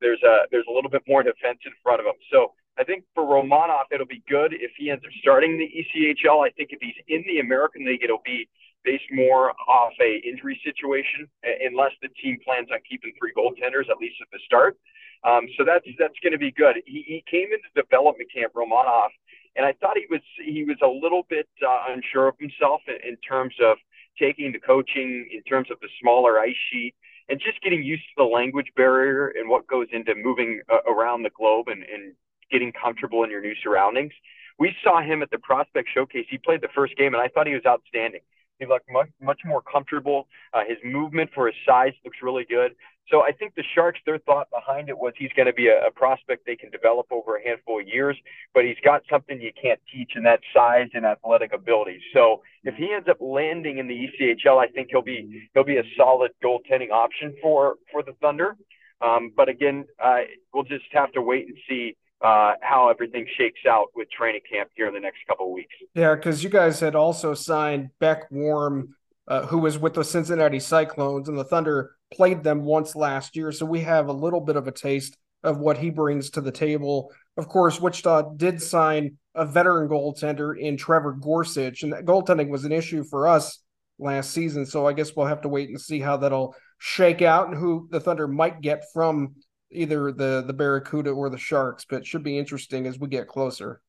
there's 0.01 0.21
a 0.23 0.45
there's 0.51 0.65
a 0.69 0.71
little 0.71 0.89
bit 0.89 1.03
more 1.07 1.23
defense 1.23 1.59
in 1.65 1.71
front 1.81 1.99
of 1.99 2.05
them. 2.05 2.19
So 2.31 2.53
I 2.77 2.83
think 2.83 3.05
for 3.13 3.23
Romanov, 3.23 3.85
it'll 3.91 4.07
be 4.07 4.23
good 4.27 4.53
if 4.53 4.71
he 4.77 4.89
ends 4.89 5.03
up 5.05 5.11
starting 5.21 5.57
the 5.57 5.69
ECHL. 5.69 6.45
I 6.45 6.49
think 6.51 6.69
if 6.71 6.79
he's 6.81 6.97
in 7.07 7.23
the 7.27 7.39
American 7.39 7.85
League, 7.85 8.03
it'll 8.03 8.25
be 8.25 8.49
based 8.83 9.07
more 9.11 9.53
off 9.67 9.93
a 10.01 10.21
injury 10.27 10.59
situation, 10.63 11.27
unless 11.61 11.91
the 12.01 12.09
team 12.21 12.37
plans 12.43 12.67
on 12.71 12.79
keeping 12.89 13.13
three 13.17 13.31
goaltenders 13.35 13.89
at 13.89 13.97
least 13.97 14.15
at 14.21 14.27
the 14.31 14.39
start. 14.45 14.77
Um, 15.23 15.47
so 15.57 15.63
that's 15.63 15.85
that's 15.97 16.19
going 16.21 16.33
to 16.33 16.39
be 16.39 16.51
good. 16.51 16.77
He, 16.85 17.03
he 17.07 17.23
came 17.29 17.47
into 17.53 17.69
development 17.75 18.29
camp, 18.33 18.53
Romanov, 18.53 19.09
and 19.55 19.65
I 19.65 19.73
thought 19.79 19.95
he 19.95 20.05
was 20.09 20.21
he 20.43 20.63
was 20.63 20.77
a 20.83 20.87
little 20.87 21.23
bit 21.29 21.47
uh, 21.65 21.93
unsure 21.93 22.27
of 22.27 22.35
himself 22.39 22.81
in, 22.87 22.97
in 23.07 23.15
terms 23.17 23.55
of 23.63 23.77
taking 24.19 24.51
the 24.51 24.59
coaching, 24.59 25.27
in 25.31 25.41
terms 25.43 25.71
of 25.71 25.79
the 25.79 25.87
smaller 26.01 26.39
ice 26.39 26.59
sheet, 26.71 26.93
and 27.29 27.39
just 27.39 27.61
getting 27.61 27.83
used 27.83 28.03
to 28.03 28.13
the 28.17 28.23
language 28.23 28.67
barrier 28.75 29.27
and 29.27 29.49
what 29.49 29.67
goes 29.67 29.87
into 29.91 30.13
moving 30.15 30.61
uh, 30.71 30.91
around 30.91 31.23
the 31.23 31.29
globe 31.29 31.67
and, 31.67 31.83
and 31.83 32.13
getting 32.51 32.71
comfortable 32.71 33.23
in 33.23 33.29
your 33.29 33.41
new 33.41 33.55
surroundings. 33.63 34.13
We 34.59 34.75
saw 34.83 35.01
him 35.01 35.21
at 35.23 35.31
the 35.31 35.39
prospect 35.39 35.89
showcase. 35.93 36.27
He 36.29 36.37
played 36.37 36.61
the 36.61 36.69
first 36.75 36.95
game, 36.95 37.13
and 37.13 37.21
I 37.21 37.27
thought 37.27 37.47
he 37.47 37.53
was 37.53 37.65
outstanding. 37.65 38.21
He 38.59 38.65
looked 38.65 38.89
much 38.89 39.09
much 39.19 39.41
more 39.43 39.61
comfortable. 39.61 40.27
Uh, 40.53 40.61
his 40.67 40.77
movement 40.83 41.31
for 41.33 41.47
his 41.47 41.55
size 41.65 41.93
looks 42.05 42.17
really 42.21 42.45
good. 42.45 42.75
So 43.09 43.21
I 43.21 43.31
think 43.31 43.55
the 43.55 43.63
Sharks, 43.75 43.99
their 44.05 44.17
thought 44.19 44.47
behind 44.49 44.89
it 44.89 44.97
was 44.97 45.13
he's 45.17 45.31
going 45.35 45.47
to 45.47 45.53
be 45.53 45.67
a, 45.67 45.87
a 45.87 45.91
prospect 45.91 46.45
they 46.45 46.55
can 46.55 46.69
develop 46.71 47.07
over 47.11 47.37
a 47.37 47.43
handful 47.43 47.79
of 47.79 47.87
years, 47.87 48.17
but 48.53 48.63
he's 48.63 48.77
got 48.83 49.03
something 49.09 49.41
you 49.41 49.51
can't 49.61 49.79
teach, 49.93 50.11
and 50.15 50.25
that 50.25 50.39
size 50.53 50.89
and 50.93 51.05
athletic 51.05 51.53
ability. 51.53 51.99
So 52.13 52.41
if 52.63 52.75
he 52.75 52.93
ends 52.93 53.07
up 53.09 53.17
landing 53.19 53.77
in 53.77 53.87
the 53.87 54.07
ECHL, 54.07 54.57
I 54.57 54.67
think 54.67 54.89
he'll 54.91 55.01
be 55.01 55.47
he'll 55.53 55.63
be 55.63 55.77
a 55.77 55.83
solid 55.97 56.31
goaltending 56.43 56.91
option 56.91 57.35
for 57.41 57.75
for 57.91 58.03
the 58.03 58.13
Thunder. 58.21 58.55
Um, 59.01 59.31
but 59.35 59.49
again, 59.49 59.85
uh, 60.01 60.21
we'll 60.53 60.63
just 60.63 60.85
have 60.93 61.11
to 61.11 61.21
wait 61.21 61.47
and 61.47 61.57
see 61.67 61.97
uh, 62.23 62.53
how 62.61 62.89
everything 62.89 63.27
shakes 63.37 63.59
out 63.69 63.87
with 63.95 64.09
training 64.09 64.41
camp 64.49 64.69
here 64.75 64.87
in 64.87 64.93
the 64.93 64.99
next 64.99 65.17
couple 65.27 65.47
of 65.47 65.51
weeks. 65.51 65.75
Yeah, 65.93 66.15
because 66.15 66.43
you 66.43 66.49
guys 66.49 66.79
had 66.79 66.95
also 66.95 67.33
signed 67.33 67.89
Beck 67.99 68.31
Warm, 68.31 68.95
uh, 69.27 69.45
who 69.45 69.57
was 69.59 69.77
with 69.77 69.93
the 69.93 70.03
Cincinnati 70.03 70.59
Cyclones, 70.59 71.29
and 71.29 71.37
the 71.37 71.43
Thunder 71.43 71.95
played 72.13 72.43
them 72.43 72.63
once 72.63 72.95
last 72.95 73.35
year. 73.35 73.51
So 73.51 73.65
we 73.65 73.81
have 73.81 74.07
a 74.07 74.13
little 74.13 74.41
bit 74.41 74.55
of 74.55 74.67
a 74.67 74.71
taste 74.71 75.17
of 75.43 75.57
what 75.57 75.77
he 75.77 75.89
brings 75.89 76.29
to 76.31 76.41
the 76.41 76.51
table. 76.51 77.11
Of 77.37 77.47
course, 77.47 77.81
Wichita 77.81 78.35
did 78.35 78.61
sign 78.61 79.17
a 79.35 79.45
veteran 79.45 79.89
goaltender 79.89 80.57
in 80.57 80.77
Trevor 80.77 81.13
Gorsuch, 81.13 81.83
and 81.83 81.93
that 81.93 82.05
goaltending 82.05 82.49
was 82.49 82.65
an 82.65 82.71
issue 82.71 83.03
for 83.03 83.27
us 83.27 83.59
last 83.99 84.31
season. 84.31 84.65
So 84.65 84.85
I 84.85 84.93
guess 84.93 85.15
we'll 85.15 85.27
have 85.27 85.41
to 85.41 85.49
wait 85.49 85.69
and 85.69 85.79
see 85.79 85.99
how 85.99 86.17
that'll 86.17 86.55
shake 86.77 87.21
out 87.21 87.47
and 87.47 87.57
who 87.57 87.87
the 87.91 87.99
Thunder 87.99 88.27
might 88.27 88.61
get 88.61 88.85
from 88.93 89.35
either 89.71 90.11
the 90.11 90.43
the 90.45 90.53
Barracuda 90.53 91.09
or 91.09 91.29
the 91.29 91.37
Sharks, 91.37 91.85
but 91.89 92.05
should 92.05 92.23
be 92.23 92.37
interesting 92.37 92.85
as 92.85 92.99
we 92.99 93.07
get 93.07 93.27
closer. 93.27 93.81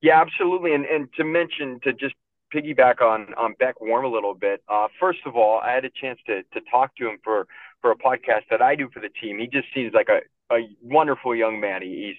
Yeah, 0.00 0.20
absolutely. 0.20 0.74
And 0.74 0.84
and 0.84 1.12
to 1.14 1.24
mention 1.24 1.80
to 1.82 1.92
just 1.92 2.14
piggyback 2.54 3.00
on 3.00 3.34
on 3.34 3.54
Beck 3.58 3.80
Warm 3.80 4.04
a 4.04 4.08
little 4.08 4.34
bit. 4.34 4.62
Uh, 4.68 4.88
first 4.98 5.20
of 5.26 5.36
all, 5.36 5.60
I 5.60 5.72
had 5.72 5.84
a 5.84 5.90
chance 5.90 6.18
to 6.26 6.42
to 6.42 6.60
talk 6.70 6.96
to 6.96 7.08
him 7.08 7.18
for 7.22 7.46
for 7.80 7.90
a 7.90 7.96
podcast 7.96 8.48
that 8.50 8.62
I 8.62 8.74
do 8.74 8.88
for 8.92 9.00
the 9.00 9.08
team. 9.08 9.38
He 9.38 9.46
just 9.46 9.68
seems 9.74 9.92
like 9.94 10.08
a 10.08 10.20
a 10.54 10.60
wonderful 10.82 11.34
young 11.34 11.60
man. 11.60 11.82
He, 11.82 12.06
he's 12.06 12.16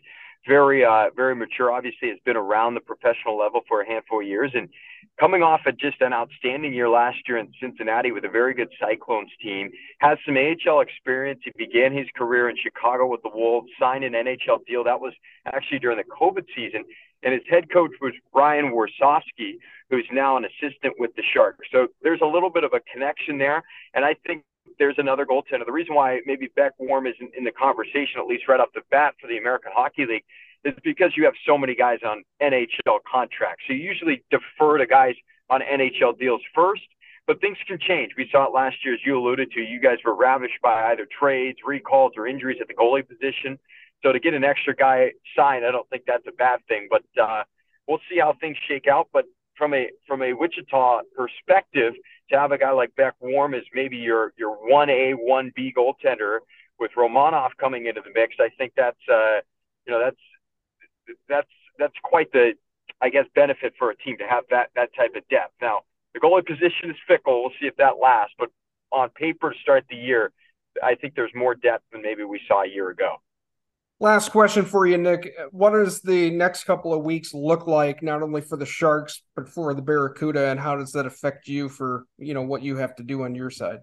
very 0.48 0.86
uh, 0.86 1.10
very 1.16 1.36
mature. 1.36 1.72
Obviously, 1.72 2.10
has 2.10 2.20
been 2.26 2.38
around 2.38 2.76
the 2.76 2.82
professional 2.82 3.38
level 3.38 3.62
for 3.68 3.82
a 3.82 3.88
handful 3.88 4.22
of 4.22 4.28
years, 4.28 4.52
and 4.54 4.70
coming 5.20 5.44
off 5.44 5.62
of 5.66 5.78
just 5.78 6.02
an 6.02 6.14
outstanding 6.14 6.74
year 6.74 6.90
last 6.90 7.18
year 7.28 7.38
in 7.38 7.52
Cincinnati 7.60 8.12
with 8.12 8.24
a 8.24 8.30
very 8.30 8.54
good 8.54 8.70
Cyclones 8.80 9.32
team, 9.42 9.72
has 10.00 10.18
some 10.26 10.38
AHL 10.38 10.82
experience. 10.82 11.42
He 11.44 11.52
began 11.58 11.92
his 11.92 12.08
career 12.16 12.50
in 12.50 12.56
Chicago 12.62 13.08
with 13.08 13.22
the 13.24 13.32
Wolves, 13.34 13.68
signed 13.80 14.04
an 14.04 14.14
NHL 14.14 14.66
deal. 14.66 14.84
That 14.84 15.02
was 15.02 15.14
actually 15.46 15.80
during 15.80 15.98
the 15.98 16.04
COVID 16.04 16.46
season, 16.56 16.84
and 17.24 17.34
his 17.34 17.44
head 17.50 17.72
coach 17.72 17.92
was 18.02 18.14
Ryan 18.34 18.72
Warsofsky, 18.72 19.58
who's 19.90 20.08
now 20.12 20.38
an 20.38 20.46
assistant 20.46 20.96
with 21.00 21.16
the 21.16 21.24
Sharks. 21.34 21.68
So 21.72 21.88
there's 22.02 22.22
a 22.22 22.26
little 22.26 22.50
bit 22.50 22.64
of 22.64 22.74
a 22.74 22.80
connection 22.92 23.38
there, 23.38 23.64
and 23.94 24.06
I 24.06 24.16
think 24.26 24.44
there's 24.80 24.98
another 24.98 25.26
goaltender. 25.26 25.66
The 25.66 25.72
reason 25.72 25.96
why 25.96 26.20
maybe 26.26 26.50
Beck 26.56 26.74
Warm 26.78 27.08
isn't 27.08 27.32
in 27.36 27.44
the 27.44 27.52
conversation, 27.52 28.20
at 28.20 28.28
least 28.28 28.48
right 28.48 28.60
off 28.60 28.70
the 28.74 28.82
bat, 28.92 29.16
for 29.20 29.28
the 29.28 29.38
American 29.38 29.72
Hockey 29.74 30.06
League, 30.06 30.24
is 30.66 30.74
because 30.84 31.12
you 31.16 31.26
have 31.26 31.34
so 31.46 31.58
many 31.58 31.76
guys 31.76 32.00
on 32.06 32.24
NHL 32.42 33.00
contracts. 33.10 33.64
So 33.68 33.74
you 33.74 33.80
usually 33.80 34.24
defer 34.30 34.78
to 34.78 34.86
guys 34.86 35.16
on 35.50 35.62
NHL 35.62 36.18
deals 36.20 36.42
first, 36.54 36.88
but 37.26 37.42
things 37.42 37.58
can 37.68 37.80
change. 37.80 38.14
We 38.18 38.30
saw 38.32 38.46
it 38.46 38.54
last 38.54 38.78
year, 38.84 38.94
as 38.94 39.00
you 39.06 39.18
alluded 39.18 39.52
to. 39.52 39.62
You 39.62 39.80
guys 39.80 39.98
were 40.04 40.16
ravished 40.16 40.62
by 40.62 40.92
either 40.92 41.08
trades, 41.20 41.60
recalls, 41.66 42.14
or 42.18 42.28
injuries 42.28 42.58
at 42.62 42.68
the 42.68 42.74
goalie 42.74 43.08
position. 43.08 43.58
So 44.04 44.12
to 44.12 44.20
get 44.20 44.34
an 44.34 44.44
extra 44.44 44.76
guy 44.76 45.12
signed, 45.36 45.66
I 45.66 45.72
don't 45.72 45.90
think 45.90 46.04
that's 46.06 46.26
a 46.28 46.32
bad 46.32 46.60
thing. 46.68 46.88
But 46.90 47.04
uh, 47.22 47.44
we'll 47.88 48.00
see 48.10 48.20
how 48.20 48.34
things 48.40 48.58
shake 48.68 48.88
out. 48.88 49.10
But 49.12 49.26
from 49.58 49.74
a 49.74 49.90
from 50.08 50.22
a 50.22 50.34
Wichita 50.34 51.02
perspective, 51.16 51.94
to 52.30 52.40
have 52.40 52.52
a 52.52 52.58
guy 52.58 52.72
like 52.72 52.96
Beck 52.96 53.16
Warm 53.20 53.54
as 53.54 53.64
maybe 53.74 53.98
your 53.98 54.34
your 54.38 54.56
one 54.70 54.90
A 54.90 55.14
one 55.14 55.52
B 55.56 55.74
goaltender 55.76 56.40
with 56.80 56.92
Romanov 56.98 57.50
coming 57.60 57.88
into 57.88 58.02
the 58.02 58.12
mix, 58.14 58.36
I 58.40 58.50
think 58.58 58.74
that's 58.76 58.98
uh, 59.12 59.40
you 59.86 59.94
know 59.94 60.00
that's 60.00 61.18
that's 61.28 61.50
that's 61.80 61.96
quite 62.04 62.32
the 62.32 62.54
I 63.02 63.10
guess 63.10 63.26
benefit 63.36 63.74
for 63.78 63.90
a 63.92 63.96
team 63.98 64.18
to 64.18 64.28
have 64.28 64.44
that 64.52 64.70
that 64.76 64.90
type 64.96 65.16
of 65.16 65.28
depth. 65.30 65.54
Now 65.62 65.82
the 66.14 66.20
goalie 66.20 66.46
position 66.46 66.90
is 66.90 66.98
fickle. 67.08 67.42
We'll 67.42 67.52
see 67.60 67.68
if 67.68 67.76
that 67.78 67.96
lasts, 68.02 68.36
but 68.38 68.50
on 68.92 69.10
paper 69.10 69.52
to 69.52 69.60
start 69.60 69.86
the 69.90 69.96
year, 69.96 70.32
I 70.84 70.96
think 70.96 71.16
there's 71.16 71.32
more 71.36 71.56
depth 71.56 71.84
than 71.92 72.02
maybe 72.02 72.24
we 72.24 72.40
saw 72.48 72.64
a 72.64 72.68
year 72.68 72.90
ago. 72.90 73.18
Last 74.00 74.30
question 74.30 74.64
for 74.64 74.86
you, 74.86 74.98
Nick. 74.98 75.34
What 75.50 75.72
does 75.72 76.02
the 76.02 76.30
next 76.30 76.66
couple 76.66 76.94
of 76.94 77.04
weeks 77.04 77.34
look 77.34 77.66
like, 77.66 78.04
not 78.04 78.22
only 78.22 78.42
for 78.42 78.56
the 78.56 78.66
Sharks 78.66 79.24
but 79.36 79.50
for 79.50 79.74
the 79.74 79.82
Barracuda, 79.82 80.50
and 80.50 80.60
how 80.60 80.76
does 80.76 80.92
that 80.92 81.08
affect 81.08 81.48
you 81.48 81.68
for 81.68 82.06
you 82.20 82.36
know 82.36 82.44
what 82.44 82.62
you 82.62 82.78
have 82.78 82.96
to 82.98 83.04
do 83.04 83.24
on 83.24 83.34
your 83.34 83.50
side? 83.50 83.80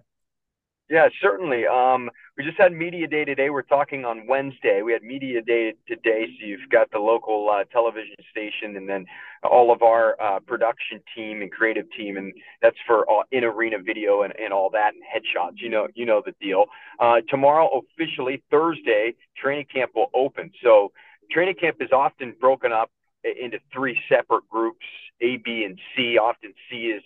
Yeah, 0.87 1.07
certainly. 1.19 1.65
Um, 1.65 2.11
we 2.37 2.43
just 2.43 2.59
had 2.59 2.71
media 2.71 3.07
day 3.07 3.25
today. 3.25 3.49
We're 3.49 3.63
talking 3.63 4.05
on 4.05 4.27
Wednesday. 4.27 4.83
We 4.83 4.93
had 4.93 5.01
media 5.01 5.41
day 5.41 5.73
today, 5.87 6.27
so 6.39 6.45
you've 6.45 6.69
got 6.69 6.91
the 6.91 6.99
local 6.99 7.49
uh, 7.49 7.63
television 7.71 8.13
station, 8.29 8.77
and 8.77 8.87
then 8.87 9.05
all 9.43 9.71
of 9.73 9.81
our 9.81 10.15
uh, 10.21 10.39
production 10.41 11.01
team 11.15 11.41
and 11.41 11.51
creative 11.51 11.85
team, 11.97 12.17
and 12.17 12.31
that's 12.61 12.77
for 12.85 13.07
in 13.31 13.43
arena 13.43 13.77
video 13.83 14.21
and, 14.21 14.33
and 14.37 14.53
all 14.53 14.69
that 14.71 14.91
and 14.93 15.01
headshots. 15.01 15.55
You 15.57 15.69
know, 15.69 15.87
you 15.95 16.05
know 16.05 16.21
the 16.23 16.33
deal. 16.39 16.65
Uh, 16.99 17.21
tomorrow, 17.29 17.81
officially 17.97 18.43
Thursday, 18.51 19.15
training 19.35 19.65
camp 19.73 19.91
will 19.95 20.11
open. 20.13 20.51
So 20.63 20.91
training 21.31 21.55
camp 21.59 21.77
is 21.79 21.89
often 21.91 22.35
broken 22.39 22.71
up 22.71 22.91
into 23.23 23.57
three 23.73 23.99
separate 24.07 24.47
groups: 24.49 24.85
A, 25.19 25.37
B, 25.37 25.63
and 25.65 25.79
C. 25.95 26.19
Often 26.19 26.53
C 26.69 26.93
is 26.95 27.01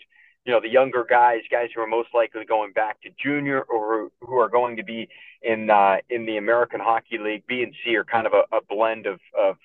you 0.49 0.55
know 0.55 0.61
the 0.61 0.67
younger 0.67 1.05
guys, 1.07 1.41
guys 1.51 1.69
who 1.75 1.79
are 1.79 1.85
most 1.85 2.09
likely 2.11 2.43
going 2.43 2.71
back 2.73 2.99
to 3.01 3.09
junior 3.23 3.61
or 3.61 4.09
who 4.19 4.33
are 4.39 4.49
going 4.49 4.77
to 4.77 4.83
be 4.83 5.07
in 5.43 5.69
uh, 5.69 5.97
in 6.09 6.25
the 6.25 6.37
American 6.37 6.79
Hockey 6.79 7.19
League. 7.19 7.43
B 7.47 7.61
and 7.61 7.71
C 7.85 7.95
are 7.95 8.03
kind 8.03 8.25
of 8.25 8.33
a, 8.33 8.57
a 8.57 8.59
blend 8.67 9.05
of, 9.05 9.19
of 9.39 9.57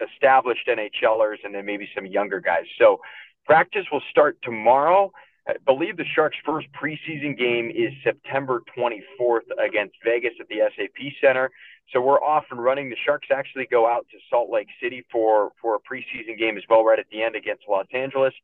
established 0.00 0.66
NHLers 0.66 1.36
and 1.44 1.54
then 1.54 1.64
maybe 1.64 1.88
some 1.94 2.06
younger 2.06 2.40
guys. 2.40 2.64
So 2.76 2.98
practice 3.44 3.84
will 3.92 4.02
start 4.10 4.36
tomorrow. 4.42 5.12
I 5.46 5.54
believe 5.64 5.96
the 5.96 6.04
Sharks' 6.12 6.36
first 6.44 6.66
preseason 6.72 7.38
game 7.38 7.70
is 7.70 7.92
September 8.02 8.64
24th 8.76 9.46
against 9.64 9.94
Vegas 10.04 10.32
at 10.40 10.48
the 10.48 10.62
SAP 10.74 11.12
Center. 11.20 11.52
So 11.92 12.00
we're 12.00 12.22
off 12.22 12.44
and 12.50 12.62
running. 12.62 12.90
The 12.90 12.96
Sharks 13.04 13.28
actually 13.30 13.66
go 13.70 13.88
out 13.88 14.06
to 14.10 14.18
Salt 14.28 14.50
Lake 14.50 14.68
City 14.82 15.04
for 15.10 15.52
for 15.60 15.76
a 15.76 15.78
preseason 15.78 16.38
game 16.38 16.56
as 16.56 16.64
well, 16.68 16.84
right 16.84 16.98
at 16.98 17.06
the 17.10 17.22
end 17.22 17.36
against 17.36 17.64
Los 17.68 17.86
Angeles. 17.92 18.34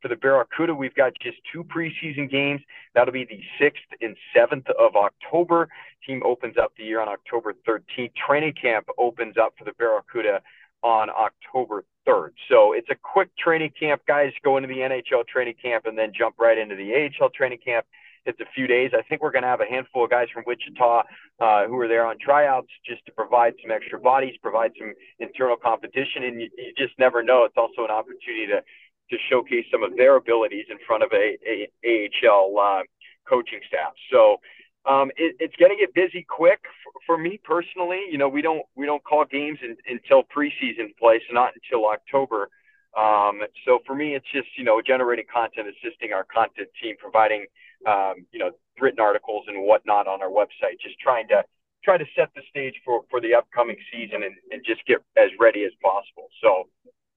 For 0.00 0.08
the 0.08 0.16
Barracuda, 0.16 0.74
we've 0.74 0.94
got 0.94 1.12
just 1.20 1.36
two 1.52 1.62
preseason 1.64 2.28
games. 2.28 2.60
That'll 2.94 3.12
be 3.12 3.24
the 3.24 3.40
6th 3.60 3.72
and 4.00 4.16
7th 4.36 4.68
of 4.70 4.96
October. 4.96 5.68
Team 6.04 6.22
opens 6.24 6.56
up 6.58 6.72
the 6.76 6.82
year 6.82 7.00
on 7.00 7.08
October 7.08 7.54
13th. 7.68 8.10
Training 8.14 8.54
camp 8.60 8.88
opens 8.98 9.36
up 9.40 9.54
for 9.56 9.64
the 9.64 9.72
Barracuda 9.78 10.42
on 10.82 11.08
October 11.10 11.84
3rd. 12.06 12.30
So 12.48 12.72
it's 12.72 12.88
a 12.90 12.96
quick 12.96 13.30
training 13.36 13.72
camp. 13.78 14.02
Guys 14.06 14.32
go 14.42 14.56
into 14.56 14.68
the 14.68 14.78
NHL 14.78 15.26
training 15.28 15.54
camp 15.62 15.86
and 15.86 15.96
then 15.96 16.12
jump 16.12 16.34
right 16.38 16.58
into 16.58 16.74
the 16.74 16.92
AHL 16.94 17.30
training 17.30 17.58
camp. 17.64 17.86
It's 18.24 18.40
a 18.40 18.46
few 18.54 18.66
days. 18.66 18.92
I 18.96 19.02
think 19.02 19.22
we're 19.22 19.32
going 19.32 19.42
to 19.42 19.48
have 19.48 19.60
a 19.60 19.66
handful 19.66 20.04
of 20.04 20.10
guys 20.10 20.28
from 20.32 20.44
Wichita 20.46 21.02
uh, 21.40 21.66
who 21.66 21.78
are 21.78 21.88
there 21.88 22.06
on 22.06 22.16
tryouts 22.20 22.68
just 22.86 23.04
to 23.06 23.12
provide 23.12 23.54
some 23.62 23.70
extra 23.70 23.98
bodies, 23.98 24.34
provide 24.40 24.72
some 24.78 24.92
internal 25.18 25.56
competition. 25.56 26.24
And 26.24 26.40
you, 26.40 26.48
you 26.56 26.72
just 26.78 26.96
never 26.98 27.22
know. 27.22 27.44
It's 27.44 27.56
also 27.56 27.84
an 27.84 27.90
opportunity 27.90 28.46
to 28.46 28.62
to 29.10 29.16
showcase 29.28 29.66
some 29.70 29.82
of 29.82 29.94
their 29.96 30.16
abilities 30.16 30.66
in 30.70 30.78
front 30.86 31.02
of 31.02 31.10
a, 31.12 31.36
a 31.44 31.68
AHL 31.84 32.58
uh, 32.58 32.82
coaching 33.28 33.60
staff. 33.68 33.92
So 34.10 34.38
um, 34.88 35.10
it, 35.16 35.36
it's 35.38 35.54
going 35.56 35.70
to 35.70 35.76
get 35.76 35.94
busy 35.94 36.24
quick 36.28 36.60
for, 36.82 37.16
for, 37.16 37.18
me 37.18 37.38
personally. 37.44 38.00
You 38.10 38.18
know, 38.18 38.28
we 38.28 38.42
don't 38.42 38.62
we 38.74 38.86
don't 38.86 39.02
call 39.04 39.24
games 39.24 39.58
in, 39.62 39.76
until 39.86 40.22
preseason 40.22 40.96
play, 40.98 41.20
so 41.28 41.34
not 41.34 41.52
until 41.54 41.86
October. 41.86 42.48
Um, 42.96 43.40
so 43.64 43.78
for 43.86 43.94
me, 43.94 44.14
it's 44.14 44.26
just 44.32 44.48
you 44.56 44.64
know 44.64 44.82
generating 44.84 45.26
content, 45.32 45.68
assisting 45.68 46.12
our 46.12 46.24
content 46.24 46.68
team, 46.82 46.96
providing 46.98 47.46
um, 47.86 48.26
you 48.32 48.38
know 48.38 48.50
written 48.80 49.00
articles 49.00 49.44
and 49.48 49.64
whatnot 49.64 50.06
on 50.06 50.22
our 50.22 50.30
website, 50.30 50.80
just 50.82 50.98
trying 50.98 51.28
to 51.28 51.42
try 51.84 51.98
to 51.98 52.04
set 52.16 52.30
the 52.34 52.42
stage 52.48 52.74
for 52.84 53.02
for 53.10 53.20
the 53.20 53.34
upcoming 53.34 53.76
season 53.92 54.22
and, 54.22 54.34
and 54.50 54.62
just 54.64 54.84
get 54.86 54.98
as 55.16 55.30
ready 55.38 55.64
as 55.64 55.72
possible. 55.82 56.28
So 56.42 56.68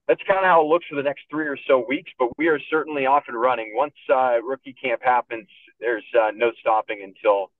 that's 0.08 0.22
kind 0.26 0.38
of 0.38 0.44
how 0.44 0.62
it 0.62 0.68
looks 0.68 0.86
for 0.88 0.96
the 0.96 1.02
next 1.02 1.22
three 1.30 1.46
or 1.46 1.58
so 1.66 1.84
weeks. 1.88 2.10
But 2.18 2.28
we 2.38 2.48
are 2.48 2.60
certainly 2.70 3.06
off 3.06 3.24
and 3.28 3.40
running. 3.40 3.72
Once 3.74 3.94
uh, 4.12 4.40
rookie 4.42 4.74
camp 4.74 5.02
happens, 5.02 5.48
there's 5.80 6.04
uh, 6.18 6.30
no 6.34 6.52
stopping 6.60 7.02
until 7.02 7.50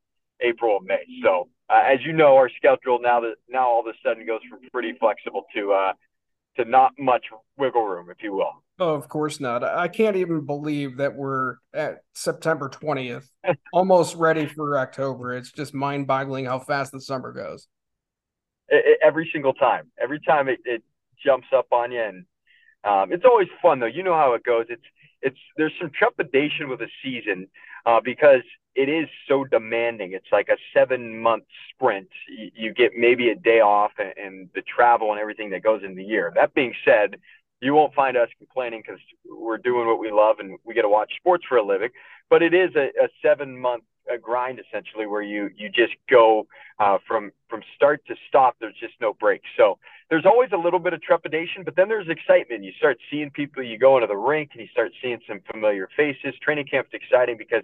April 0.41 0.75
or 0.75 0.81
May. 0.83 1.05
So 1.23 1.49
uh, 1.69 1.83
as 1.85 1.99
you 2.05 2.13
know, 2.13 2.37
our 2.37 2.51
schedule 2.51 3.01
now 3.01 3.21
that 3.21 3.35
now 3.49 3.69
all 3.69 3.81
of 3.81 3.87
a 3.87 3.95
sudden 4.05 4.27
goes 4.27 4.41
from 4.49 4.61
pretty 4.73 4.93
flexible 4.99 5.47
to 5.55 5.73
uh, 5.73 5.93
to 6.57 6.65
not 6.65 6.93
much 6.99 7.27
wiggle 7.57 7.87
room, 7.87 8.09
if 8.11 8.23
you 8.23 8.33
will. 8.35 8.63
Oh, 8.79 8.95
of 8.95 9.09
course 9.09 9.41
not. 9.41 9.65
I 9.65 9.89
can't 9.89 10.17
even 10.17 10.45
believe 10.45 10.99
that 10.99 11.15
we're 11.15 11.57
at 11.73 12.03
September 12.15 12.69
20th, 12.69 13.27
almost 13.73 14.17
ready 14.17 14.47
for 14.47 14.79
October. 14.79 15.35
It's 15.35 15.53
just 15.53 15.73
mind 15.75 16.07
boggling 16.07 16.45
how 16.45 16.59
fast 16.59 16.93
the 16.93 17.01
summer 17.01 17.33
goes. 17.33 17.69
It, 18.69 18.85
it, 18.85 18.99
every 19.03 19.31
single 19.33 19.55
time, 19.55 19.91
every 20.03 20.21
time 20.21 20.49
it, 20.49 20.61
it 20.65 20.83
jumps 21.25 21.47
up 21.55 21.69
on 21.73 21.93
you 21.93 22.01
and 22.01 22.27
um, 22.85 23.13
it's 23.13 23.25
always 23.25 23.49
fun 23.61 23.81
though. 23.81 23.87
You 23.87 24.03
know 24.03 24.15
how 24.15 24.35
it 24.35 24.45
goes. 24.45 24.67
It's 24.69 24.83
it's 25.23 25.39
there's 25.57 25.73
some 25.81 25.91
trepidation 25.91 26.69
with 26.69 26.81
a 26.81 26.89
season 27.03 27.49
uh, 27.85 28.01
because 28.03 28.43
it 28.77 28.89
is 28.89 29.09
so 29.27 29.45
demanding. 29.45 30.13
It's 30.13 30.31
like 30.31 30.49
a 30.49 30.57
seven 30.75 31.21
month 31.21 31.45
sprint. 31.71 32.09
You, 32.29 32.51
you 32.55 32.75
get 32.75 32.93
maybe 32.97 33.31
a 33.31 33.35
day 33.35 33.61
off 33.61 33.93
and, 33.99 34.13
and 34.17 34.49
the 34.55 34.63
travel 34.63 35.11
and 35.13 35.21
everything 35.21 35.51
that 35.51 35.63
goes 35.63 35.83
in 35.83 35.97
the 35.97 36.05
year. 36.05 36.33
That 36.35 36.55
being 36.55 36.75
said, 36.85 37.17
you 37.61 37.73
won't 37.75 37.95
find 37.95 38.17
us 38.17 38.29
complaining 38.39 38.83
because 38.87 39.01
we're 39.25 39.59
doing 39.59 39.87
what 39.87 39.99
we 39.99 40.11
love 40.13 40.37
and 40.39 40.59
we 40.65 40.75
get 40.75 40.83
to 40.83 40.89
watch 40.89 41.13
sports 41.17 41.45
for 41.49 41.57
a 41.57 41.65
living. 41.65 41.89
But 42.29 42.43
it 42.43 42.53
is 42.53 42.71
a, 42.77 42.89
a 43.03 43.09
seven 43.23 43.59
month 43.59 43.85
a 44.13 44.19
grind 44.19 44.61
essentially 44.61 45.07
where 45.07 45.23
you 45.23 45.51
you 45.57 45.69
just 45.69 45.95
go 46.09 46.47
uh, 46.79 46.99
from 47.07 47.33
from 47.49 47.63
start 47.75 48.03
to 48.07 48.15
stop. 48.29 48.57
There's 48.61 48.77
just 48.79 48.95
no 49.01 49.15
break. 49.15 49.43
So 49.57 49.79
there's 50.11 50.27
always 50.27 50.51
a 50.53 50.57
little 50.57 50.79
bit 50.79 50.93
of 50.93 51.03
trepidation, 51.03 51.65
but 51.65 51.77
then 51.77 51.89
there's 51.89 52.09
excitement. 52.09 52.63
You 52.63 52.73
start 52.79 52.99
seeing 53.11 53.31
people. 53.31 53.63
You 53.63 53.79
go 53.79 53.97
into 53.97 54.07
the 54.07 54.17
rink 54.17 54.51
and 54.53 54.61
you 54.61 54.69
start 54.69 54.93
seeing 55.03 55.19
some 55.27 55.41
familiar 55.51 55.89
faces. 55.97 56.35
Training 56.41 56.67
camp's 56.71 56.91
exciting 56.93 57.37
because 57.37 57.63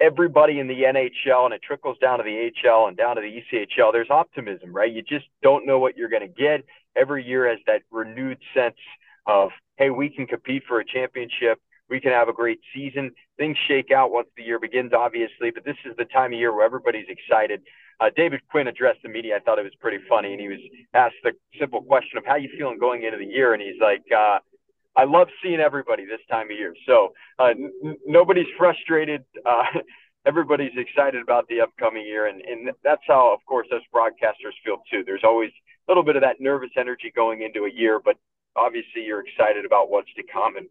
everybody 0.00 0.58
in 0.58 0.66
the 0.66 0.82
NHL 0.82 1.44
and 1.44 1.54
it 1.54 1.62
trickles 1.62 1.98
down 1.98 2.18
to 2.18 2.24
the 2.24 2.50
AHL 2.68 2.88
and 2.88 2.96
down 2.96 3.16
to 3.16 3.22
the 3.22 3.42
ECHL. 3.56 3.92
There's 3.92 4.10
optimism, 4.10 4.72
right? 4.72 4.92
You 4.92 5.02
just 5.02 5.26
don't 5.42 5.66
know 5.66 5.78
what 5.78 5.96
you're 5.96 6.08
going 6.08 6.22
to 6.22 6.28
get. 6.28 6.64
Every 6.96 7.24
year 7.24 7.48
has 7.48 7.58
that 7.66 7.82
renewed 7.90 8.38
sense 8.54 8.76
of, 9.26 9.50
hey, 9.76 9.90
we 9.90 10.08
can 10.08 10.26
compete 10.26 10.62
for 10.66 10.80
a 10.80 10.84
championship 10.84 11.60
we 11.90 12.00
can 12.00 12.12
have 12.12 12.28
a 12.28 12.32
great 12.32 12.60
season. 12.72 13.10
Things 13.36 13.56
shake 13.66 13.90
out 13.90 14.12
once 14.12 14.28
the 14.36 14.44
year 14.44 14.60
begins, 14.60 14.92
obviously, 14.92 15.50
but 15.50 15.64
this 15.64 15.76
is 15.84 15.96
the 15.98 16.04
time 16.04 16.32
of 16.32 16.38
year 16.38 16.54
where 16.54 16.64
everybody's 16.64 17.08
excited. 17.08 17.62
Uh, 17.98 18.08
David 18.16 18.40
Quinn 18.50 18.68
addressed 18.68 19.02
the 19.02 19.08
media. 19.08 19.36
I 19.36 19.40
thought 19.40 19.58
it 19.58 19.64
was 19.64 19.74
pretty 19.80 19.98
funny, 20.08 20.32
and 20.32 20.40
he 20.40 20.48
was 20.48 20.60
asked 20.94 21.16
the 21.22 21.32
simple 21.58 21.82
question 21.82 22.16
of 22.16 22.24
how 22.24 22.36
you 22.36 22.48
feeling 22.56 22.78
going 22.78 23.02
into 23.02 23.18
the 23.18 23.26
year, 23.26 23.52
and 23.52 23.60
he's 23.60 23.80
like, 23.80 24.04
uh, 24.16 24.38
"I 24.96 25.04
love 25.04 25.28
seeing 25.42 25.60
everybody 25.60 26.04
this 26.04 26.20
time 26.30 26.50
of 26.50 26.56
year." 26.56 26.74
So 26.86 27.12
uh, 27.38 27.50
n- 27.50 27.96
nobody's 28.06 28.48
frustrated. 28.58 29.24
Uh, 29.44 29.64
everybody's 30.26 30.76
excited 30.76 31.22
about 31.22 31.48
the 31.48 31.60
upcoming 31.60 32.04
year, 32.06 32.26
and, 32.26 32.42
and 32.42 32.70
that's 32.84 33.02
how, 33.06 33.32
of 33.32 33.40
course, 33.46 33.66
us 33.74 33.82
broadcasters 33.94 34.52
feel 34.64 34.76
too. 34.90 35.02
There's 35.04 35.24
always 35.24 35.50
a 35.88 35.90
little 35.90 36.02
bit 36.02 36.16
of 36.16 36.22
that 36.22 36.36
nervous 36.40 36.70
energy 36.76 37.10
going 37.14 37.42
into 37.42 37.64
a 37.64 37.72
year, 37.72 38.00
but 38.04 38.16
obviously 38.56 39.02
you're 39.06 39.24
excited 39.26 39.64
about 39.64 39.90
what's 39.90 40.12
to 40.16 40.22
come, 40.32 40.56
and 40.56 40.66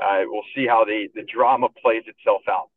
uh, 0.00 0.24
we'll 0.26 0.42
see 0.54 0.66
how 0.66 0.84
the 0.84 1.08
the 1.14 1.22
drama 1.22 1.68
plays 1.82 2.02
itself 2.06 2.42
out. 2.48 2.70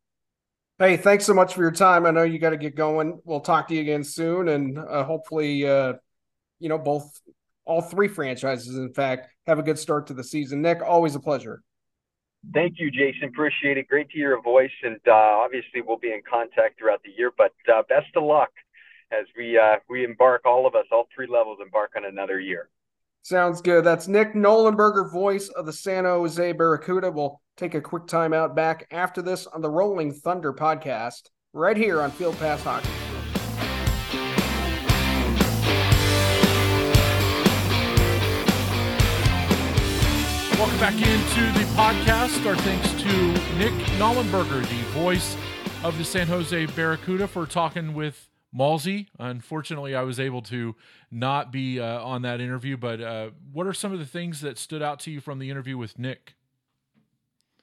Hey, 0.78 0.96
thanks 0.96 1.24
so 1.24 1.34
much 1.34 1.54
for 1.54 1.62
your 1.62 1.70
time. 1.70 2.04
I 2.04 2.10
know 2.10 2.24
you 2.24 2.40
got 2.40 2.50
to 2.50 2.56
get 2.56 2.74
going. 2.74 3.20
We'll 3.24 3.40
talk 3.40 3.68
to 3.68 3.74
you 3.74 3.80
again 3.80 4.02
soon, 4.02 4.48
and 4.48 4.76
uh, 4.76 5.04
hopefully, 5.04 5.66
uh, 5.66 5.94
you 6.58 6.68
know, 6.68 6.78
both 6.78 7.20
all 7.64 7.80
three 7.80 8.08
franchises, 8.08 8.76
in 8.76 8.92
fact, 8.92 9.28
have 9.46 9.58
a 9.58 9.62
good 9.62 9.78
start 9.78 10.06
to 10.08 10.14
the 10.14 10.24
season. 10.24 10.62
Nick, 10.62 10.82
always 10.82 11.14
a 11.14 11.20
pleasure. 11.20 11.62
Thank 12.52 12.74
you, 12.78 12.90
Jason. 12.90 13.28
Appreciate 13.28 13.78
it. 13.78 13.88
Great 13.88 14.10
to 14.10 14.16
hear 14.18 14.30
your 14.30 14.42
voice, 14.42 14.70
and 14.82 15.00
uh, 15.06 15.12
obviously, 15.12 15.80
we'll 15.80 15.98
be 15.98 16.12
in 16.12 16.20
contact 16.30 16.78
throughout 16.78 17.00
the 17.02 17.10
year. 17.16 17.32
But 17.36 17.52
uh, 17.72 17.82
best 17.88 18.14
of 18.16 18.24
luck 18.24 18.50
as 19.10 19.26
we 19.36 19.56
uh, 19.58 19.76
we 19.88 20.04
embark, 20.04 20.42
all 20.44 20.66
of 20.66 20.74
us, 20.74 20.84
all 20.92 21.08
three 21.14 21.26
levels, 21.26 21.58
embark 21.62 21.92
on 21.96 22.04
another 22.04 22.40
year. 22.40 22.68
Sounds 23.22 23.62
good. 23.62 23.84
That's 23.84 24.08
Nick 24.08 24.34
Nollenberger, 24.34 25.10
voice 25.10 25.48
of 25.48 25.64
the 25.64 25.72
San 25.72 26.04
Jose 26.04 26.52
Barracuda. 26.52 27.10
We'll 27.10 27.40
take 27.56 27.74
a 27.74 27.80
quick 27.80 28.04
timeout 28.04 28.54
back 28.54 28.86
after 28.90 29.22
this 29.22 29.46
on 29.46 29.62
the 29.62 29.70
Rolling 29.70 30.12
Thunder 30.12 30.52
podcast, 30.52 31.30
right 31.54 31.76
here 31.76 32.02
on 32.02 32.10
Field 32.10 32.36
Pass 32.36 32.62
Hockey. 32.62 33.03
Back 40.84 40.96
into 40.96 41.58
the 41.58 41.64
podcast. 41.76 42.44
Our 42.44 42.56
thanks 42.56 42.92
to 43.00 43.56
Nick 43.56 43.72
Nollenberger, 43.96 44.60
the 44.60 44.82
voice 44.90 45.34
of 45.82 45.96
the 45.96 46.04
San 46.04 46.26
Jose 46.26 46.66
Barracuda, 46.66 47.26
for 47.26 47.46
talking 47.46 47.94
with 47.94 48.28
Malsey. 48.54 49.08
Unfortunately, 49.18 49.94
I 49.94 50.02
was 50.02 50.20
able 50.20 50.42
to 50.42 50.76
not 51.10 51.50
be 51.50 51.80
uh, 51.80 52.02
on 52.02 52.20
that 52.20 52.42
interview, 52.42 52.76
but 52.76 53.00
uh, 53.00 53.30
what 53.50 53.66
are 53.66 53.72
some 53.72 53.94
of 53.94 53.98
the 53.98 54.04
things 54.04 54.42
that 54.42 54.58
stood 54.58 54.82
out 54.82 55.00
to 55.00 55.10
you 55.10 55.22
from 55.22 55.38
the 55.38 55.48
interview 55.48 55.78
with 55.78 55.98
Nick? 55.98 56.34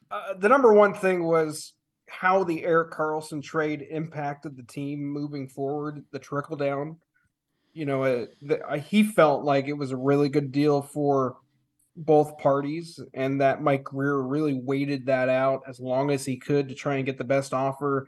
Uh, 0.10 0.34
the 0.40 0.50
number 0.50 0.74
one 0.74 0.96
thing 0.96 1.24
was 1.24 1.74
how 2.10 2.44
the 2.44 2.64
Erik 2.64 2.90
Karlsson 2.90 3.44
trade 3.44 3.86
impacted 3.92 4.58
the 4.58 4.64
team 4.64 5.00
moving 5.00 5.48
forward, 5.48 6.04
the 6.10 6.18
trickle 6.18 6.56
down. 6.56 6.98
You 7.74 7.86
know, 7.86 8.04
uh, 8.04 8.26
the, 8.42 8.84
he 8.84 9.04
felt 9.04 9.44
like 9.44 9.68
it 9.68 9.74
was 9.74 9.92
a 9.92 9.96
really 9.96 10.28
good 10.28 10.52
deal 10.52 10.82
for 10.82 11.36
both 12.06 12.38
parties, 12.38 13.00
and 13.14 13.40
that 13.42 13.62
Mike 13.62 13.84
Grier 13.84 14.22
really 14.22 14.54
waited 14.54 15.06
that 15.06 15.30
out 15.30 15.62
as 15.68 15.80
long 15.80 16.12
as 16.12 16.26
he 16.26 16.38
could 16.38 16.70
to 16.70 16.76
try 16.76 16.96
and 16.96 17.06
get 17.06 17.18
the 17.18 17.24
best 17.24 17.54
offer 17.54 18.08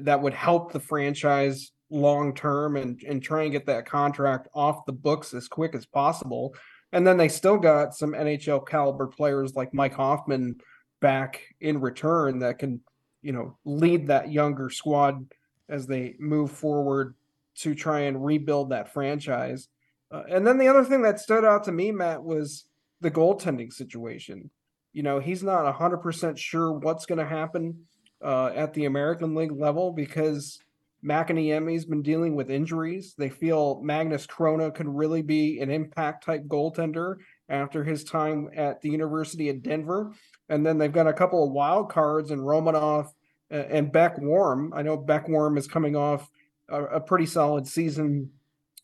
that 0.00 0.20
would 0.20 0.34
help 0.34 0.72
the 0.72 0.80
franchise 0.80 1.72
long 1.90 2.34
term 2.34 2.76
and 2.76 3.02
and 3.02 3.22
try 3.22 3.42
and 3.42 3.52
get 3.52 3.66
that 3.66 3.86
contract 3.86 4.48
off 4.54 4.84
the 4.84 4.92
books 4.92 5.32
as 5.34 5.48
quick 5.48 5.74
as 5.74 5.86
possible. 5.86 6.54
And 6.92 7.06
then 7.06 7.16
they 7.16 7.28
still 7.28 7.58
got 7.58 7.94
some 7.94 8.12
NHL 8.12 8.66
caliber 8.66 9.06
players 9.06 9.54
like 9.54 9.74
Mike 9.74 9.94
Hoffman 9.94 10.56
back 11.00 11.42
in 11.60 11.80
return 11.80 12.38
that 12.38 12.58
can, 12.58 12.80
you 13.20 13.32
know, 13.32 13.58
lead 13.64 14.06
that 14.06 14.32
younger 14.32 14.70
squad 14.70 15.26
as 15.68 15.86
they 15.86 16.14
move 16.18 16.50
forward 16.50 17.14
to 17.56 17.74
try 17.74 18.00
and 18.00 18.24
rebuild 18.24 18.70
that 18.70 18.92
franchise. 18.92 19.68
Uh, 20.10 20.22
and 20.30 20.46
then 20.46 20.56
the 20.56 20.68
other 20.68 20.84
thing 20.84 21.02
that 21.02 21.20
stood 21.20 21.44
out 21.44 21.64
to 21.64 21.72
me, 21.72 21.92
Matt, 21.92 22.22
was 22.22 22.64
the 23.00 23.10
goaltending 23.10 23.72
situation. 23.72 24.50
You 24.92 25.02
know, 25.02 25.20
he's 25.20 25.42
not 25.42 25.72
100% 25.72 26.38
sure 26.38 26.72
what's 26.72 27.06
going 27.06 27.18
to 27.18 27.26
happen 27.26 27.86
uh, 28.22 28.46
at 28.54 28.74
the 28.74 28.86
American 28.86 29.34
League 29.34 29.52
level 29.52 29.92
because 29.92 30.58
Makiniemi's 31.04 31.84
been 31.84 32.02
dealing 32.02 32.34
with 32.34 32.50
injuries. 32.50 33.14
They 33.16 33.28
feel 33.28 33.80
Magnus 33.82 34.26
Chrona 34.26 34.74
could 34.74 34.88
really 34.88 35.22
be 35.22 35.60
an 35.60 35.70
impact 35.70 36.24
type 36.24 36.44
goaltender 36.48 37.16
after 37.48 37.84
his 37.84 38.02
time 38.02 38.50
at 38.56 38.80
the 38.80 38.90
University 38.90 39.48
of 39.48 39.62
Denver. 39.62 40.12
And 40.48 40.66
then 40.66 40.78
they've 40.78 40.92
got 40.92 41.06
a 41.06 41.12
couple 41.12 41.44
of 41.44 41.52
wild 41.52 41.90
cards 41.90 42.30
in 42.30 42.40
Romanov 42.40 43.08
and 43.50 43.92
Beck 43.92 44.18
Warm. 44.18 44.72
I 44.74 44.82
know 44.82 44.96
Beck 44.96 45.28
Warm 45.28 45.56
is 45.56 45.68
coming 45.68 45.94
off 45.94 46.28
a, 46.68 46.84
a 46.84 47.00
pretty 47.00 47.26
solid 47.26 47.66
season 47.66 48.30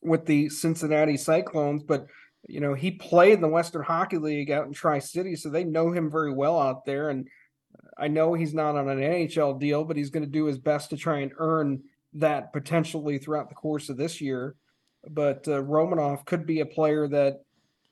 with 0.02 0.26
the 0.26 0.48
Cincinnati 0.50 1.16
Cyclones, 1.16 1.82
but 1.82 2.06
you 2.46 2.60
know 2.60 2.74
he 2.74 2.90
played 2.90 3.34
in 3.34 3.40
the 3.40 3.48
Western 3.48 3.82
Hockey 3.82 4.18
League 4.18 4.50
out 4.50 4.66
in 4.66 4.72
Tri 4.72 4.98
City, 4.98 5.36
so 5.36 5.48
they 5.48 5.64
know 5.64 5.92
him 5.92 6.10
very 6.10 6.32
well 6.32 6.58
out 6.58 6.84
there. 6.84 7.10
And 7.10 7.28
I 7.98 8.08
know 8.08 8.34
he's 8.34 8.54
not 8.54 8.76
on 8.76 8.88
an 8.88 8.98
NHL 8.98 9.58
deal, 9.58 9.84
but 9.84 9.96
he's 9.96 10.10
going 10.10 10.24
to 10.24 10.30
do 10.30 10.46
his 10.46 10.58
best 10.58 10.90
to 10.90 10.96
try 10.96 11.20
and 11.20 11.32
earn 11.38 11.82
that 12.14 12.52
potentially 12.52 13.18
throughout 13.18 13.48
the 13.48 13.54
course 13.54 13.88
of 13.88 13.96
this 13.96 14.20
year. 14.20 14.56
But 15.08 15.46
uh, 15.48 15.62
Romanov 15.62 16.24
could 16.24 16.46
be 16.46 16.60
a 16.60 16.66
player 16.66 17.08
that 17.08 17.42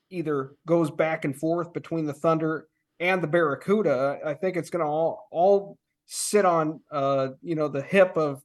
either 0.09 0.51
goes 0.65 0.91
back 0.91 1.25
and 1.25 1.35
forth 1.35 1.73
between 1.73 2.05
the 2.05 2.13
Thunder 2.13 2.67
and 2.99 3.21
the 3.21 3.27
Barracuda. 3.27 4.19
I 4.25 4.33
think 4.33 4.57
it's 4.57 4.69
going 4.69 4.83
to 4.83 4.89
all 4.89 5.27
all 5.31 5.77
sit 6.05 6.45
on 6.45 6.79
uh, 6.91 7.29
you 7.41 7.55
know 7.55 7.67
the 7.67 7.81
hip 7.81 8.17
of 8.17 8.41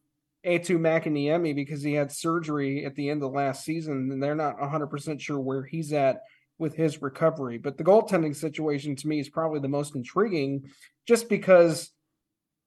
Eetu 0.48 0.78
Makiniemi 0.78 1.54
because 1.54 1.82
he 1.82 1.92
had 1.92 2.10
surgery 2.10 2.84
at 2.84 2.94
the 2.94 3.10
end 3.10 3.22
of 3.22 3.32
last 3.32 3.64
season, 3.64 4.10
and 4.10 4.22
they're 4.22 4.34
not 4.34 4.58
100% 4.58 5.20
sure 5.20 5.38
where 5.38 5.64
he's 5.64 5.92
at 5.92 6.22
with 6.58 6.74
his 6.74 7.02
recovery. 7.02 7.58
But 7.58 7.76
the 7.76 7.84
goaltending 7.84 8.34
situation 8.34 8.96
to 8.96 9.08
me 9.08 9.20
is 9.20 9.28
probably 9.28 9.60
the 9.60 9.68
most 9.68 9.94
intriguing, 9.94 10.70
just 11.06 11.28
because 11.28 11.90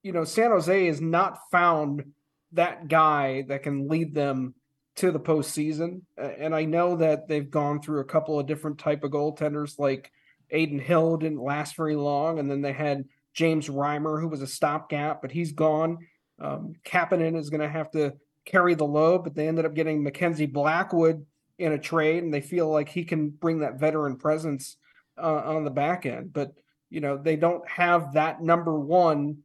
you 0.02 0.12
know 0.12 0.24
San 0.24 0.50
Jose 0.50 0.86
has 0.86 1.00
not 1.00 1.38
found 1.50 2.04
that 2.52 2.88
guy 2.88 3.44
that 3.48 3.62
can 3.62 3.88
lead 3.88 4.14
them 4.14 4.54
to 4.96 5.10
the 5.10 5.20
postseason. 5.20 6.02
And 6.16 6.54
I 6.54 6.64
know 6.64 6.96
that 6.96 7.26
they've 7.26 7.50
gone 7.50 7.80
through 7.80 8.00
a 8.00 8.04
couple 8.04 8.38
of 8.38 8.46
different 8.46 8.78
type 8.78 9.04
of 9.04 9.10
goaltenders, 9.10 9.78
like 9.78 10.10
Adin 10.52 10.78
Hill 10.78 11.16
didn't 11.16 11.42
last 11.42 11.76
very 11.76 11.96
long, 11.96 12.38
and 12.38 12.50
then 12.50 12.60
they 12.60 12.72
had 12.72 13.04
James 13.32 13.68
Reimer, 13.68 14.20
who 14.20 14.28
was 14.28 14.42
a 14.42 14.46
stopgap, 14.46 15.22
but 15.22 15.32
he's 15.32 15.52
gone. 15.52 15.98
Um, 16.42 16.74
Kahkonen 16.84 17.36
is 17.38 17.50
going 17.50 17.60
to 17.60 17.68
have 17.68 17.90
to 17.92 18.14
carry 18.44 18.74
the 18.74 18.84
load, 18.84 19.24
but 19.24 19.34
they 19.34 19.48
ended 19.48 19.64
up 19.64 19.74
getting 19.74 20.02
Mackenzie 20.02 20.46
Blackwood 20.46 21.24
in 21.58 21.72
a 21.72 21.78
trade, 21.78 22.24
and 22.24 22.34
they 22.34 22.40
feel 22.40 22.68
like 22.68 22.88
he 22.88 23.04
can 23.04 23.30
bring 23.30 23.60
that 23.60 23.78
veteran 23.78 24.16
presence 24.16 24.76
uh, 25.16 25.42
on 25.44 25.64
the 25.64 25.70
back 25.70 26.04
end. 26.06 26.32
But 26.32 26.52
you 26.90 27.00
know, 27.00 27.16
they 27.16 27.36
don't 27.36 27.66
have 27.68 28.14
that 28.14 28.42
number 28.42 28.78
one, 28.78 29.38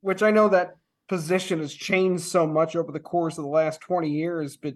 which 0.00 0.22
I 0.22 0.30
know 0.30 0.48
that 0.48 0.74
position 1.08 1.60
has 1.60 1.72
changed 1.72 2.24
so 2.24 2.46
much 2.46 2.76
over 2.76 2.92
the 2.92 3.00
course 3.00 3.38
of 3.38 3.44
the 3.44 3.50
last 3.50 3.80
20 3.80 4.10
years, 4.10 4.56
but 4.56 4.74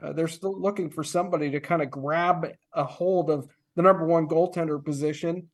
uh, 0.00 0.12
they're 0.12 0.28
still 0.28 0.58
looking 0.58 0.88
for 0.88 1.04
somebody 1.04 1.50
to 1.50 1.60
kind 1.60 1.82
of 1.82 1.90
grab 1.90 2.46
a 2.72 2.84
hold 2.84 3.30
of 3.30 3.46
the 3.76 3.82
number 3.82 4.06
one 4.06 4.26
goaltender 4.26 4.82
position 4.82 5.48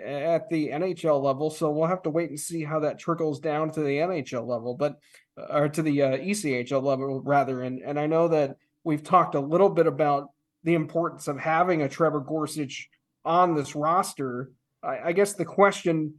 at 0.00 0.48
the 0.48 0.68
NHL 0.68 1.22
level. 1.22 1.50
So 1.50 1.70
we'll 1.70 1.88
have 1.88 2.02
to 2.02 2.10
wait 2.10 2.30
and 2.30 2.40
see 2.40 2.64
how 2.64 2.80
that 2.80 2.98
trickles 2.98 3.40
down 3.40 3.70
to 3.72 3.80
the 3.80 3.98
NHL 3.98 4.46
level, 4.46 4.74
but 4.74 4.98
uh, 5.36 5.46
or 5.50 5.68
to 5.68 5.82
the 5.82 6.02
uh, 6.02 6.16
ECHL 6.18 6.82
level 6.82 7.20
rather. 7.20 7.62
And 7.62 7.80
and 7.80 7.98
I 7.98 8.06
know 8.06 8.28
that 8.28 8.56
we've 8.84 9.02
talked 9.02 9.34
a 9.34 9.40
little 9.40 9.68
bit 9.68 9.86
about 9.86 10.30
the 10.64 10.74
importance 10.74 11.28
of 11.28 11.38
having 11.38 11.82
a 11.82 11.88
Trevor 11.88 12.20
Gorsuch 12.20 12.88
on 13.24 13.54
this 13.54 13.74
roster. 13.74 14.50
I, 14.82 14.98
I 15.08 15.12
guess 15.12 15.34
the 15.34 15.44
question 15.44 16.14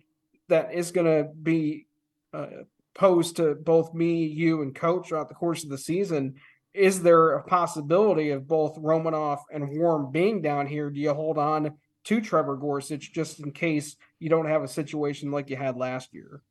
that 0.49 0.73
is 0.73 0.91
going 0.91 1.07
to 1.07 1.29
be 1.41 1.87
uh, 2.33 2.47
posed 2.93 3.37
to 3.37 3.55
both 3.55 3.93
me, 3.93 4.25
you, 4.25 4.61
and 4.61 4.75
coach 4.75 5.07
throughout 5.07 5.29
the 5.29 5.35
course 5.35 5.63
of 5.63 5.69
the 5.69 5.77
season. 5.77 6.35
Is 6.73 7.01
there 7.01 7.33
a 7.33 7.43
possibility 7.43 8.31
of 8.31 8.47
both 8.47 8.77
Romanov 8.77 9.41
and 9.51 9.77
Warm 9.77 10.11
being 10.11 10.41
down 10.41 10.67
here? 10.67 10.89
Do 10.89 10.99
you 10.99 11.13
hold 11.13 11.37
on 11.37 11.73
to 12.05 12.21
Trevor 12.21 12.55
Gorsuch 12.55 13.13
just 13.13 13.39
in 13.39 13.51
case 13.51 13.95
you 14.19 14.29
don't 14.29 14.47
have 14.47 14.63
a 14.63 14.67
situation 14.67 15.31
like 15.31 15.49
you 15.49 15.55
had 15.55 15.77
last 15.77 16.13
year? 16.13 16.41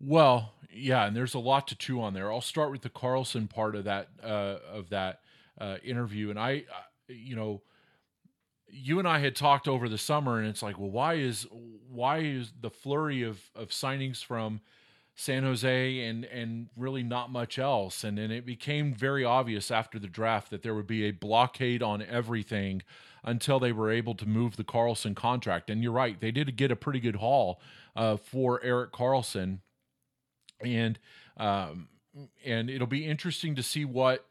Well, 0.00 0.54
yeah, 0.72 1.06
and 1.06 1.14
there's 1.14 1.34
a 1.34 1.38
lot 1.38 1.68
to 1.68 1.76
chew 1.76 2.00
on 2.00 2.14
there. 2.14 2.32
I'll 2.32 2.40
start 2.40 2.70
with 2.70 2.82
the 2.82 2.90
Karlsson 2.90 3.48
part 3.48 3.76
of 3.76 3.84
that 3.84 4.08
uh, 4.22 4.56
of 4.72 4.90
that 4.90 5.20
uh, 5.60 5.76
interview, 5.84 6.30
and 6.30 6.38
I, 6.38 6.64
you 7.08 7.36
know, 7.36 7.62
you 8.66 8.98
and 8.98 9.06
I 9.06 9.18
had 9.18 9.36
talked 9.36 9.68
over 9.68 9.88
the 9.88 9.98
summer, 9.98 10.38
and 10.38 10.48
it's 10.48 10.62
like, 10.62 10.78
well, 10.78 10.90
why 10.90 11.14
is 11.14 11.46
why 11.90 12.18
is 12.18 12.52
the 12.58 12.70
flurry 12.70 13.22
of 13.22 13.40
of 13.54 13.68
signings 13.68 14.24
from 14.24 14.62
San 15.14 15.42
Jose 15.42 16.06
and 16.06 16.24
and 16.24 16.68
really 16.76 17.02
not 17.02 17.30
much 17.30 17.58
else. 17.58 18.04
And 18.04 18.16
then 18.16 18.30
it 18.30 18.46
became 18.46 18.94
very 18.94 19.22
obvious 19.24 19.70
after 19.70 19.98
the 19.98 20.08
draft 20.08 20.50
that 20.50 20.62
there 20.62 20.74
would 20.74 20.86
be 20.86 21.04
a 21.04 21.10
blockade 21.10 21.82
on 21.82 22.00
everything 22.00 22.82
until 23.24 23.58
they 23.60 23.72
were 23.72 23.90
able 23.90 24.14
to 24.14 24.26
move 24.26 24.56
the 24.56 24.64
Karlsson 24.64 25.14
contract. 25.14 25.70
And 25.70 25.82
you're 25.82 25.92
right, 25.92 26.20
they 26.20 26.30
did 26.30 26.56
get 26.56 26.70
a 26.70 26.76
pretty 26.76 27.00
good 27.00 27.16
haul 27.16 27.60
uh, 27.96 28.16
for 28.16 28.62
Erik 28.62 28.92
Karlsson, 28.92 29.58
and 30.60 30.98
um, 31.36 31.88
and 32.44 32.68
it'll 32.68 32.86
be 32.86 33.06
interesting 33.06 33.54
to 33.54 33.62
see 33.62 33.84
what 33.84 34.26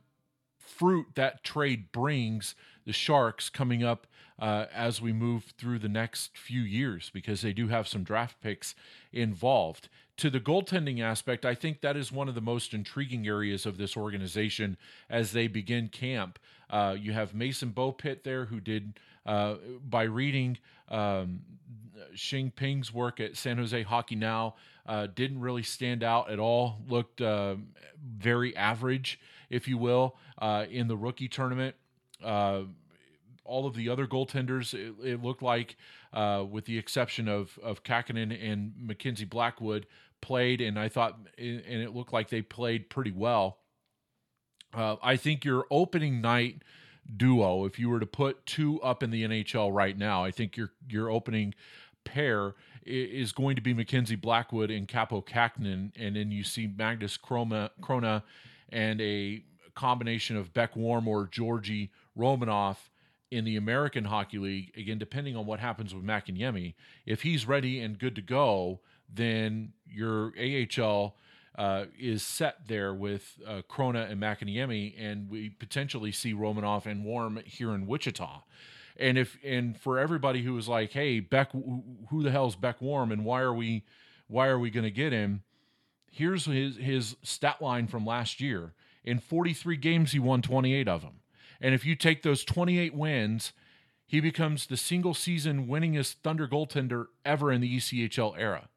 fruit 0.58 1.08
that 1.16 1.44
trade 1.44 1.92
brings 1.92 2.56
the 2.86 2.94
Sharks 2.94 3.50
coming 3.50 3.84
up 3.84 4.08
uh, 4.40 4.66
as 4.74 5.02
we 5.02 5.12
move 5.12 5.54
through 5.58 5.80
the 5.80 5.90
next 5.90 6.38
few 6.38 6.62
years 6.62 7.10
because 7.14 7.42
they 7.42 7.54
do 7.54 7.68
have 7.68 7.88
some 7.88 8.04
draft 8.04 8.40
picks 8.42 8.76
involved. 9.12 9.90
To 10.18 10.30
the 10.30 10.40
goaltending 10.40 11.02
aspect, 11.02 11.46
I 11.46 11.56
think 11.56 11.82
that 11.82 11.98
is 11.98 12.12
one 12.12 12.30
of 12.30 12.36
the 12.36 12.42
most 12.42 12.74
intriguing 12.74 13.28
areas 13.28 13.66
of 13.66 13.78
this 13.78 13.96
organization 13.98 14.78
as 15.10 15.32
they 15.32 15.48
begin 15.48 15.90
camp. 15.90 16.40
Uh, 16.70 16.96
you 17.00 17.14
have 17.14 17.34
Mason 17.34 17.72
Beaupit 17.72 18.24
there, 18.24 18.46
who 18.46 18.60
did, 18.60 19.00
uh, 19.26 19.56
by 19.88 20.04
reading 20.04 20.58
um, 20.90 21.42
Sheng 22.14 22.52
Peng's 22.52 22.94
work 22.94 23.20
at 23.20 23.38
San 23.38 23.58
Jose 23.58 23.82
Hockey 23.84 24.16
Now, 24.16 24.56
uh, 24.86 25.08
didn't 25.14 25.40
really 25.40 25.64
stand 25.64 26.04
out 26.04 26.30
at 26.30 26.40
all, 26.40 26.80
looked 26.88 27.22
uh, 27.22 27.56
very 28.18 28.56
average, 28.56 29.20
if 29.50 29.68
you 29.68 29.78
will, 29.78 30.18
uh, 30.40 30.66
in 30.70 30.88
the 30.88 30.98
rookie 30.98 31.28
tournament. 31.28 31.76
Uh, 32.24 32.62
all 33.46 33.66
of 33.66 33.76
the 33.76 33.90
other 33.90 34.06
goaltenders, 34.06 34.74
it, 34.74 34.94
it 35.04 35.24
looked 35.24 35.42
like, 35.42 35.76
with 36.50 36.66
the 36.66 36.78
exception 36.78 37.28
of 37.28 37.58
of 37.64 37.84
Kahkonen 37.84 38.32
and 38.32 38.74
Mackenzie 38.78 39.26
Blackwood, 39.26 39.88
played, 40.22 40.62
and 40.62 40.78
I 40.78 40.90
thought, 40.90 41.18
and 41.38 41.64
it 41.66 41.96
looked 41.96 42.14
like 42.14 42.30
they 42.30 42.42
played 42.42 42.90
pretty 42.90 43.12
well. 43.12 43.59
Uh, 44.74 44.96
I 45.02 45.16
think 45.16 45.44
your 45.44 45.66
opening 45.72 46.22
night 46.22 46.62
duo, 47.16 47.66
if 47.66 47.80
you 47.80 47.90
were 47.90 48.00
to 48.00 48.06
put 48.06 48.46
two 48.46 48.82
up 48.82 49.02
in 49.04 49.12
the 49.12 49.24
NHL 49.24 49.74
right 49.74 49.98
now, 49.98 50.24
I 50.24 50.32
think 50.32 50.58
your 50.58 50.72
your 50.88 51.10
opening 51.10 51.56
pair 52.04 52.56
is 52.86 53.32
going 53.32 53.56
to 53.56 53.62
be 53.62 53.74
Mackenzie 53.74 54.16
Blackwood 54.16 54.72
and 54.72 54.88
Kaapo 54.88 55.26
Kahkonen, 55.26 55.92
and 55.96 56.16
then 56.16 56.32
you 56.32 56.44
see 56.44 56.68
Magnus 56.68 57.18
Chroma, 57.18 57.70
Chrona 57.82 58.24
and 58.70 59.02
a 59.02 59.44
combination 59.76 60.36
of 60.38 60.54
Beck 60.54 60.76
Warm 60.76 61.08
or 61.08 61.28
Georgi 61.28 61.92
Romanov 62.18 62.78
in 63.32 63.46
the 63.46 63.56
American 63.56 64.06
Hockey 64.06 64.38
League. 64.38 64.72
Again, 64.78 64.98
depending 64.98 65.36
on 65.36 65.46
what 65.46 65.60
happens 65.60 65.94
with 65.94 66.04
Makiniemi, 66.04 66.74
if 67.06 67.22
he's 67.22 67.48
ready 67.48 67.80
and 67.80 67.98
good 67.98 68.16
to 68.16 68.22
go, 68.22 68.80
then 69.12 69.74
your 69.88 70.34
AHL 70.38 71.16
uh, 71.60 71.88
is 72.00 72.24
set 72.24 72.70
there 72.70 72.94
with 72.94 73.38
uh, 73.46 73.62
Chrona 73.70 74.10
and 74.10 74.22
Makiniemi, 74.22 74.96
and 74.98 75.30
we 75.30 75.50
potentially 75.50 76.14
see 76.14 76.34
Romanov 76.34 76.86
and 76.86 77.04
Warm 77.04 77.42
here 77.46 77.76
in 77.76 77.86
Wichita. 77.86 78.44
And 78.98 79.18
if 79.18 79.38
and 79.44 79.78
for 79.78 80.00
everybody 80.00 80.42
who 80.42 80.54
was 80.54 80.70
like, 80.70 80.94
"Hey, 80.94 81.20
Beck, 81.20 81.52
who 81.52 82.24
the 82.24 82.32
hell's 82.32 82.56
Beck 82.56 82.82
Warm, 82.82 83.12
and 83.12 83.26
why 83.26 83.42
are 83.42 83.54
we, 83.54 83.84
why 84.28 84.48
are 84.48 84.58
we 84.58 84.70
going 84.70 84.86
to 84.86 84.92
get 84.92 85.12
him?" 85.12 85.44
Here's 86.10 86.46
his 86.46 86.78
his 86.78 87.18
stat 87.24 87.62
line 87.62 87.88
from 87.88 88.06
last 88.06 88.40
year. 88.40 88.74
In 89.04 89.20
43 89.20 89.76
games, 89.76 90.14
he 90.14 90.20
won 90.20 90.42
28 90.42 90.88
of 90.88 91.02
them. 91.02 91.20
And 91.60 91.76
if 91.76 91.86
you 91.86 91.96
take 91.96 92.24
those 92.24 92.46
28 92.46 92.94
wins, 92.94 93.52
he 94.06 94.22
becomes 94.22 94.66
the 94.66 94.78
single 94.78 95.14
season 95.14 95.68
winningest 95.68 96.16
Thunder 96.24 96.48
goaltender 96.48 97.08
ever 97.26 97.52
in 97.52 97.60
the 97.60 97.78
ECHL 97.78 98.38
era 98.38 98.70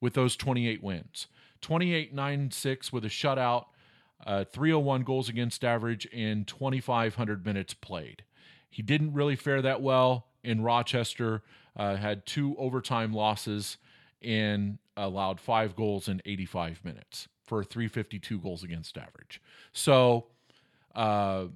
with 0.00 0.14
those 0.14 0.36
28 0.36 0.82
wins. 0.82 1.28
28 1.66 2.14
9 2.14 2.50
6 2.52 2.92
with 2.92 3.04
a 3.04 3.08
shutout, 3.08 3.64
uh, 4.24 4.44
301 4.44 5.02
goals 5.02 5.28
against 5.28 5.64
average, 5.64 6.06
in 6.06 6.44
2,500 6.44 7.44
minutes 7.44 7.74
played. 7.74 8.22
He 8.70 8.82
didn't 8.82 9.14
really 9.14 9.34
fare 9.34 9.60
that 9.60 9.82
well 9.82 10.28
in 10.44 10.62
Rochester, 10.62 11.42
uh, 11.74 11.96
had 11.96 12.24
two 12.24 12.54
overtime 12.56 13.12
losses, 13.12 13.78
and 14.22 14.78
allowed 14.96 15.40
five 15.40 15.74
goals 15.74 16.06
in 16.06 16.22
85 16.24 16.84
minutes 16.84 17.26
for 17.42 17.64
352 17.64 18.38
goals 18.38 18.62
against 18.62 18.96
average. 18.96 19.42
So 19.72 20.26
uh, 20.94 21.46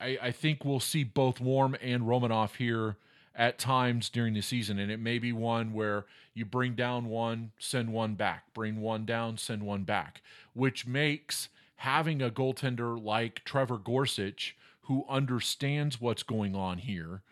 I, 0.00 0.18
I 0.22 0.30
think 0.30 0.64
we'll 0.64 0.78
see 0.78 1.02
both 1.02 1.40
Warm 1.40 1.76
and 1.82 2.04
Romanov 2.04 2.54
here 2.54 2.98
at 3.38 3.58
times 3.58 4.10
during 4.10 4.34
the 4.34 4.42
season. 4.42 4.78
And 4.78 4.90
it 4.90 4.98
may 4.98 5.18
be 5.18 5.32
one 5.32 5.72
where 5.72 6.04
you 6.34 6.44
bring 6.44 6.74
down 6.74 7.06
one, 7.06 7.52
send 7.58 7.92
one 7.92 8.16
back, 8.16 8.52
bring 8.52 8.80
one 8.80 9.06
down, 9.06 9.38
send 9.38 9.62
one 9.62 9.84
back, 9.84 10.20
which 10.52 10.86
makes 10.86 11.48
having 11.76 12.20
a 12.20 12.30
goaltender 12.30 13.02
like 13.02 13.44
Trevor 13.44 13.78
Gorsuch 13.78 14.56
who 14.82 15.04
understands 15.08 16.00
what's 16.00 16.24
going 16.24 16.56
on 16.56 16.78
here 16.78 17.22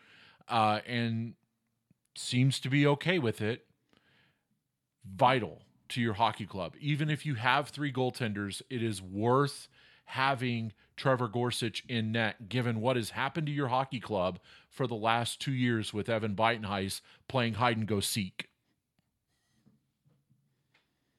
uh, 0.47 0.79
and 0.87 1.33
seems 2.15 2.59
to 2.61 2.69
be 2.69 2.87
okay 2.87 3.19
with 3.19 3.41
it 3.41 3.65
vital 5.05 5.61
to 5.89 6.01
your 6.01 6.13
hockey 6.13 6.45
club. 6.45 6.73
Even 6.79 7.09
if 7.09 7.25
you 7.25 7.35
have 7.35 7.69
three 7.69 7.91
goaltenders, 7.91 8.61
it 8.69 8.81
is 8.81 9.01
worth 9.01 9.67
having 10.05 10.71
Trevor 10.95 11.27
Gorsuch 11.27 11.83
in 11.87 12.11
net, 12.13 12.49
given 12.49 12.81
what 12.81 12.95
has 12.95 13.11
happened 13.11 13.47
to 13.47 13.53
your 13.53 13.67
hockey 13.67 13.99
club 13.99 14.39
for 14.77 14.87
the 14.87 14.95
last 14.95 15.41
two 15.41 15.51
years 15.51 15.91
with 15.91 16.07
Evan 16.07 16.35
Buitenhuis 16.35 17.01
playing 17.27 17.55
hide 17.55 17.77
and 17.77 17.87
go 17.87 17.99
seek. 17.99 18.47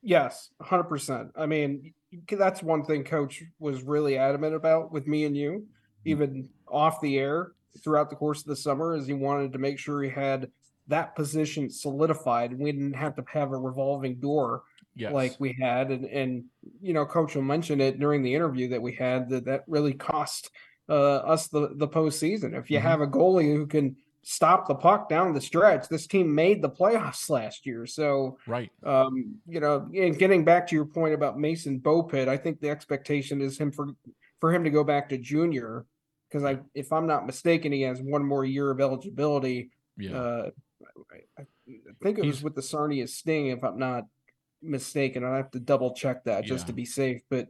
Yes, 0.01 0.51
100%. 0.63 1.33
I 1.37 1.47
mean, 1.47 1.93
that's 2.31 2.63
one 2.63 2.85
thing 2.85 3.03
coach 3.03 3.43
was 3.59 3.83
really 3.83 4.17
adamant 4.17 4.55
about 4.55 4.93
with 4.93 5.09
me 5.09 5.25
and 5.25 5.37
you 5.37 5.67
hmm. 6.05 6.09
even 6.09 6.49
off 6.69 7.01
the 7.01 7.19
air 7.19 7.53
throughout 7.83 8.11
the 8.11 8.17
course 8.17 8.41
of 8.41 8.47
the 8.47 8.57
summer, 8.57 8.95
is 8.95 9.07
he 9.07 9.13
wanted 9.13 9.53
to 9.53 9.59
make 9.59 9.79
sure 9.79 10.03
he 10.03 10.09
had 10.09 10.51
that 10.87 11.15
position 11.17 11.69
solidified. 11.69 12.57
We 12.57 12.73
didn't 12.73 12.95
have 12.95 13.17
to 13.17 13.25
have 13.33 13.53
a 13.53 13.59
revolving 13.59 14.21
door 14.21 14.63
yes. 14.95 15.13
like 15.13 15.37
we 15.39 15.57
had, 15.61 15.91
and 15.91 16.05
and 16.07 16.45
you 16.81 16.93
know, 16.93 17.05
Coach 17.05 17.35
will 17.35 17.43
mention 17.43 17.81
it 17.81 17.99
during 17.99 18.23
the 18.23 18.35
interview 18.35 18.69
that 18.69 18.83
we 18.83 18.93
had 18.93 19.29
that 19.31 19.45
that 19.45 19.65
really 19.67 19.95
cost 19.95 20.51
uh, 20.89 21.17
us 21.17 21.49
the 21.49 21.71
the 21.75 21.89
postseason. 21.89 22.59
If 22.59 22.71
you 22.71 22.79
mm-hmm. 22.79 22.87
have 22.87 23.01
a 23.01 23.07
goalie 23.07 23.55
who 23.55 23.67
can 23.67 23.97
stop 24.23 24.69
the 24.69 24.75
puck 24.75 25.09
down 25.09 25.33
the 25.33 25.41
stretch. 25.41 25.89
This 25.89 26.07
team 26.07 26.35
made 26.35 26.61
the 26.61 26.69
playoffs 26.69 27.31
last 27.31 27.65
year. 27.65 27.87
So, 27.87 28.37
right. 28.47 28.71
Um, 28.85 29.37
you 29.47 29.59
know, 29.59 29.89
and 29.97 30.19
getting 30.19 30.45
back 30.45 30.67
to 30.69 30.75
your 30.75 30.85
point 30.85 31.15
about 31.15 31.39
Mason 31.39 31.81
Beaupit, 31.81 32.29
I 32.29 32.37
think 32.37 32.61
the 32.61 32.69
expectation 32.69 33.41
is 33.41 33.59
him 33.59 33.73
for 33.73 33.89
for 34.41 34.53
him 34.53 34.65
to 34.65 34.71
go 34.71 34.85
back 34.85 35.09
to 35.09 35.19
junior 35.19 35.87
because 36.29 36.45
I, 36.45 36.59
if 36.75 36.93
I'm 36.93 37.07
not 37.07 37.27
mistaken, 37.27 37.73
he 37.73 37.83
has 37.83 38.01
one 38.01 38.25
more 38.25 38.45
year 38.45 38.71
of 38.71 38.81
eligibility. 38.81 39.71
Yeah. 39.97 40.17
Uh, 40.17 40.51
I, 41.39 41.41
I, 41.41 41.47
think 42.03 42.19
it 42.19 42.25
He's, 42.25 42.35
was 42.35 42.43
with 42.43 42.55
the 42.55 42.63
Sarnia 42.63 43.09
Sting, 43.09 43.49
if 43.49 43.65
I'm 43.65 43.79
not 43.79 44.05
mistaken. 44.63 45.25
I 45.25 45.37
have 45.37 45.51
to 45.53 45.61
double 45.61 45.95
check 45.95 46.25
that 46.25 46.45
just 46.45 46.65
yeah. 46.65 46.67
to 46.67 46.73
be 46.75 46.85
safe. 46.85 47.23
But 47.31 47.49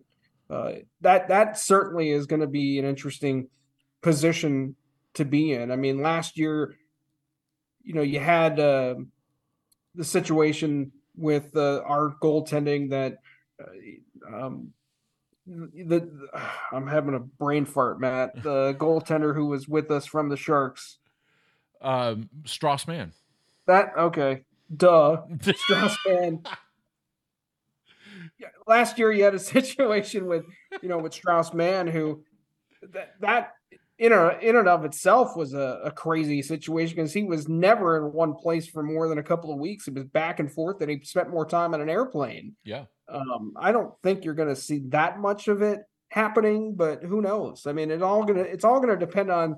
uh, 0.50 0.72
that 1.00 1.28
that 1.28 1.58
certainly 1.58 2.10
is 2.10 2.26
going 2.26 2.40
to 2.40 2.46
be 2.46 2.78
an 2.78 2.84
interesting 2.84 3.48
position 4.02 4.76
to 5.14 5.24
be 5.24 5.52
in. 5.52 5.70
I 5.70 5.76
mean, 5.76 6.00
last 6.00 6.38
year, 6.38 6.74
you 7.82 7.94
know, 7.94 8.02
you 8.02 8.20
had 8.20 8.58
uh, 8.58 8.94
the 9.94 10.04
situation 10.04 10.92
with 11.16 11.56
uh, 11.56 11.82
our 11.84 12.14
goaltending 12.22 12.90
that 12.90 13.18
uh, 13.60 14.36
um, 14.36 14.72
the, 15.46 16.08
I'm 16.72 16.86
having 16.86 17.14
a 17.14 17.20
brain 17.20 17.64
fart, 17.64 18.00
Matt. 18.00 18.42
The 18.42 18.74
goaltender 18.78 19.34
who 19.34 19.46
was 19.46 19.68
with 19.68 19.90
us 19.90 20.06
from 20.06 20.28
the 20.28 20.36
Sharks, 20.36 20.98
um, 21.80 22.28
Strauss 22.44 22.86
Mann. 22.86 23.12
That 23.66 23.92
okay, 23.96 24.44
duh, 24.74 25.22
Strauss 25.40 25.96
Mann. 26.06 26.42
Last 28.66 28.98
year, 28.98 29.12
you 29.12 29.24
had 29.24 29.34
a 29.34 29.38
situation 29.38 30.26
with 30.26 30.44
you 30.82 30.88
know 30.88 30.98
with 30.98 31.14
Strauss 31.14 31.52
Mann 31.52 31.86
who 31.86 32.22
that 32.92 33.14
that 33.20 33.52
in 33.98 34.12
a, 34.12 34.38
in 34.40 34.54
and 34.56 34.68
of 34.68 34.84
itself 34.84 35.36
was 35.36 35.54
a, 35.54 35.80
a 35.84 35.90
crazy 35.90 36.40
situation 36.40 36.96
because 36.96 37.12
he 37.12 37.24
was 37.24 37.48
never 37.48 37.96
in 37.96 38.12
one 38.12 38.34
place 38.34 38.68
for 38.68 38.82
more 38.82 39.08
than 39.08 39.18
a 39.18 39.22
couple 39.22 39.52
of 39.52 39.58
weeks. 39.58 39.86
He 39.86 39.90
was 39.90 40.04
back 40.04 40.38
and 40.38 40.50
forth, 40.50 40.80
and 40.80 40.90
he 40.90 41.00
spent 41.02 41.30
more 41.30 41.44
time 41.44 41.74
on 41.74 41.80
an 41.80 41.88
airplane. 41.88 42.54
Yeah. 42.64 42.84
Um, 43.08 43.54
I 43.56 43.72
don't 43.72 43.92
think 44.02 44.24
you're 44.24 44.34
going 44.34 44.48
to 44.48 44.56
see 44.56 44.82
that 44.88 45.18
much 45.18 45.48
of 45.48 45.62
it 45.62 45.80
happening, 46.10 46.74
but 46.76 47.02
who 47.02 47.20
knows? 47.20 47.66
I 47.66 47.72
mean, 47.72 47.90
it 47.90 48.02
all 48.02 48.24
gonna 48.24 48.42
it's 48.42 48.64
all 48.64 48.80
going 48.80 48.96
to 48.96 49.04
depend 49.04 49.30
on 49.30 49.56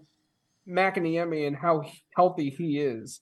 Makiniemi 0.67 1.47
and 1.47 1.57
how 1.57 1.85
healthy 2.17 2.49
he 2.49 2.81
is. 2.81 3.21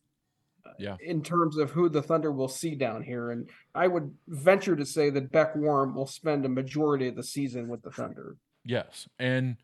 Uh, 0.68 0.72
yeah. 0.78 0.96
In 1.00 1.22
terms 1.22 1.56
of 1.56 1.70
who 1.70 1.88
the 1.88 2.02
Thunder 2.02 2.32
will 2.32 2.48
see 2.48 2.74
down 2.74 3.02
here, 3.02 3.30
and 3.30 3.48
I 3.74 3.88
would 3.88 4.14
venture 4.26 4.76
to 4.76 4.84
say 4.84 5.10
that 5.10 5.32
Beck 5.32 5.56
Warm 5.56 5.94
will 5.94 6.06
spend 6.06 6.44
a 6.44 6.48
majority 6.48 7.08
of 7.08 7.16
the 7.16 7.22
season 7.22 7.68
with 7.68 7.82
the 7.82 7.90
Thunder. 7.90 8.36
Yes, 8.64 9.08
and 9.18 9.56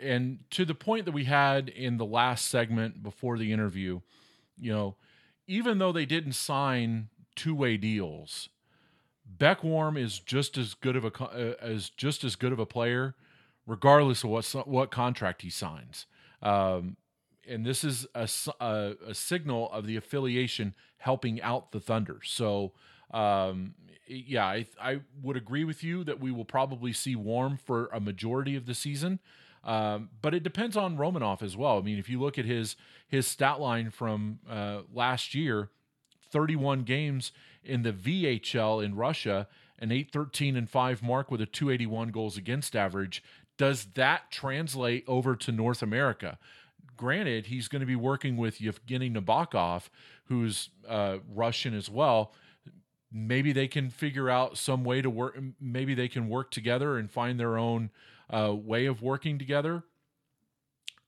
and 0.00 0.40
to 0.50 0.64
the 0.64 0.74
point 0.74 1.04
that 1.04 1.12
we 1.12 1.24
had 1.24 1.68
in 1.68 1.96
the 1.96 2.04
last 2.04 2.46
segment 2.46 3.02
before 3.02 3.38
the 3.38 3.52
interview, 3.52 4.00
you 4.56 4.72
know, 4.72 4.96
even 5.46 5.78
though 5.78 5.92
they 5.92 6.06
didn't 6.06 6.32
sign 6.32 7.08
two 7.36 7.54
way 7.54 7.76
deals, 7.76 8.48
Beck 9.26 9.62
Warm 9.62 9.96
is 9.96 10.18
just 10.18 10.58
as 10.58 10.74
good 10.74 10.96
of 10.96 11.04
a 11.04 11.22
uh, 11.22 11.54
as 11.60 11.90
just 11.90 12.24
as 12.24 12.36
good 12.36 12.52
of 12.52 12.58
a 12.58 12.66
player, 12.66 13.14
regardless 13.66 14.24
of 14.24 14.30
what 14.30 14.68
what 14.68 14.90
contract 14.90 15.42
he 15.42 15.50
signs. 15.50 16.06
Um, 16.42 16.96
and 17.48 17.64
this 17.64 17.84
is 17.84 18.06
a, 18.14 18.28
a, 18.60 18.94
a, 19.08 19.14
signal 19.14 19.70
of 19.72 19.86
the 19.86 19.96
affiliation 19.96 20.74
helping 20.98 21.40
out 21.42 21.72
the 21.72 21.80
Thunder. 21.80 22.20
So, 22.24 22.72
um, 23.10 23.74
yeah, 24.06 24.46
I, 24.46 24.66
I 24.80 25.00
would 25.22 25.36
agree 25.36 25.64
with 25.64 25.82
you 25.82 26.04
that 26.04 26.20
we 26.20 26.30
will 26.30 26.44
probably 26.44 26.92
see 26.92 27.16
Warm 27.16 27.56
for 27.56 27.86
a 27.86 28.00
majority 28.00 28.56
of 28.56 28.66
the 28.66 28.74
season. 28.74 29.20
Um, 29.64 30.10
but 30.22 30.34
it 30.34 30.42
depends 30.42 30.76
on 30.76 30.96
Romanov 30.96 31.42
as 31.42 31.56
well. 31.56 31.78
I 31.78 31.82
mean, 31.82 31.98
if 31.98 32.08
you 32.08 32.20
look 32.20 32.38
at 32.38 32.44
his 32.44 32.76
his 33.06 33.26
stat 33.26 33.60
line 33.60 33.90
from 33.90 34.38
uh, 34.48 34.82
last 34.92 35.34
year, 35.34 35.70
31 36.30 36.82
games 36.82 37.32
in 37.64 37.82
the 37.82 37.92
VHL 37.92 38.84
in 38.84 38.94
Russia, 38.94 39.48
an 39.78 39.92
813 39.92 40.56
and 40.56 40.68
5 40.68 41.02
mark 41.02 41.30
with 41.30 41.40
a 41.40 41.46
281 41.46 42.10
goals 42.10 42.36
against 42.36 42.76
average. 42.76 43.22
Does 43.56 43.86
that 43.94 44.30
translate 44.30 45.04
over 45.08 45.34
to 45.36 45.52
North 45.52 45.82
America? 45.82 46.38
Granted, 46.98 47.46
he's 47.46 47.68
going 47.68 47.80
to 47.80 47.86
be 47.86 47.96
working 47.96 48.36
with 48.36 48.60
Yevgeny 48.60 49.08
Nabokov, 49.08 49.84
who's 50.24 50.68
uh, 50.86 51.18
Russian 51.32 51.72
as 51.72 51.88
well. 51.88 52.32
Maybe 53.10 53.52
they 53.52 53.68
can 53.68 53.88
figure 53.88 54.28
out 54.28 54.58
some 54.58 54.84
way 54.84 55.00
to 55.00 55.08
work. 55.08 55.38
Maybe 55.60 55.94
they 55.94 56.08
can 56.08 56.28
work 56.28 56.50
together 56.50 56.98
and 56.98 57.10
find 57.10 57.40
their 57.40 57.56
own 57.56 57.90
uh, 58.28 58.52
way 58.54 58.84
of 58.86 59.00
working 59.00 59.38
together. 59.38 59.84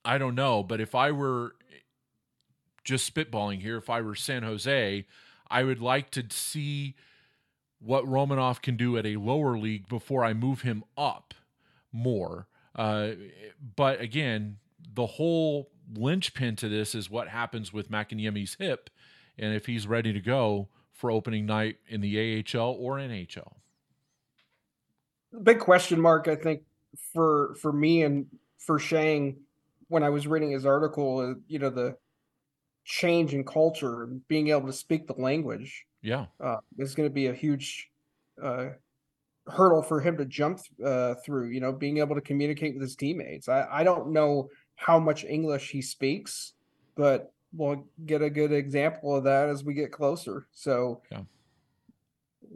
I 0.03 0.17
don't 0.17 0.33
know, 0.33 0.63
but 0.63 0.81
if 0.81 0.95
I 0.95 1.11
were 1.11 1.55
just 2.83 3.13
spitballing 3.13 3.61
here, 3.61 3.77
if 3.77 3.89
I 3.89 4.01
were 4.01 4.15
San 4.15 4.43
Jose, 4.43 5.05
I 5.49 5.63
would 5.63 5.81
like 5.81 6.09
to 6.11 6.23
see 6.29 6.95
what 7.79 8.05
Romanov 8.05 8.61
can 8.61 8.77
do 8.77 8.97
at 8.97 9.05
a 9.05 9.17
lower 9.17 9.57
league 9.57 9.89
before 9.89 10.23
I 10.23 10.33
move 10.33 10.61
him 10.61 10.83
up 10.97 11.33
more. 11.91 12.47
Uh, 12.75 13.11
but 13.75 13.99
again, 13.99 14.57
the 14.93 15.05
whole 15.05 15.70
linchpin 15.93 16.55
to 16.57 16.69
this 16.69 16.95
is 16.95 17.09
what 17.09 17.27
happens 17.27 17.73
with 17.73 17.91
Makiniemi's 17.91 18.55
hip, 18.59 18.89
and 19.37 19.53
if 19.53 19.65
he's 19.65 19.87
ready 19.87 20.13
to 20.13 20.19
go 20.19 20.69
for 20.93 21.11
opening 21.11 21.45
night 21.45 21.77
in 21.87 22.01
the 22.01 22.43
AHL 22.55 22.77
or 22.79 22.97
NHL. 22.97 23.53
Big 25.43 25.59
question 25.59 25.99
mark, 25.99 26.27
I 26.27 26.35
think, 26.35 26.61
for 27.13 27.55
for 27.55 27.71
me 27.71 28.03
and 28.03 28.27
for 28.57 28.77
Sheng 28.77 29.37
when 29.87 30.03
I 30.03 30.09
was 30.09 30.27
reading 30.27 30.51
his 30.51 30.65
article, 30.65 31.19
uh, 31.19 31.33
you 31.47 31.59
know, 31.59 31.69
the 31.69 31.97
change 32.85 33.33
in 33.33 33.43
culture 33.43 34.03
and 34.03 34.25
being 34.27 34.49
able 34.49 34.67
to 34.67 34.73
speak 34.73 35.07
the 35.07 35.13
language. 35.13 35.85
Yeah, 36.01 36.25
uh, 36.39 36.57
is 36.77 36.95
going 36.95 37.09
to 37.09 37.13
be 37.13 37.27
a 37.27 37.33
huge 37.33 37.89
uh, 38.41 38.69
hurdle 39.47 39.83
for 39.83 40.01
him 40.01 40.17
to 40.17 40.25
jump 40.25 40.59
uh, 40.83 41.15
through. 41.25 41.49
You 41.49 41.59
know, 41.59 41.71
being 41.71 41.97
able 41.99 42.15
to 42.15 42.21
communicate 42.21 42.73
with 42.73 42.81
his 42.81 42.95
teammates. 42.95 43.49
I, 43.49 43.67
I 43.71 43.83
don't 43.83 44.11
know 44.11 44.49
how 44.81 44.97
much 44.97 45.23
English 45.23 45.69
he 45.69 45.79
speaks, 45.79 46.53
but 46.95 47.31
we'll 47.53 47.85
get 48.07 48.23
a 48.23 48.29
good 48.31 48.51
example 48.51 49.15
of 49.15 49.23
that 49.25 49.47
as 49.47 49.63
we 49.63 49.75
get 49.75 49.91
closer. 49.91 50.47
So, 50.53 51.03
yeah. 51.11 51.21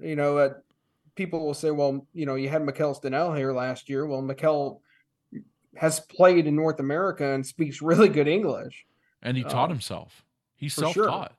you 0.01 0.15
know, 0.15 0.39
uh, 0.39 0.53
people 1.13 1.45
will 1.45 1.53
say, 1.53 1.69
well, 1.69 2.07
you 2.15 2.25
know, 2.25 2.33
you 2.33 2.49
had 2.49 2.65
Michal 2.65 2.95
Stinil 2.95 3.37
here 3.37 3.53
last 3.53 3.89
year. 3.89 4.07
Well, 4.07 4.23
Michal 4.23 4.81
has 5.75 5.99
played 5.99 6.47
in 6.47 6.55
North 6.55 6.79
America 6.79 7.31
and 7.31 7.45
speaks 7.45 7.79
really 7.79 8.09
good 8.09 8.27
English. 8.27 8.87
And 9.21 9.37
he 9.37 9.43
taught 9.43 9.65
um, 9.65 9.69
himself. 9.69 10.25
He's 10.55 10.73
self 10.73 10.95
taught. 10.95 11.29
Sure. 11.29 11.37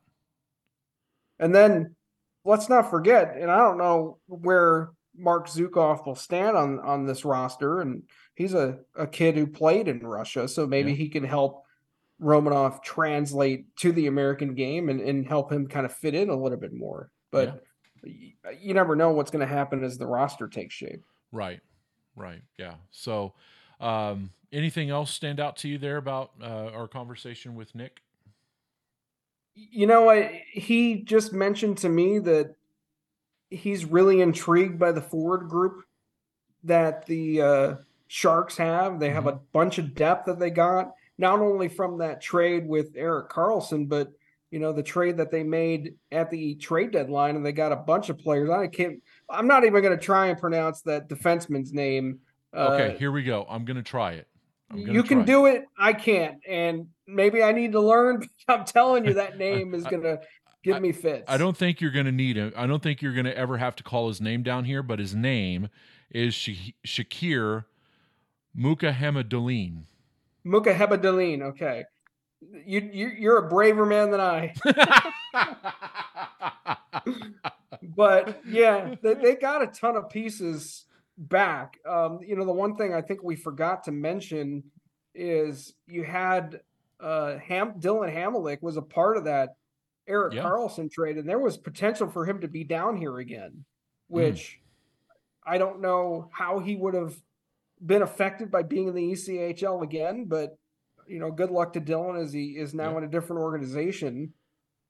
And 1.41 1.53
then 1.53 1.97
let's 2.45 2.69
not 2.69 2.91
forget, 2.91 3.35
and 3.37 3.51
I 3.51 3.59
don't 3.59 3.79
know 3.79 4.19
where 4.29 4.91
Mark 5.19 5.49
Zukov 5.49 6.07
will 6.07 6.15
stand 6.15 6.57
on 6.57 6.79
on 6.81 7.07
this 7.07 7.25
roster, 7.25 7.81
and 7.81 8.03
he's 8.35 8.55
a, 8.55 8.79
a 8.95 9.07
kid 9.07 9.37
who 9.37 9.47
played 9.47 9.89
in 9.89 10.01
Russia, 10.01 10.49
so 10.49 10.67
maybe 10.67 10.91
yeah. 10.91 10.97
he 10.97 11.09
can 11.09 11.25
help 11.25 11.65
Romanov 12.21 12.83
translate 12.83 13.75
to 13.77 13.93
the 13.93 14.07
American 14.07 14.55
game 14.55 14.89
and, 14.89 15.01
and 15.01 15.27
help 15.27 15.53
him 15.53 15.67
kind 15.67 15.85
of 15.85 15.93
fit 15.93 16.15
in 16.15 16.31
a 16.31 16.37
little 16.37 16.59
bit 16.59 16.73
more. 16.73 17.11
But 17.31 17.63
yeah. 18.05 18.53
you 18.61 18.75
never 18.75 18.97
know 18.97 19.11
what's 19.11 19.31
going 19.31 19.47
to 19.47 19.53
happen 19.53 19.85
as 19.85 19.99
the 19.99 20.07
roster 20.07 20.49
takes 20.49 20.75
shape. 20.75 21.03
Right, 21.33 21.61
right, 22.15 22.43
yeah. 22.59 22.75
So, 22.91 23.35
um, 23.81 24.31
anything 24.53 24.91
else 24.91 25.11
stand 25.11 25.41
out 25.41 25.57
to 25.59 25.69
you 25.69 25.79
there 25.79 25.99
about 25.99 26.33
uh, 26.41 26.71
our 26.73 26.89
conversation 26.89 27.55
with 27.55 27.75
Nick? 27.75 28.01
You 29.55 29.87
know, 29.87 30.11
I, 30.11 30.45
he 30.53 31.03
just 31.03 31.33
mentioned 31.33 31.79
to 31.79 31.89
me 31.89 32.19
that 32.21 32.55
he's 33.51 33.85
really 33.85 34.21
intrigued 34.21 34.79
by 34.79 34.93
the 34.93 35.01
forward 35.01 35.49
group 35.49 35.83
that 36.65 37.07
the 37.07 37.43
uh, 37.43 37.75
Sharks 38.09 38.57
have. 38.57 39.01
They 39.01 39.11
have 39.11 39.25
mm-hmm. 39.25 39.37
a 39.37 39.41
bunch 39.53 39.79
of 39.79 39.95
depth 39.95 40.27
that 40.27 40.39
they 40.39 40.51
got, 40.51 40.93
not 41.19 41.41
only 41.41 41.69
from 41.69 41.99
that 41.99 42.21
trade 42.21 42.67
with 42.67 42.93
Erik 42.97 43.31
Karlsson, 43.31 43.89
but 43.89 44.13
you 44.51 44.61
know 44.61 44.73
the 44.73 44.83
trade 44.83 45.17
that 45.17 45.31
they 45.31 45.43
made 45.43 45.95
at 46.13 46.31
the 46.31 46.55
trade 46.57 46.93
deadline, 46.93 47.37
and 47.37 47.45
they 47.45 47.53
got 47.53 47.73
a 47.73 47.77
bunch 47.77 48.09
of 48.09 48.19
players. 48.19 48.49
I 48.51 48.69
can't. 48.69 49.03
I'm 49.29 49.49
not 49.49 49.65
even 49.65 49.83
going 49.83 49.99
to 49.99 50.05
try 50.05 50.27
and 50.27 50.39
pronounce 50.39 50.83
that 50.83 51.09
defenseman's 51.09 51.73
name. 51.73 52.21
Okay, 52.55 52.95
uh, 52.95 52.99
here 52.99 53.11
we 53.11 53.23
go. 53.23 53.45
I'm 53.49 53.65
going 53.65 53.77
to 53.77 53.83
try 53.83 54.13
it. 54.13 54.29
You 54.75 55.03
can 55.03 55.25
do 55.25 55.47
it. 55.47 55.65
I 55.79 55.93
can't, 55.93 56.39
and 56.49 56.89
maybe 57.07 57.43
I 57.43 57.53
need 57.53 57.73
to 57.73 57.81
learn. 57.81 58.29
I'm 58.49 58.65
telling 58.65 59.05
you, 59.05 59.15
that 59.15 59.37
name 59.39 59.75
is 59.75 59.85
going 59.85 60.03
to 60.03 60.21
give 60.73 60.83
me 60.83 60.93
fits. 60.93 61.25
I 61.29 61.37
don't 61.37 61.57
think 61.57 61.81
you're 61.81 61.91
going 61.91 62.07
to 62.07 62.13
need 62.13 62.37
him. 62.37 62.53
I 62.57 62.67
don't 62.67 62.83
think 62.83 63.03
you're 63.03 63.15
going 63.15 63.27
to 63.27 63.37
ever 63.37 63.59
have 63.59 63.77
to 63.77 63.83
call 63.83 64.09
his 64.09 64.21
name 64.21 64.43
down 64.43 64.65
here. 64.65 64.83
But 64.83 64.99
his 64.99 65.15
name 65.15 65.69
is 66.11 66.35
Shakir 66.87 67.65
Mukhamadullin. 68.59 69.85
Mukhamadullin. 70.47 71.43
Okay, 71.43 71.85
you, 72.65 72.89
you 72.93 73.11
you're 73.19 73.39
a 73.39 73.49
braver 73.49 73.87
man 73.87 74.11
than 74.11 74.21
I. 74.21 74.55
but 77.83 78.41
yeah, 78.47 78.95
they, 79.03 79.15
they 79.15 79.35
got 79.35 79.63
a 79.63 79.67
ton 79.67 79.97
of 79.97 80.11
pieces 80.11 80.85
back. 81.19 81.79
Um, 81.87 82.21
you 82.27 82.37
know, 82.37 82.45
the 82.45 82.53
one 82.53 82.77
thing 82.77 82.95
I 82.95 83.03
think 83.03 83.23
we 83.23 83.37
forgot 83.37 83.85
to 83.85 83.93
mention 83.93 84.65
is 85.15 85.75
you 85.87 86.05
had 86.05 86.61
uh 87.01 87.39
Ham 87.39 87.75
Dillon 87.79 88.11
Hamaliuk 88.11 88.63
was 88.63 88.77
a 88.77 88.83
part 88.83 89.17
of 89.17 89.25
that 89.25 89.57
Erik 90.09 90.35
yeah. 90.35 90.43
Karlsson 90.43 90.91
trade, 90.91 91.17
and 91.19 91.29
there 91.29 91.39
was 91.39 91.57
potential 91.57 92.09
for 92.09 92.25
him 92.25 92.41
to 92.41 92.49
be 92.49 92.65
down 92.65 92.97
here 92.97 93.19
again, 93.19 93.65
hmm. 94.09 94.15
which 94.15 94.59
mm. 94.59 95.53
I 95.53 95.59
don't 95.59 95.81
know 95.81 96.29
how 96.33 96.59
he 96.59 96.77
would 96.77 96.95
have 96.95 97.15
been 97.85 98.03
affected 98.03 98.51
by 98.51 98.63
being 98.63 98.89
in 98.89 98.95
the 98.95 99.13
ECHL 99.13 99.83
again, 99.83 100.25
but 100.27 100.59
you 101.07 101.21
know, 101.21 101.31
good 101.31 101.51
luck 101.51 101.73
to 101.75 101.81
Dylan 101.81 102.21
as 102.21 102.33
he 102.33 102.57
is 102.57 102.75
now 102.75 102.93
yeah. 102.93 102.99
in 102.99 103.05
a 103.05 103.09
different 103.09 103.43
organization. 103.43 104.33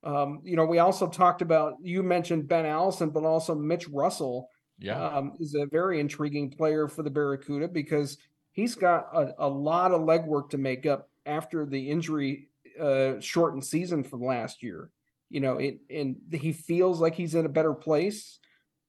Um, 0.03 0.41
you 0.45 0.57
know, 0.57 0.65
we 0.65 0.79
also 0.79 1.09
talked 1.09 1.43
about 1.43 1.75
you 1.83 2.03
mentioned 2.03 2.49
Ben 2.49 2.65
Allison, 2.65 3.11
but 3.11 3.25
also 3.25 3.55
Mitch 3.55 3.89
Russell. 3.89 4.49
Yeah, 4.79 5.03
um, 5.03 5.33
is 5.41 5.55
a 5.55 5.65
very 5.65 6.01
intriguing 6.01 6.51
player 6.51 6.87
for 6.87 7.03
the 7.03 7.09
Barracuda 7.09 7.67
because 7.67 8.19
he's 8.53 8.75
got 8.75 9.09
a, 9.15 9.33
a 9.39 9.49
lot 9.49 9.93
of 9.93 10.03
legwork 10.03 10.51
to 10.51 10.59
make 10.59 10.85
up 10.85 11.09
after 11.25 11.65
the 11.65 11.91
injury 11.91 12.49
uh, 12.79 13.19
shortened 13.19 13.65
season 13.65 14.05
from 14.05 14.23
last 14.23 14.63
year. 14.63 14.91
You 15.29 15.41
know, 15.41 15.59
it, 15.59 15.81
and 15.91 16.17
he 16.33 16.53
feels 16.53 17.01
like 17.01 17.15
he's 17.15 17.35
in 17.35 17.47
a 17.47 17.51
better 17.51 17.75
place 17.75 18.39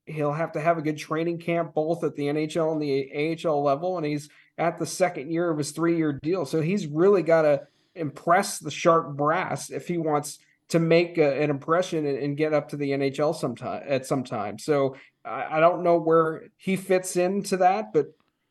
he'll 0.07 0.34
have 0.34 0.53
to 0.53 0.61
have 0.61 0.77
a 0.77 0.81
good 0.81 0.97
training 0.97 1.38
camp 1.38 1.73
both 1.73 2.03
at 2.03 2.15
the 2.15 2.23
NHL 2.23 2.72
and 2.72 2.81
the 2.81 3.47
AHL 3.47 3.61
level, 3.61 3.97
and 3.97 4.05
he's 4.05 4.30
at 4.57 4.80
the 4.80 4.85
second 4.85 5.31
year 5.31 5.49
of 5.49 5.57
his 5.57 5.72
three-year 5.72 6.19
deal. 6.23 6.45
So 6.45 6.61
he's 6.61 6.88
really 6.88 7.22
got 7.22 7.43
to 7.43 7.68
impress 7.93 8.59
the 8.59 8.72
sharp 8.72 9.15
brass 9.15 9.69
if 9.69 9.88
he 9.88 9.97
wants 9.97 10.39
to 10.69 10.80
make 10.80 11.18
a, 11.18 11.41
an 11.41 11.49
impression 11.49 12.05
and, 12.05 12.18
and, 12.18 12.38
get 12.38 12.53
up 12.53 12.69
to 12.69 12.77
the 12.77 12.91
NHL 12.91 13.34
sometime 13.34 13.84
at 13.88 14.05
some 14.05 14.23
time. 14.23 14.59
So 14.59 14.97
I, 15.23 15.57
I 15.57 15.59
don't 15.59 15.84
know 15.84 15.97
where 15.97 16.43
he 16.57 16.76
fits 16.76 17.15
into 17.15 17.57
that, 17.57 17.93
but 17.93 18.07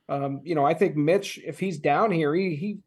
um, 0.08 0.40
you 0.44 0.54
know, 0.54 0.64
I 0.64 0.74
think 0.74 0.96
Mitch, 0.96 1.38
if 1.44 1.58
he's 1.58 1.78
down 1.78 2.10
here, 2.10 2.34
he 2.34 2.54
he 2.54 2.78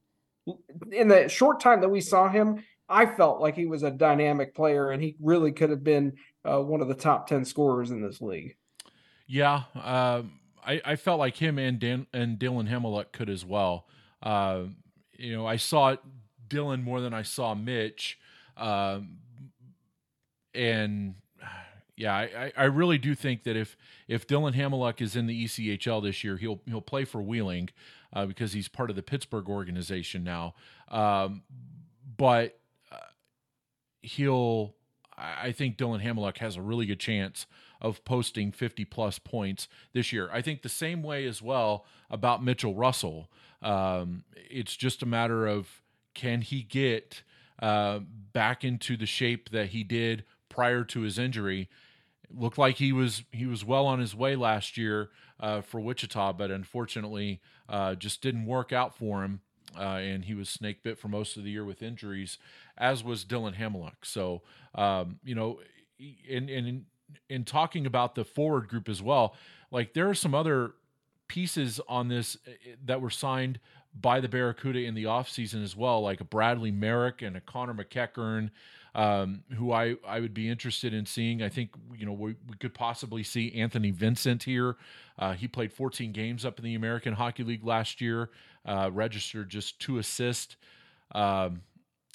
in 0.91 1.09
the 1.09 1.27
short 1.27 1.59
time 1.59 1.81
that 1.81 1.89
we 1.89 2.01
saw 2.01 2.29
him, 2.29 2.63
I 2.89 3.05
felt 3.05 3.39
like 3.39 3.55
he 3.55 3.65
was 3.65 3.83
a 3.83 3.91
dynamic 3.91 4.55
player 4.55 4.91
and 4.91 5.01
he 5.01 5.15
really 5.21 5.51
could 5.51 5.69
have 5.69 5.83
been 5.83 6.17
uh, 6.43 6.59
one 6.59 6.81
of 6.81 6.87
the 6.87 6.95
top 6.95 7.27
10 7.27 7.45
scorers 7.45 7.91
in 7.91 8.01
this 8.01 8.21
league. 8.21 8.55
Yeah, 9.27 9.63
uh, 9.75 10.23
I, 10.65 10.81
I, 10.83 10.95
felt 10.95 11.19
like 11.19 11.35
him 11.35 11.59
and 11.59 11.79
Dan 11.79 12.07
and 12.13 12.39
Dillon 12.39 12.67
Hamaliuk 12.67 13.11
could 13.11 13.29
as 13.29 13.45
well. 13.45 13.85
Uh, 14.23 14.63
you 15.13 15.35
know, 15.35 15.45
I 15.45 15.57
saw 15.57 15.97
Dylan 16.47 16.83
more 16.83 16.99
than 16.99 17.13
I 17.13 17.21
saw 17.21 17.53
Mitch, 17.53 18.17
um, 18.57 19.17
and 20.55 21.13
yeah, 21.95 22.15
I, 22.15 22.51
I 22.57 22.63
really 22.65 22.97
do 22.97 23.13
think 23.13 23.43
that 23.43 23.55
if 23.55 23.77
if 24.07 24.25
Dillon 24.25 24.53
Hamaliuk 24.53 25.01
is 25.01 25.15
in 25.15 25.27
the 25.27 25.45
ECHL 25.45 26.01
this 26.01 26.23
year, 26.23 26.37
he'll 26.37 26.61
he'll 26.65 26.81
play 26.81 27.05
for 27.05 27.21
Wheeling 27.21 27.69
uh, 28.13 28.25
because 28.25 28.53
he's 28.53 28.67
part 28.67 28.89
of 28.89 28.95
the 28.95 29.03
Pittsburgh 29.03 29.47
organization 29.47 30.23
now. 30.23 30.55
Um, 30.87 31.43
but 32.17 32.58
he'll, 34.01 34.75
I 35.17 35.51
think 35.51 35.77
Dillon 35.77 36.01
Hamaliuk 36.01 36.37
has 36.37 36.55
a 36.55 36.61
really 36.61 36.85
good 36.85 36.99
chance 36.99 37.45
of 37.81 38.03
posting 38.03 38.51
50 38.51 38.85
plus 38.85 39.19
points 39.19 39.67
this 39.93 40.11
year. 40.11 40.29
I 40.31 40.41
think 40.41 40.61
the 40.61 40.69
same 40.69 41.01
way 41.01 41.25
as 41.25 41.41
well 41.41 41.85
about 42.09 42.43
Mitchell 42.43 42.75
Russell. 42.75 43.29
Um, 43.61 44.23
it's 44.35 44.75
just 44.75 45.01
a 45.01 45.05
matter 45.05 45.47
of 45.47 45.81
can 46.13 46.41
he 46.41 46.63
get 46.63 47.23
uh, 47.61 47.99
back 48.33 48.63
into 48.63 48.97
the 48.97 49.05
shape 49.05 49.49
that 49.49 49.69
he 49.69 49.83
did 49.83 50.23
prior 50.49 50.83
to 50.85 51.01
his 51.01 51.17
injury. 51.17 51.69
It 52.23 52.39
looked 52.39 52.57
like 52.57 52.77
he 52.77 52.91
was 52.91 53.23
he 53.31 53.45
was 53.45 53.65
well 53.65 53.85
on 53.85 53.99
his 53.99 54.15
way 54.15 54.35
last 54.35 54.77
year 54.77 55.09
uh, 55.39 55.61
for 55.61 55.79
Wichita, 55.79 56.33
but 56.33 56.51
unfortunately, 56.51 57.41
uh, 57.67 57.95
just 57.95 58.21
didn't 58.21 58.45
work 58.45 58.71
out 58.73 58.95
for 58.97 59.23
him. 59.23 59.41
Uh, 59.77 59.99
and 60.01 60.25
he 60.25 60.33
was 60.33 60.49
snake 60.49 60.81
bit 60.81 60.97
for 60.97 61.09
most 61.09 61.37
of 61.37 61.43
the 61.43 61.51
year 61.51 61.63
with 61.63 61.83
injuries, 61.83 62.37
as 62.77 63.03
was 63.03 63.23
Dillon 63.23 63.53
Hamaliuk. 63.53 64.03
So, 64.03 64.41
um, 64.73 65.19
you 65.23 65.35
know, 65.35 65.59
in, 66.27 66.49
in 66.49 66.85
in 67.29 67.43
talking 67.43 67.85
about 67.85 68.15
the 68.15 68.23
forward 68.23 68.67
group 68.67 68.89
as 68.89 69.01
well, 69.01 69.35
like 69.71 69.93
there 69.93 70.09
are 70.09 70.15
some 70.15 70.33
other 70.33 70.73
pieces 71.27 71.79
on 71.87 72.07
this 72.07 72.37
eh, 72.45 72.51
eh, 72.51 72.75
that 72.85 73.01
were 73.01 73.09
signed 73.09 73.59
by 73.99 74.19
the 74.19 74.27
Barracuda 74.27 74.79
in 74.79 74.93
the 74.93 75.05
offseason 75.05 75.63
as 75.63 75.75
well, 75.75 76.01
like 76.01 76.21
a 76.21 76.23
Bradley 76.23 76.71
Merrick 76.71 77.21
and 77.21 77.35
a 77.35 77.41
Connor 77.41 77.73
McEachern, 77.73 78.51
um, 78.93 79.43
who 79.55 79.71
I, 79.71 79.95
I 80.07 80.19
would 80.19 80.33
be 80.33 80.47
interested 80.49 80.93
in 80.93 81.05
seeing. 81.05 81.41
I 81.41 81.49
think, 81.49 81.71
you 81.97 82.05
know, 82.05 82.13
we, 82.13 82.35
we 82.47 82.57
could 82.59 82.73
possibly 82.73 83.23
see 83.23 83.53
Anthony 83.53 83.91
Vincent 83.91 84.43
here. 84.43 84.75
Uh, 85.17 85.33
he 85.33 85.47
played 85.47 85.73
14 85.73 86.11
games 86.11 86.45
up 86.45 86.59
in 86.59 86.65
the 86.65 86.75
American 86.75 87.13
Hockey 87.13 87.43
League 87.43 87.63
last 87.63 87.99
year, 87.99 88.29
uh, 88.65 88.89
registered 88.91 89.49
just 89.49 89.79
to 89.81 89.97
assist. 89.97 90.57
Um, 91.13 91.61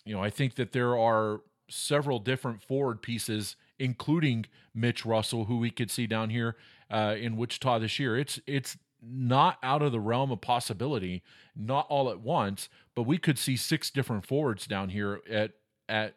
you 0.04 0.14
know, 0.14 0.22
I 0.22 0.30
think 0.30 0.54
that 0.56 0.72
there 0.72 0.96
are 0.96 1.40
several 1.68 2.18
different 2.18 2.62
forward 2.62 3.02
pieces, 3.02 3.56
including 3.78 4.46
Mitch 4.74 5.04
Russell, 5.04 5.46
who 5.46 5.58
we 5.58 5.70
could 5.70 5.90
see 5.90 6.06
down 6.06 6.30
here 6.30 6.56
uh, 6.90 7.16
in 7.18 7.36
Wichita 7.36 7.78
this 7.78 7.98
year. 7.98 8.18
It's 8.18 8.40
it's 8.46 8.76
not 9.06 9.58
out 9.62 9.82
of 9.82 9.92
the 9.92 10.00
realm 10.00 10.30
of 10.30 10.40
possibility, 10.40 11.22
not 11.54 11.86
all 11.88 12.10
at 12.10 12.20
once, 12.20 12.68
but 12.94 13.02
we 13.02 13.18
could 13.18 13.38
see 13.38 13.56
six 13.56 13.90
different 13.90 14.26
forwards 14.26 14.66
down 14.66 14.90
here 14.90 15.20
at 15.30 15.52
at 15.88 16.14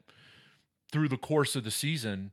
through 0.92 1.10
the 1.10 1.18
course 1.18 1.56
of 1.56 1.64
the 1.64 1.72
season. 1.72 2.32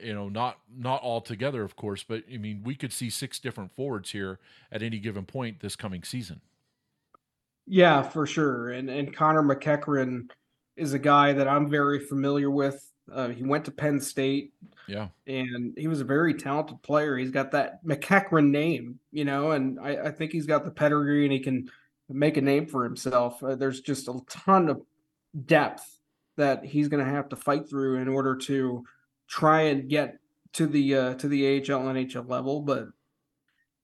You 0.00 0.14
know, 0.14 0.28
not 0.28 0.58
not 0.74 1.00
all 1.02 1.20
together, 1.20 1.62
of 1.62 1.74
course, 1.74 2.04
but 2.06 2.24
I 2.32 2.36
mean, 2.36 2.62
we 2.64 2.74
could 2.74 2.92
see 2.92 3.08
six 3.08 3.38
different 3.38 3.74
forwards 3.74 4.10
here 4.10 4.38
at 4.70 4.82
any 4.82 4.98
given 4.98 5.24
point 5.24 5.60
this 5.60 5.74
coming 5.74 6.02
season. 6.02 6.40
Yeah, 7.66 8.02
for 8.02 8.26
sure. 8.26 8.70
And 8.70 8.88
and 8.88 9.14
Connor 9.14 9.42
McEachern 9.42 10.30
is 10.76 10.92
a 10.92 10.98
guy 10.98 11.32
that 11.32 11.48
I'm 11.48 11.68
very 11.68 12.00
familiar 12.00 12.50
with. 12.50 12.92
Uh, 13.12 13.28
he 13.28 13.44
went 13.44 13.64
to 13.64 13.70
Penn 13.70 14.00
State. 14.00 14.52
Yeah. 14.88 15.08
And 15.26 15.74
he 15.76 15.88
was 15.88 16.00
a 16.00 16.04
very 16.04 16.34
talented 16.34 16.82
player. 16.82 17.16
He's 17.16 17.30
got 17.30 17.50
that 17.52 17.84
McEachern 17.84 18.50
name, 18.50 18.98
you 19.10 19.24
know, 19.24 19.52
and 19.52 19.80
I, 19.80 20.06
I 20.06 20.10
think 20.10 20.32
he's 20.32 20.46
got 20.46 20.64
the 20.64 20.70
pedigree 20.70 21.24
and 21.24 21.32
he 21.32 21.40
can 21.40 21.70
make 22.08 22.36
a 22.36 22.40
name 22.40 22.66
for 22.66 22.84
himself. 22.84 23.42
Uh, 23.42 23.56
there's 23.56 23.80
just 23.80 24.08
a 24.08 24.20
ton 24.28 24.68
of 24.68 24.82
depth 25.46 25.98
that 26.36 26.64
he's 26.64 26.88
going 26.88 27.04
to 27.04 27.10
have 27.10 27.28
to 27.30 27.36
fight 27.36 27.68
through 27.68 27.96
in 27.96 28.08
order 28.08 28.36
to 28.36 28.84
try 29.28 29.62
and 29.62 29.88
get 29.88 30.18
to 30.52 30.66
the 30.66 30.94
uh, 30.94 31.14
to 31.14 31.28
the 31.28 31.58
AHL 31.58 31.82
NHL 31.82 32.28
level. 32.28 32.60
But 32.60 32.88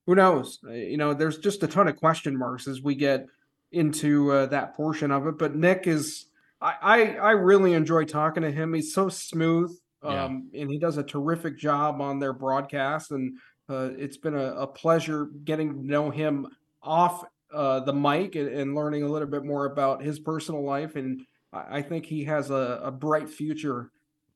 who 0.07 0.15
knows? 0.15 0.61
Uh, 0.65 0.73
you 0.73 0.97
know, 0.97 1.15
there's 1.15 1.39
just 1.39 1.63
a 1.63 1.69
ton 1.69 1.89
of 1.89 1.97
question 1.97 2.37
marks 2.37 2.69
as 2.69 2.81
we 2.81 2.95
get 2.95 3.27
into 3.73 4.31
uh, 4.32 4.47
that 4.47 4.74
portion 4.74 5.11
of 5.11 5.27
it. 5.27 5.39
But 5.39 5.55
Nick 5.55 5.86
is 5.86 6.27
I, 6.62 7.16
I, 7.16 7.31
really 7.32 7.73
enjoy 7.73 8.05
talking 8.05 8.43
to 8.44 8.51
him. 8.51 8.73
He's 8.73 8.94
so 8.94 9.09
smooth, 9.09 9.77
um, 10.03 10.49
yeah. 10.53 10.61
and 10.62 10.70
he 10.70 10.78
does 10.78 10.97
a 10.97 11.03
terrific 11.03 11.59
job 11.59 12.01
on 12.01 12.19
their 12.19 12.32
broadcast. 12.32 13.11
And 13.11 13.39
uh, 13.69 13.90
it's 13.97 14.16
been 14.16 14.36
a, 14.36 14.55
a, 14.55 14.66
pleasure 14.66 15.28
getting 15.44 15.74
to 15.74 15.86
know 15.86 16.11
him 16.11 16.47
off 16.82 17.24
uh, 17.53 17.81
the 17.81 17.93
mic 17.93 18.36
and, 18.36 18.49
and, 18.49 18.74
learning 18.74 19.03
a 19.03 19.09
little 19.09 19.28
bit 19.28 19.44
more 19.44 19.66
about 19.66 20.03
his 20.03 20.20
personal 20.20 20.65
life. 20.65 20.94
And 20.97 21.23
I, 21.53 21.78
I 21.78 21.82
think 21.82 22.07
he 22.07 22.24
has 22.24 22.51
a, 22.51 22.81
a 22.85 22.90
bright 22.90 23.28
future 23.28 23.90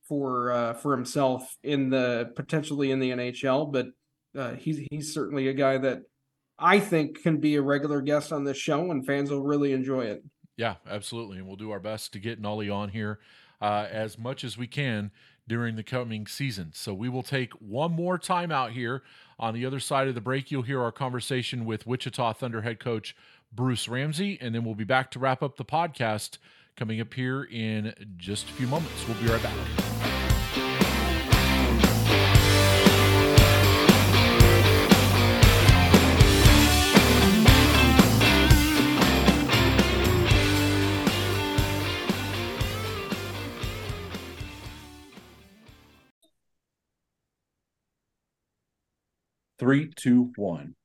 for 0.08 0.52
uh, 0.52 0.74
for 0.74 0.96
himself 0.96 1.56
in 1.62 1.90
the 1.90 2.32
potentially 2.34 2.90
in 2.90 2.98
the 2.98 3.10
NHL. 3.10 3.72
But 3.72 3.86
uh, 4.36 4.54
he's 4.54 4.78
he's 4.90 5.14
certainly 5.14 5.48
a 5.48 5.54
guy 5.54 5.78
that 5.78 6.02
I 6.58 6.80
think 6.80 7.22
can 7.22 7.38
be 7.38 7.56
a 7.56 7.62
regular 7.62 8.00
guest 8.00 8.32
on 8.32 8.44
this 8.44 8.56
show, 8.56 8.90
and 8.90 9.04
fans 9.04 9.30
will 9.30 9.42
really 9.42 9.72
enjoy 9.72 10.06
it. 10.06 10.24
Yeah, 10.56 10.76
absolutely. 10.88 11.38
And 11.38 11.46
we'll 11.46 11.56
do 11.56 11.70
our 11.70 11.80
best 11.80 12.12
to 12.14 12.18
get 12.18 12.40
Nolly 12.40 12.70
on 12.70 12.88
here 12.90 13.18
uh, 13.60 13.86
as 13.90 14.18
much 14.18 14.42
as 14.42 14.56
we 14.56 14.66
can 14.66 15.10
during 15.46 15.76
the 15.76 15.82
coming 15.82 16.26
season. 16.26 16.72
So 16.74 16.94
we 16.94 17.08
will 17.08 17.22
take 17.22 17.52
one 17.54 17.92
more 17.92 18.18
time 18.18 18.50
out 18.50 18.72
here. 18.72 19.02
On 19.38 19.52
the 19.52 19.66
other 19.66 19.80
side 19.80 20.08
of 20.08 20.14
the 20.14 20.20
break, 20.20 20.50
you'll 20.50 20.62
hear 20.62 20.82
our 20.82 20.92
conversation 20.92 21.66
with 21.66 21.86
Wichita 21.86 22.32
Thunder 22.34 22.62
head 22.62 22.80
coach 22.80 23.14
Bruce 23.52 23.86
Ramsay, 23.86 24.38
and 24.40 24.54
then 24.54 24.64
we'll 24.64 24.74
be 24.74 24.84
back 24.84 25.10
to 25.12 25.18
wrap 25.18 25.42
up 25.42 25.56
the 25.56 25.64
podcast 25.64 26.38
coming 26.76 27.00
up 27.00 27.12
here 27.14 27.44
in 27.44 27.94
just 28.16 28.48
a 28.48 28.52
few 28.52 28.66
moments. 28.66 29.06
We'll 29.06 29.18
be 29.22 29.28
right 29.28 29.42
back. 29.42 30.05
Three, 49.66 49.90
two, 49.96 50.30
one. 50.36 50.76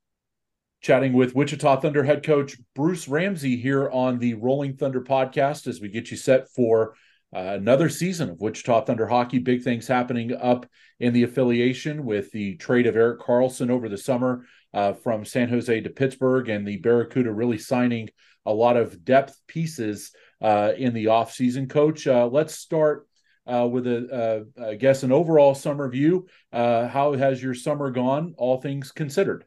Chatting 0.81 1.13
with 1.13 1.35
Wichita 1.35 1.81
Thunder 1.81 2.03
head 2.03 2.23
coach 2.23 2.57
Bruce 2.73 3.07
Ramsay 3.07 3.55
here 3.57 3.87
on 3.91 4.17
the 4.17 4.33
Rolling 4.33 4.75
Thunder 4.75 5.01
podcast 5.01 5.67
as 5.67 5.79
we 5.79 5.87
get 5.87 6.09
you 6.09 6.17
set 6.17 6.49
for 6.55 6.95
uh, 7.31 7.41
another 7.41 7.89
season 7.89 8.31
of 8.31 8.41
Wichita 8.41 8.85
Thunder 8.85 9.05
hockey. 9.05 9.37
Big 9.37 9.61
things 9.61 9.87
happening 9.87 10.35
up 10.35 10.65
in 10.99 11.13
the 11.13 11.21
affiliation 11.21 12.05
with 12.05 12.31
the 12.31 12.55
trade 12.55 12.87
of 12.87 12.95
Erik 12.95 13.19
Karlsson 13.19 13.69
over 13.69 13.87
the 13.87 13.99
summer 13.99 14.47
uh, 14.73 14.93
from 14.93 15.25
San 15.25 15.47
Jose 15.49 15.81
to 15.81 15.89
Pittsburgh, 15.91 16.49
and 16.49 16.67
the 16.67 16.77
Barracuda 16.77 17.31
really 17.31 17.59
signing 17.59 18.09
a 18.47 18.51
lot 18.51 18.77
of 18.77 19.05
depth 19.05 19.39
pieces 19.45 20.11
uh, 20.41 20.71
in 20.75 20.95
the 20.95 21.05
offseason. 21.05 21.69
Coach, 21.69 22.07
uh, 22.07 22.25
let's 22.25 22.55
start 22.55 23.05
uh, 23.47 23.67
with 23.67 23.87
a, 23.87 24.45
uh, 24.59 24.69
I 24.69 24.75
guess, 24.75 25.03
an 25.03 25.11
overall 25.11 25.55
summer 25.55 25.89
view. 25.89 26.27
Uh, 26.51 26.87
how 26.87 27.13
has 27.13 27.41
your 27.41 27.53
summer 27.53 27.91
gone, 27.91 28.33
all 28.37 28.61
things 28.61 28.91
considered? 28.91 29.45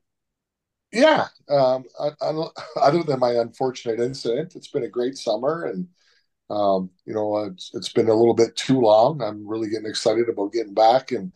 Yeah, 0.93 1.27
um, 1.49 1.85
I, 2.01 2.11
I, 2.21 2.47
other 2.81 3.03
than 3.03 3.19
my 3.19 3.33
unfortunate 3.33 4.01
incident, 4.01 4.55
it's 4.57 4.69
been 4.69 4.85
a 4.85 4.89
great 4.89 5.16
summer, 5.16 5.65
and 5.65 5.89
um, 6.51 6.91
you 7.07 7.15
know, 7.15 7.39
it's, 7.45 7.71
it's 7.75 7.93
been 7.93 8.09
a 8.09 8.15
little 8.15 8.35
bit 8.35 8.55
too 8.57 8.81
long. 8.81 9.23
I'm 9.23 9.47
really 9.47 9.71
getting 9.71 9.89
excited 9.89 10.29
about 10.29 10.53
getting 10.53 10.75
back 10.75 11.12
and 11.12 11.33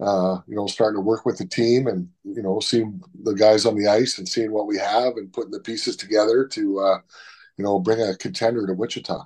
uh, 0.00 0.40
you 0.48 0.56
know, 0.56 0.66
starting 0.66 0.96
to 0.96 1.00
work 1.00 1.24
with 1.24 1.38
the 1.38 1.46
team 1.46 1.86
and 1.86 2.08
you 2.24 2.42
know, 2.42 2.58
seeing 2.60 3.00
the 3.22 3.34
guys 3.34 3.64
on 3.64 3.76
the 3.76 3.86
ice 3.86 4.18
and 4.18 4.28
seeing 4.28 4.50
what 4.50 4.66
we 4.66 4.76
have 4.76 5.16
and 5.16 5.32
putting 5.32 5.52
the 5.52 5.60
pieces 5.60 5.96
together 5.96 6.44
to 6.46 6.80
uh, 6.80 6.98
you 7.56 7.64
know 7.64 7.78
bring 7.78 8.00
a 8.00 8.16
contender 8.16 8.66
to 8.66 8.74
Wichita 8.74 9.24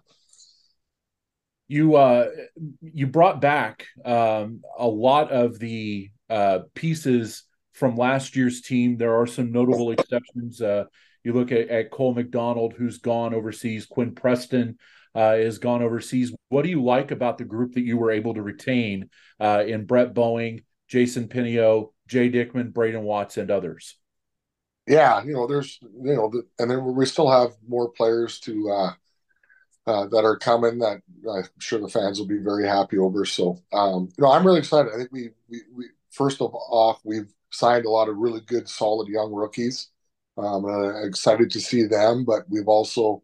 you 1.69 1.97
uh, 1.97 2.29
you 2.81 3.07
brought 3.07 3.41
back 3.41 3.87
um, 4.05 4.63
a 4.79 4.87
lot 4.87 5.31
of 5.33 5.59
the 5.59 6.11
uh, 6.31 6.61
pieces 6.75 7.45
from 7.73 7.97
last 7.97 8.37
year's 8.37 8.63
team. 8.63 8.97
There 8.97 9.21
are 9.21 9.27
some 9.27 9.53
notable 9.53 9.91
exceptions. 9.91 10.61
Uh, 10.61 10.85
you 11.25 11.33
look 11.33 11.51
at, 11.51 11.69
at, 11.69 11.91
Cole 11.91 12.15
McDonald, 12.15 12.75
who's 12.75 12.99
gone 12.99 13.35
overseas. 13.35 13.85
Quinn 13.85 14.15
Preston 14.15 14.79
uh, 15.15 15.35
is 15.39 15.59
gone 15.59 15.83
overseas. 15.83 16.33
What 16.49 16.63
do 16.63 16.71
you 16.71 16.83
like 16.83 17.11
about 17.11 17.37
the 17.37 17.45
group 17.45 17.75
that 17.75 17.85
you 17.85 17.97
were 17.97 18.13
able 18.13 18.35
to 18.35 18.43
retain 18.43 19.11
uh, 19.41 19.65
in 19.67 19.87
Brett 19.87 20.15
Boeing, 20.15 20.65
Jason 20.89 21.27
Pinio, 21.29 21.93
Jay 22.07 22.31
Dickman, 22.31 22.73
Brayden 22.73 23.03
Watts, 23.03 23.37
and 23.39 23.51
others? 23.51 23.99
Yeah, 24.87 25.25
you 25.25 25.33
know, 25.33 25.49
there's 25.49 25.81
you 25.83 26.15
know, 26.15 26.33
and 26.61 26.71
then 26.71 26.95
we 26.95 27.07
still 27.07 27.29
have 27.29 27.51
more 27.67 27.91
players 27.91 28.39
to 28.41 28.71
uh, 29.87 30.07
that 30.07 30.25
are 30.25 30.37
coming 30.37 30.79
that 30.79 31.01
I'm 31.31 31.45
sure 31.59 31.81
the 31.81 31.89
fans 31.89 32.19
will 32.19 32.27
be 32.27 32.39
very 32.39 32.67
happy 32.67 32.99
over. 32.99 33.25
So, 33.25 33.63
um, 33.73 34.09
you 34.17 34.23
know, 34.23 34.33
I'm 34.33 34.45
really 34.45 34.59
excited. 34.59 34.93
I 34.93 34.99
think 34.99 35.13
we, 35.13 35.31
we, 35.49 35.61
we 35.75 35.85
first 36.11 36.41
of 36.41 36.55
all, 36.55 37.01
we've 37.05 37.33
signed 37.51 37.85
a 37.85 37.91
lot 37.91 38.09
of 38.09 38.17
really 38.17 38.41
good, 38.41 38.69
solid 38.69 39.09
young 39.09 39.33
rookies. 39.33 39.89
Um, 40.37 40.65
I'm 40.67 41.07
excited 41.07 41.51
to 41.51 41.61
see 41.61 41.85
them, 41.85 42.25
but 42.25 42.49
we've 42.49 42.69
also, 42.69 43.23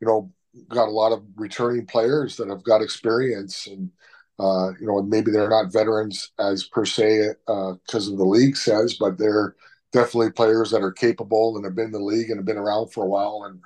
you 0.00 0.06
know, 0.06 0.30
got 0.68 0.88
a 0.88 0.92
lot 0.92 1.12
of 1.12 1.22
returning 1.36 1.86
players 1.86 2.36
that 2.36 2.48
have 2.48 2.62
got 2.62 2.82
experience 2.82 3.66
and, 3.66 3.90
uh, 4.38 4.70
you 4.80 4.86
know, 4.86 5.02
maybe 5.02 5.30
they're 5.30 5.48
not 5.48 5.72
veterans 5.72 6.30
as 6.38 6.64
per 6.64 6.84
se 6.84 7.30
because 7.46 8.08
uh, 8.08 8.12
of 8.12 8.18
the 8.18 8.24
league 8.24 8.56
says, 8.56 8.94
but 8.94 9.16
they're 9.18 9.56
definitely 9.92 10.30
players 10.30 10.70
that 10.70 10.82
are 10.82 10.92
capable 10.92 11.56
and 11.56 11.64
have 11.64 11.74
been 11.74 11.86
in 11.86 11.92
the 11.92 11.98
league 11.98 12.30
and 12.30 12.38
have 12.38 12.46
been 12.46 12.56
around 12.56 12.92
for 12.92 13.04
a 13.04 13.08
while 13.08 13.44
and 13.46 13.60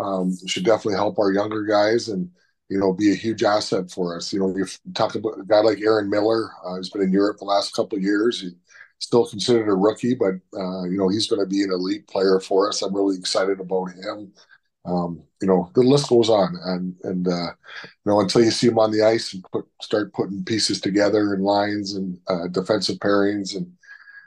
um, 0.00 0.36
should 0.46 0.64
definitely 0.64 0.94
help 0.94 1.18
our 1.18 1.32
younger 1.32 1.64
guys. 1.64 2.08
And 2.08 2.30
you 2.70 2.78
know, 2.78 2.92
be 2.92 3.10
a 3.10 3.16
huge 3.16 3.42
asset 3.42 3.90
for 3.90 4.16
us. 4.16 4.32
You 4.32 4.38
know, 4.38 4.56
you 4.56 4.64
talk 4.94 5.16
about 5.16 5.40
a 5.40 5.44
guy 5.44 5.58
like 5.60 5.80
Aaron 5.80 6.08
Miller, 6.08 6.50
uh, 6.64 6.76
who's 6.76 6.88
been 6.88 7.02
in 7.02 7.12
Europe 7.12 7.38
the 7.38 7.44
last 7.44 7.74
couple 7.74 7.98
of 7.98 8.04
years. 8.04 8.40
He's 8.40 8.54
still 9.00 9.26
considered 9.26 9.68
a 9.68 9.74
rookie, 9.74 10.14
but 10.14 10.34
uh, 10.56 10.84
you 10.84 10.96
know, 10.96 11.08
he's 11.08 11.28
going 11.28 11.40
to 11.40 11.46
be 11.46 11.62
an 11.64 11.72
elite 11.72 12.06
player 12.06 12.38
for 12.38 12.68
us. 12.68 12.80
I'm 12.80 12.94
really 12.94 13.18
excited 13.18 13.58
about 13.58 13.86
him. 13.86 14.32
Um, 14.86 15.22
you 15.42 15.48
know, 15.48 15.68
the 15.74 15.82
list 15.82 16.08
goes 16.08 16.30
on, 16.30 16.56
and 16.64 16.94
and 17.02 17.26
uh, 17.26 17.52
you 17.82 17.88
know, 18.06 18.20
until 18.20 18.44
you 18.44 18.52
see 18.52 18.68
him 18.68 18.78
on 18.78 18.92
the 18.92 19.02
ice 19.02 19.34
and 19.34 19.44
put 19.52 19.66
start 19.82 20.12
putting 20.14 20.44
pieces 20.44 20.80
together 20.80 21.34
and 21.34 21.42
lines 21.42 21.94
and 21.96 22.18
uh, 22.28 22.46
defensive 22.48 22.98
pairings 22.98 23.56
and 23.56 23.70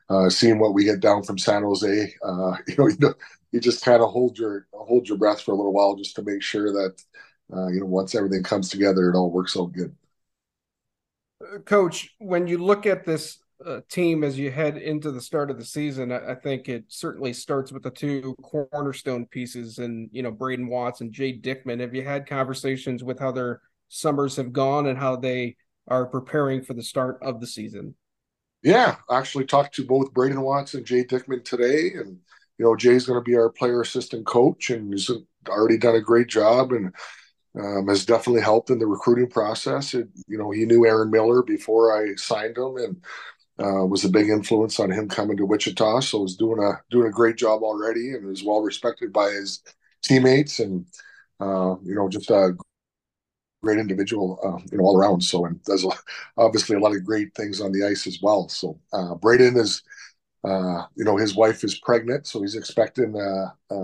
uh, 0.09 0.29
seeing 0.29 0.59
what 0.59 0.73
we 0.73 0.83
get 0.83 0.99
down 0.99 1.23
from 1.23 1.37
San 1.37 1.63
Jose, 1.63 2.13
uh, 2.23 2.57
you 2.67 2.75
know, 2.77 2.87
you 2.87 2.97
know, 2.99 3.13
you 3.53 3.61
just 3.61 3.85
kind 3.85 4.01
of 4.01 4.09
hold 4.09 4.37
your 4.37 4.67
hold 4.73 5.07
your 5.07 5.17
breath 5.17 5.41
for 5.41 5.53
a 5.53 5.55
little 5.55 5.71
while 5.71 5.95
just 5.95 6.15
to 6.17 6.23
make 6.23 6.41
sure 6.41 6.73
that 6.73 7.01
uh, 7.55 7.67
you 7.67 7.79
know, 7.79 7.85
once 7.85 8.15
everything 8.15 8.43
comes 8.43 8.69
together, 8.69 9.09
it 9.09 9.15
all 9.15 9.29
works 9.29 9.55
out 9.57 9.71
good. 9.73 9.95
Uh, 11.41 11.59
Coach, 11.59 12.09
when 12.19 12.47
you 12.47 12.57
look 12.57 12.85
at 12.85 13.05
this 13.05 13.39
uh, 13.65 13.81
team 13.89 14.23
as 14.23 14.39
you 14.39 14.49
head 14.49 14.77
into 14.77 15.11
the 15.11 15.21
start 15.21 15.51
of 15.51 15.57
the 15.57 15.65
season, 15.65 16.11
I, 16.11 16.31
I, 16.31 16.35
think 16.35 16.67
it 16.67 16.85
certainly 16.87 17.31
starts 17.31 17.71
with 17.71 17.83
the 17.83 17.91
two 17.91 18.35
cornerstone 18.41 19.25
pieces, 19.27 19.77
and 19.77 20.09
you 20.11 20.23
know, 20.23 20.31
Brayden 20.31 20.67
Watts 20.67 21.01
and 21.01 21.11
Jay 21.11 21.37
Dickman. 21.37 21.79
Have 21.79 21.93
you 21.93 22.03
had 22.03 22.27
conversations 22.27 23.03
with 23.03 23.19
how 23.19 23.31
their 23.31 23.61
summers 23.89 24.35
have 24.37 24.51
gone 24.51 24.87
and 24.87 24.97
how 24.97 25.15
they 25.15 25.55
are 25.87 26.05
preparing 26.05 26.63
for 26.63 26.73
the 26.73 26.83
start 26.83 27.19
of 27.21 27.39
the 27.39 27.47
season? 27.47 27.93
Yeah, 28.63 28.95
I 29.09 29.19
actually 29.19 29.45
talked 29.45 29.75
to 29.75 29.85
both 29.85 30.13
Brayden 30.13 30.41
Watts 30.41 30.73
and 30.73 30.85
Jay 30.85 31.03
Dickman 31.03 31.43
today, 31.43 31.91
and 31.95 32.17
you 32.57 32.65
know, 32.65 32.75
Jay's 32.75 33.05
going 33.05 33.19
to 33.19 33.29
be 33.29 33.35
our 33.35 33.49
player 33.49 33.81
assistant 33.81 34.25
coach, 34.25 34.69
and 34.69 34.93
he's 34.93 35.09
already 35.49 35.77
done 35.77 35.95
a 35.95 36.01
great 36.01 36.27
job 36.27 36.71
and 36.71 36.93
um, 37.59 37.87
has 37.87 38.05
definitely 38.05 38.41
helped 38.41 38.69
in 38.69 38.79
the 38.79 38.87
recruiting 38.87 39.29
process. 39.29 39.93
It, 39.93 40.07
you 40.27 40.37
know, 40.37 40.51
he 40.51 40.65
knew 40.65 40.85
Aaron 40.85 41.11
Miller 41.11 41.43
before 41.43 41.97
I 41.97 42.15
signed 42.15 42.57
him, 42.57 42.77
and 42.77 42.97
uh, 43.59 43.85
was 43.85 44.05
a 44.05 44.09
big 44.09 44.29
influence 44.29 44.79
on 44.79 44.91
him 44.91 45.09
coming 45.09 45.37
to 45.37 45.45
Wichita. 45.45 46.01
So 46.01 46.21
was 46.21 46.35
doing 46.37 46.61
a 46.63 46.81
doing 46.91 47.07
a 47.07 47.11
great 47.11 47.37
job 47.37 47.63
already, 47.63 48.13
and 48.13 48.31
is 48.31 48.43
well 48.43 48.61
respected 48.61 49.13
by 49.13 49.29
his 49.31 49.61
teammates, 50.03 50.59
and 50.59 50.85
uh, 51.39 51.75
you 51.83 51.95
know, 51.95 52.09
just 52.09 52.31
a 52.31 52.53
great 53.61 53.79
individual, 53.79 54.39
uh, 54.43 54.61
you 54.71 54.77
know, 54.77 54.83
all 54.83 54.97
around. 54.97 55.21
So 55.21 55.45
and 55.45 55.63
does 55.63 55.85
obviously 56.37 56.75
a 56.75 56.79
lot 56.79 56.95
of 56.95 57.05
great 57.05 57.33
things 57.35 57.61
on 57.61 57.71
the 57.71 57.85
ice 57.85 58.07
as 58.07 58.19
well. 58.21 58.49
So 58.49 58.79
uh, 58.91 59.15
Brayden 59.15 59.57
is. 59.57 59.83
Uh, 60.43 60.85
you 60.95 61.05
know, 61.05 61.17
his 61.17 61.35
wife 61.35 61.63
is 61.63 61.79
pregnant, 61.79 62.27
so 62.27 62.41
he's 62.41 62.55
expecting 62.55 63.15
a, 63.15 63.73
uh, 63.73 63.75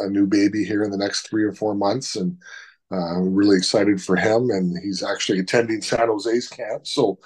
a, 0.00 0.04
a 0.06 0.10
new 0.10 0.26
baby 0.26 0.64
here 0.64 0.82
in 0.82 0.90
the 0.90 0.96
next 0.96 1.28
three 1.28 1.44
or 1.44 1.52
four 1.52 1.74
months, 1.74 2.16
and 2.16 2.38
uh, 2.92 3.18
really 3.20 3.56
excited 3.56 4.02
for 4.02 4.16
him, 4.16 4.50
and 4.50 4.78
he's 4.82 5.02
actually 5.02 5.38
attending 5.40 5.82
San 5.82 6.08
Jose's 6.08 6.48
camp, 6.48 6.86
so 6.86 7.18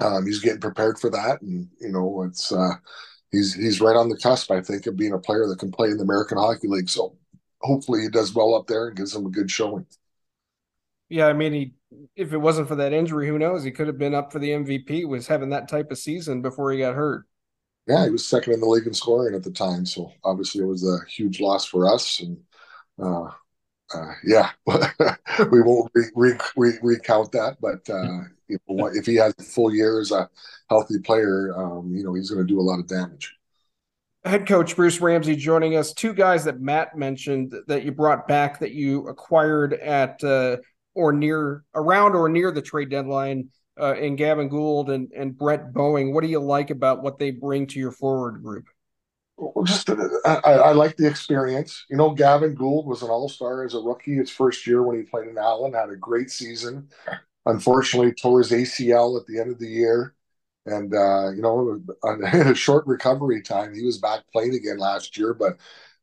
um, 0.00 0.26
he's 0.26 0.40
getting 0.40 0.60
prepared 0.60 0.98
for 0.98 1.10
that. 1.10 1.42
And 1.42 1.68
you 1.80 1.90
know, 1.90 2.22
it's 2.22 2.52
uh, 2.52 2.74
he's 3.30 3.54
he's 3.54 3.80
right 3.80 3.96
on 3.96 4.08
the 4.08 4.16
cusp, 4.16 4.50
I 4.50 4.60
think, 4.60 4.86
of 4.86 4.96
being 4.96 5.12
a 5.12 5.18
player 5.18 5.46
that 5.48 5.58
can 5.58 5.70
play 5.70 5.90
in 5.90 5.96
the 5.96 6.04
American 6.04 6.38
Hockey 6.38 6.68
League. 6.68 6.88
So 6.88 7.16
hopefully, 7.60 8.02
he 8.02 8.08
does 8.08 8.34
well 8.34 8.54
up 8.54 8.66
there 8.66 8.88
and 8.88 8.96
gives 8.96 9.14
him 9.14 9.26
a 9.26 9.30
good 9.30 9.50
showing. 9.50 9.86
Yeah, 11.08 11.26
I 11.26 11.34
mean, 11.34 11.52
he 11.52 11.74
if 12.16 12.32
it 12.32 12.38
wasn't 12.38 12.68
for 12.68 12.76
that 12.76 12.92
injury, 12.92 13.28
who 13.28 13.38
knows? 13.38 13.64
He 13.64 13.70
could 13.70 13.86
have 13.86 13.98
been 13.98 14.14
up 14.14 14.32
for 14.32 14.38
the 14.38 14.50
MVP. 14.50 15.04
Was 15.04 15.26
having 15.26 15.50
that 15.50 15.68
type 15.68 15.90
of 15.90 15.98
season 15.98 16.42
before 16.42 16.72
he 16.72 16.78
got 16.78 16.94
hurt. 16.94 17.26
Yeah, 17.86 18.04
he 18.04 18.10
was 18.10 18.28
second 18.28 18.52
in 18.52 18.60
the 18.60 18.66
league 18.66 18.86
in 18.86 18.94
scoring 18.94 19.34
at 19.34 19.42
the 19.42 19.50
time, 19.50 19.84
so 19.84 20.12
obviously 20.22 20.62
it 20.62 20.66
was 20.66 20.86
a 20.86 20.98
huge 21.10 21.40
loss 21.40 21.64
for 21.64 21.92
us. 21.92 22.20
And 22.20 22.38
uh, 23.02 23.30
uh, 23.92 24.12
yeah, 24.24 24.50
we 24.66 25.62
won't 25.62 25.90
re- 25.94 26.10
re- 26.14 26.38
re- 26.56 26.78
recount 26.82 27.32
that. 27.32 27.56
But 27.60 27.88
uh, 27.92 28.20
if, 28.48 28.60
if 28.68 29.06
he 29.06 29.16
has 29.16 29.34
a 29.38 29.42
full 29.42 29.74
year 29.74 30.00
as 30.00 30.12
a 30.12 30.28
healthy 30.70 30.98
player, 31.00 31.52
um, 31.56 31.92
you 31.94 32.04
know, 32.04 32.14
he's 32.14 32.30
going 32.30 32.46
to 32.46 32.52
do 32.52 32.60
a 32.60 32.62
lot 32.62 32.78
of 32.78 32.86
damage. 32.86 33.34
Head 34.24 34.46
coach 34.46 34.76
Bruce 34.76 35.00
Ramsay 35.00 35.34
joining 35.34 35.76
us. 35.76 35.92
Two 35.92 36.14
guys 36.14 36.44
that 36.44 36.60
Matt 36.60 36.96
mentioned 36.96 37.52
that 37.66 37.84
you 37.84 37.90
brought 37.90 38.28
back 38.28 38.60
that 38.60 38.70
you 38.70 39.08
acquired 39.08 39.74
at 39.74 40.22
uh, 40.22 40.58
or 40.94 41.12
near 41.12 41.64
around 41.74 42.14
or 42.14 42.28
near 42.28 42.52
the 42.52 42.62
trade 42.62 42.90
deadline 42.90 43.48
uh, 43.80 43.94
in 43.94 44.16
Gavin 44.16 44.48
Gould 44.48 44.90
and, 44.90 45.10
and 45.16 45.36
Brett 45.36 45.72
Boeing. 45.72 46.12
What 46.12 46.22
do 46.22 46.28
you 46.28 46.40
like 46.40 46.70
about 46.70 47.02
what 47.02 47.18
they 47.18 47.30
bring 47.30 47.66
to 47.68 47.78
your 47.78 47.92
forward 47.92 48.42
group? 48.42 48.66
Well, 49.36 49.64
just 49.64 49.90
I, 49.90 50.34
I, 50.44 50.72
like 50.72 50.96
the 50.96 51.08
experience. 51.08 51.84
You 51.90 51.96
know, 51.96 52.10
Gavin 52.10 52.54
Gould 52.54 52.86
was 52.86 53.02
an 53.02 53.10
All 53.10 53.28
Star 53.28 53.64
as 53.64 53.74
a 53.74 53.80
rookie 53.80 54.16
his 54.16 54.30
first 54.30 54.66
year 54.66 54.82
when 54.82 54.96
he 54.96 55.02
played 55.02 55.26
in 55.26 55.38
Allen. 55.38 55.72
Had 55.72 55.90
a 55.90 55.96
great 55.96 56.30
season. 56.30 56.88
Unfortunately, 57.46 58.12
tore 58.12 58.38
his 58.38 58.52
ACL 58.52 59.18
at 59.18 59.26
the 59.26 59.40
end 59.40 59.50
of 59.50 59.58
the 59.58 59.68
year, 59.68 60.14
and 60.66 60.94
uh, 60.94 61.30
you 61.30 61.42
know, 61.42 61.80
on 62.04 62.22
a 62.24 62.54
short 62.54 62.86
recovery 62.86 63.42
time, 63.42 63.74
he 63.74 63.84
was 63.84 63.98
back 63.98 64.20
playing 64.32 64.54
again 64.54 64.78
last 64.78 65.16
year. 65.16 65.34
But 65.34 65.56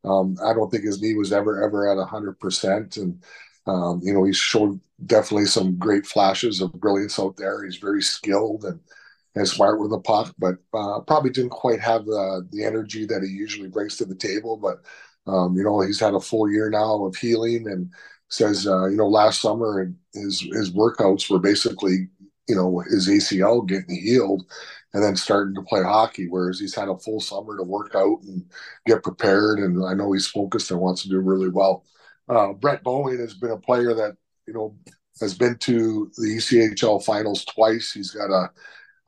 um, 0.04 0.36
I 0.44 0.54
don't 0.54 0.70
think 0.70 0.84
his 0.84 1.02
knee 1.02 1.16
was 1.16 1.32
ever 1.32 1.64
ever 1.64 1.90
at 1.90 2.08
hundred 2.08 2.40
percent. 2.40 2.98
And 2.98 3.24
um, 3.70 4.02
you 4.04 4.14
know, 4.14 4.24
he 4.24 4.34
showed 4.34 4.80
definitely 5.06 5.46
some 5.46 5.78
great 5.78 6.06
flashes 6.06 6.62
of 6.62 6.74
brilliance 6.74 7.20
out 7.20 7.38
there. 7.38 7.64
He's 7.64 7.78
very 7.78 8.02
skilled 8.02 8.66
and 8.66 8.80
and 9.36 9.48
smart 9.48 9.80
with 9.80 9.92
the 9.92 10.00
puck, 10.00 10.34
but 10.40 10.56
uh, 10.74 11.00
probably 11.02 11.30
didn't 11.30 11.52
quite 11.52 11.80
have 11.80 12.06
the 12.06 12.48
the 12.52 12.66
energy 12.66 13.06
that 13.06 13.22
he 13.24 13.30
usually 13.30 13.70
brings 13.70 13.96
to 13.98 14.06
the 14.06 14.16
table. 14.16 14.58
But 14.58 14.80
um, 15.32 15.56
you 15.56 15.64
know, 15.64 15.82
he's 15.82 16.00
had 16.00 16.16
a 16.16 16.20
full 16.20 16.50
year 16.52 16.70
now 16.70 17.06
of 17.06 17.16
healing, 17.16 17.68
and 17.70 17.92
says 18.30 18.68
uh, 18.68 18.88
you 18.88 18.98
know 18.98 19.08
last 19.08 19.42
summer 19.42 19.92
his 20.14 20.42
his 20.42 20.72
workouts 20.72 21.30
were 21.30 21.40
basically 21.40 22.10
you 22.48 22.56
know 22.56 22.80
his 22.80 23.08
ACL 23.08 23.68
getting 23.68 23.96
healed, 23.96 24.44
and 24.94 25.04
then 25.04 25.16
starting 25.16 25.56
to 25.56 25.62
play 25.62 25.84
hockey. 25.84 26.28
Whereas 26.28 26.60
he's 26.60 26.76
had 26.76 26.90
a 26.90 26.98
full 26.98 27.20
summer 27.20 27.56
to 27.58 27.64
work 27.64 27.94
out 27.96 28.20
and 28.24 28.46
get 28.88 29.04
prepared, 29.04 29.60
and 29.60 29.86
I 29.86 29.94
know 29.94 30.12
he's 30.12 30.28
focused 30.28 30.72
and 30.72 30.80
wants 30.80 31.04
to 31.04 31.10
do 31.10 31.20
really 31.20 31.50
well. 31.50 31.86
Uh, 32.30 32.54
Brett 32.54 32.84
Boeing 32.84 33.20
has 33.20 33.34
been 33.34 33.52
a 33.52 33.58
player 33.58 33.94
that 33.94 34.16
you 34.48 34.54
know 34.54 34.76
has 35.20 35.34
been 35.34 35.58
to 35.58 36.12
the 36.18 36.38
ECHL 36.38 37.04
finals 37.04 37.44
twice. 37.46 37.92
He's 37.92 38.12
got 38.12 38.30
a 38.30 38.50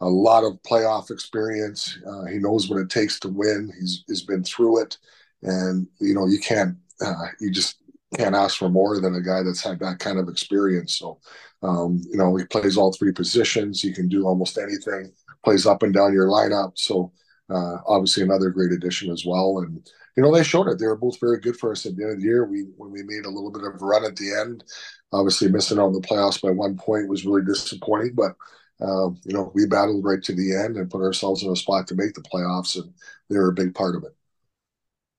a 0.02 0.10
lot 0.10 0.44
of 0.44 0.62
playoff 0.64 1.12
experience. 1.12 2.00
Uh, 2.08 2.26
he 2.26 2.40
knows 2.40 2.68
what 2.68 2.80
it 2.80 2.90
takes 2.90 3.20
to 3.20 3.30
win. 3.30 3.72
He's 3.80 4.04
he's 4.08 4.24
been 4.24 4.44
through 4.44 4.82
it, 4.82 4.98
and 5.44 5.88
you 6.00 6.16
know 6.16 6.28
you 6.28 6.40
can't 6.40 6.76
uh, 7.06 7.28
you 7.40 7.52
just 7.52 7.78
can't 8.18 8.36
ask 8.36 8.58
for 8.58 8.70
more 8.70 9.00
than 9.00 9.16
a 9.16 9.22
guy 9.22 9.44
that's 9.44 9.64
had 9.64 9.80
that 9.80 10.00
kind 10.00 10.20
of 10.20 10.28
experience. 10.28 10.98
So, 10.98 11.20
um, 11.64 12.02
you 12.10 12.18
know, 12.18 12.36
he 12.36 12.46
plays 12.46 12.78
all 12.78 12.92
three 12.92 13.14
positions. 13.14 13.82
He 13.82 13.94
can 13.94 14.10
do 14.10 14.26
almost 14.26 14.58
anything. 14.58 15.14
Plays 15.46 15.66
up 15.66 15.82
and 15.84 15.94
down 15.94 16.14
your 16.14 16.28
lineup. 16.28 16.74
So, 16.76 17.12
uh, 17.50 17.78
obviously, 17.88 18.24
another 18.24 18.50
great 18.50 18.72
addition 18.72 19.12
as 19.12 19.26
well. 19.26 19.60
And 19.60 19.88
you 20.16 20.24
know, 20.24 20.34
they 20.34 20.44
showed 20.44 20.68
it. 20.68 20.80
They 20.80 20.88
were 20.88 20.98
both 20.98 21.20
very 21.20 21.40
good 21.40 21.58
for 21.58 21.72
us 21.72 21.86
at 21.86 21.96
the 21.96 22.04
end 22.04 22.14
of 22.14 22.18
the 22.20 22.26
year. 22.26 22.46
We 22.46 22.64
when 22.78 22.92
we 22.92 23.04
made 23.04 23.26
a 23.26 23.30
little 23.30 23.52
bit 23.52 23.64
of 23.64 23.82
a 23.82 23.86
run 23.86 24.06
at 24.06 24.16
the 24.16 24.34
end, 24.34 24.64
obviously 25.12 25.50
missing 25.50 25.80
out 25.80 25.88
on 25.88 25.94
the 25.94 26.02
playoffs 26.02 26.42
by 26.42 26.52
one 26.52 26.78
point 26.78 27.10
was 27.10 27.26
really 27.26 27.44
disappointing, 27.44 28.14
but 28.16 28.36
um, 28.82 29.18
you 29.26 29.34
know, 29.34 29.52
we 29.54 29.68
battled 29.68 30.04
right 30.04 30.22
to 30.24 30.34
the 30.34 30.56
end 30.56 30.76
and 30.76 30.90
put 30.90 31.04
ourselves 31.04 31.44
in 31.44 31.52
a 31.52 31.56
spot 31.56 31.88
to 31.88 31.96
make 31.96 32.14
the 32.14 32.22
playoffs, 32.22 32.76
and 32.76 32.92
they 33.30 33.38
were 33.38 33.50
a 33.50 33.54
big 33.54 33.76
part 33.76 33.96
of 33.96 34.04
it. 34.04 34.16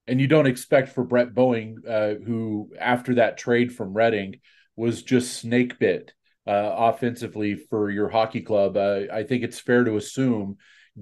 And 0.09 0.20
you 0.20 0.27
don't 0.27 0.47
expect 0.47 0.89
for 0.89 1.05
Brett 1.05 1.32
Boeing, 1.32 1.77
uh, 1.89 2.23
who 2.24 2.73
after 2.78 3.14
that 3.14 3.39
trade 3.39 3.73
from 3.73 3.97
Reading 3.97 4.40
was 4.74 5.02
just 5.02 5.35
snake 5.35 5.78
bit 5.78 6.12
uh, 6.47 6.74
offensively 6.77 7.55
for 7.55 7.89
your 7.89 8.09
hockey 8.09 8.40
club. 8.40 8.77
Uh, 8.77 9.02
I 9.12 9.23
think 9.23 9.44
it's 9.44 9.60
fair 9.60 9.85
to 9.85 9.97
assume, 9.97 10.56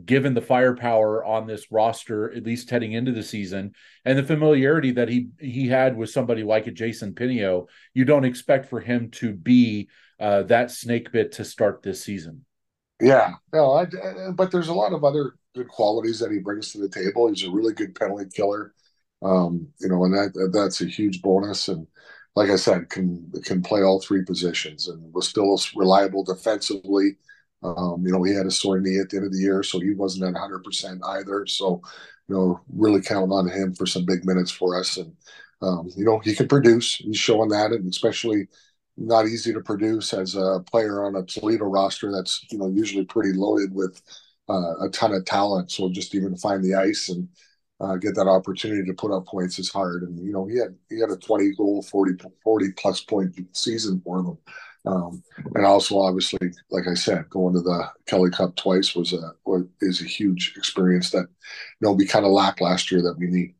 given 0.04 0.34
the 0.34 0.40
firepower 0.40 1.24
on 1.24 1.46
this 1.46 1.72
roster, 1.72 2.32
at 2.32 2.44
least 2.44 2.70
heading 2.70 2.92
into 2.92 3.12
the 3.12 3.22
season, 3.22 3.74
and 4.04 4.18
the 4.18 4.22
familiarity 4.22 4.92
that 4.92 5.08
he 5.08 5.28
he 5.38 5.68
had 5.68 5.96
with 5.96 6.10
somebody 6.10 6.42
like 6.42 6.66
a 6.66 6.70
Jason 6.70 7.14
Pinio, 7.14 7.66
you 7.94 8.04
don't 8.04 8.24
expect 8.24 8.66
for 8.66 8.80
him 8.80 9.10
to 9.12 9.32
be 9.32 9.88
uh, 10.20 10.42
that 10.44 10.70
snake 10.70 11.10
bit 11.12 11.32
to 11.32 11.44
start 11.44 11.82
this 11.82 12.04
season. 12.04 12.44
Yeah, 13.00 13.34
no, 13.52 13.72
I, 13.72 13.86
but 14.34 14.52
there's 14.52 14.68
a 14.68 14.74
lot 14.74 14.92
of 14.92 15.04
other 15.04 15.32
good 15.54 15.68
qualities 15.68 16.20
that 16.20 16.30
he 16.30 16.38
brings 16.38 16.72
to 16.72 16.78
the 16.78 16.88
table. 16.88 17.28
He's 17.28 17.44
a 17.44 17.50
really 17.50 17.72
good 17.72 17.94
penalty 17.94 18.26
killer, 18.32 18.74
um, 19.22 19.68
you 19.80 19.88
know, 19.88 20.04
and 20.04 20.14
that 20.14 20.50
that's 20.52 20.80
a 20.82 20.86
huge 20.86 21.22
bonus. 21.22 21.68
And 21.68 21.86
like 22.36 22.50
I 22.50 22.56
said, 22.56 22.90
can 22.90 23.32
can 23.44 23.62
play 23.62 23.82
all 23.82 24.00
three 24.00 24.24
positions 24.24 24.88
and 24.88 25.12
was 25.12 25.28
still 25.28 25.58
reliable 25.74 26.22
defensively. 26.24 27.16
Um, 27.62 28.02
you 28.04 28.12
know, 28.12 28.22
he 28.22 28.34
had 28.34 28.46
a 28.46 28.50
sore 28.50 28.80
knee 28.80 28.98
at 28.98 29.10
the 29.10 29.18
end 29.18 29.26
of 29.26 29.32
the 29.32 29.38
year, 29.38 29.62
so 29.62 29.80
he 29.80 29.92
wasn't 29.92 30.24
at 30.24 30.32
100 30.32 30.64
percent 30.64 31.02
either. 31.04 31.46
So, 31.46 31.82
you 32.28 32.34
know, 32.34 32.60
really 32.72 33.02
count 33.02 33.32
on 33.32 33.48
him 33.48 33.74
for 33.74 33.86
some 33.86 34.04
big 34.06 34.24
minutes 34.24 34.50
for 34.50 34.78
us. 34.78 34.96
And 34.96 35.14
um, 35.62 35.90
you 35.96 36.04
know, 36.04 36.18
he 36.20 36.34
can 36.34 36.48
produce. 36.48 36.96
He's 36.96 37.18
showing 37.18 37.50
that, 37.50 37.72
and 37.72 37.88
especially 37.88 38.48
not 38.96 39.26
easy 39.26 39.52
to 39.52 39.60
produce 39.60 40.12
as 40.12 40.34
a 40.34 40.62
player 40.70 41.04
on 41.04 41.16
a 41.16 41.22
Toledo 41.24 41.64
roster 41.64 42.12
that's 42.12 42.44
you 42.50 42.58
know 42.58 42.68
usually 42.68 43.04
pretty 43.04 43.32
loaded 43.32 43.74
with 43.74 44.00
uh, 44.48 44.84
a 44.86 44.88
ton 44.90 45.12
of 45.12 45.24
talent. 45.24 45.70
So 45.70 45.90
just 45.90 46.14
even 46.14 46.36
find 46.36 46.64
the 46.64 46.74
ice 46.74 47.08
and 47.08 47.28
uh, 47.80 47.96
get 47.96 48.14
that 48.14 48.28
opportunity 48.28 48.84
to 48.84 48.94
put 48.94 49.12
up 49.12 49.26
points 49.26 49.58
is 49.58 49.70
hard. 49.70 50.02
And 50.02 50.18
you 50.24 50.32
know, 50.32 50.46
he 50.46 50.58
had 50.58 50.76
he 50.88 51.00
had 51.00 51.10
a 51.10 51.16
20 51.16 51.54
goal, 51.56 51.82
40 51.82 52.12
40 52.42 52.72
plus 52.72 53.00
point 53.02 53.34
season 53.52 54.00
for 54.04 54.22
them. 54.22 54.38
Um, 54.86 55.22
and 55.54 55.66
also, 55.66 55.98
obviously, 55.98 56.52
like 56.70 56.86
I 56.88 56.94
said, 56.94 57.28
going 57.28 57.54
to 57.54 57.60
the 57.60 57.90
Kelly 58.06 58.30
Cup 58.30 58.56
twice 58.56 58.94
was 58.94 59.12
a 59.12 59.32
was, 59.44 59.64
is 59.80 60.00
a 60.00 60.06
huge 60.06 60.54
experience 60.56 61.10
that 61.10 61.26
you 61.26 61.82
know 61.82 61.92
we 61.92 62.06
kind 62.06 62.24
of 62.24 62.32
lacked 62.32 62.60
last 62.60 62.90
year 62.90 63.02
that 63.02 63.18
we 63.18 63.26
need. 63.26 63.54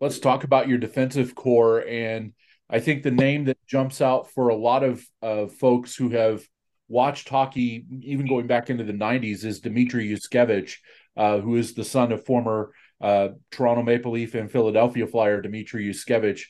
Let's 0.00 0.18
talk 0.18 0.44
about 0.44 0.68
your 0.68 0.78
defensive 0.78 1.34
core, 1.34 1.86
and 1.86 2.32
I 2.70 2.80
think 2.80 3.02
the 3.02 3.10
name 3.10 3.44
that 3.44 3.58
jumps 3.66 4.00
out 4.00 4.30
for 4.30 4.48
a 4.48 4.56
lot 4.56 4.82
of 4.82 5.04
uh, 5.22 5.46
folks 5.46 5.94
who 5.94 6.10
have 6.10 6.42
watched 6.88 7.28
hockey, 7.28 7.84
even 8.00 8.26
going 8.26 8.46
back 8.46 8.70
into 8.70 8.84
the 8.84 8.92
'90s, 8.92 9.44
is 9.44 9.60
Dmitry 9.60 10.08
Yushkevich, 10.08 10.76
uh, 11.16 11.40
who 11.40 11.56
is 11.56 11.74
the 11.74 11.84
son 11.84 12.10
of 12.12 12.24
former 12.24 12.72
uh, 13.02 13.28
Toronto 13.50 13.82
Maple 13.82 14.12
Leaf 14.12 14.34
and 14.34 14.50
Philadelphia 14.50 15.06
Flyer 15.06 15.42
Dmitry 15.42 15.86
Yushkevich. 15.86 16.42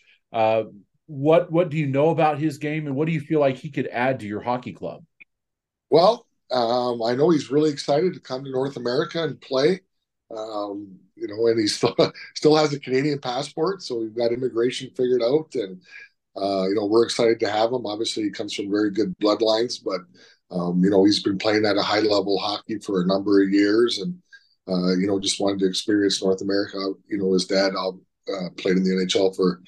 What 1.07 1.51
what 1.53 1.69
do 1.69 1.77
you 1.77 1.87
know 1.87 2.11
about 2.11 2.39
his 2.39 2.59
game, 2.59 2.87
and 2.87 2.97
what 2.97 3.07
do 3.07 3.13
you 3.13 3.21
feel 3.21 3.41
like 3.41 3.57
he 3.57 3.71
could 3.71 3.87
add 3.89 4.21
to 4.21 4.27
your 4.27 4.41
hockey 4.41 4.73
club? 4.73 5.05
Well, 5.91 6.27
um, 6.51 7.03
I 7.03 7.15
know 7.15 7.31
he's 7.31 7.51
really 7.51 7.71
excited 7.71 8.15
to 8.15 8.21
come 8.21 8.45
to 8.45 8.51
North 8.51 8.77
America 8.77 9.23
and 9.23 9.41
play. 9.41 9.81
Um, 10.37 10.99
you 11.15 11.29
know, 11.29 11.47
and 11.47 11.59
he 11.59 11.67
still 11.67 11.95
still 12.35 12.57
has 12.57 12.73
a 12.73 12.81
Canadian 12.81 13.21
passport, 13.21 13.83
so 13.83 13.99
we've 13.99 14.17
got 14.17 14.33
immigration 14.33 14.91
figured 14.97 15.23
out, 15.23 15.55
and 15.55 15.81
uh, 16.37 16.67
you 16.69 16.75
know 16.75 16.87
we're 16.87 17.05
excited 17.05 17.41
to 17.41 17.51
have 17.51 17.73
him. 17.73 17.87
Obviously, 17.87 18.25
he 18.25 18.31
comes 18.31 18.55
from 18.55 18.71
very 18.71 18.91
good 18.91 19.17
bloodlines, 19.19 19.83
but 19.83 20.01
um, 20.51 20.83
you 20.83 20.91
know 20.91 21.05
he's 21.05 21.23
been 21.23 21.39
playing 21.39 21.65
at 21.65 21.77
a 21.77 21.83
high 21.83 22.01
level 22.01 22.39
hockey 22.39 22.79
for 22.79 23.01
a 23.01 23.07
number 23.07 23.43
of 23.43 23.51
years, 23.51 23.99
and 23.99 24.19
uh, 24.69 24.97
you 24.97 25.07
know 25.07 25.21
just 25.21 25.41
wanted 25.41 25.61
to 25.61 25.67
experience 25.67 26.23
North 26.23 26.43
America. 26.43 26.79
You 27.09 27.19
know, 27.19 27.33
his 27.33 27.47
dad 27.47 27.73
uh, 27.77 28.51
played 28.57 28.77
in 28.77 28.85
the 28.85 28.91
NHL 28.91 29.35
for 29.35 29.63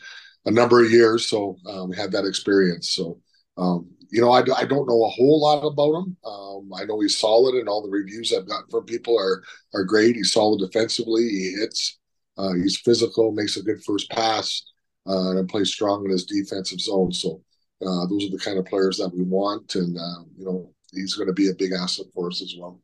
a 0.48 0.50
number 0.50 0.82
of 0.82 0.90
years, 0.90 1.28
so 1.28 1.58
um, 1.66 1.92
had 1.92 2.10
that 2.12 2.24
experience. 2.24 2.90
So, 2.90 3.20
um, 3.58 3.90
you 4.10 4.22
know, 4.22 4.30
I, 4.30 4.40
I 4.56 4.64
don't 4.64 4.88
know 4.88 5.04
a 5.04 5.10
whole 5.10 5.42
lot 5.42 5.62
about 5.62 5.98
him. 5.98 6.16
Um, 6.24 6.70
I 6.74 6.84
know 6.84 7.00
he's 7.00 7.18
solid, 7.18 7.54
and 7.54 7.68
all 7.68 7.82
the 7.82 7.90
reviews 7.90 8.32
I've 8.32 8.48
gotten 8.48 8.70
from 8.70 8.84
people 8.84 9.16
are 9.18 9.42
are 9.74 9.84
great. 9.84 10.16
He's 10.16 10.32
solid 10.32 10.60
defensively. 10.60 11.28
He 11.28 11.56
hits. 11.60 11.98
Uh, 12.38 12.54
he's 12.54 12.78
physical, 12.78 13.32
makes 13.32 13.56
a 13.56 13.62
good 13.62 13.82
first 13.84 14.08
pass, 14.10 14.62
uh, 15.06 15.36
and 15.36 15.48
plays 15.48 15.70
strong 15.70 16.04
in 16.04 16.12
his 16.12 16.24
defensive 16.24 16.80
zone. 16.80 17.12
So, 17.12 17.42
uh, 17.82 18.06
those 18.06 18.24
are 18.24 18.30
the 18.30 18.42
kind 18.42 18.58
of 18.58 18.64
players 18.64 18.96
that 18.98 19.14
we 19.14 19.24
want, 19.24 19.74
and 19.74 19.98
uh, 19.98 20.22
you 20.38 20.46
know, 20.46 20.72
he's 20.92 21.14
going 21.14 21.28
to 21.28 21.34
be 21.34 21.50
a 21.50 21.54
big 21.54 21.72
asset 21.72 22.06
for 22.14 22.28
us 22.28 22.40
as 22.40 22.54
well. 22.58 22.80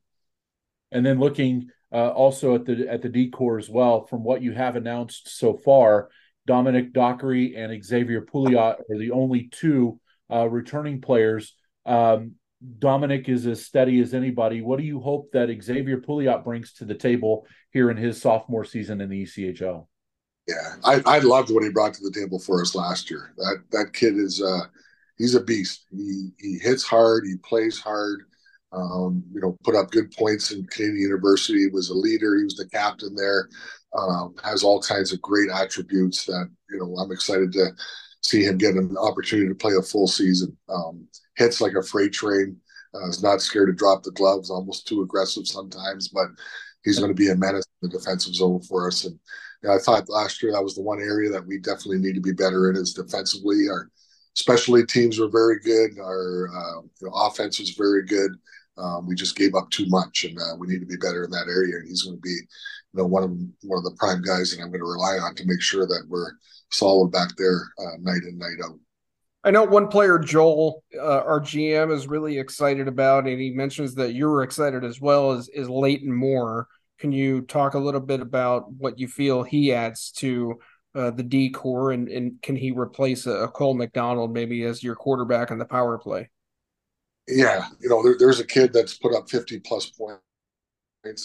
And 0.92 1.06
then 1.06 1.18
looking 1.18 1.70
uh, 1.90 2.10
also 2.10 2.56
at 2.56 2.66
the 2.66 2.86
at 2.90 3.00
the 3.00 3.08
D 3.08 3.30
corps 3.30 3.58
as 3.58 3.70
well, 3.70 4.04
from 4.04 4.22
what 4.22 4.42
you 4.42 4.52
have 4.52 4.76
announced 4.76 5.38
so 5.38 5.54
far 5.54 6.10
Dominic 6.46 6.92
Dockery 6.92 7.56
and 7.56 7.84
Xavier 7.84 8.22
Pouliot 8.22 8.80
are 8.90 8.98
the 8.98 9.10
only 9.10 9.48
two 9.50 10.00
uh, 10.30 10.48
returning 10.48 11.00
players. 11.00 11.54
Um, 11.86 12.32
Dominic 12.78 13.28
is 13.28 13.46
as 13.46 13.64
steady 13.64 14.00
as 14.00 14.14
anybody. 14.14 14.60
What 14.60 14.78
do 14.78 14.84
you 14.84 15.00
hope 15.00 15.30
that 15.32 15.54
Xavier 15.62 15.98
Pouliot 15.98 16.44
brings 16.44 16.72
to 16.74 16.84
the 16.84 16.94
table 16.94 17.46
here 17.72 17.90
in 17.90 17.96
his 17.96 18.20
sophomore 18.20 18.64
season 18.64 19.00
in 19.00 19.10
the 19.10 19.22
ECHL? 19.24 19.86
Yeah, 20.46 20.76
I, 20.84 21.02
I 21.06 21.18
loved 21.20 21.50
what 21.50 21.64
he 21.64 21.70
brought 21.70 21.94
to 21.94 22.02
the 22.02 22.10
table 22.10 22.38
for 22.38 22.60
us 22.60 22.74
last 22.74 23.10
year. 23.10 23.32
That 23.38 23.62
that 23.70 23.92
kid 23.94 24.16
is 24.16 24.42
uh, 24.42 24.66
he's 25.16 25.34
a 25.34 25.42
beast. 25.42 25.86
He 25.90 26.30
he 26.38 26.58
hits 26.58 26.82
hard. 26.82 27.24
He 27.26 27.36
plays 27.36 27.78
hard. 27.78 28.24
Um, 28.72 29.22
you 29.32 29.40
know, 29.40 29.56
put 29.62 29.76
up 29.76 29.90
good 29.90 30.10
points 30.10 30.50
in 30.50 30.66
Canadian 30.66 31.00
University. 31.00 31.68
Was 31.70 31.88
a 31.88 31.94
leader. 31.94 32.36
He 32.36 32.44
was 32.44 32.56
the 32.56 32.68
captain 32.68 33.14
there 33.14 33.48
um, 33.96 34.34
has 34.42 34.62
all 34.62 34.80
kinds 34.82 35.12
of 35.12 35.22
great 35.22 35.50
attributes 35.50 36.24
that 36.26 36.50
you 36.70 36.78
know 36.78 36.96
I'm 36.96 37.12
excited 37.12 37.52
to 37.52 37.70
see 38.22 38.42
him 38.42 38.58
get 38.58 38.74
an 38.74 38.96
opportunity 38.96 39.48
to 39.48 39.54
play 39.54 39.74
a 39.78 39.82
full 39.82 40.06
season. 40.06 40.56
Um, 40.68 41.06
hits 41.36 41.60
like 41.60 41.74
a 41.74 41.82
freight 41.82 42.12
train. 42.12 42.56
Uh, 42.94 43.08
is 43.08 43.24
not 43.24 43.40
scared 43.40 43.66
to 43.66 43.72
drop 43.72 44.04
the 44.04 44.12
gloves. 44.12 44.50
Almost 44.50 44.86
too 44.86 45.02
aggressive 45.02 45.48
sometimes, 45.48 46.08
but 46.08 46.28
he's 46.84 47.00
going 47.00 47.10
to 47.10 47.14
be 47.14 47.30
a 47.30 47.34
menace 47.34 47.66
in 47.82 47.88
the 47.88 47.98
defensive 47.98 48.34
zone 48.34 48.60
for 48.62 48.86
us. 48.86 49.04
And 49.04 49.18
you 49.62 49.68
know, 49.68 49.74
I 49.74 49.78
thought 49.78 50.08
last 50.08 50.42
year 50.42 50.52
that 50.52 50.62
was 50.62 50.76
the 50.76 50.82
one 50.82 51.00
area 51.00 51.30
that 51.30 51.44
we 51.44 51.58
definitely 51.58 51.98
need 51.98 52.14
to 52.14 52.20
be 52.20 52.32
better 52.32 52.70
in 52.70 52.76
is 52.76 52.94
defensively. 52.94 53.68
Our 53.68 53.90
specialty 54.34 54.84
teams 54.86 55.18
were 55.18 55.28
very 55.28 55.58
good. 55.60 55.98
Our 55.98 56.48
uh, 56.54 56.82
you 57.00 57.08
know, 57.08 57.12
offense 57.14 57.58
was 57.58 57.70
very 57.70 58.04
good. 58.04 58.32
Um, 58.76 59.06
we 59.06 59.14
just 59.14 59.36
gave 59.36 59.54
up 59.54 59.70
too 59.70 59.86
much, 59.88 60.24
and 60.24 60.38
uh, 60.38 60.56
we 60.58 60.66
need 60.66 60.80
to 60.80 60.86
be 60.86 60.96
better 60.96 61.24
in 61.24 61.30
that 61.30 61.48
area. 61.48 61.76
And 61.76 61.88
he's 61.88 62.02
going 62.02 62.16
to 62.16 62.20
be 62.20 62.30
you 62.30 62.46
know, 62.94 63.06
one 63.06 63.22
of 63.22 63.30
one 63.62 63.78
of 63.78 63.84
the 63.84 63.96
prime 63.98 64.22
guys 64.22 64.50
that 64.50 64.62
I'm 64.62 64.70
going 64.70 64.80
to 64.80 64.86
rely 64.86 65.18
on 65.18 65.34
to 65.36 65.46
make 65.46 65.60
sure 65.60 65.86
that 65.86 66.04
we're 66.08 66.32
solid 66.70 67.10
back 67.12 67.30
there 67.36 67.62
uh, 67.78 67.96
night 68.00 68.22
in 68.26 68.38
night 68.38 68.58
out. 68.64 68.78
I 69.44 69.50
know 69.50 69.64
one 69.64 69.88
player, 69.88 70.18
Joel, 70.18 70.82
uh, 70.96 71.20
our 71.20 71.40
GM, 71.40 71.92
is 71.92 72.06
really 72.06 72.38
excited 72.38 72.88
about, 72.88 73.26
and 73.26 73.38
he 73.38 73.50
mentions 73.50 73.94
that 73.96 74.14
you're 74.14 74.42
excited 74.42 74.84
as 74.84 75.00
well. 75.00 75.32
Is 75.32 75.48
is 75.50 75.68
Leighton 75.68 76.12
Moore? 76.12 76.66
Can 76.98 77.12
you 77.12 77.42
talk 77.42 77.74
a 77.74 77.78
little 77.78 78.00
bit 78.00 78.20
about 78.20 78.72
what 78.72 78.98
you 78.98 79.08
feel 79.08 79.42
he 79.42 79.72
adds 79.72 80.12
to 80.12 80.58
uh, 80.94 81.10
the 81.10 81.22
D 81.22 81.50
corps, 81.50 81.92
and, 81.92 82.08
and 82.08 82.40
can 82.40 82.56
he 82.56 82.70
replace 82.70 83.26
a, 83.26 83.32
a, 83.32 83.48
Cole 83.48 83.74
McDonald 83.74 84.32
maybe 84.32 84.62
as 84.62 84.82
your 84.82 84.94
quarterback 84.94 85.50
in 85.50 85.58
the 85.58 85.64
power 85.64 85.98
play? 85.98 86.30
Yeah, 87.28 87.68
you 87.80 87.88
know, 87.88 88.02
there, 88.02 88.16
there's 88.18 88.40
a 88.40 88.46
kid 88.46 88.72
that's 88.72 88.98
put 88.98 89.14
up 89.14 89.30
50 89.30 89.58
plus 89.60 89.90
points 89.90 90.20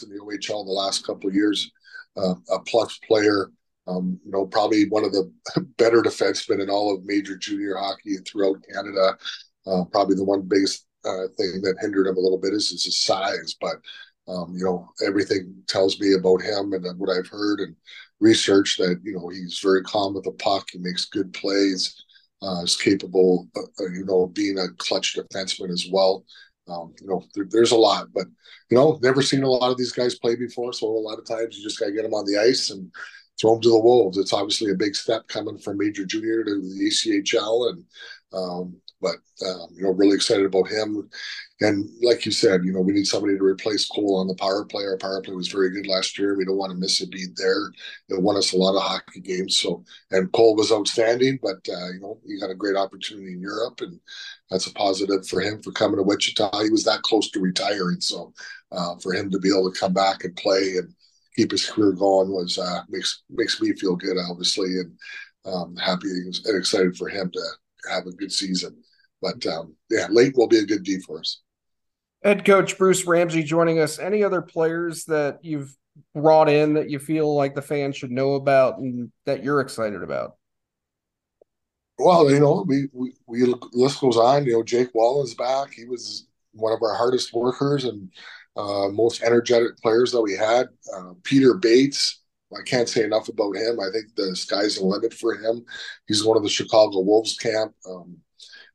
in 0.03 0.09
the 0.09 0.19
OHL 0.21 0.61
in 0.61 0.67
the 0.67 0.73
last 0.73 1.05
couple 1.05 1.29
of 1.29 1.35
years. 1.35 1.71
Uh, 2.17 2.35
a 2.51 2.59
plus 2.59 2.99
player, 3.07 3.51
um, 3.87 4.19
you 4.25 4.31
know, 4.31 4.45
probably 4.45 4.89
one 4.89 5.03
of 5.05 5.11
the 5.11 5.31
better 5.77 6.01
defensemen 6.01 6.61
in 6.61 6.69
all 6.69 6.93
of 6.93 7.03
major 7.05 7.37
junior 7.37 7.75
hockey 7.77 8.17
throughout 8.25 8.57
Canada. 8.73 9.17
Uh, 9.67 9.83
probably 9.85 10.15
the 10.15 10.23
one 10.23 10.41
biggest 10.41 10.85
uh, 11.05 11.27
thing 11.37 11.61
that 11.61 11.77
hindered 11.81 12.07
him 12.07 12.17
a 12.17 12.19
little 12.19 12.37
bit 12.39 12.53
is, 12.53 12.71
is 12.71 12.83
his 12.83 12.97
size, 13.03 13.55
but 13.61 13.75
um, 14.27 14.53
you 14.55 14.63
know, 14.63 14.87
everything 15.05 15.55
tells 15.67 15.99
me 15.99 16.13
about 16.13 16.41
him 16.41 16.73
and 16.73 16.85
what 16.99 17.09
I've 17.09 17.27
heard 17.27 17.59
and 17.61 17.75
research 18.19 18.75
that 18.77 18.99
you 19.03 19.13
know 19.13 19.29
he's 19.29 19.59
very 19.63 19.81
calm 19.83 20.13
with 20.13 20.25
the 20.25 20.31
puck. 20.33 20.67
He 20.71 20.77
makes 20.77 21.05
good 21.05 21.33
plays. 21.33 21.95
Uh, 22.41 22.61
is 22.63 22.77
capable, 22.77 23.49
uh, 23.57 23.83
uh 23.83 23.89
you 23.89 24.05
know, 24.05 24.27
being 24.27 24.57
a 24.57 24.69
clutch 24.77 25.17
defenseman 25.17 25.69
as 25.69 25.87
well. 25.91 26.23
Um, 26.69 26.93
you 27.01 27.07
know, 27.07 27.23
there, 27.35 27.45
there's 27.49 27.71
a 27.71 27.77
lot, 27.77 28.07
but 28.13 28.27
you 28.69 28.77
know, 28.77 28.97
never 29.01 29.21
seen 29.21 29.43
a 29.43 29.49
lot 29.49 29.71
of 29.71 29.77
these 29.77 29.91
guys 29.91 30.19
play 30.19 30.35
before. 30.35 30.71
So 30.71 30.87
a 30.87 30.89
lot 30.89 31.19
of 31.19 31.25
times 31.25 31.57
you 31.57 31.63
just 31.63 31.79
got 31.79 31.87
to 31.87 31.91
get 31.91 32.03
them 32.03 32.13
on 32.13 32.25
the 32.25 32.37
ice 32.37 32.69
and 32.69 32.89
throw 33.39 33.53
them 33.53 33.61
to 33.63 33.69
the 33.69 33.79
wolves. 33.79 34.17
It's 34.17 34.33
obviously 34.33 34.71
a 34.71 34.75
big 34.75 34.95
step 34.95 35.27
coming 35.27 35.57
from 35.57 35.77
major 35.77 36.05
junior 36.05 36.43
to 36.43 36.61
the 36.61 36.89
ECHL, 36.89 37.71
and 37.71 37.83
um, 38.33 38.75
but 39.01 39.15
um, 39.45 39.67
you 39.73 39.83
know, 39.83 39.91
really 39.91 40.15
excited 40.15 40.45
about 40.45 40.67
him. 40.69 41.09
And 41.61 41.89
like 42.01 42.25
you 42.25 42.31
said, 42.31 42.63
you 42.63 42.71
know, 42.71 42.81
we 42.81 42.93
need 42.93 43.07
somebody 43.07 43.37
to 43.37 43.43
replace 43.43 43.85
Cole 43.87 44.17
on 44.17 44.27
the 44.27 44.35
power 44.35 44.65
play. 44.65 44.83
Our 44.83 44.97
power 44.97 45.21
play 45.21 45.33
was 45.35 45.49
very 45.49 45.69
good 45.71 45.87
last 45.87 46.17
year. 46.17 46.35
We 46.37 46.45
don't 46.45 46.57
want 46.57 46.71
to 46.71 46.77
miss 46.77 47.01
a 47.01 47.07
beat 47.07 47.35
there. 47.35 47.71
It 48.09 48.21
won 48.21 48.37
us 48.37 48.53
a 48.53 48.57
lot 48.57 48.75
of 48.75 48.83
hockey 48.83 49.19
games. 49.19 49.57
So, 49.57 49.83
and 50.11 50.31
Cole 50.31 50.55
was 50.55 50.71
outstanding, 50.71 51.39
but 51.41 51.57
uh, 51.69 51.91
you 51.93 51.99
know, 52.01 52.19
he 52.25 52.39
got 52.39 52.51
a 52.51 52.55
great 52.55 52.75
opportunity 52.75 53.33
in 53.33 53.41
Europe, 53.41 53.81
and 53.81 53.99
that's 54.49 54.67
a 54.67 54.73
positive 54.73 55.27
for 55.27 55.41
him 55.41 55.61
for 55.61 55.71
coming 55.71 55.97
to 55.97 56.03
Wichita. 56.03 56.63
He 56.63 56.69
was 56.69 56.83
that 56.85 57.01
close 57.01 57.29
to 57.31 57.39
retiring, 57.39 58.01
so 58.01 58.33
uh, 58.71 58.95
for 59.01 59.13
him 59.13 59.29
to 59.31 59.39
be 59.39 59.49
able 59.49 59.71
to 59.71 59.79
come 59.79 59.93
back 59.93 60.23
and 60.23 60.35
play 60.35 60.75
and 60.77 60.93
keep 61.35 61.51
his 61.51 61.69
career 61.69 61.93
going 61.93 62.31
was 62.31 62.57
uh, 62.57 62.81
makes 62.89 63.23
makes 63.29 63.61
me 63.61 63.73
feel 63.73 63.95
good, 63.95 64.17
obviously, 64.17 64.79
and 64.79 64.91
um, 65.45 65.75
happy 65.77 66.07
and 66.09 66.35
excited 66.47 66.95
for 66.97 67.07
him 67.07 67.31
to 67.31 67.41
have 67.89 68.05
a 68.05 68.11
good 68.11 68.31
season. 68.31 68.75
But 69.21 69.45
um, 69.47 69.75
yeah, 69.89 70.07
late 70.09 70.35
will 70.35 70.47
be 70.47 70.59
a 70.59 70.65
good 70.65 70.83
D 70.83 70.99
for 70.99 71.19
us. 71.19 71.41
Head 72.23 72.45
coach 72.45 72.77
Bruce 72.77 73.05
Ramsay 73.05 73.43
joining 73.43 73.79
us. 73.79 73.99
Any 73.99 74.23
other 74.23 74.41
players 74.41 75.05
that 75.05 75.39
you've 75.41 75.75
brought 76.13 76.49
in 76.49 76.73
that 76.73 76.89
you 76.89 76.99
feel 76.99 77.33
like 77.33 77.55
the 77.55 77.61
fans 77.61 77.97
should 77.97 78.11
know 78.11 78.33
about 78.33 78.79
and 78.79 79.11
that 79.25 79.43
you're 79.43 79.61
excited 79.61 80.03
about? 80.03 80.35
Well, 81.97 82.31
you 82.31 82.39
know, 82.39 82.63
we, 82.65 82.87
we, 82.93 83.13
we 83.27 83.53
list 83.73 83.99
goes 83.99 84.17
on. 84.17 84.45
You 84.45 84.53
know, 84.53 84.63
Jake 84.63 84.89
Wallen's 84.93 85.33
back. 85.33 85.73
He 85.73 85.85
was 85.85 86.27
one 86.53 86.73
of 86.73 86.81
our 86.81 86.95
hardest 86.95 87.33
workers 87.33 87.85
and 87.85 88.09
uh, 88.55 88.87
most 88.89 89.21
energetic 89.21 89.77
players 89.77 90.11
that 90.11 90.21
we 90.21 90.33
had. 90.33 90.67
Uh, 90.95 91.13
Peter 91.23 91.55
Bates, 91.55 92.21
I 92.57 92.61
can't 92.63 92.89
say 92.89 93.03
enough 93.03 93.27
about 93.27 93.55
him. 93.55 93.79
I 93.79 93.89
think 93.91 94.15
the 94.15 94.35
sky's 94.35 94.77
the 94.77 94.85
limit 94.85 95.13
for 95.13 95.35
him. 95.35 95.65
He's 96.07 96.23
one 96.23 96.37
of 96.37 96.43
the 96.43 96.49
Chicago 96.49 96.99
Wolves 97.01 97.37
camp. 97.37 97.73
Um, 97.87 98.17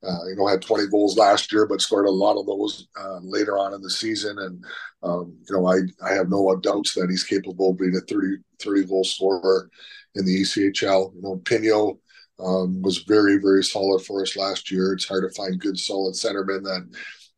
uh, 0.06 0.24
you 0.26 0.36
know, 0.36 0.46
had 0.46 0.62
20 0.62 0.88
goals 0.88 1.16
last 1.16 1.52
year, 1.52 1.66
but 1.66 1.80
scored 1.80 2.06
a 2.06 2.10
lot 2.10 2.38
of 2.38 2.46
those 2.46 2.88
uh, 3.00 3.18
later 3.22 3.58
on 3.58 3.72
in 3.72 3.80
the 3.80 3.90
season. 3.90 4.38
And, 4.38 4.64
um, 5.02 5.36
you 5.48 5.56
know, 5.56 5.66
I, 5.66 5.78
I 6.04 6.14
have 6.14 6.28
no 6.28 6.54
doubts 6.56 6.94
that 6.94 7.10
he's 7.10 7.24
capable 7.24 7.70
of 7.70 7.78
being 7.78 7.96
a 7.96 8.00
30, 8.00 8.36
30 8.60 8.84
goal 8.84 9.04
scorer 9.04 9.70
in 10.14 10.24
the 10.24 10.42
ECHL. 10.42 11.14
You 11.14 11.22
know, 11.22 11.36
Pino 11.44 11.98
um, 12.38 12.82
was 12.82 12.98
very, 12.98 13.38
very 13.38 13.64
solid 13.64 14.02
for 14.04 14.22
us 14.22 14.36
last 14.36 14.70
year. 14.70 14.92
It's 14.92 15.08
hard 15.08 15.24
to 15.28 15.34
find 15.34 15.60
good, 15.60 15.78
solid 15.78 16.14
centermen 16.14 16.62
that 16.64 16.88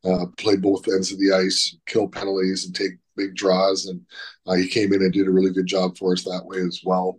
uh, 0.05 0.27
play 0.37 0.57
both 0.57 0.89
ends 0.89 1.13
of 1.13 1.19
the 1.19 1.33
ice, 1.33 1.77
kill 1.87 2.09
penalties, 2.09 2.67
and 2.67 2.75
take 2.75 2.93
big 3.17 3.35
draws, 3.35 3.87
and 3.87 4.01
uh, 4.47 4.55
he 4.55 4.69
came 4.69 4.93
in 4.93 5.03
and 5.03 5.13
did 5.13 5.27
a 5.27 5.31
really 5.31 5.53
good 5.53 5.67
job 5.67 5.97
for 5.97 6.13
us 6.13 6.23
that 6.25 6.45
way 6.45 6.59
as 6.59 6.83
well. 6.85 7.19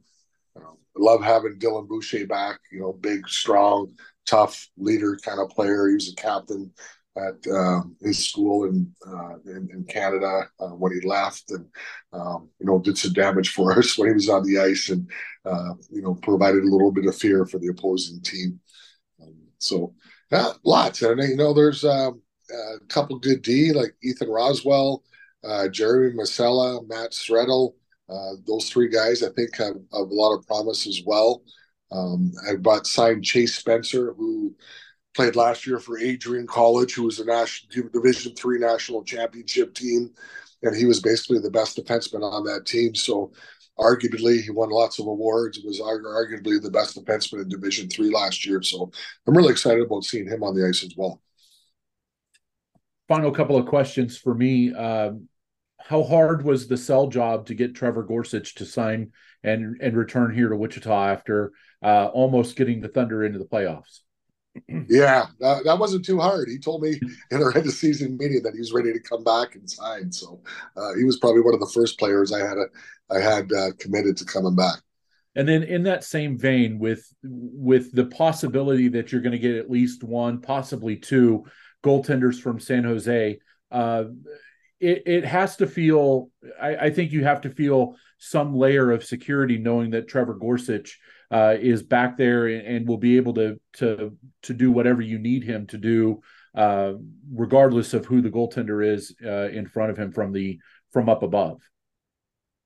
Um, 0.55 0.77
love 0.95 1.23
having 1.23 1.59
Dylan 1.59 1.87
Boucher 1.87 2.25
back. 2.27 2.59
You 2.71 2.79
know, 2.79 2.93
big, 2.93 3.27
strong, 3.27 3.93
tough 4.27 4.69
leader 4.77 5.17
kind 5.23 5.39
of 5.39 5.49
player. 5.49 5.87
He 5.87 5.95
was 5.95 6.11
a 6.11 6.15
captain 6.15 6.71
at 7.17 7.51
uh, 7.51 7.81
his 8.01 8.29
school 8.29 8.65
in 8.65 8.93
uh, 9.07 9.35
in, 9.45 9.69
in, 9.73 9.83
Canada 9.89 10.43
uh, 10.59 10.67
when 10.67 10.93
he 10.93 11.07
left, 11.07 11.49
and 11.49 11.65
um, 12.13 12.49
you 12.59 12.65
know 12.65 12.79
did 12.79 12.97
some 12.97 13.13
damage 13.13 13.49
for 13.49 13.71
us 13.77 13.97
when 13.97 14.09
he 14.09 14.13
was 14.13 14.29
on 14.29 14.43
the 14.43 14.59
ice, 14.59 14.89
and 14.89 15.09
uh, 15.45 15.73
you 15.89 16.01
know 16.01 16.15
provided 16.15 16.63
a 16.63 16.69
little 16.69 16.91
bit 16.91 17.05
of 17.05 17.15
fear 17.15 17.45
for 17.45 17.59
the 17.59 17.67
opposing 17.67 18.21
team. 18.21 18.59
Um, 19.21 19.35
so 19.57 19.93
yeah, 20.31 20.51
lots, 20.63 21.01
and 21.01 21.21
you 21.21 21.37
know 21.37 21.53
there's 21.53 21.83
um, 21.83 22.21
a 22.51 22.85
couple 22.87 23.17
good 23.19 23.41
D 23.41 23.71
like 23.73 23.95
Ethan 24.03 24.29
Roswell, 24.29 25.03
uh, 25.43 25.67
Jeremy 25.69 26.13
Masella, 26.15 26.87
Matt 26.87 27.13
Strettle. 27.13 27.75
Uh, 28.09 28.33
those 28.45 28.69
three 28.69 28.87
guys 28.87 29.21
I 29.21 29.29
think 29.29 29.55
have, 29.57 29.75
have, 29.75 30.07
a 30.09 30.13
lot 30.13 30.33
of 30.33 30.47
promise 30.47 30.87
as 30.87 31.01
well. 31.05 31.41
Um, 31.91 32.33
I 32.49 32.55
bought 32.55 32.87
signed 32.87 33.23
Chase 33.23 33.55
Spencer, 33.55 34.13
who 34.13 34.55
played 35.15 35.35
last 35.35 35.65
year 35.65 35.79
for 35.79 35.97
Adrian 35.97 36.47
College, 36.47 36.93
who 36.93 37.03
was 37.03 37.19
a 37.19 37.25
national 37.25 37.89
Division 37.91 38.35
three 38.35 38.59
national 38.59 39.03
championship 39.03 39.73
team, 39.73 40.11
and 40.63 40.75
he 40.75 40.85
was 40.85 41.01
basically 41.01 41.39
the 41.39 41.51
best 41.51 41.77
defenseman 41.77 42.23
on 42.23 42.43
that 42.45 42.65
team. 42.65 42.93
So, 42.93 43.31
arguably, 43.79 44.41
he 44.41 44.51
won 44.51 44.69
lots 44.69 44.99
of 44.99 45.07
awards. 45.07 45.59
Was 45.63 45.79
arguably 45.79 46.61
the 46.61 46.71
best 46.71 46.97
defenseman 46.97 47.43
in 47.43 47.49
Division 47.49 47.89
three 47.89 48.11
last 48.11 48.45
year. 48.45 48.61
So, 48.61 48.91
I'm 49.25 49.35
really 49.35 49.51
excited 49.51 49.83
about 49.83 50.03
seeing 50.03 50.27
him 50.27 50.43
on 50.43 50.55
the 50.55 50.67
ice 50.67 50.83
as 50.83 50.93
well. 50.95 51.21
Final 53.07 53.31
couple 53.31 53.55
of 53.55 53.65
questions 53.65 54.17
for 54.17 54.35
me. 54.35 54.73
Um, 54.73 55.29
how 55.79 56.03
hard 56.03 56.43
was 56.43 56.67
the 56.67 56.75
sell 56.75 57.07
job 57.07 57.45
to 57.45 57.55
get 57.55 57.73
Trevor 57.73 58.03
Gorsuch 58.03 58.55
to 58.55 58.65
sign 58.65 59.13
and 59.43 59.77
and 59.81 59.95
return 59.95 60.33
here 60.33 60.49
to 60.49 60.57
Wichita 60.57 61.07
after 61.07 61.53
uh, 61.83 62.07
almost 62.07 62.55
getting 62.55 62.81
the 62.81 62.87
Thunder 62.87 63.23
into 63.23 63.39
the 63.39 63.45
playoffs? 63.45 64.01
yeah, 64.89 65.25
that, 65.39 65.63
that, 65.65 65.79
wasn't 65.79 66.05
too 66.05 66.19
hard. 66.19 66.47
He 66.49 66.57
told 66.57 66.81
me 66.81 66.99
in 67.31 67.41
our 67.41 67.55
end 67.55 67.67
of 67.67 67.73
season 67.73 68.17
meeting 68.17 68.41
that 68.43 68.53
he 68.53 68.59
was 68.59 68.73
ready 68.73 68.93
to 68.93 68.99
come 68.99 69.23
back 69.23 69.55
and 69.55 69.69
sign. 69.69 70.11
So 70.11 70.41
uh, 70.75 70.93
he 70.95 71.03
was 71.03 71.17
probably 71.17 71.41
one 71.41 71.53
of 71.53 71.59
the 71.59 71.71
first 71.73 71.99
players 71.99 72.31
I 72.31 72.39
had 72.39 72.57
a, 72.57 72.65
I 73.09 73.19
had 73.19 73.51
uh, 73.51 73.71
committed 73.79 74.17
to 74.17 74.25
coming 74.25 74.55
back. 74.55 74.79
And 75.35 75.47
then 75.47 75.61
in 75.61 75.83
that 75.83 76.03
same 76.03 76.35
vein, 76.35 76.79
with 76.79 77.07
with 77.23 77.91
the 77.91 78.05
possibility 78.05 78.87
that 78.89 79.11
you're 79.11 79.21
going 79.21 79.33
to 79.33 79.37
get 79.37 79.55
at 79.55 79.69
least 79.69 80.03
one, 80.03 80.41
possibly 80.41 80.95
two 80.95 81.45
goaltenders 81.83 82.41
from 82.41 82.59
San 82.59 82.83
Jose, 82.83 83.37
uh, 83.71 84.03
it, 84.79 85.03
it 85.05 85.25
has 85.25 85.57
to 85.57 85.67
feel. 85.67 86.31
I, 86.59 86.75
I 86.77 86.89
think 86.89 87.11
you 87.11 87.23
have 87.23 87.41
to 87.41 87.51
feel 87.51 87.97
some 88.17 88.55
layer 88.55 88.91
of 88.91 89.03
security 89.03 89.59
knowing 89.59 89.91
that 89.91 90.07
Trevor 90.07 90.33
Gorsuch 90.33 90.99
uh, 91.31 91.55
is 91.59 91.83
back 91.83 92.17
there 92.17 92.47
and, 92.47 92.65
and, 92.65 92.87
will 92.87 92.97
be 92.97 93.17
able 93.17 93.33
to 93.33 93.59
to 93.73 94.17
to 94.43 94.53
do 94.53 94.71
whatever 94.71 95.01
you 95.01 95.19
need 95.19 95.43
him 95.43 95.67
to 95.67 95.77
do, 95.77 96.21
uh, 96.55 96.93
regardless 97.33 97.93
of 97.93 98.05
who 98.05 98.21
the 98.21 98.29
goaltender 98.29 98.85
is 98.85 99.13
uh, 99.25 99.49
in 99.49 99.67
front 99.67 99.91
of 99.91 99.97
him 99.97 100.11
from 100.11 100.31
the 100.31 100.59
from 100.91 101.09
up 101.09 101.23
above. 101.23 101.59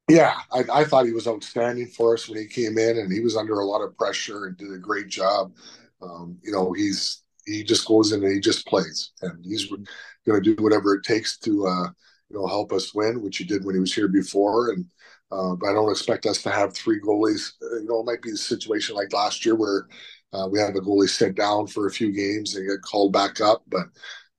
Yeah, 0.10 0.36
I, 0.52 0.64
I, 0.74 0.84
thought 0.84 1.06
he 1.06 1.14
was 1.14 1.28
outstanding 1.28 1.88
for 1.88 2.14
us 2.14 2.28
when 2.28 2.38
he 2.38 2.46
came 2.46 2.78
in, 2.78 2.98
and 2.98 3.12
he 3.12 3.22
was 3.22 3.38
under 3.38 3.60
a 3.60 3.66
lot 3.66 3.82
of 3.82 3.98
pressure 3.98 4.46
and 4.46 4.58
did 4.58 4.74
a 4.74 4.78
great 4.78 5.08
job. 5.08 5.54
Um, 6.02 6.38
you 6.44 6.52
know, 6.52 6.74
he's 6.74 7.24
he 7.46 7.64
just 7.64 7.88
goes 7.88 8.12
in 8.12 8.24
and 8.24 8.34
he 8.34 8.40
just 8.40 8.68
plays, 8.68 9.12
and 9.22 9.44
he's 9.46 9.68
going 9.68 10.44
to 10.44 10.56
do 10.56 10.62
whatever 10.62 10.96
it 10.96 11.04
takes 11.04 11.38
to 11.40 11.66
uh, 11.66 11.88
you 12.30 12.38
know 12.38 12.46
help 12.46 12.74
us 12.74 12.94
win, 12.94 13.22
which 13.22 13.38
he 13.38 13.44
did 13.44 13.64
when 13.64 13.76
he 13.76 13.80
was 13.80 13.94
here 13.94 14.08
before, 14.08 14.72
and 14.72 14.86
uh, 15.32 15.56
but 15.56 15.70
I 15.70 15.74
don't 15.74 15.92
expect 15.92 16.26
us 16.26 16.42
to 16.44 16.50
have 16.50 16.74
three 16.74 17.00
goalies. 17.00 17.54
Uh, 17.62 17.80
you 17.80 17.86
know, 17.88 18.02
it 18.02 18.06
might 18.06 18.22
be 18.22 18.32
a 18.32 18.38
situation 18.38 18.96
like 18.96 19.14
last 19.14 19.46
year 19.46 19.56
where 19.56 19.88
uh, 20.34 20.48
we 20.50 20.60
have 20.60 20.76
a 20.76 20.80
goalie 20.80 21.10
sit 21.10 21.36
down 21.36 21.68
for 21.68 21.88
a 21.88 21.92
few 21.92 22.12
games 22.12 22.56
and 22.56 22.68
get 22.68 22.82
called 22.82 23.14
back 23.14 23.40
up. 23.40 23.64
But 23.68 23.88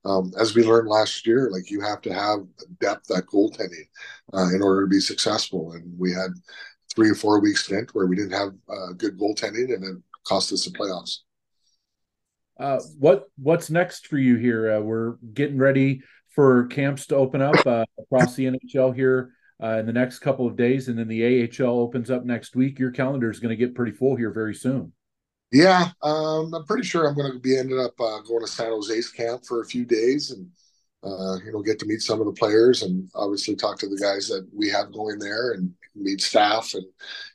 um, 0.05 0.31
as 0.39 0.55
we 0.55 0.63
learned 0.63 0.87
last 0.87 1.25
year, 1.25 1.49
like 1.51 1.71
you 1.71 1.81
have 1.81 2.01
to 2.01 2.13
have 2.13 2.39
depth 2.79 3.09
at 3.11 3.25
goaltending 3.25 3.87
uh, 4.33 4.49
in 4.53 4.61
order 4.61 4.81
to 4.81 4.87
be 4.87 4.99
successful. 4.99 5.71
And 5.71 5.97
we 5.97 6.11
had 6.11 6.31
three 6.93 7.09
or 7.09 7.15
four 7.15 7.39
weeks 7.39 7.65
stint 7.65 7.95
where 7.95 8.05
we 8.05 8.15
didn't 8.15 8.33
have 8.33 8.53
uh, 8.69 8.93
good 8.95 9.17
goaltending, 9.17 9.73
and 9.73 9.83
it 9.83 9.97
cost 10.27 10.53
us 10.53 10.65
the 10.65 10.71
playoffs. 10.71 11.19
What 12.99 13.25
what's 13.37 13.71
next 13.71 14.07
for 14.07 14.17
you 14.17 14.35
here? 14.35 14.79
we're 14.81 15.15
getting 15.33 15.57
ready 15.57 16.03
for 16.35 16.67
camps 16.67 17.07
to 17.07 17.15
open 17.15 17.41
up 17.41 17.55
across 17.97 18.35
the 18.35 18.45
NHL 18.45 18.95
here 18.95 19.32
uh, 19.61 19.77
in 19.79 19.85
the 19.85 19.93
next 19.93 20.19
couple 20.19 20.47
of 20.47 20.55
days, 20.55 20.87
and 20.87 20.97
then 20.97 21.07
the 21.07 21.49
AHL 21.49 21.79
opens 21.79 22.09
up 22.09 22.25
next 22.25 22.55
week. 22.55 22.79
Your 22.79 22.91
calendar 22.91 23.29
is 23.29 23.39
going 23.39 23.49
to 23.49 23.65
get 23.65 23.75
pretty 23.75 23.91
full 23.91 24.15
here 24.15 24.31
very 24.31 24.55
soon. 24.55 24.93
Yeah, 25.51 25.89
um, 26.01 26.53
I'm 26.53 26.65
pretty 26.65 26.83
sure 26.83 27.07
I'm 27.07 27.15
going 27.15 27.31
to 27.31 27.39
be 27.39 27.57
ended 27.57 27.79
up 27.79 27.93
uh, 27.99 28.21
going 28.21 28.41
to 28.41 28.47
San 28.47 28.71
Jose's 28.71 29.11
camp 29.11 29.45
for 29.45 29.61
a 29.61 29.65
few 29.65 29.85
days 29.85 30.31
and 30.31 30.49
uh, 31.03 31.37
you 31.45 31.51
know 31.51 31.61
get 31.61 31.77
to 31.79 31.85
meet 31.85 32.01
some 32.01 32.19
of 32.19 32.25
the 32.25 32.33
players 32.33 32.81
and 32.81 33.07
obviously 33.13 33.55
talk 33.55 33.77
to 33.77 33.87
the 33.87 33.97
guys 33.97 34.27
that 34.27 34.47
we 34.51 34.67
have 34.69 34.91
going 34.91 35.19
there 35.19 35.51
and 35.51 35.71
meet 35.95 36.21
staff 36.21 36.73
and 36.73 36.85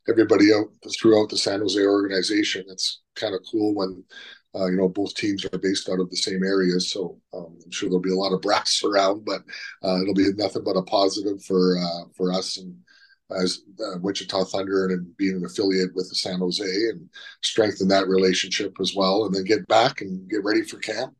everybody 0.09 0.53
out 0.53 0.67
throughout 0.99 1.29
the 1.29 1.37
San 1.37 1.61
Jose 1.61 1.81
organization. 1.81 2.65
It's 2.69 3.03
kind 3.15 3.35
of 3.35 3.45
cool 3.51 3.75
when 3.75 4.03
uh, 4.55 4.67
you 4.67 4.77
know, 4.77 4.89
both 4.89 5.15
teams 5.15 5.45
are 5.45 5.59
based 5.59 5.89
out 5.89 6.01
of 6.01 6.11
the 6.11 6.17
same 6.17 6.43
area, 6.43 6.81
so 6.81 7.19
um, 7.35 7.59
I'm 7.65 7.71
sure 7.71 7.89
there'll 7.89 8.01
be 8.01 8.13
a 8.13 8.15
lot 8.15 8.33
of 8.33 8.43
brass 8.43 8.83
around, 8.85 9.25
but 9.25 9.43
uh, 9.83 10.01
it'll 10.01 10.15
be 10.15 10.33
nothing 10.35 10.65
but 10.65 10.77
a 10.77 10.83
positive 10.83 11.43
for 11.45 11.79
uh, 11.79 12.09
for 12.17 12.33
us 12.33 12.59
and 12.59 12.77
as 13.31 13.61
uh, 13.81 13.99
Wichita 14.01 14.45
Thunder 14.45 14.87
and 14.87 15.15
being 15.19 15.37
an 15.37 15.45
affiliate 15.45 15.95
with 15.95 16.09
the 16.09 16.15
San 16.15 16.39
Jose 16.39 16.65
and 16.65 17.11
strengthen 17.43 17.89
that 17.89 18.09
relationship 18.09 18.75
as 18.81 18.95
well, 18.97 19.27
and 19.27 19.35
then 19.35 19.45
get 19.45 19.69
back 19.69 20.01
and 20.01 20.29
get 20.31 20.45
ready 20.45 20.63
for 20.63 20.79
camp. 20.79 21.15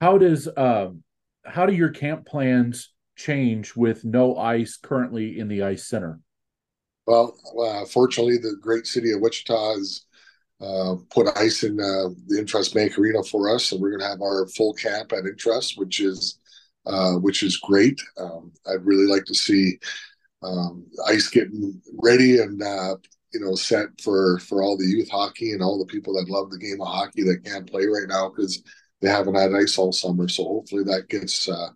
How 0.00 0.18
does 0.18 0.48
um, 0.56 1.02
how 1.44 1.66
do 1.66 1.72
your 1.72 1.90
camp 1.90 2.26
plans 2.26 2.92
change 3.16 3.74
with 3.74 4.04
no 4.04 4.36
ice 4.36 4.76
currently 4.76 5.38
in 5.38 5.48
the 5.48 5.62
ice 5.62 5.88
center? 5.88 6.20
Well, 7.06 7.34
uh, 7.58 7.86
fortunately, 7.86 8.36
the 8.36 8.56
great 8.60 8.86
city 8.86 9.12
of 9.12 9.20
Wichita 9.20 9.72
is 9.76 10.04
uh, 10.60 10.96
put 11.10 11.36
ice 11.36 11.62
in 11.62 11.78
uh, 11.78 12.08
the 12.26 12.40
Intrust 12.40 12.74
Bank 12.74 12.98
Arena 12.98 13.22
for 13.22 13.48
us, 13.54 13.70
and 13.70 13.80
we're 13.80 13.90
going 13.90 14.00
to 14.00 14.08
have 14.08 14.22
our 14.22 14.46
full 14.48 14.74
camp 14.74 15.12
at 15.12 15.24
Intrust, 15.24 15.78
which 15.78 16.00
is 16.00 16.38
uh, 16.86 17.14
which 17.14 17.42
is 17.42 17.58
great. 17.58 18.00
Um, 18.16 18.52
I'd 18.66 18.84
really 18.84 19.06
like 19.06 19.24
to 19.26 19.34
see 19.34 19.78
um, 20.42 20.86
ice 21.06 21.28
getting 21.28 21.80
ready 22.02 22.38
and 22.38 22.62
uh, 22.62 22.96
you 23.32 23.40
know 23.40 23.54
set 23.54 23.88
for 24.02 24.38
for 24.40 24.62
all 24.62 24.76
the 24.76 24.86
youth 24.86 25.10
hockey 25.10 25.52
and 25.52 25.62
all 25.62 25.78
the 25.78 25.92
people 25.92 26.14
that 26.14 26.30
love 26.30 26.50
the 26.50 26.58
game 26.58 26.80
of 26.80 26.88
hockey 26.88 27.22
that 27.24 27.44
can't 27.44 27.70
play 27.70 27.86
right 27.86 28.08
now 28.08 28.28
because 28.28 28.62
they 29.00 29.08
haven't 29.08 29.34
had 29.34 29.54
ice 29.54 29.78
all 29.78 29.92
summer. 29.92 30.28
So 30.28 30.44
hopefully 30.44 30.82
that 30.84 31.08
gets 31.08 31.48
uh, 31.48 31.68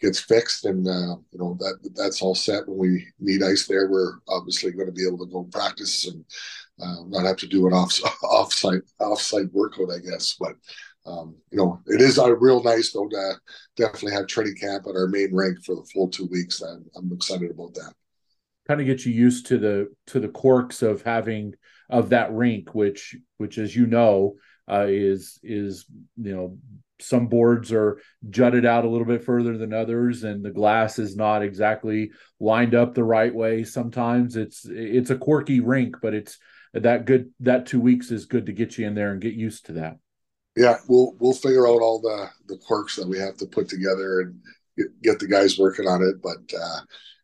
gets 0.00 0.20
fixed 0.20 0.64
and 0.64 0.86
uh, 0.86 1.16
you 1.30 1.38
know 1.38 1.56
that 1.58 1.78
that's 1.94 2.22
all 2.22 2.34
set 2.34 2.66
when 2.66 2.78
we 2.78 3.06
need 3.18 3.42
ice 3.42 3.66
there 3.66 3.90
we're 3.90 4.14
obviously 4.28 4.72
going 4.72 4.86
to 4.86 4.92
be 4.92 5.06
able 5.06 5.18
to 5.18 5.30
go 5.30 5.44
practice 5.52 6.06
and 6.06 6.24
uh, 6.82 7.04
not 7.08 7.26
have 7.26 7.36
to 7.38 7.46
do 7.46 7.66
an 7.66 7.72
off 7.72 7.98
off-site 8.22 8.82
off-site 9.00 9.52
workout, 9.52 9.90
I 9.90 9.98
guess. 9.98 10.36
But 10.38 10.54
um, 11.06 11.36
you 11.50 11.58
know, 11.58 11.80
it 11.86 12.00
is 12.00 12.18
uh, 12.18 12.34
real 12.36 12.62
nice 12.62 12.92
though 12.92 13.08
to 13.08 13.34
definitely 13.76 14.12
have 14.12 14.26
training 14.26 14.56
camp 14.56 14.86
at 14.86 14.96
our 14.96 15.06
main 15.06 15.34
rink 15.34 15.64
for 15.64 15.74
the 15.74 15.88
full 15.92 16.08
two 16.08 16.26
weeks. 16.26 16.60
I'm, 16.60 16.84
I'm 16.96 17.12
excited 17.12 17.50
about 17.50 17.74
that. 17.74 17.92
Kind 18.68 18.80
of 18.80 18.86
get 18.86 19.04
you 19.04 19.12
used 19.12 19.46
to 19.46 19.58
the 19.58 19.88
to 20.08 20.20
the 20.20 20.28
quirks 20.28 20.82
of 20.82 21.02
having 21.02 21.54
of 21.88 22.10
that 22.10 22.32
rink, 22.32 22.74
which 22.74 23.16
which 23.38 23.58
as 23.58 23.74
you 23.74 23.86
know 23.86 24.34
uh, 24.70 24.86
is 24.88 25.40
is 25.42 25.86
you 26.16 26.34
know 26.34 26.58
some 27.00 27.28
boards 27.28 27.72
are 27.72 28.00
jutted 28.28 28.66
out 28.66 28.84
a 28.84 28.88
little 28.88 29.06
bit 29.06 29.24
further 29.24 29.56
than 29.56 29.72
others 29.72 30.22
and 30.22 30.44
the 30.44 30.50
glass 30.50 30.98
is 30.98 31.16
not 31.16 31.42
exactly 31.42 32.10
lined 32.38 32.74
up 32.74 32.94
the 32.94 33.02
right 33.02 33.34
way 33.34 33.64
sometimes 33.64 34.36
it's 34.36 34.66
it's 34.66 35.08
a 35.08 35.16
quirky 35.16 35.60
rink 35.60 35.96
but 36.02 36.14
it's 36.14 36.38
that 36.72 37.04
good 37.04 37.30
that 37.40 37.66
two 37.66 37.80
weeks 37.80 38.10
is 38.10 38.26
good 38.26 38.46
to 38.46 38.52
get 38.52 38.78
you 38.78 38.86
in 38.86 38.94
there 38.94 39.12
and 39.12 39.20
get 39.20 39.34
used 39.34 39.66
to 39.66 39.72
that. 39.74 39.98
Yeah, 40.56 40.76
we'll 40.88 41.14
we'll 41.18 41.32
figure 41.32 41.66
out 41.66 41.80
all 41.80 42.00
the 42.00 42.28
the 42.46 42.58
quirks 42.58 42.96
that 42.96 43.08
we 43.08 43.18
have 43.18 43.36
to 43.38 43.46
put 43.46 43.68
together 43.68 44.20
and 44.20 44.40
get, 44.76 45.02
get 45.02 45.18
the 45.18 45.28
guys 45.28 45.58
working 45.58 45.86
on 45.86 46.02
it. 46.02 46.22
But 46.22 46.56
uh, 46.56 46.80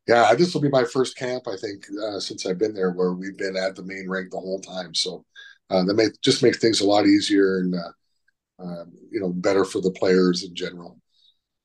yeah, 0.06 0.35
this 0.35 0.55
will 0.55 0.60
be 0.60 0.68
my 0.68 0.85
first 0.85 1.16
camp 1.16 1.44
I 1.48 1.56
think 1.56 1.85
uh, 2.02 2.20
since 2.20 2.47
I've 2.47 2.59
been 2.59 2.74
there, 2.74 2.93
where 2.93 3.12
we've 3.12 3.39
been 3.39 3.56
at 3.56 3.77
the 3.77 3.85
main 3.85 4.09
rink 4.09 4.31
the 4.31 4.39
whole 4.39 4.60
time. 4.60 4.94
So 4.94 5.24
uh, 5.70 5.85
that 5.85 5.94
may 5.94 6.06
just 6.23 6.43
make 6.43 6.56
things 6.56 6.81
a 6.81 6.86
lot 6.86 7.06
easier 7.06 7.59
and 7.59 7.74
uh, 7.74 8.62
um, 8.62 8.93
you 9.10 9.20
know 9.20 9.32
better 9.32 9.64
for 9.64 9.81
the 9.81 9.93
players 9.93 10.44
in 10.44 10.55
general. 10.55 10.98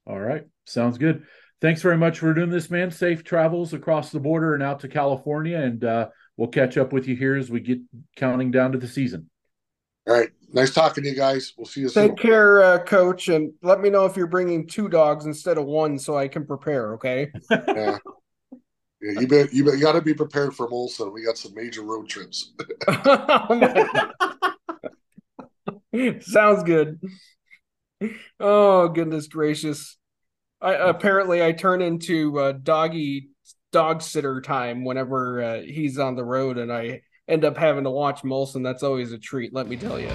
All 0.06 0.20
right, 0.20 0.46
sounds 0.66 0.98
good. 0.98 1.24
Thanks 1.62 1.84
very 1.84 1.98
much 1.98 2.18
for 2.18 2.34
doing 2.34 2.50
this, 2.50 2.72
man. 2.72 2.90
Safe 2.90 3.24
travels 3.24 3.74
across 3.74 4.10
the 4.10 4.20
border 4.20 4.56
and 4.56 4.64
out 4.64 4.80
to 4.80 4.88
California, 4.88 5.58
and 5.58 5.84
uh, 5.84 6.10
we'll 6.42 6.50
catch 6.50 6.76
up 6.76 6.92
with 6.92 7.08
you 7.08 7.16
here 7.16 7.36
as 7.36 7.52
we 7.52 7.60
get 7.60 7.78
counting 8.16 8.50
down 8.50 8.72
to 8.72 8.80
the 8.80 8.88
season. 8.88 9.30
All 10.08 10.16
right. 10.16 10.30
Nice 10.52 10.74
talking 10.74 11.04
to 11.04 11.10
you 11.12 11.16
guys. 11.16 11.54
We'll 11.56 11.68
see 11.68 11.82
you 11.82 11.86
Take 11.86 11.94
soon. 11.94 12.16
Take 12.16 12.18
care, 12.18 12.64
uh, 12.64 12.80
coach, 12.80 13.28
and 13.28 13.54
let 13.62 13.80
me 13.80 13.92
know 13.92 14.06
if 14.06 14.18
you're 14.18 14.26
bringing 14.26 14.66
two 14.66 14.90
dogs 14.90 15.28
instead 15.28 15.60
of 15.60 15.66
one 15.66 16.00
so 16.00 16.18
I 16.18 16.28
can 16.28 16.48
prepare, 16.48 16.96
okay? 16.96 17.32
yeah. 17.52 18.00
Yeah, 19.04 19.20
you 19.20 19.28
bet. 19.28 19.54
You 19.54 19.66
bet. 19.66 19.76
You 19.76 19.82
got 19.82 19.92
to 19.94 20.02
be 20.02 20.16
prepared 20.16 20.56
for 20.56 20.68
Molson. 20.68 21.14
We 21.14 21.24
got 21.24 21.38
some 21.38 21.54
major 21.56 21.84
road 21.84 22.10
trips. 22.10 22.54
Sounds 26.22 26.64
good. 26.64 27.00
Oh 28.40 28.90
goodness 28.90 29.28
gracious! 29.28 29.98
I 30.60 30.74
apparently 30.74 31.44
I 31.44 31.52
turn 31.52 31.82
into 31.82 32.38
uh, 32.38 32.52
doggy 32.52 33.31
dog 33.72 34.02
sitter 34.02 34.42
time 34.42 34.84
whenever 34.84 35.42
uh, 35.42 35.62
he's 35.62 35.98
on 35.98 36.16
the 36.16 36.24
road, 36.24 36.58
and 36.58 36.72
I 36.72 37.02
end 37.28 37.46
up 37.46 37.58
having 37.58 37.86
to 37.86 37.90
watch 37.90 38.22
Molson. 38.22 38.64
That's 38.64 38.84
always 38.84 39.12
a 39.14 39.18
treat. 39.18 39.54
Let 39.54 39.68
me 39.68 39.78
tell 39.78 40.00
you. 40.00 40.10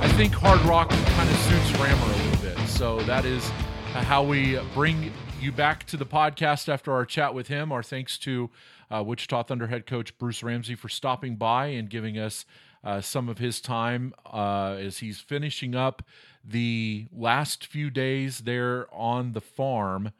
I 0.00 0.16
think 0.16 0.32
hard 0.34 0.60
rock 0.60 0.90
kind 0.90 1.28
of 1.28 1.36
suits 1.36 1.72
Rammer 1.80 2.04
a 2.04 2.16
little 2.16 2.42
bit, 2.42 2.68
so 2.68 3.00
that 3.02 3.24
is 3.24 3.48
how 3.94 4.22
we 4.22 4.60
bring 4.74 5.12
you 5.40 5.50
back 5.50 5.84
to 5.86 5.96
the 5.96 6.06
podcast 6.06 6.68
after 6.68 6.92
our 6.92 7.04
chat 7.04 7.34
with 7.34 7.48
him. 7.48 7.72
Our 7.72 7.82
thanks 7.82 8.18
to 8.18 8.50
uh, 8.90 9.02
Wichita 9.02 9.44
Thunder 9.44 9.66
head 9.66 9.86
coach 9.86 10.16
Bruce 10.18 10.42
Ramsay 10.42 10.74
for 10.74 10.88
stopping 10.88 11.36
by 11.36 11.66
and 11.66 11.88
giving 11.88 12.18
us 12.18 12.44
uh, 12.84 13.00
some 13.00 13.28
of 13.28 13.38
his 13.38 13.60
time 13.60 14.14
uh, 14.26 14.76
as 14.78 14.98
he's 14.98 15.18
finishing 15.18 15.74
up 15.74 16.02
the 16.44 17.06
last 17.10 17.66
few 17.66 17.90
days 17.90 18.40
there 18.40 18.86
on 18.92 19.32
the 19.32 19.40
farm 19.40 20.12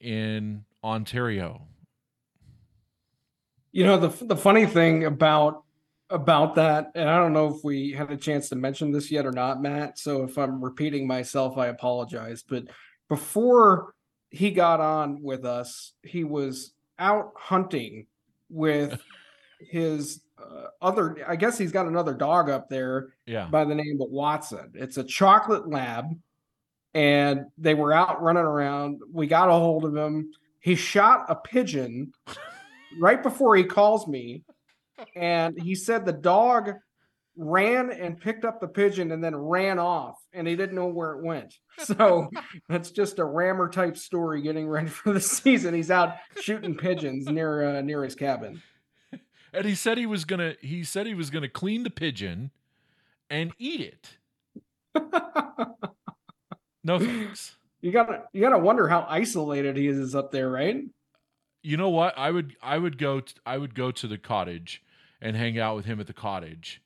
in 0.00 0.64
Ontario. 0.82 1.62
You 3.72 3.84
know 3.84 3.98
the 3.98 4.24
the 4.24 4.36
funny 4.36 4.64
thing 4.64 5.04
about 5.04 5.64
about 6.08 6.54
that, 6.54 6.92
and 6.94 7.10
I 7.10 7.18
don't 7.18 7.34
know 7.34 7.54
if 7.54 7.62
we 7.62 7.92
had 7.92 8.10
a 8.10 8.16
chance 8.16 8.48
to 8.48 8.56
mention 8.56 8.92
this 8.92 9.10
yet 9.10 9.26
or 9.26 9.32
not, 9.32 9.60
Matt. 9.60 9.98
So 9.98 10.22
if 10.22 10.38
I'm 10.38 10.64
repeating 10.64 11.06
myself, 11.06 11.58
I 11.58 11.66
apologize. 11.66 12.42
But 12.42 12.64
before 13.10 13.94
he 14.30 14.50
got 14.50 14.80
on 14.80 15.22
with 15.22 15.44
us, 15.44 15.92
he 16.02 16.24
was 16.24 16.72
out 16.98 17.32
hunting 17.36 18.06
with 18.48 18.98
his 19.60 20.22
uh, 20.38 20.66
other 20.82 21.16
i 21.28 21.34
guess 21.34 21.56
he's 21.56 21.72
got 21.72 21.86
another 21.86 22.14
dog 22.14 22.50
up 22.50 22.68
there 22.68 23.08
yeah. 23.26 23.46
by 23.46 23.64
the 23.64 23.74
name 23.74 23.98
of 24.00 24.10
watson. 24.10 24.72
It's 24.74 24.96
a 24.96 25.04
chocolate 25.04 25.68
lab 25.68 26.06
and 26.94 27.46
they 27.58 27.74
were 27.74 27.92
out 27.92 28.22
running 28.22 28.42
around. 28.42 29.02
We 29.12 29.26
got 29.26 29.50
a 29.50 29.52
hold 29.52 29.84
of 29.84 29.94
him. 29.94 30.32
He 30.60 30.74
shot 30.74 31.26
a 31.28 31.34
pigeon 31.34 32.12
right 32.98 33.22
before 33.22 33.54
he 33.56 33.64
calls 33.64 34.08
me 34.08 34.44
and 35.14 35.60
he 35.60 35.74
said 35.74 36.04
the 36.04 36.12
dog 36.12 36.72
ran 37.36 37.90
and 37.90 38.18
picked 38.18 38.46
up 38.46 38.60
the 38.60 38.68
pigeon 38.68 39.12
and 39.12 39.22
then 39.22 39.36
ran 39.36 39.78
off 39.78 40.16
and 40.32 40.48
he 40.48 40.56
didn't 40.56 40.74
know 40.74 40.86
where 40.86 41.12
it 41.12 41.22
went. 41.22 41.54
So 41.84 42.30
that's 42.68 42.90
just 42.90 43.18
a 43.18 43.24
rammer 43.24 43.68
type 43.68 43.98
story 43.98 44.40
getting 44.40 44.66
ready 44.66 44.88
for 44.88 45.12
the 45.12 45.20
season. 45.20 45.74
He's 45.74 45.90
out 45.90 46.14
shooting 46.40 46.76
pigeons 46.76 47.26
near 47.26 47.76
uh, 47.76 47.82
near 47.82 48.02
his 48.04 48.14
cabin 48.14 48.62
and 49.52 49.64
he 49.64 49.74
said 49.74 49.98
he 49.98 50.06
was 50.06 50.24
gonna 50.24 50.54
he 50.60 50.84
said 50.84 51.06
he 51.06 51.14
was 51.14 51.30
gonna 51.30 51.48
clean 51.48 51.82
the 51.82 51.90
pigeon 51.90 52.50
and 53.30 53.52
eat 53.58 53.80
it. 53.80 54.18
no 56.84 56.98
thanks. 56.98 57.56
You 57.80 57.92
gotta 57.92 58.24
you 58.32 58.40
gotta 58.40 58.58
wonder 58.58 58.88
how 58.88 59.06
isolated 59.08 59.76
he 59.76 59.86
is 59.88 60.14
up 60.14 60.32
there, 60.32 60.50
right? 60.50 60.84
You 61.62 61.76
know 61.76 61.90
what? 61.90 62.16
I 62.16 62.30
would 62.30 62.56
I 62.62 62.78
would 62.78 62.98
go 62.98 63.20
t- 63.20 63.34
I 63.44 63.58
would 63.58 63.74
go 63.74 63.90
to 63.90 64.06
the 64.06 64.18
cottage 64.18 64.82
and 65.20 65.36
hang 65.36 65.58
out 65.58 65.76
with 65.76 65.84
him 65.86 66.00
at 66.00 66.06
the 66.06 66.12
cottage 66.12 66.82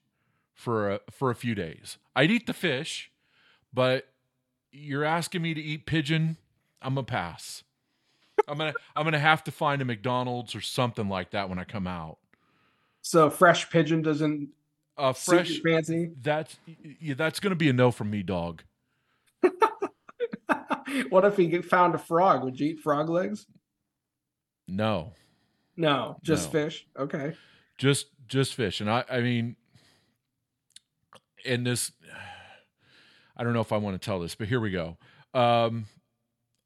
for 0.53 0.91
a 0.91 0.99
for 1.09 1.31
a 1.31 1.35
few 1.35 1.55
days. 1.55 1.97
I'd 2.15 2.31
eat 2.31 2.47
the 2.47 2.53
fish, 2.53 3.11
but 3.73 4.07
you're 4.71 5.03
asking 5.03 5.41
me 5.41 5.53
to 5.53 5.61
eat 5.61 5.85
pigeon, 5.85 6.37
I'm 6.81 6.97
a 6.97 7.03
pass. 7.03 7.63
I'm 8.47 8.57
gonna 8.57 8.73
I'm 8.95 9.03
gonna 9.03 9.19
have 9.19 9.43
to 9.45 9.51
find 9.51 9.81
a 9.81 9.85
McDonald's 9.85 10.55
or 10.55 10.61
something 10.61 11.09
like 11.09 11.31
that 11.31 11.49
when 11.49 11.59
I 11.59 11.63
come 11.63 11.87
out. 11.87 12.17
So 13.01 13.29
fresh 13.29 13.69
pigeon 13.69 14.01
doesn't 14.01 14.49
uh 14.97 15.13
fresh 15.13 15.61
fancy. 15.61 16.11
That's 16.21 16.57
yeah, 16.99 17.15
that's 17.15 17.39
gonna 17.39 17.55
be 17.55 17.69
a 17.69 17.73
no 17.73 17.91
from 17.91 18.09
me, 18.09 18.23
dog. 18.23 18.63
what 21.09 21.25
if 21.25 21.37
he 21.37 21.61
found 21.61 21.95
a 21.95 21.97
frog? 21.97 22.43
Would 22.43 22.59
you 22.59 22.71
eat 22.71 22.79
frog 22.79 23.09
legs? 23.09 23.47
No. 24.67 25.13
No, 25.75 26.17
just 26.21 26.53
no. 26.53 26.59
fish. 26.59 26.87
Okay. 26.97 27.35
Just 27.77 28.07
just 28.27 28.53
fish. 28.53 28.81
And 28.81 28.89
I 28.89 29.03
I 29.09 29.21
mean 29.21 29.55
in 31.43 31.63
this 31.63 31.91
I 33.37 33.43
don't 33.43 33.53
know 33.53 33.61
if 33.61 33.71
I 33.71 33.77
want 33.77 33.99
to 33.99 34.05
tell 34.05 34.19
this, 34.19 34.35
but 34.35 34.47
here 34.47 34.59
we 34.59 34.71
go. 34.71 34.97
Um 35.33 35.85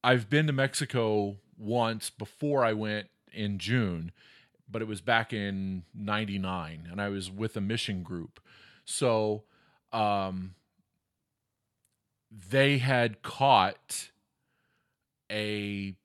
I've 0.04 0.30
been 0.30 0.48
to 0.48 0.54
Mexico 0.54 1.38
once 1.58 2.10
before 2.10 2.64
I 2.64 2.74
went 2.74 3.08
in 3.32 3.58
June 3.58 4.12
but 4.70 4.82
it 4.82 4.88
was 4.88 5.02
back 5.02 5.34
in 5.34 5.84
99 5.94 6.88
and 6.92 7.02
I 7.02 7.10
was 7.10 7.30
with 7.32 7.56
a 7.56 7.62
mission 7.62 8.04
group. 8.04 8.40
So 8.86 9.44
um, 9.92 10.56
they 12.50 12.78
had 12.80 13.22
caught 13.22 14.10
a 15.32 15.96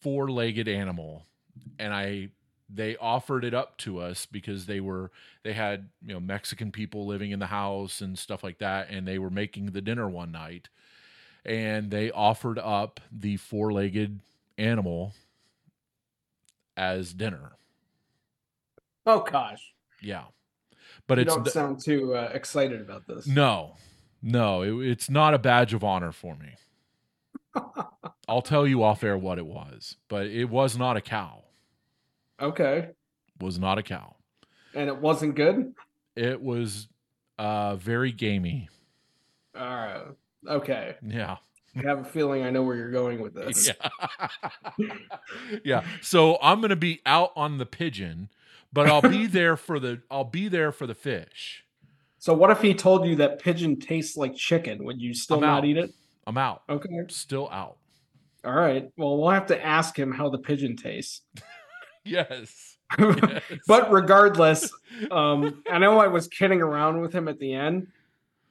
four-legged 0.00 0.68
animal 0.68 1.22
and 1.78 1.94
I 1.94 2.28
they 2.74 2.96
offered 2.96 3.44
it 3.44 3.52
up 3.52 3.76
to 3.78 3.98
us 3.98 4.24
because 4.24 4.66
they 4.66 4.80
were 4.80 5.10
they 5.42 5.52
had 5.52 5.88
you 6.04 6.14
know 6.14 6.20
Mexican 6.20 6.72
people 6.72 7.06
living 7.06 7.30
in 7.30 7.38
the 7.38 7.46
house 7.46 8.00
and 8.00 8.18
stuff 8.18 8.42
like 8.42 8.58
that 8.58 8.88
and 8.90 9.06
they 9.06 9.18
were 9.18 9.30
making 9.30 9.66
the 9.66 9.80
dinner 9.80 10.08
one 10.08 10.32
night 10.32 10.68
and 11.44 11.90
they 11.90 12.10
offered 12.10 12.58
up 12.58 13.00
the 13.10 13.36
four-legged 13.36 14.20
animal 14.58 15.12
as 16.76 17.12
dinner 17.12 17.52
Oh 19.06 19.20
gosh. 19.20 19.72
Yeah, 20.00 20.24
but 21.06 21.18
you 21.18 21.22
it's 21.22 21.34
don't 21.34 21.48
sound 21.48 21.80
too 21.84 22.14
uh, 22.14 22.30
excited 22.32 22.80
about 22.80 23.06
this. 23.06 23.26
No, 23.26 23.76
no, 24.22 24.62
it, 24.62 24.88
it's 24.88 25.10
not 25.10 25.34
a 25.34 25.38
badge 25.38 25.74
of 25.74 25.84
honor 25.84 26.12
for 26.12 26.36
me. 26.36 26.54
I'll 28.28 28.42
tell 28.42 28.66
you 28.66 28.82
off 28.82 29.04
air 29.04 29.18
what 29.18 29.38
it 29.38 29.46
was, 29.46 29.96
but 30.08 30.26
it 30.26 30.46
was 30.46 30.76
not 30.76 30.96
a 30.96 31.00
cow. 31.00 31.42
Okay. 32.40 32.90
Was 33.40 33.58
not 33.58 33.78
a 33.78 33.82
cow. 33.82 34.16
And 34.74 34.88
it 34.88 34.98
wasn't 34.98 35.34
good. 35.34 35.74
It 36.16 36.40
was 36.40 36.88
uh 37.38 37.76
very 37.76 38.12
gamey. 38.12 38.68
All 39.56 39.62
right. 39.62 40.02
Okay. 40.48 40.96
Yeah. 41.06 41.36
I 41.76 41.82
have 41.82 42.00
a 42.00 42.04
feeling 42.04 42.42
I 42.44 42.50
know 42.50 42.62
where 42.62 42.76
you're 42.76 42.90
going 42.90 43.20
with 43.20 43.34
this. 43.34 43.70
Yeah. 44.78 44.88
yeah. 45.64 45.84
So 46.02 46.38
I'm 46.42 46.60
going 46.60 46.70
to 46.70 46.76
be 46.76 47.00
out 47.06 47.32
on 47.36 47.58
the 47.58 47.66
pigeon 47.66 48.28
but 48.72 48.86
I'll 48.88 49.02
be 49.02 49.26
there 49.28 49.56
for 49.56 49.78
the 49.78 50.02
I'll 50.10 50.24
be 50.24 50.48
there 50.48 50.72
for 50.72 50.86
the 50.86 50.94
fish. 50.94 51.64
So 52.18 52.32
what 52.32 52.50
if 52.50 52.60
he 52.60 52.72
told 52.72 53.06
you 53.06 53.16
that 53.16 53.40
pigeon 53.40 53.80
tastes 53.80 54.16
like 54.16 54.34
chicken? 54.36 54.84
Would 54.84 55.00
you 55.00 55.12
still 55.12 55.38
I'm 55.38 55.42
not 55.42 55.58
out. 55.58 55.64
eat 55.64 55.76
it? 55.76 55.92
I'm 56.26 56.38
out. 56.38 56.62
Okay. 56.68 56.88
Still 57.08 57.48
out. 57.50 57.78
All 58.44 58.52
right. 58.52 58.88
Well, 58.96 59.18
we'll 59.18 59.30
have 59.30 59.46
to 59.46 59.64
ask 59.64 59.98
him 59.98 60.12
how 60.12 60.28
the 60.28 60.38
pigeon 60.38 60.76
tastes. 60.76 61.22
yes. 62.04 62.76
yes. 62.98 63.42
but 63.66 63.90
regardless, 63.90 64.70
um, 65.10 65.64
I 65.70 65.78
know 65.78 65.98
I 65.98 66.06
was 66.06 66.28
kidding 66.28 66.60
around 66.60 67.00
with 67.00 67.12
him 67.12 67.26
at 67.26 67.38
the 67.38 67.52
end. 67.54 67.88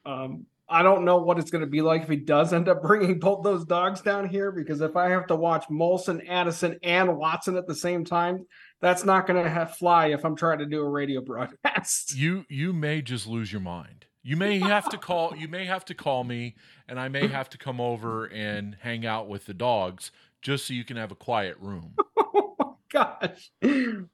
Um, 0.06 0.45
I 0.68 0.84
don't 0.84 1.03
know 1.03 1.18
what 1.18 1.38
it's 1.38 1.52
going 1.52 1.64
to 1.64 1.69
be 1.69 1.81
like 1.81 2.03
if 2.03 2.10
he 2.10 2.15
does 2.15 2.53
end 2.53 2.69
up 2.69 2.81
bringing 2.81 3.19
both 3.19 3.43
those 3.43 3.65
dogs 3.65 4.02
down 4.02 4.27
here 4.27 4.52
because 4.52 4.81
if 4.81 4.95
I 4.95 5.10
have 5.10 5.27
to 5.27 5.35
watch 5.35 5.65
Molson, 5.69 6.27
Addison, 6.30 6.80
and 6.81 7.18
Watson 7.18 7.57
at 7.57 7.68
the 7.68 7.76
same 7.76 8.06
time, 8.06 8.45
that's 8.81 9.05
not 9.05 9.27
going 9.27 9.41
to 9.41 9.49
have 9.49 9.77
fly 9.77 10.07
if 10.07 10.25
I'm 10.25 10.35
trying 10.35 10.59
to 10.59 10.65
do 10.65 10.81
a 10.81 10.89
radio 10.89 11.21
broadcast. 11.21 12.15
You 12.21 12.45
you 12.49 12.73
may 12.73 13.01
just 13.01 13.27
lose 13.27 13.51
your 13.51 13.61
mind. 13.61 14.05
You 14.23 14.35
may 14.35 14.59
have 14.59 14.89
to 14.89 14.97
call. 14.97 15.35
You 15.35 15.47
may 15.47 15.65
have 15.65 15.85
to 15.85 15.95
call 15.95 16.23
me, 16.23 16.55
and 16.87 16.99
I 16.99 17.07
may 17.07 17.27
have 17.27 17.49
to 17.51 17.57
come 17.57 17.79
over 17.79 18.25
and 18.25 18.75
hang 18.81 19.05
out 19.05 19.27
with 19.27 19.45
the 19.45 19.53
dogs 19.53 20.11
just 20.41 20.67
so 20.67 20.73
you 20.73 20.83
can 20.83 20.97
have 20.97 21.11
a 21.11 21.15
quiet 21.15 21.57
room. 21.59 21.95
oh 22.17 22.55
my 22.59 22.65
gosh! 22.91 23.51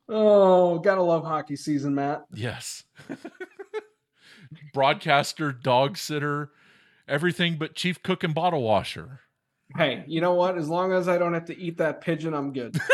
Oh, 0.07 0.79
gotta 0.79 1.01
love 1.01 1.23
hockey 1.23 1.55
season, 1.55 1.95
Matt. 1.95 2.25
Yes. 2.33 2.83
Broadcaster, 4.73 5.51
dog 5.51 5.97
sitter, 5.97 6.51
everything 7.07 7.57
but 7.57 7.75
chief 7.75 8.01
cook 8.01 8.23
and 8.23 8.33
bottle 8.33 8.63
washer. 8.63 9.21
Hey, 9.75 10.05
you 10.07 10.21
know 10.21 10.33
what? 10.33 10.57
As 10.57 10.69
long 10.69 10.93
as 10.93 11.09
I 11.09 11.17
don't 11.17 11.33
have 11.33 11.45
to 11.45 11.57
eat 11.57 11.77
that 11.79 11.99
pigeon, 11.99 12.33
I'm 12.33 12.53
good. 12.53 12.79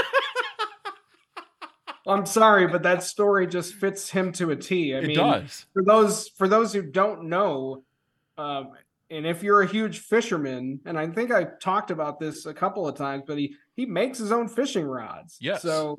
I'm 2.06 2.26
sorry, 2.26 2.68
but 2.68 2.84
that 2.84 3.04
story 3.04 3.48
just 3.48 3.76
fits 3.76 4.10
him 4.10 4.32
to 4.34 4.52
a 4.52 4.56
T. 4.56 4.94
I 4.94 5.00
it 5.00 5.08
mean, 5.08 5.18
does. 5.18 5.66
For 5.74 5.84
those 5.84 6.28
for 6.30 6.48
those 6.48 6.74
who 6.74 6.82
don't 6.82 7.26
know, 7.26 7.84
um, 8.38 8.72
and 9.10 9.26
if 9.26 9.44
you're 9.44 9.62
a 9.62 9.68
huge 9.68 10.00
fisherman, 10.00 10.82
and 10.86 11.00
I 11.00 11.08
think 11.08 11.32
I 11.32 11.46
talked 11.62 11.92
about 11.92 12.20
this 12.20 12.46
a 12.46 12.54
couple 12.54 12.88
of 12.88 12.96
times, 12.96 13.24
but 13.26 13.38
he 13.38 13.56
he 13.76 13.86
makes 13.86 14.18
his 14.18 14.32
own 14.32 14.48
fishing 14.48 14.86
rods. 14.86 15.38
Yes. 15.40 15.62
So 15.62 15.98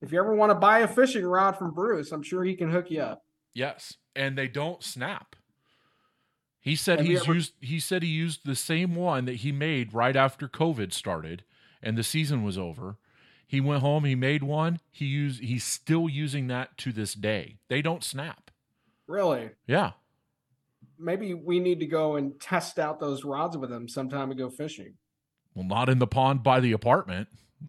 if 0.00 0.10
you 0.10 0.18
ever 0.18 0.34
want 0.34 0.50
to 0.50 0.54
buy 0.54 0.80
a 0.80 0.88
fishing 0.88 1.24
rod 1.24 1.56
from 1.56 1.72
Bruce, 1.72 2.12
I'm 2.12 2.22
sure 2.22 2.44
he 2.44 2.56
can 2.56 2.70
hook 2.70 2.90
you 2.90 3.00
up. 3.00 3.22
Yes, 3.54 3.96
and 4.16 4.36
they 4.38 4.48
don't 4.48 4.82
snap. 4.82 5.36
He 6.60 6.76
said 6.76 7.00
Have 7.00 7.06
he's 7.06 7.22
ever... 7.22 7.34
used. 7.34 7.52
He 7.60 7.78
said 7.78 8.02
he 8.02 8.08
used 8.08 8.40
the 8.44 8.54
same 8.54 8.94
one 8.94 9.26
that 9.26 9.36
he 9.36 9.52
made 9.52 9.92
right 9.92 10.16
after 10.16 10.48
COVID 10.48 10.92
started, 10.92 11.44
and 11.82 11.98
the 11.98 12.02
season 12.02 12.42
was 12.42 12.56
over. 12.56 12.96
He 13.52 13.60
went 13.60 13.82
home. 13.82 14.04
He 14.04 14.14
made 14.14 14.42
one. 14.42 14.80
He 14.90 15.04
used. 15.04 15.42
He's 15.42 15.62
still 15.62 16.08
using 16.08 16.46
that 16.46 16.78
to 16.78 16.90
this 16.90 17.12
day. 17.12 17.58
They 17.68 17.82
don't 17.82 18.02
snap. 18.02 18.50
Really? 19.06 19.50
Yeah. 19.66 19.90
Maybe 20.98 21.34
we 21.34 21.60
need 21.60 21.78
to 21.80 21.86
go 21.86 22.16
and 22.16 22.40
test 22.40 22.78
out 22.78 22.98
those 22.98 23.24
rods 23.24 23.58
with 23.58 23.70
him 23.70 23.88
sometime 23.88 24.30
and 24.30 24.38
go 24.40 24.48
fishing. 24.48 24.94
Well, 25.52 25.66
not 25.66 25.90
in 25.90 25.98
the 25.98 26.06
pond 26.06 26.42
by 26.42 26.60
the 26.60 26.72
apartment. 26.72 27.28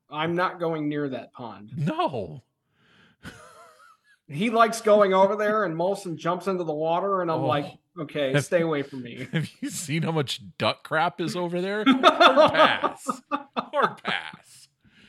I'm 0.09 0.37
not 0.37 0.57
going 0.57 0.87
near 0.87 1.09
that 1.09 1.33
pond. 1.33 1.71
No. 1.75 2.43
he 4.29 4.51
likes 4.51 4.79
going 4.79 5.13
over 5.13 5.35
there, 5.35 5.65
and 5.65 5.75
Molson 5.75 6.15
jumps 6.15 6.47
into 6.47 6.63
the 6.63 6.73
water, 6.73 7.21
and 7.21 7.29
I'm 7.29 7.41
oh. 7.41 7.47
like, 7.47 7.65
okay, 7.99 8.31
have, 8.31 8.45
stay 8.45 8.61
away 8.61 8.83
from 8.83 9.03
me. 9.03 9.27
Have 9.33 9.49
you 9.59 9.69
seen 9.69 10.03
how 10.03 10.13
much 10.13 10.39
duck 10.57 10.85
crap 10.85 11.19
is 11.19 11.35
over 11.35 11.59
there? 11.59 11.83
Hard 11.85 12.53
pass. 12.53 13.21
Hard 13.57 14.01
pass. 14.01 14.42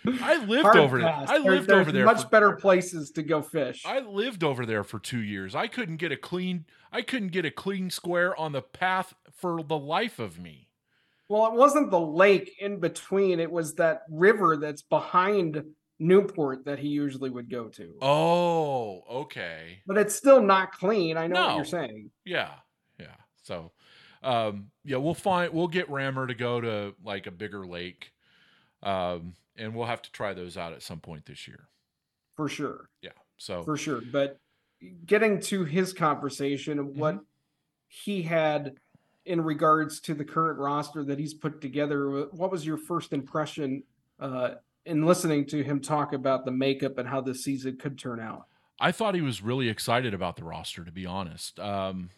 I 0.06 0.44
lived 0.44 0.62
Hard 0.62 0.76
over 0.76 1.00
pass. 1.00 1.28
there. 1.28 1.36
I 1.36 1.40
lived 1.40 1.68
there, 1.68 1.80
over 1.80 1.92
there. 1.92 2.04
Much 2.04 2.22
for, 2.22 2.28
better 2.28 2.52
places 2.52 3.10
to 3.12 3.22
go 3.22 3.40
fish. 3.42 3.82
I 3.86 4.00
lived 4.00 4.44
over 4.44 4.66
there 4.66 4.84
for 4.84 4.98
two 4.98 5.22
years. 5.22 5.54
I 5.54 5.66
couldn't 5.66 5.96
get 5.96 6.12
a 6.12 6.16
clean. 6.16 6.66
I 6.92 7.02
couldn't 7.02 7.32
get 7.32 7.44
a 7.44 7.50
clean 7.50 7.90
square 7.90 8.38
on 8.38 8.52
the 8.52 8.62
path 8.62 9.14
for 9.32 9.62
the 9.62 9.78
life 9.78 10.18
of 10.18 10.38
me. 10.38 10.68
Well, 11.28 11.46
it 11.46 11.54
wasn't 11.54 11.90
the 11.90 12.00
lake 12.00 12.54
in 12.60 12.80
between. 12.80 13.40
It 13.40 13.50
was 13.50 13.74
that 13.74 14.02
river 14.10 14.56
that's 14.58 14.82
behind 14.82 15.64
Newport 15.98 16.64
that 16.66 16.78
he 16.78 16.88
usually 16.88 17.30
would 17.30 17.50
go 17.50 17.68
to. 17.68 17.94
Oh, 18.02 19.02
okay. 19.10 19.78
But 19.86 19.96
it's 19.96 20.14
still 20.14 20.42
not 20.42 20.72
clean. 20.72 21.16
I 21.16 21.26
know 21.26 21.34
no. 21.34 21.46
what 21.46 21.56
you're 21.56 21.64
saying. 21.64 22.10
Yeah. 22.24 22.50
Yeah. 22.98 23.16
So 23.42 23.72
um 24.22 24.70
yeah, 24.84 24.96
we'll 24.96 25.14
find 25.14 25.52
we'll 25.52 25.68
get 25.68 25.88
Rammer 25.90 26.26
to 26.26 26.34
go 26.34 26.60
to 26.60 26.94
like 27.04 27.26
a 27.26 27.30
bigger 27.30 27.66
lake. 27.66 28.10
Um 28.84 29.34
and 29.56 29.74
we'll 29.74 29.86
have 29.86 30.02
to 30.02 30.12
try 30.12 30.34
those 30.34 30.56
out 30.56 30.72
at 30.72 30.82
some 30.82 31.00
point 31.00 31.26
this 31.26 31.46
year. 31.46 31.68
For 32.36 32.48
sure. 32.48 32.88
Yeah. 33.02 33.10
So 33.36 33.62
For 33.62 33.76
sure. 33.76 34.00
But 34.00 34.40
getting 35.06 35.40
to 35.40 35.64
his 35.64 35.92
conversation 35.92 36.78
of 36.78 36.88
what 36.96 37.14
mm-hmm. 37.14 37.24
he 37.88 38.22
had 38.22 38.76
in 39.24 39.40
regards 39.40 40.00
to 40.00 40.14
the 40.14 40.24
current 40.24 40.58
roster 40.58 41.04
that 41.04 41.18
he's 41.18 41.34
put 41.34 41.60
together, 41.60 42.26
what 42.32 42.50
was 42.50 42.66
your 42.66 42.76
first 42.76 43.12
impression 43.12 43.82
uh, 44.20 44.50
in 44.84 45.06
listening 45.06 45.46
to 45.46 45.62
him 45.62 45.80
talk 45.80 46.12
about 46.12 46.44
the 46.44 46.50
makeup 46.50 46.98
and 46.98 47.08
how 47.08 47.20
this 47.20 47.42
season 47.42 47.76
could 47.76 47.98
turn 47.98 48.20
out? 48.20 48.46
I 48.80 48.92
thought 48.92 49.14
he 49.14 49.20
was 49.20 49.40
really 49.40 49.68
excited 49.68 50.14
about 50.14 50.36
the 50.36 50.44
roster, 50.44 50.84
to 50.84 50.92
be 50.92 51.06
honest. 51.06 51.58
Um, 51.60 52.10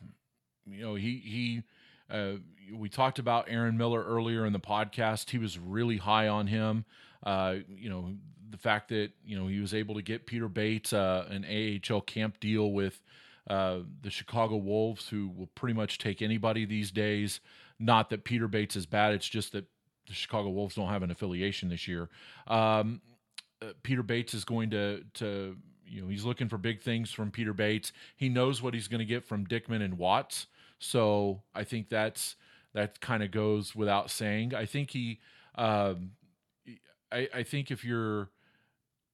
you 0.68 0.82
know, 0.82 0.94
he 0.94 1.22
he 1.24 1.62
uh, 2.10 2.32
we 2.74 2.88
talked 2.88 3.18
about 3.18 3.46
Aaron 3.48 3.76
Miller 3.76 4.02
earlier 4.02 4.44
in 4.46 4.52
the 4.52 4.60
podcast. 4.60 5.30
He 5.30 5.38
was 5.38 5.58
really 5.58 5.96
high 5.96 6.28
on 6.28 6.46
him. 6.46 6.84
Uh, 7.22 7.56
you 7.68 7.88
know, 7.88 8.14
the 8.50 8.58
fact 8.58 8.88
that 8.88 9.10
you 9.24 9.38
know 9.38 9.46
he 9.46 9.60
was 9.60 9.74
able 9.74 9.94
to 9.94 10.02
get 10.02 10.26
Peter 10.26 10.48
Bates 10.48 10.92
uh, 10.92 11.26
an 11.28 11.44
AHL 11.44 12.00
camp 12.02 12.40
deal 12.40 12.72
with 12.72 13.00
uh, 13.48 13.78
the 14.02 14.10
Chicago 14.10 14.56
Wolves, 14.56 15.08
who 15.08 15.28
will 15.28 15.48
pretty 15.48 15.74
much 15.74 15.98
take 15.98 16.22
anybody 16.22 16.64
these 16.64 16.90
days. 16.90 17.40
Not 17.78 18.10
that 18.10 18.24
Peter 18.24 18.48
Bates 18.48 18.76
is 18.76 18.86
bad; 18.86 19.14
it's 19.14 19.28
just 19.28 19.52
that 19.52 19.64
the 20.06 20.14
Chicago 20.14 20.50
Wolves 20.50 20.74
don't 20.74 20.88
have 20.88 21.02
an 21.02 21.10
affiliation 21.10 21.68
this 21.68 21.86
year. 21.88 22.08
Um, 22.46 23.00
uh, 23.60 23.66
Peter 23.82 24.02
Bates 24.02 24.34
is 24.34 24.44
going 24.44 24.70
to 24.70 25.02
to 25.14 25.56
you 25.86 26.02
know 26.02 26.08
he's 26.08 26.24
looking 26.24 26.48
for 26.48 26.58
big 26.58 26.80
things 26.80 27.10
from 27.10 27.30
Peter 27.30 27.52
Bates. 27.52 27.92
He 28.16 28.28
knows 28.28 28.62
what 28.62 28.74
he's 28.74 28.88
going 28.88 29.00
to 29.00 29.04
get 29.04 29.24
from 29.24 29.46
Dickman 29.46 29.82
and 29.82 29.98
Watts. 29.98 30.46
So 30.78 31.42
I 31.54 31.64
think 31.64 31.88
that's 31.88 32.36
that 32.74 33.00
kind 33.00 33.22
of 33.22 33.30
goes 33.30 33.74
without 33.74 34.10
saying. 34.10 34.54
I 34.54 34.66
think 34.66 34.90
he, 34.90 35.20
um, 35.54 36.12
I, 37.10 37.28
I 37.34 37.42
think 37.42 37.70
if 37.70 37.84
you're 37.84 38.30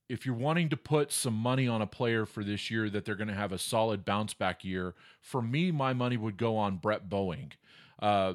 if 0.09 0.26
you're 0.26 0.34
wanting 0.34 0.68
to 0.68 0.76
put 0.76 1.12
some 1.12 1.34
money 1.34 1.66
on 1.68 1.80
a 1.80 1.86
player 1.86 2.26
for 2.26 2.44
this 2.44 2.70
year 2.70 2.90
that 2.90 3.05
they're 3.05 3.14
going 3.14 3.28
to 3.28 3.34
have 3.34 3.52
a 3.52 3.59
solid 3.59 4.05
bounce 4.05 4.34
back 4.34 4.64
year, 4.64 4.94
for 5.20 5.40
me, 5.40 5.70
my 5.70 5.94
money 5.94 6.16
would 6.16 6.36
go 6.36 6.56
on 6.56 6.76
Brett 6.76 7.09
Boeing. 7.09 7.52
Uh, 8.01 8.34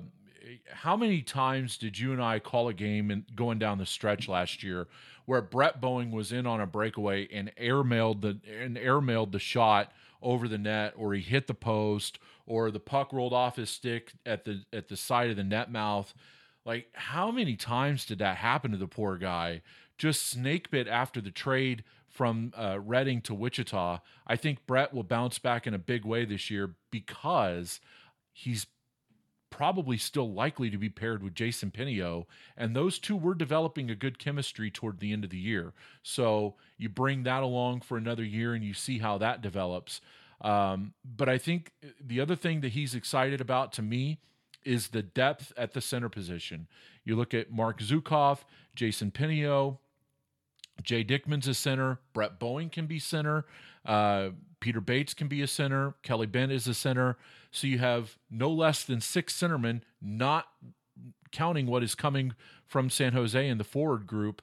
how 0.72 0.96
many 0.96 1.22
times 1.22 1.78
did 1.78 2.00
you 2.00 2.14
and 2.14 2.24
I 2.24 2.40
call 2.40 2.70
a 2.70 2.74
game 2.74 3.12
and 3.12 3.26
going 3.36 3.60
down 3.60 3.78
the 3.78 3.86
stretch 3.86 4.28
last 4.28 4.64
year 4.64 4.88
where 5.26 5.42
Brett 5.42 5.82
Boeing 5.82 6.12
was 6.12 6.32
in 6.32 6.48
on 6.48 6.62
a 6.62 6.66
breakaway 6.66 7.28
and 7.32 7.52
airmailed 7.58 8.22
the 8.22 8.40
and 8.50 8.78
airmailed 8.78 9.34
the 9.34 9.40
shot 9.40 9.92
over 10.22 10.48
the 10.48 10.58
net, 10.58 10.94
or 10.98 11.14
he 11.14 11.22
hit 11.22 11.48
the 11.48 11.54
post, 11.54 12.18
or 12.48 12.72
the 12.72 12.80
puck 12.80 13.14
rolled 13.14 13.34
off 13.34 13.58
his 13.58 13.70
stick 13.70 14.14
at 14.26 14.46
the 14.46 14.64
at 14.74 14.88
the 14.88 14.98
side 14.98 15.30
of 15.30 15.36
the 15.36 15.44
net 15.44 15.72
mouth? 15.72 16.14
Like 16.66 16.88
how 16.94 17.30
many 17.30 17.56
times 17.56 18.06
did 18.06 18.20
that 18.20 18.38
happen 18.38 18.72
to 18.72 18.78
the 18.78 18.88
poor 18.88 19.18
guy? 19.18 19.62
just 19.98 20.28
snake 20.28 20.70
bit 20.70 20.88
after 20.88 21.20
the 21.20 21.32
trade 21.32 21.84
from 22.08 22.54
uh, 22.58 22.80
Reading 22.80 23.22
to 23.22 23.34
Wichita. 23.34 24.00
I 24.26 24.36
think 24.36 24.66
Brett 24.66 24.94
will 24.94 25.04
bounce 25.04 25.40
back 25.40 25.68
in 25.68 25.74
a 25.74 25.80
big 25.80 26.06
way 26.06 26.26
this 26.26 26.50
year 26.50 26.76
because 26.92 27.80
he's 28.32 28.68
probably 29.50 29.98
still 29.98 30.32
likely 30.32 30.70
to 30.70 30.78
be 30.78 30.90
paired 30.90 31.24
with 31.24 31.34
Jason 31.34 31.72
Pinio. 31.72 32.28
And 32.56 32.76
those 32.76 33.00
two 33.00 33.16
were 33.16 33.34
developing 33.34 33.90
a 33.90 33.96
good 33.96 34.20
chemistry 34.20 34.70
toward 34.70 35.00
the 35.00 35.14
end 35.14 35.24
of 35.24 35.30
the 35.30 35.38
year. 35.38 35.74
So 36.04 36.56
you 36.78 36.90
bring 36.90 37.24
that 37.24 37.44
along 37.44 37.82
for 37.82 37.98
another 37.98 38.24
year 38.24 38.54
and 38.54 38.64
you 38.64 38.74
see 38.74 39.00
how 39.00 39.18
that 39.20 39.42
develops. 39.42 40.02
Um, 40.42 40.94
but 41.04 41.28
I 41.28 41.38
think 41.38 41.72
the 42.00 42.22
other 42.22 42.36
thing 42.36 42.62
that 42.62 42.70
he's 42.70 42.94
excited 42.94 43.42
about 43.42 43.74
to 43.74 43.82
me 43.82 44.20
is 44.64 44.90
the 44.90 45.02
depth 45.02 45.54
at 45.58 45.74
the 45.74 45.82
center 45.82 46.10
position. 46.10 46.68
You 47.04 47.16
look 47.16 47.34
at 47.34 47.52
Mark 47.52 47.80
Zukov, 47.80 48.40
Jason 48.76 49.12
Pinio, 49.12 49.80
Jay 50.84 51.04
Dickman's 51.04 51.48
a 51.48 51.54
center. 51.54 52.00
Brett 52.14 52.40
Boeing 52.40 52.72
can 52.72 52.86
be 52.86 53.00
center. 53.00 53.46
Uh, 53.86 54.30
Peter 54.60 54.82
Bates 54.82 55.14
can 55.14 55.28
be 55.28 55.42
a 55.42 55.48
center. 55.48 55.96
Kelly 56.04 56.28
Bent 56.28 56.52
is 56.52 56.68
a 56.68 56.74
center. 56.74 57.18
So 57.52 57.68
you 57.68 57.80
have 57.80 58.18
no 58.30 58.52
less 58.52 58.84
than 58.84 59.02
six 59.02 59.34
centermen, 59.40 59.82
not 60.02 60.48
counting 61.32 61.68
what 61.68 61.84
is 61.84 61.96
coming 61.96 62.34
from 62.66 62.90
San 62.90 63.14
Jose 63.14 63.48
in 63.48 63.58
the 63.58 63.64
forward 63.64 64.08
group. 64.08 64.42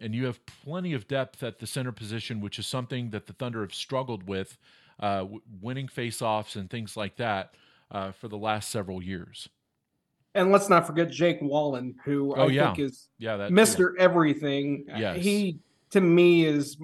And 0.00 0.14
you 0.14 0.26
have 0.26 0.44
plenty 0.46 0.92
of 0.92 1.06
depth 1.06 1.42
at 1.42 1.60
the 1.60 1.66
center 1.66 1.92
position, 1.92 2.40
which 2.40 2.58
is 2.58 2.66
something 2.66 3.10
that 3.10 3.26
the 3.26 3.32
Thunder 3.32 3.60
have 3.60 3.74
struggled 3.74 4.26
with, 4.28 4.58
uh, 5.00 5.26
winning 5.60 5.88
faceoffs 5.88 6.56
and 6.56 6.70
things 6.70 6.96
like 6.96 7.16
that 7.16 7.54
uh, 7.90 8.12
for 8.12 8.28
the 8.28 8.38
last 8.38 8.70
several 8.70 9.02
years. 9.02 9.48
And 10.34 10.50
let's 10.50 10.68
not 10.68 10.86
forget 10.86 11.10
Jake 11.10 11.38
Wallen, 11.40 11.94
who 12.04 12.34
oh, 12.36 12.44
I 12.44 12.46
yeah. 12.48 12.66
think 12.74 12.80
is 12.80 13.08
yeah, 13.18 13.36
that, 13.36 13.50
Mr. 13.50 13.92
Everything. 13.98 14.84
Yes. 14.88 15.22
He 15.22 15.60
to 15.90 16.00
me 16.00 16.44
is 16.44 16.76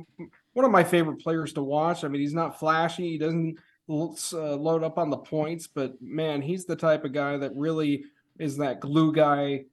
one 0.52 0.64
of 0.64 0.70
my 0.70 0.84
favorite 0.84 1.20
players 1.20 1.52
to 1.54 1.62
watch. 1.62 2.04
I 2.04 2.08
mean, 2.08 2.20
he's 2.20 2.34
not 2.34 2.60
flashy. 2.60 3.10
He 3.10 3.18
doesn't 3.18 3.58
uh, 3.88 4.54
load 4.56 4.84
up 4.84 4.98
on 4.98 5.10
the 5.10 5.16
points, 5.16 5.66
but 5.66 6.00
man, 6.00 6.40
he's 6.40 6.64
the 6.64 6.76
type 6.76 7.04
of 7.04 7.12
guy 7.12 7.36
that 7.36 7.50
really 7.56 8.04
is 8.38 8.56
that 8.58 8.78
glue 8.78 9.12
guy 9.12 9.64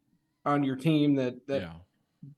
on 0.45 0.63
your 0.63 0.75
team 0.75 1.13
that 1.15 1.45
that 1.47 1.61
yeah. 1.61 1.73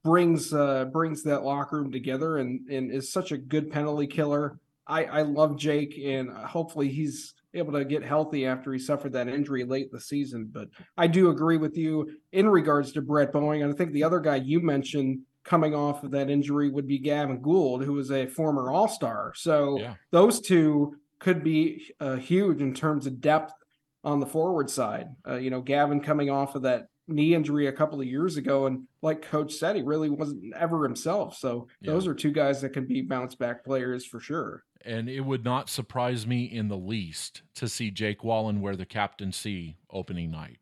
brings 0.04 0.52
uh, 0.52 0.84
brings 0.86 1.22
that 1.22 1.42
locker 1.42 1.78
room 1.78 1.90
together 1.90 2.36
and 2.36 2.68
and 2.68 2.92
is 2.92 3.10
such 3.10 3.32
a 3.32 3.38
good 3.38 3.70
penalty 3.70 4.06
killer. 4.06 4.58
I 4.90 5.04
I 5.04 5.22
love 5.22 5.56
Jake, 5.56 5.98
and 6.04 6.30
hopefully 6.30 6.88
he's 6.88 7.34
able 7.54 7.72
to 7.72 7.84
get 7.84 8.04
healthy 8.04 8.46
after 8.46 8.72
he 8.72 8.78
suffered 8.78 9.12
that 9.12 9.28
injury 9.28 9.64
late 9.64 9.86
in 9.86 9.90
the 9.92 10.00
season. 10.00 10.48
But 10.52 10.68
I 10.96 11.06
do 11.06 11.30
agree 11.30 11.56
with 11.56 11.76
you 11.76 12.10
in 12.32 12.48
regards 12.48 12.92
to 12.92 13.02
Brett 13.02 13.32
Boeing. 13.32 13.62
And 13.62 13.72
I 13.72 13.76
think 13.76 13.92
the 13.92 14.04
other 14.04 14.20
guy 14.20 14.36
you 14.36 14.60
mentioned 14.60 15.20
coming 15.44 15.74
off 15.74 16.04
of 16.04 16.10
that 16.12 16.30
injury 16.30 16.70
would 16.70 16.86
be 16.86 16.98
Gavin 16.98 17.40
Gould, 17.40 17.84
who 17.84 17.94
was 17.94 18.10
a 18.10 18.26
former 18.26 18.70
All 18.70 18.88
Star. 18.88 19.32
So 19.34 19.78
yeah. 19.78 19.94
those 20.10 20.40
two 20.40 20.96
could 21.18 21.42
be 21.42 21.92
uh, 22.00 22.16
huge 22.16 22.60
in 22.60 22.74
terms 22.74 23.06
of 23.06 23.20
depth 23.20 23.52
on 24.04 24.20
the 24.20 24.26
forward 24.26 24.70
side. 24.70 25.08
Uh, 25.26 25.36
you 25.36 25.50
know, 25.50 25.60
Gavin 25.60 26.00
coming 26.00 26.30
off 26.30 26.54
of 26.54 26.62
that 26.62 26.86
knee 27.08 27.34
injury 27.34 27.66
a 27.66 27.72
couple 27.72 28.00
of 28.00 28.06
years 28.06 28.36
ago, 28.36 28.66
and 28.66 28.86
like 29.02 29.22
Coach 29.22 29.54
said, 29.54 29.76
he 29.76 29.82
really 29.82 30.08
wasn't 30.08 30.54
ever 30.54 30.84
himself. 30.84 31.36
So 31.36 31.68
yeah. 31.80 31.92
those 31.92 32.06
are 32.06 32.14
two 32.14 32.30
guys 32.30 32.60
that 32.60 32.70
can 32.70 32.86
be 32.86 33.02
bounce 33.02 33.34
back 33.34 33.64
players 33.64 34.06
for 34.06 34.20
sure 34.20 34.62
and 34.84 35.08
it 35.08 35.20
would 35.20 35.44
not 35.44 35.68
surprise 35.68 36.26
me 36.26 36.44
in 36.44 36.68
the 36.68 36.76
least 36.76 37.42
to 37.54 37.68
see 37.68 37.90
Jake 37.90 38.24
Wallen 38.24 38.60
wear 38.60 38.76
the 38.76 38.86
captaincy 38.86 39.76
opening 39.90 40.30
night. 40.30 40.58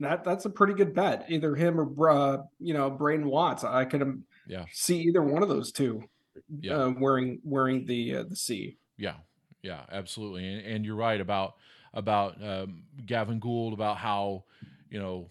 That 0.00 0.24
that's 0.24 0.44
a 0.44 0.50
pretty 0.50 0.74
good 0.74 0.94
bet. 0.94 1.24
Either 1.28 1.54
him 1.54 1.80
or 1.80 2.10
uh, 2.10 2.38
you 2.58 2.74
know 2.74 2.90
Brayden 2.90 3.24
Watts. 3.24 3.64
I 3.64 3.84
could 3.84 4.02
um, 4.02 4.24
yeah 4.46 4.64
see 4.72 5.00
either 5.02 5.22
one 5.22 5.42
of 5.42 5.48
those 5.48 5.72
two 5.72 6.02
yeah. 6.60 6.76
uh, 6.76 6.92
wearing 6.98 7.40
wearing 7.44 7.86
the 7.86 8.16
uh, 8.16 8.24
the 8.24 8.36
C. 8.36 8.76
Yeah, 8.96 9.14
yeah, 9.62 9.82
absolutely. 9.90 10.46
And, 10.46 10.66
and 10.66 10.84
you're 10.84 10.96
right 10.96 11.20
about 11.20 11.54
about 11.92 12.42
um, 12.42 12.82
Gavin 13.06 13.38
Gould 13.38 13.72
about 13.72 13.98
how 13.98 14.44
you 14.90 14.98
know 14.98 15.28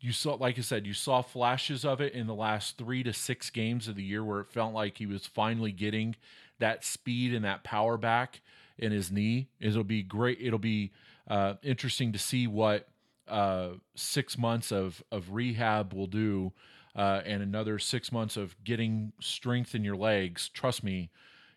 you 0.00 0.12
saw, 0.12 0.34
like 0.34 0.58
I 0.58 0.62
said, 0.62 0.86
you 0.86 0.94
saw 0.94 1.22
flashes 1.22 1.84
of 1.84 2.00
it 2.00 2.12
in 2.12 2.26
the 2.26 2.34
last 2.34 2.78
three 2.78 3.02
to 3.02 3.12
six 3.12 3.50
games 3.50 3.88
of 3.88 3.96
the 3.96 4.02
year 4.02 4.24
where 4.24 4.40
it 4.40 4.48
felt 4.48 4.72
like 4.72 4.98
he 4.98 5.06
was 5.06 5.26
finally 5.26 5.72
getting 5.72 6.16
that 6.58 6.84
speed 6.84 7.34
and 7.34 7.44
that 7.44 7.64
power 7.64 7.96
back 7.96 8.40
in 8.78 8.92
his 8.92 9.10
knee. 9.10 9.48
It'll 9.60 9.84
be 9.84 10.02
great. 10.02 10.38
It'll 10.40 10.58
be 10.58 10.92
uh, 11.26 11.54
interesting 11.62 12.12
to 12.12 12.18
see 12.18 12.46
what 12.46 12.88
uh, 13.26 13.70
six 13.94 14.38
months 14.38 14.72
of 14.72 15.02
of 15.12 15.32
rehab 15.32 15.92
will 15.92 16.06
do, 16.06 16.52
uh, 16.96 17.20
and 17.24 17.42
another 17.42 17.78
six 17.78 18.10
months 18.12 18.36
of 18.36 18.56
getting 18.64 19.12
strength 19.20 19.74
in 19.74 19.84
your 19.84 19.96
legs. 19.96 20.48
Trust 20.48 20.82
me, 20.82 21.10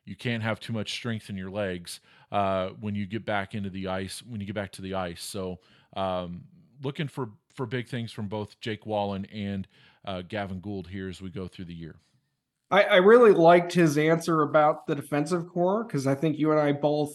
you 0.03 0.15
can't 0.15 0.43
have 0.43 0.59
too 0.59 0.73
much 0.73 0.91
strength 0.91 1.30
in 1.30 1.38
your 1.38 1.51
legs 1.51 1.99
uh, 2.31 2.69
when 2.80 2.95
you 2.95 3.05
get 3.05 3.26
back 3.26 3.55
into 3.55 3.69
the 3.69 3.88
ice. 3.88 4.22
When 4.27 4.41
you 4.41 4.47
get 4.47 4.55
back 4.55 4.72
to 4.73 4.81
the 4.81 4.95
ice, 4.95 5.23
so 5.23 5.59
um, 5.95 6.43
looking 6.84 7.07
for 7.07 7.30
for 7.56 7.65
big 7.65 7.88
things 7.88 8.11
from 8.11 8.28
both 8.28 8.60
Jake 8.60 8.86
Wallen 8.86 9.26
and 9.26 9.68
uh, 10.06 10.22
Gavin 10.22 10.60
Gould 10.60 10.88
here 10.88 11.10
as 11.10 11.22
we 11.22 11.30
go 11.30 11.48
through 11.48 11.65
the 11.65 11.73
year. 11.73 11.95
I, 12.72 12.84
I 12.84 12.95
really 12.98 13.34
liked 13.34 13.73
his 13.73 13.98
answer 13.98 14.44
about 14.44 14.88
the 14.88 14.95
defensive 14.95 15.49
core 15.49 15.84
because 15.84 16.07
I 16.07 16.15
think 16.15 16.40
you 16.40 16.52
and 16.52 16.60
I 16.60 16.72
both, 16.72 17.14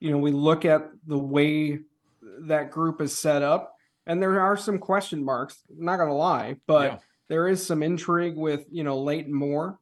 you 0.00 0.10
know, 0.10 0.18
we 0.18 0.32
look 0.32 0.64
at 0.64 0.90
the 1.06 1.18
way 1.18 1.78
that 2.40 2.70
group 2.72 3.00
is 3.00 3.16
set 3.16 3.42
up, 3.42 3.74
and 4.06 4.20
there 4.20 4.40
are 4.40 4.56
some 4.56 4.78
question 4.78 5.24
marks. 5.24 5.62
I'm 5.70 5.84
not 5.84 5.98
gonna 5.98 6.16
lie, 6.16 6.56
but 6.66 6.92
yeah. 6.92 6.98
there 7.28 7.48
is 7.48 7.64
some 7.64 7.82
intrigue 7.82 8.36
with 8.36 8.64
you 8.70 8.84
know 8.84 8.98
Leighton 8.98 9.32
Moore. 9.32 9.78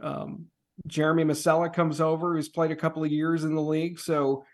Um, 0.00 0.46
Jeremy 0.86 1.24
Masella 1.24 1.72
comes 1.72 2.00
over, 2.00 2.34
who's 2.34 2.48
played 2.48 2.70
a 2.70 2.76
couple 2.76 3.04
of 3.04 3.12
years 3.12 3.44
in 3.44 3.54
the 3.54 3.62
league, 3.62 3.98
so 3.98 4.44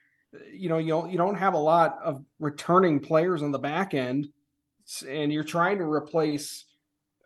you 0.53 0.69
know 0.69 0.79
you 0.79 0.89
don't, 0.89 1.11
you 1.11 1.19
don't 1.19 1.37
have 1.37 1.55
a 1.55 1.59
lot 1.59 1.99
of 2.03 2.25
returning 2.39 3.01
players 3.01 3.43
on 3.43 3.53
the 3.53 3.59
back 3.59 3.95
end, 3.95 4.29
and 5.09 5.33
you're 5.33 5.45
trying 5.45 5.79
to 5.79 5.85
replace 5.85 6.65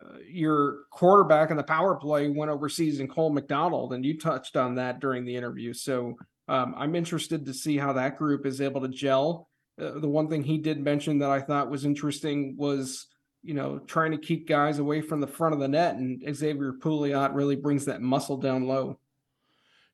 uh, 0.01 0.17
your 0.27 0.83
quarterback 0.91 1.51
in 1.51 1.57
the 1.57 1.63
power 1.63 1.95
play 1.95 2.29
went 2.29 2.51
overseas 2.51 2.99
in 2.99 3.07
Cole 3.07 3.31
McDonald, 3.31 3.93
and 3.93 4.05
you 4.05 4.17
touched 4.17 4.57
on 4.57 4.75
that 4.75 4.99
during 4.99 5.25
the 5.25 5.35
interview. 5.35 5.73
So 5.73 6.15
um, 6.47 6.75
I'm 6.77 6.95
interested 6.95 7.45
to 7.45 7.53
see 7.53 7.77
how 7.77 7.93
that 7.93 8.17
group 8.17 8.45
is 8.45 8.61
able 8.61 8.81
to 8.81 8.87
gel. 8.87 9.49
Uh, 9.81 9.99
the 9.99 10.09
one 10.09 10.29
thing 10.29 10.43
he 10.43 10.57
did 10.57 10.79
mention 10.79 11.19
that 11.19 11.29
I 11.29 11.41
thought 11.41 11.71
was 11.71 11.85
interesting 11.85 12.55
was, 12.57 13.07
you 13.43 13.53
know, 13.53 13.79
trying 13.79 14.11
to 14.11 14.17
keep 14.17 14.47
guys 14.47 14.79
away 14.79 15.01
from 15.01 15.21
the 15.21 15.27
front 15.27 15.53
of 15.53 15.59
the 15.59 15.67
net, 15.67 15.95
and 15.95 16.23
Xavier 16.35 16.73
Pouliot 16.73 17.33
really 17.33 17.55
brings 17.55 17.85
that 17.85 18.01
muscle 18.01 18.37
down 18.37 18.67
low. 18.67 18.99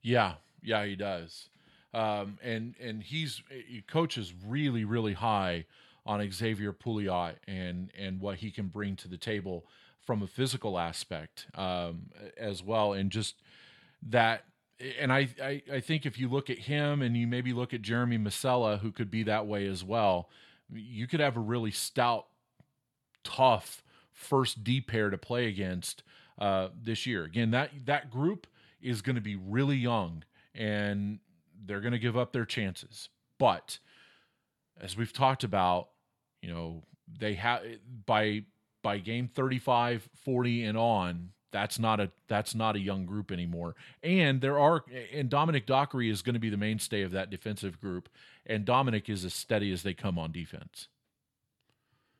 Yeah, 0.01 0.35
yeah, 0.63 0.85
he 0.85 0.95
does, 0.95 1.49
um, 1.93 2.37
and 2.43 2.75
and 2.81 3.03
he's 3.03 3.43
he 3.67 3.81
coaches 3.81 4.33
really 4.47 4.83
really 4.83 5.13
high 5.13 5.65
on 6.05 6.31
Xavier 6.31 6.73
Pouliot 6.73 7.35
and 7.47 7.91
and 7.97 8.19
what 8.19 8.37
he 8.37 8.51
can 8.51 8.67
bring 8.67 8.95
to 8.97 9.07
the 9.07 9.17
table 9.17 9.65
from 10.05 10.23
a 10.23 10.27
physical 10.27 10.79
aspect 10.79 11.47
um, 11.55 12.09
as 12.37 12.63
well, 12.63 12.93
and 12.93 13.11
just 13.11 13.35
that. 14.09 14.45
And 14.99 15.13
I, 15.13 15.29
I, 15.39 15.61
I 15.71 15.79
think 15.79 16.07
if 16.07 16.17
you 16.17 16.27
look 16.27 16.49
at 16.49 16.57
him 16.57 17.03
and 17.03 17.15
you 17.15 17.27
maybe 17.27 17.53
look 17.53 17.71
at 17.71 17.83
Jeremy 17.83 18.17
Masella, 18.17 18.79
who 18.79 18.91
could 18.91 19.11
be 19.11 19.21
that 19.23 19.45
way 19.45 19.67
as 19.67 19.83
well, 19.83 20.27
you 20.73 21.05
could 21.05 21.19
have 21.19 21.37
a 21.37 21.39
really 21.39 21.69
stout, 21.69 22.25
tough 23.23 23.83
first 24.11 24.63
D 24.63 24.81
pair 24.81 25.11
to 25.11 25.19
play 25.19 25.45
against 25.45 26.01
uh, 26.39 26.69
this 26.81 27.05
year. 27.05 27.25
Again, 27.25 27.51
that 27.51 27.69
that 27.85 28.09
group 28.09 28.47
is 28.81 29.03
going 29.03 29.15
to 29.15 29.21
be 29.21 29.35
really 29.35 29.75
young 29.75 30.23
and 30.55 31.19
they're 31.65 31.81
going 31.81 31.93
to 31.93 31.99
give 31.99 32.17
up 32.17 32.33
their 32.33 32.45
chances. 32.45 33.09
But 33.37 33.79
as 34.81 34.97
we've 34.97 35.13
talked 35.13 35.43
about, 35.43 35.89
you 36.41 36.51
know, 36.51 36.83
they 37.19 37.35
have 37.35 37.61
by 38.05 38.43
by 38.83 38.97
game 38.97 39.27
35, 39.27 40.09
40 40.25 40.65
and 40.65 40.77
on, 40.77 41.29
that's 41.51 41.77
not 41.79 41.99
a 41.99 42.11
that's 42.27 42.55
not 42.55 42.75
a 42.75 42.79
young 42.79 43.05
group 43.05 43.31
anymore. 43.31 43.75
And 44.03 44.41
there 44.41 44.59
are 44.59 44.83
and 45.13 45.29
Dominic 45.29 45.65
Dockery 45.65 46.09
is 46.09 46.21
going 46.21 46.33
to 46.33 46.39
be 46.39 46.49
the 46.49 46.57
mainstay 46.57 47.03
of 47.03 47.11
that 47.11 47.29
defensive 47.29 47.79
group. 47.79 48.09
And 48.45 48.65
Dominic 48.65 49.09
is 49.09 49.23
as 49.23 49.33
steady 49.33 49.71
as 49.71 49.83
they 49.83 49.93
come 49.93 50.17
on 50.17 50.31
defense. 50.31 50.87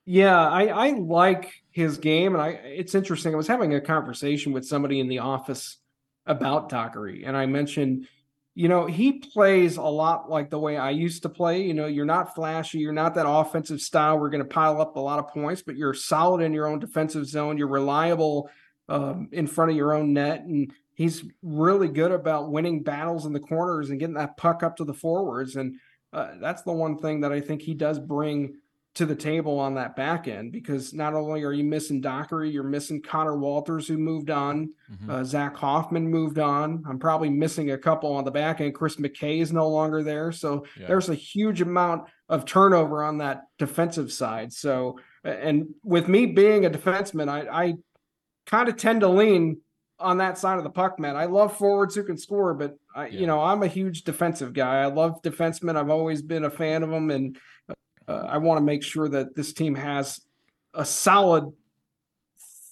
Yeah, 0.05 0.49
I, 0.49 0.65
I 0.65 0.89
like 0.91 1.53
his 1.69 1.97
game, 1.97 2.33
and 2.33 2.41
I 2.41 2.49
it's 2.49 2.95
interesting. 2.95 3.33
I 3.33 3.38
was 3.38 3.47
having 3.47 3.73
a 3.73 3.81
conversation 3.81 4.51
with 4.51 4.65
somebody 4.65 4.99
in 4.99 5.07
the 5.07 5.19
office 5.19 5.77
about 6.25 6.69
Dockery, 6.69 7.23
and 7.23 7.35
I 7.35 7.45
mentioned 7.45 8.07
you 8.53 8.68
know, 8.68 8.86
he 8.86 9.14
plays 9.14 9.78
a 9.78 9.82
lot 9.82 10.30
like 10.30 10.49
the 10.49 10.60
way 10.60 10.78
I 10.78 10.90
used 10.90 11.23
to 11.23 11.30
play. 11.30 11.61
You 11.61 11.73
know, 11.73 11.86
you're 11.86 12.06
not 12.06 12.36
flashy, 12.36 12.80
you're 12.80 12.91
not 12.91 13.15
that 13.15 13.28
offensive 13.28 13.80
style. 13.80 14.19
We're 14.19 14.30
going 14.30 14.44
to 14.44 14.49
pile 14.49 14.82
up 14.82 14.95
a 14.95 14.99
lot 14.99 15.19
of 15.19 15.30
points, 15.30 15.61
but 15.61 15.78
you're 15.78 15.94
solid 15.94 16.41
in 16.41 16.53
your 16.53 16.68
own 16.68 16.80
defensive 16.80 17.26
zone. 17.26 17.57
You're 17.57 17.68
reliable 17.68 18.49
um, 18.90 19.30
in 19.32 19.48
front 19.48 19.72
of 19.72 19.78
your 19.78 19.94
own 19.94 20.14
net, 20.14 20.41
and 20.41 20.72
he's 20.95 21.23
really 21.41 21.88
good 21.88 22.11
about 22.11 22.52
winning 22.52 22.84
battles 22.84 23.26
in 23.26 23.32
the 23.32 23.40
corners 23.40 23.90
and 23.90 23.99
getting 23.99 24.15
that 24.15 24.36
puck 24.36 24.64
up 24.64 24.78
to 24.78 24.84
the 24.84 24.94
forwards. 24.94 25.56
And 25.56 25.76
uh, 26.11 26.34
that's 26.41 26.64
the 26.64 26.73
one 26.73 26.98
thing 26.98 27.22
that 27.22 27.32
I 27.32 27.40
think 27.40 27.61
he 27.61 27.73
does 27.73 27.99
bring 27.99 28.56
to 28.93 29.05
the 29.05 29.15
table 29.15 29.57
on 29.57 29.76
that 29.76 29.95
back 29.95 30.27
end 30.27 30.51
because 30.51 30.93
not 30.93 31.13
only 31.13 31.43
are 31.43 31.53
you 31.53 31.63
missing 31.63 32.01
Dockery, 32.01 32.49
you're 32.49 32.63
missing 32.63 33.01
Connor 33.01 33.38
Walters 33.38 33.88
who 33.88 33.97
moved 33.97 34.30
on, 34.30 34.73
mm-hmm. 34.91 35.09
uh, 35.09 35.23
Zach 35.23 35.55
Hoffman 35.55 36.09
moved 36.09 36.39
on. 36.39 36.84
I'm 36.88 36.99
probably 36.99 37.30
missing 37.30 37.72
a 37.72 37.77
couple 37.77 38.11
on 38.11 38.26
the 38.26 38.31
back 38.31 38.59
end. 38.59 38.76
Chris 38.76 38.97
McKay 38.97 39.41
is 39.41 39.53
no 39.53 39.69
longer 39.69 40.03
there, 40.03 40.34
so 40.34 40.65
yeah. 40.77 40.88
there's 40.88 41.07
a 41.07 41.15
huge 41.15 41.61
amount 41.61 42.09
of 42.27 42.45
turnover 42.45 43.03
on 43.03 43.19
that 43.19 43.43
defensive 43.57 44.11
side. 44.11 44.51
So, 44.51 44.99
and 45.23 45.73
with 45.84 46.09
me 46.09 46.26
being 46.26 46.65
a 46.65 46.69
defenseman, 46.69 47.30
I, 47.30 47.63
I 47.68 47.73
kind 48.45 48.68
of 48.68 48.76
tend 48.76 49.01
to 49.01 49.07
lean 49.07 49.61
on 49.99 50.18
that 50.18 50.38
side 50.38 50.57
of 50.57 50.63
the 50.63 50.69
puck, 50.69 50.99
man. 50.99 51.15
I 51.15 51.26
love 51.26 51.55
forwards 51.55 51.95
who 51.95 52.03
can 52.03 52.18
score, 52.18 52.53
but 52.53 52.76
I, 52.93 53.07
yeah. 53.07 53.19
you 53.19 53.27
know, 53.27 53.41
I'm 53.41 53.63
a 53.63 53.68
huge 53.68 54.03
defensive 54.03 54.51
guy. 54.51 54.81
I 54.81 54.88
love 54.88 55.22
defensemen. 55.22 55.77
I've 55.77 55.89
always 55.89 56.22
been 56.22 56.43
a 56.43 56.49
fan 56.49 56.84
of 56.84 56.89
them, 56.89 57.09
and 57.09 57.38
uh, 58.11 58.27
I 58.27 58.38
want 58.38 58.59
to 58.59 58.63
make 58.63 58.83
sure 58.83 59.07
that 59.09 59.35
this 59.35 59.53
team 59.53 59.75
has 59.75 60.21
a 60.73 60.85
solid 60.85 61.51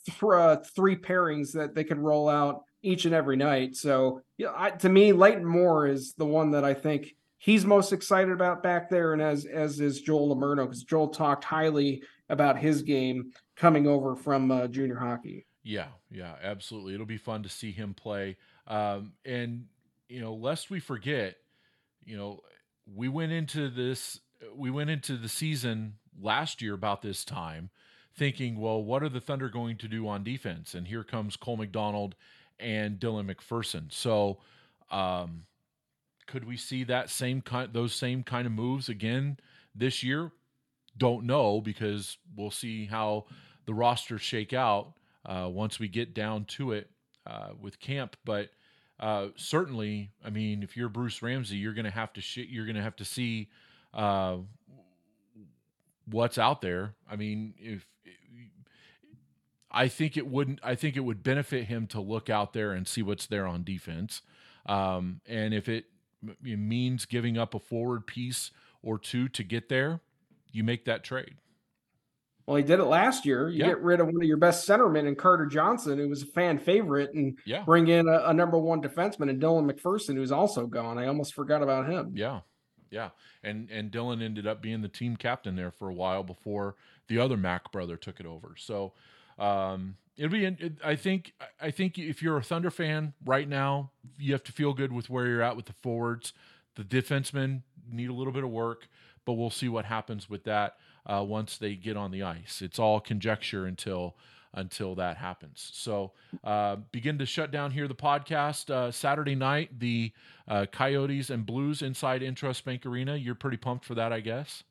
th- 0.06 0.24
uh, 0.24 0.58
three 0.76 0.96
pairings 0.96 1.54
that 1.54 1.76
they 1.76 1.84
can 1.84 2.00
roll 2.00 2.30
out 2.30 2.64
each 2.82 3.06
and 3.06 3.14
every 3.14 3.36
night. 3.36 3.76
So, 3.76 4.22
yeah, 4.38 4.52
I, 4.56 4.72
to 4.72 4.90
me, 4.90 5.14
Leighton 5.14 5.46
Moore 5.46 5.88
is 5.88 6.14
the 6.14 6.26
one 6.26 6.52
that 6.52 6.64
I 6.64 6.74
think 6.74 7.16
he's 7.38 7.66
most 7.66 7.94
excited 7.94 8.32
about 8.32 8.64
back 8.64 8.90
there, 8.90 9.14
and 9.14 9.22
as 9.22 9.46
as 9.46 9.80
is 9.80 10.02
Joel 10.02 10.36
Lomurno 10.36 10.64
because 10.64 10.84
Joel 10.84 11.10
talked 11.10 11.44
highly 11.44 12.04
about 12.30 12.58
his 12.58 12.84
game 12.84 13.32
coming 13.56 13.88
over 13.88 14.16
from 14.16 14.52
uh, 14.52 14.68
junior 14.68 14.98
hockey. 14.98 15.46
Yeah, 15.64 15.88
yeah, 16.10 16.36
absolutely. 16.42 16.94
It'll 16.94 17.06
be 17.06 17.18
fun 17.18 17.44
to 17.44 17.50
see 17.50 17.72
him 17.72 17.94
play. 17.94 18.38
Um, 18.68 19.14
and 19.26 19.66
you 20.08 20.22
know, 20.22 20.34
lest 20.34 20.70
we 20.70 20.80
forget, 20.80 21.36
you 22.06 22.18
know, 22.18 22.42
we 22.96 23.08
went 23.08 23.32
into 23.32 23.70
this 23.70 24.20
we 24.56 24.70
went 24.70 24.90
into 24.90 25.18
the 25.18 25.30
season 25.30 25.96
last 26.22 26.62
year 26.62 26.74
about 26.74 27.02
this 27.02 27.24
time 27.24 27.70
thinking, 28.16 28.60
well, 28.60 28.84
what 28.84 29.04
are 29.04 29.10
the 29.10 29.22
Thunder 29.22 29.50
going 29.50 29.78
to 29.78 29.88
do 29.88 30.08
on 30.08 30.24
defense? 30.24 30.74
And 30.74 30.88
here 30.88 31.04
comes 31.04 31.38
Cole 31.38 31.58
McDonald 31.58 32.16
and 32.60 33.00
Dylan 33.00 33.34
McPherson. 33.34 33.92
So, 33.92 34.40
um, 34.92 35.44
could 36.28 36.46
we 36.46 36.58
see 36.58 36.84
that 36.84 37.10
same 37.10 37.42
kind, 37.42 37.74
those 37.74 37.94
same 37.94 38.24
kind 38.24 38.46
of 38.46 38.52
moves 38.52 38.90
again 38.90 39.38
this 39.74 40.04
year? 40.04 40.32
Don't 40.98 41.26
know 41.26 41.62
because 41.62 42.18
we'll 42.36 42.52
see 42.52 42.86
how 42.86 43.26
the 43.66 43.74
rosters 43.74 44.22
shake 44.22 44.54
out 44.54 44.94
uh, 45.26 45.48
once 45.50 45.80
we 45.80 45.88
get 45.88 46.14
down 46.14 46.46
to 46.46 46.74
it 46.74 46.90
uh, 47.26 47.50
with 47.60 47.80
camp. 47.80 48.16
But 48.26 48.50
uh, 49.00 49.28
certainly, 49.38 50.12
I 50.24 50.30
mean, 50.30 50.62
if 50.62 50.76
you're 50.76 50.90
Bruce 50.90 51.22
Ramsay, 51.22 51.56
you're 51.56 51.74
going 51.74 51.86
to 51.86 51.92
have 51.92 52.14
to 52.14 52.22
sh- 52.22 52.48
you're 52.50 52.66
going 52.66 52.76
to 52.76 52.84
have 52.84 52.98
to 52.98 53.06
see 53.06 53.50
uh, 53.94 54.38
what's 56.06 56.38
out 56.38 56.62
there. 56.62 56.96
I 57.10 57.16
mean, 57.16 57.54
if 57.58 57.86
I 59.72 59.88
think 59.88 60.18
it 60.18 60.28
wouldn't, 60.28 60.60
I 60.64 60.76
think 60.76 60.98
it 60.98 61.02
would 61.02 61.24
benefit 61.24 61.66
him 61.66 61.88
to 61.88 62.02
look 62.02 62.30
out 62.30 62.54
there 62.54 62.72
and 62.72 62.88
see 62.88 63.02
what's 63.02 63.28
there 63.28 63.46
on 63.46 63.64
defense. 63.64 64.22
Um, 64.66 65.22
and 65.28 65.54
if 65.54 65.70
it 65.70 65.86
means 66.42 67.06
giving 67.06 67.38
up 67.38 67.54
a 67.54 67.60
forward 67.60 68.08
piece 68.08 68.52
or 68.82 68.98
two 68.98 69.30
to 69.30 69.44
get 69.44 69.70
there, 69.70 70.02
you 70.52 70.64
make 70.64 70.86
that 70.86 71.04
trade. 71.04 71.36
Well, 72.50 72.56
he 72.56 72.64
did 72.64 72.80
it 72.80 72.86
last 72.86 73.28
year. 73.28 73.48
You 73.48 73.64
get 73.64 73.80
rid 73.80 74.00
of 74.00 74.08
one 74.08 74.16
of 74.16 74.24
your 74.24 74.38
best 74.38 74.68
centermen 74.68 75.08
in 75.08 75.16
Carter 75.16 75.46
Johnson, 75.46 76.00
who 76.00 76.10
was 76.10 76.24
a 76.24 76.26
fan 76.26 76.58
favorite, 76.58 77.14
and 77.14 77.38
yeah. 77.46 77.62
bring 77.62 77.90
in 77.90 78.08
a, 78.08 78.24
a, 78.26 78.34
number 78.34 78.58
one 78.58 78.82
defenseman 78.82 79.30
and 79.30 79.40
Dylan 79.40 79.72
McPherson, 79.72 80.16
who's 80.16 80.32
also 80.32 80.66
gone. 80.66 80.98
I 80.98 81.06
almost 81.06 81.36
forgot 81.36 81.62
about 81.62 81.88
him. 81.88 82.12
Yeah, 82.16 82.40
yeah, 82.90 83.10
and 83.44 83.70
and 83.72 83.92
Dylan 83.92 84.22
ended 84.22 84.48
up 84.48 84.62
being 84.62 84.82
the 84.82 84.88
team 84.88 85.16
captain 85.16 85.56
there 85.56 85.72
for 85.72 85.90
a 85.90 85.94
while 85.94 86.24
before 86.24 86.76
the 87.08 87.20
other 87.20 87.38
Mac 87.38 87.72
brother 87.72 87.98
took 87.98 88.20
it 88.20 88.26
over. 88.26 88.56
So 88.58 88.94
um, 89.38 89.96
it'll 90.18 90.32
be. 90.32 90.46
It, 90.46 90.74
I 90.84 90.96
think. 90.96 91.34
I 91.62 91.72
think 91.72 91.98
if 91.98 92.22
you're 92.22 92.38
a 92.38 92.44
Thunder 92.44 92.72
fan 92.72 93.14
right 93.26 93.48
now, 93.48 93.92
you 94.18 94.34
have 94.34 94.44
to 94.44 94.52
feel 94.52 94.74
good 94.74 94.92
with 94.92 95.10
where 95.10 95.28
you're 95.28 95.42
at 95.42 95.56
with 95.56 95.66
the 95.66 95.76
forwards. 95.82 96.34
The 96.76 96.84
defensemen 96.84 97.62
need 97.92 98.10
a 98.10 98.14
little 98.14 98.34
bit 98.34 98.44
of 98.44 98.50
work, 98.52 98.88
but 99.26 99.34
we'll 99.34 99.50
see 99.50 99.70
what 99.70 99.86
happens 99.86 100.30
with 100.30 100.44
that. 100.46 100.78
uh, 101.06 101.24
once 101.24 101.58
they 101.58 101.76
get 101.76 101.98
on 101.98 102.12
the 102.12 102.24
ice. 102.24 102.62
It's 102.62 102.80
all 102.80 103.00
conjecture 103.00 103.66
until 103.66 104.16
until 104.54 104.96
that 104.96 105.18
happens. 105.18 105.70
So 105.74 106.12
uh, 106.44 106.78
begin 106.92 107.18
to 107.20 107.26
shut 107.26 107.52
down 107.52 107.72
here 107.72 107.88
the 107.88 107.96
podcast 107.96 108.70
uh, 108.70 108.92
Saturday 108.92 109.36
night. 109.36 109.80
The 109.80 110.12
uh, 110.48 110.66
Coyotes 110.72 111.30
and 111.30 111.46
Blues 111.46 111.82
inside 111.82 112.22
Intrust 112.22 112.64
Bank 112.64 112.86
Arena. 112.86 113.16
You're 113.16 113.36
pretty 113.36 113.58
pumped 113.58 113.86
for 113.86 113.96
that, 113.96 114.12
I 114.12 114.20
guess. 114.20 114.64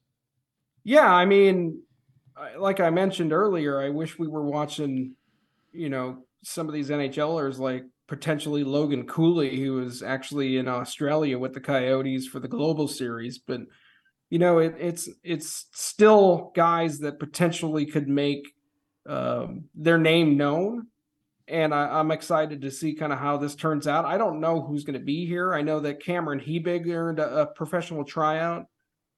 Yeah, 0.84 1.12
I 1.12 1.24
mean, 1.24 1.82
like 2.56 2.80
I 2.80 2.90
mentioned 2.90 3.32
earlier, 3.32 3.80
I 3.80 3.90
wish 3.90 4.18
we 4.18 4.28
were 4.28 4.44
watching, 4.44 5.14
you 5.72 5.88
know, 5.88 6.24
some 6.42 6.68
of 6.68 6.74
these 6.74 6.90
NHLers 6.90 7.58
like 7.58 7.84
potentially 8.06 8.64
Logan 8.64 9.06
Cooley, 9.06 9.60
who 9.60 9.74
was 9.74 10.02
actually 10.02 10.56
in 10.56 10.66
Australia 10.66 11.38
with 11.38 11.52
the 11.52 11.60
Coyotes 11.60 12.26
for 12.26 12.40
the 12.40 12.48
Global 12.48 12.88
Series, 12.88 13.38
but 13.38 13.60
you 14.30 14.38
know, 14.38 14.58
it, 14.58 14.74
it's 14.78 15.08
it's 15.22 15.66
still 15.72 16.52
guys 16.54 16.98
that 16.98 17.18
potentially 17.18 17.86
could 17.86 18.08
make 18.08 18.52
um, 19.08 19.64
their 19.74 19.98
name 19.98 20.36
known. 20.36 20.86
And 21.48 21.74
I, 21.74 21.98
am 21.98 22.10
excited 22.10 22.60
to 22.60 22.70
see 22.70 22.94
kind 22.94 23.12
of 23.12 23.18
how 23.18 23.38
this 23.38 23.54
turns 23.54 23.86
out. 23.86 24.04
I 24.04 24.18
don't 24.18 24.40
know 24.40 24.60
who's 24.60 24.84
going 24.84 24.98
to 24.98 25.04
be 25.04 25.24
here. 25.24 25.54
I 25.54 25.62
know 25.62 25.80
that 25.80 26.02
Cameron 26.02 26.40
Hebig 26.40 26.86
earned 26.92 27.18
a, 27.18 27.40
a 27.40 27.46
professional 27.46 28.04
tryout 28.04 28.66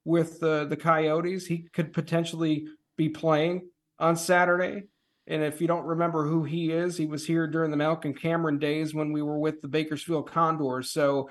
with 0.05 0.41
uh, 0.43 0.65
the 0.67 0.77
Coyotes. 0.77 1.47
He 1.47 1.67
could 1.73 1.93
potentially 1.93 2.69
be 2.97 3.09
playing 3.09 3.69
on 3.99 4.17
Saturday. 4.17 4.85
And 5.27 5.43
if 5.43 5.61
you 5.61 5.67
don't 5.67 5.85
remember 5.85 6.25
who 6.25 6.45
he 6.45 6.71
is, 6.71 6.97
he 6.97 7.07
was 7.07 7.27
here 7.27 7.49
during 7.49 7.73
the 7.73 7.77
Malcolm 7.77 8.15
Cameron 8.15 8.59
days 8.59 8.95
when 8.95 9.13
we 9.13 9.23
were 9.23 9.39
with 9.39 9.61
the 9.61 9.69
Bakersfield 9.69 10.31
Condors. 10.31 10.93
So 10.93 11.31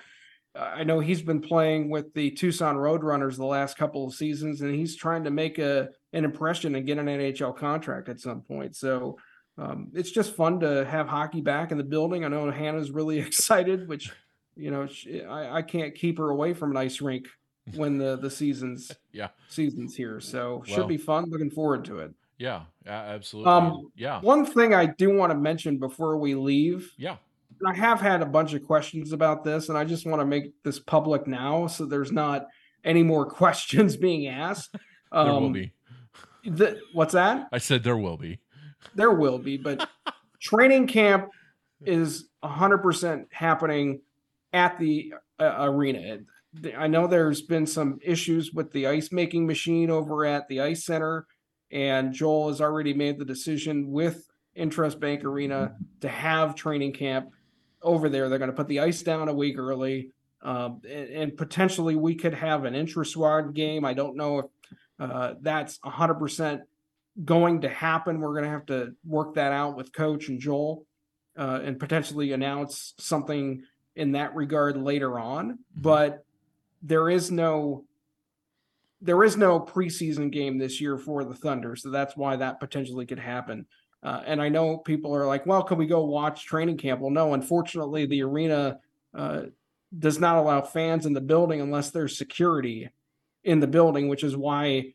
I 0.55 0.84
know 0.84 0.99
he's 0.99 1.21
been 1.21 1.41
playing 1.41 1.89
with 1.89 2.13
the 2.13 2.31
Tucson 2.31 2.76
Roadrunners 2.76 3.38
the 3.38 3.45
last 3.45 3.77
couple 3.77 4.07
of 4.07 4.13
seasons, 4.13 4.61
and 4.61 4.73
he's 4.73 4.95
trying 4.95 5.23
to 5.23 5.31
make 5.31 5.59
a 5.59 5.89
an 6.13 6.26
impression 6.26 6.76
and 6.76 6.88
get 6.88 6.97
an 6.97 7.05
NHL 7.05 7.55
contract 7.55 8.09
at 8.09 8.19
some 8.19 8.41
point. 8.41 8.76
So 8.76 9.17
um, 9.57 9.91
it's 9.93 10.11
just 10.11 10.35
fun 10.35 10.59
to 10.61 10.85
have 10.85 11.07
hockey 11.07 11.41
back 11.41 11.71
in 11.71 11.77
the 11.77 11.84
building. 11.84 12.26
I 12.26 12.30
know 12.30 12.49
Hannah's 12.49 12.91
really 12.91 13.19
excited, 13.27 13.88
which 13.88 14.11
you 14.55 14.71
know 14.71 14.88
she, 14.88 15.23
I, 15.23 15.57
I 15.57 15.61
can't 15.61 15.93
keep 15.93 16.17
her 16.17 16.30
away 16.30 16.53
from 16.53 16.71
an 16.71 16.77
ice 16.77 17.01
rink 17.01 17.27
when 17.76 17.97
the 17.97 18.15
the 18.15 18.31
seasons 18.31 18.91
yeah 19.11 19.30
seasons 19.49 19.95
here. 19.95 20.19
So 20.19 20.63
well, 20.65 20.76
should 20.76 20.88
be 20.88 20.97
fun. 20.97 21.26
Looking 21.30 21.51
forward 21.51 21.85
to 21.85 21.99
it. 21.99 22.13
Yeah, 22.39 22.61
yeah, 22.85 23.01
absolutely. 23.01 23.51
Um, 23.51 23.91
yeah. 23.95 24.21
One 24.21 24.45
thing 24.45 24.73
I 24.73 24.85
do 24.85 25.13
want 25.13 25.31
to 25.31 25.38
mention 25.38 25.77
before 25.77 26.17
we 26.17 26.35
leave. 26.35 26.89
Yeah. 26.97 27.17
I 27.65 27.73
have 27.73 27.99
had 27.99 28.22
a 28.22 28.26
bunch 28.26 28.53
of 28.53 28.64
questions 28.64 29.11
about 29.11 29.44
this, 29.44 29.69
and 29.69 29.77
I 29.77 29.84
just 29.84 30.06
want 30.06 30.22
to 30.22 30.26
make 30.26 30.52
this 30.64 30.80
public 30.80 31.27
now, 31.27 31.68
so 31.68 31.86
there's 31.86 32.11
not 32.11 32.48
any 32.84 33.03
more 33.03 33.26
questions 33.30 33.98
being 33.98 34.27
asked. 34.27 34.76
Um, 35.11 35.26
there 35.26 35.34
will 35.34 35.45
um, 35.48 35.53
be. 35.53 35.73
The, 36.45 36.80
what's 36.94 37.14
that? 37.14 37.49
I 37.52 37.57
said 37.57 37.84
there 37.84 37.98
will 37.98 38.18
be. 38.18 38.40
There 38.95 39.11
will 39.11 39.38
be, 39.38 39.57
but 39.57 39.90
training 40.40 40.88
camp 40.88 41.30
is 41.86 42.30
100% 42.44 43.26
happening 43.31 44.02
at 44.53 44.80
the 44.80 45.14
uh, 45.40 45.56
arena. 45.60 46.19
I 46.77 46.88
know 46.88 47.07
there's 47.07 47.41
been 47.41 47.68
some 47.68 47.99
issues 48.02 48.53
with 48.53 48.72
the 48.72 48.88
ice 48.88 49.11
making 49.11 49.45
machine 49.45 49.90
over 49.90 50.26
at 50.26 50.48
the 50.48 50.61
ice 50.61 50.86
center, 50.86 51.27
and 51.72 52.14
Joel 52.14 52.49
has 52.49 52.61
already 52.61 52.94
made 52.94 53.19
the 53.19 53.26
decision 53.26 53.91
with 53.91 54.27
Intrust 54.57 54.99
Bank 54.99 55.23
Arena 55.23 55.76
to 56.02 56.10
have 56.10 56.56
training 56.56 56.94
camp 56.94 57.30
over 57.81 58.10
there. 58.10 58.30
They're 58.30 58.39
going 58.39 58.51
to 58.51 58.56
put 58.56 58.68
the 58.68 58.80
ice 58.80 59.01
down 59.01 59.30
a 59.30 59.34
week 59.34 59.57
early, 59.57 60.11
um, 60.41 60.81
and, 60.89 61.10
and, 61.10 61.38
potentially 61.38 61.95
we 61.95 62.15
could 62.15 62.34
have 62.34 62.65
an 62.65 62.76
intra 62.76 63.06
squad 63.06 63.53
game. 63.53 63.84
I 63.84 63.93
don't 63.93 64.15
know 64.15 64.39
if 64.39 64.45
uh, 64.99 65.34
that's 65.41 65.80
100% 65.80 66.61
going 67.26 67.61
to 67.61 67.69
happen. 67.69 68.19
We're 68.19 68.34
going 68.34 68.45
to 68.45 68.49
have 68.49 68.65
to 68.68 68.95
work 69.06 69.35
that 69.35 69.51
out 69.51 69.76
with 69.76 69.93
Coach 69.93 70.30
and 70.30 70.39
Joel, 70.39 70.85
uh, 71.38 71.60
and 71.64 71.80
potentially 71.80 72.31
announce 72.31 72.93
something 72.97 73.64
in 73.95 74.14
that 74.14 74.35
regard 74.35 74.77
later 74.77 75.19
on. 75.19 75.51
Mm-hmm. 75.51 75.81
But 75.81 76.26
there 76.81 77.10
is 77.10 77.31
no 77.31 77.85
there 79.01 79.23
is 79.23 79.38
no 79.38 79.61
preseason 79.61 80.30
game 80.30 80.57
this 80.57 80.81
year 80.81 80.97
for 80.97 81.23
the 81.23 81.34
Thunder, 81.34 81.76
so 81.77 81.89
that's 81.89 82.18
why 82.18 82.35
that 82.35 82.60
potentially 82.60 83.06
could 83.06 83.19
happen. 83.19 83.65
Uh, 84.01 84.21
and 84.26 84.41
I 84.41 84.49
know 84.49 84.77
people 84.77 85.15
are 85.15 85.26
like, 85.26 85.45
"Well, 85.45 85.63
can 85.63 85.77
we 85.77 85.88
go 85.88 86.05
watch 86.05 86.45
training 86.45 86.77
camp?" 86.77 87.01
Well, 87.01 87.11
no. 87.11 87.34
Unfortunately, 87.34 88.05
the 88.05 88.23
arena 88.23 88.80
uh, 89.13 89.41
does 89.97 90.19
not 90.19 90.38
allow 90.38 90.61
fans 90.61 91.05
in 91.05 91.13
the 91.13 91.21
building 91.21 91.61
unless 91.61 91.91
there's 91.91 92.17
security 92.17 92.89
in 93.43 93.59
the 93.59 93.67
building, 93.67 94.07
which 94.07 94.23
is 94.23 94.38
why 94.38 94.93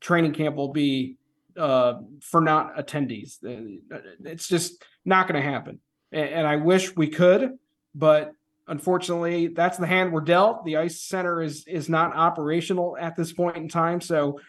training 0.00 0.32
camp 0.32 0.56
will 0.56 0.72
be 0.72 1.16
uh, 1.56 1.94
for 2.20 2.40
not 2.40 2.76
attendees. 2.76 3.38
Uh, 3.44 3.98
it's 4.24 4.48
just 4.48 4.84
not 5.04 5.28
going 5.28 5.42
to 5.42 5.48
happen. 5.48 5.80
And, 6.10 6.28
and 6.28 6.46
I 6.46 6.56
wish 6.56 6.94
we 6.96 7.08
could, 7.08 7.58
but 7.94 8.32
unfortunately, 8.68 9.48
that's 9.48 9.78
the 9.78 9.86
hand 9.86 10.12
we're 10.12 10.20
dealt. 10.20 10.64
The 10.64 10.76
ice 10.76 11.00
center 11.00 11.42
is 11.42 11.66
is 11.66 11.88
not 11.88 12.14
operational 12.14 12.96
at 12.98 13.16
this 13.16 13.32
point 13.32 13.56
in 13.56 13.68
time, 13.68 14.00
so 14.00 14.40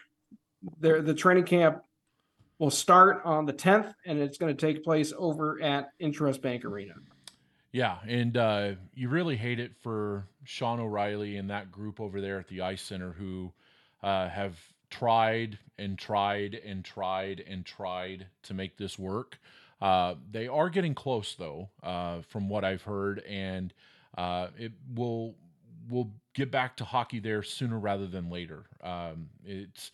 there 0.78 1.02
the 1.02 1.14
training 1.14 1.44
camp 1.44 1.82
will 2.58 2.70
start 2.70 3.22
on 3.24 3.46
the 3.46 3.52
10th, 3.52 3.94
and 4.06 4.18
it's 4.18 4.38
going 4.38 4.54
to 4.54 4.66
take 4.66 4.84
place 4.84 5.12
over 5.16 5.60
at 5.62 5.90
Intrust 6.00 6.40
Bank 6.40 6.64
Arena. 6.64 6.94
Yeah, 7.72 7.98
and 8.06 8.36
uh, 8.36 8.72
you 8.94 9.08
really 9.08 9.36
hate 9.36 9.58
it 9.58 9.72
for 9.82 10.28
Sean 10.44 10.78
O'Reilly 10.78 11.36
and 11.36 11.50
that 11.50 11.72
group 11.72 12.00
over 12.00 12.20
there 12.20 12.38
at 12.38 12.46
the 12.46 12.60
Ice 12.60 12.82
Center 12.82 13.10
who 13.10 13.52
uh, 14.02 14.28
have 14.28 14.56
tried 14.90 15.58
and 15.76 15.98
tried 15.98 16.54
and 16.64 16.84
tried 16.84 17.42
and 17.48 17.66
tried 17.66 18.26
to 18.44 18.54
make 18.54 18.76
this 18.76 18.96
work. 18.96 19.38
Uh, 19.80 20.14
they 20.30 20.46
are 20.46 20.70
getting 20.70 20.94
close, 20.94 21.34
though, 21.34 21.68
uh, 21.82 22.20
from 22.28 22.48
what 22.48 22.64
I've 22.64 22.82
heard, 22.82 23.24
and 23.28 23.74
uh, 24.16 24.48
it 24.56 24.72
will 24.94 25.34
will 25.90 26.10
get 26.32 26.50
back 26.50 26.76
to 26.76 26.84
hockey 26.84 27.18
there 27.18 27.42
sooner 27.42 27.78
rather 27.78 28.06
than 28.06 28.30
later. 28.30 28.64
Um, 28.82 29.28
it's 29.44 29.90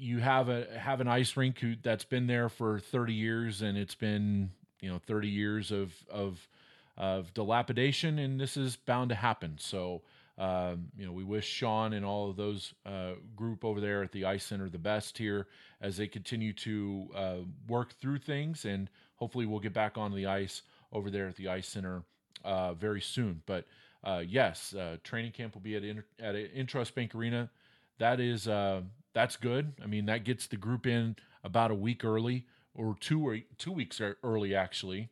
you 0.00 0.18
have 0.18 0.48
a 0.48 0.66
have 0.78 1.00
an 1.00 1.08
ice 1.08 1.36
rink 1.36 1.58
who, 1.58 1.76
that's 1.82 2.04
been 2.04 2.26
there 2.26 2.48
for 2.48 2.80
30 2.80 3.12
years, 3.12 3.62
and 3.62 3.76
it's 3.76 3.94
been 3.94 4.50
you 4.80 4.90
know 4.90 4.98
30 5.06 5.28
years 5.28 5.70
of 5.70 5.92
of 6.10 6.48
of 6.96 7.32
dilapidation, 7.34 8.18
and 8.18 8.40
this 8.40 8.56
is 8.56 8.76
bound 8.76 9.10
to 9.10 9.14
happen. 9.14 9.56
So. 9.58 10.02
Um, 10.38 10.86
you 10.96 11.04
know, 11.04 11.12
we 11.12 11.22
wish 11.22 11.44
Sean 11.46 11.92
and 11.92 12.02
all 12.02 12.30
of 12.30 12.36
those 12.36 12.72
uh, 12.86 13.12
group 13.36 13.62
over 13.62 13.78
there 13.78 14.02
at 14.02 14.10
the 14.10 14.24
Ice 14.24 14.42
Center 14.42 14.70
the 14.70 14.78
best 14.78 15.18
here 15.18 15.46
as 15.82 15.98
they 15.98 16.06
continue 16.06 16.54
to 16.54 17.08
uh, 17.14 17.36
work 17.68 17.92
through 18.00 18.20
things, 18.20 18.64
and 18.64 18.88
hopefully 19.16 19.44
we'll 19.44 19.60
get 19.60 19.74
back 19.74 19.98
on 19.98 20.14
the 20.14 20.24
ice 20.24 20.62
over 20.92 21.10
there 21.10 21.28
at 21.28 21.36
the 21.36 21.48
Ice 21.48 21.68
Center 21.68 22.04
uh, 22.42 22.72
very 22.72 23.02
soon. 23.02 23.42
But 23.44 23.66
uh, 24.02 24.22
yes, 24.26 24.74
uh, 24.74 24.96
training 25.04 25.32
camp 25.32 25.52
will 25.52 25.60
be 25.60 25.76
at 25.76 25.84
Inter- 25.84 26.06
at 26.18 26.34
Intrust 26.34 26.94
Bank 26.94 27.14
Arena. 27.14 27.50
That 27.98 28.18
is 28.18 28.48
uh, 28.48 28.80
that's 29.14 29.36
good. 29.36 29.72
I 29.82 29.86
mean, 29.86 30.06
that 30.06 30.24
gets 30.24 30.46
the 30.46 30.56
group 30.56 30.86
in 30.86 31.16
about 31.42 31.70
a 31.70 31.74
week 31.74 32.04
early, 32.04 32.46
or 32.74 32.96
two 33.00 33.26
or 33.26 33.38
two 33.58 33.72
weeks 33.72 34.00
er, 34.00 34.18
early 34.22 34.54
actually, 34.54 35.08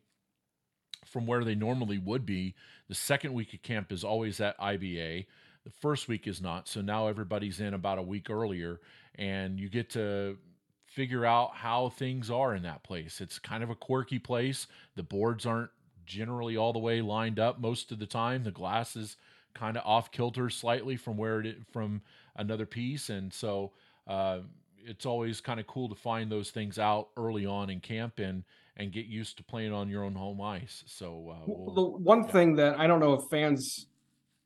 from 1.05 1.25
where 1.25 1.43
they 1.43 1.55
normally 1.55 1.97
would 1.97 2.25
be. 2.25 2.55
The 2.87 2.95
second 2.95 3.33
week 3.33 3.53
of 3.53 3.61
camp 3.61 3.91
is 3.91 4.03
always 4.03 4.39
at 4.39 4.59
IBA. 4.59 5.25
The 5.65 5.71
first 5.81 6.07
week 6.07 6.27
is 6.27 6.41
not. 6.41 6.67
So 6.67 6.81
now 6.81 7.07
everybody's 7.07 7.59
in 7.59 7.73
about 7.73 7.99
a 7.99 8.03
week 8.03 8.29
earlier, 8.29 8.79
and 9.15 9.59
you 9.59 9.69
get 9.69 9.89
to 9.91 10.37
figure 10.85 11.25
out 11.25 11.55
how 11.55 11.89
things 11.89 12.31
are 12.31 12.55
in 12.55 12.63
that 12.63 12.83
place. 12.83 13.21
It's 13.21 13.37
kind 13.37 13.63
of 13.63 13.69
a 13.69 13.75
quirky 13.75 14.19
place. 14.19 14.67
The 14.95 15.03
boards 15.03 15.45
aren't 15.45 15.69
generally 16.05 16.57
all 16.57 16.73
the 16.73 16.79
way 16.79 17.01
lined 17.01 17.39
up 17.39 17.59
most 17.59 17.91
of 17.91 17.99
the 17.99 18.07
time. 18.07 18.43
The 18.43 18.51
glass 18.51 18.95
is 18.95 19.17
kind 19.53 19.77
of 19.77 19.85
off 19.85 20.11
kilter 20.11 20.49
slightly 20.49 20.95
from 20.95 21.17
where 21.17 21.41
it 21.41 21.57
from 21.71 22.01
another 22.35 22.65
piece, 22.65 23.09
and 23.09 23.33
so 23.33 23.73
uh, 24.09 24.39
it's 24.83 25.05
always 25.05 25.39
kind 25.39 25.59
of 25.59 25.67
cool 25.67 25.87
to 25.87 25.95
find 25.95 26.31
those 26.31 26.49
things 26.49 26.79
out 26.79 27.09
early 27.15 27.45
on 27.45 27.69
in 27.69 27.79
camp 27.79 28.19
and 28.19 28.43
and 28.75 28.93
get 28.93 29.05
used 29.05 29.35
to 29.37 29.43
playing 29.43 29.73
on 29.73 29.89
your 29.89 30.03
own 30.03 30.15
home 30.15 30.41
ice. 30.41 30.83
So 30.87 31.35
uh, 31.35 31.43
we'll, 31.45 31.75
the 31.75 31.83
one 31.83 32.23
yeah. 32.23 32.31
thing 32.31 32.55
that 32.55 32.79
I 32.79 32.87
don't 32.87 32.99
know 32.99 33.13
if 33.13 33.29
fans 33.29 33.87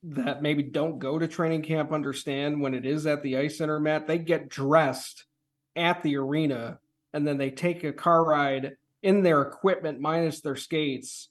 that 0.03 0.41
maybe 0.41 0.63
don't 0.63 0.99
go 0.99 1.17
to 1.17 1.27
training 1.27 1.61
camp 1.61 1.93
understand 1.93 2.59
when 2.59 2.73
it 2.73 2.85
is 2.85 3.05
at 3.05 3.23
the 3.23 3.37
ice 3.37 3.57
center, 3.57 3.79
Matt, 3.79 4.07
they 4.07 4.17
get 4.17 4.49
dressed 4.49 5.25
at 5.75 6.03
the 6.03 6.17
arena 6.17 6.79
and 7.13 7.25
then 7.25 7.37
they 7.37 7.51
take 7.51 7.83
a 7.83 7.93
car 7.93 8.25
ride 8.25 8.75
in 9.01 9.21
their 9.21 9.43
equipment 9.43 9.99
minus 9.99 10.41
their 10.41 10.55
skates 10.55 11.29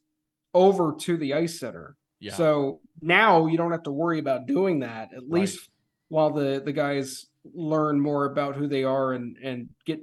over 0.55 0.95
to 1.01 1.17
the 1.17 1.35
ice 1.35 1.59
center. 1.59 1.97
Yeah. 2.21 2.35
So 2.35 2.81
now 3.01 3.47
you 3.47 3.59
don't 3.59 3.73
have 3.73 3.83
to 3.83 3.93
worry 3.93 4.21
about 4.21 4.47
doing 4.47 4.81
that, 4.81 5.13
at 5.13 5.23
right. 5.23 5.41
least 5.41 5.69
while 6.09 6.31
the 6.31 6.63
the 6.65 6.73
guys 6.73 7.27
learn 7.45 8.01
more 8.01 8.27
about 8.27 8.57
who 8.57 8.67
they 8.67 8.85
are 8.85 9.13
and 9.13 9.37
and 9.43 9.69
get 9.85 10.01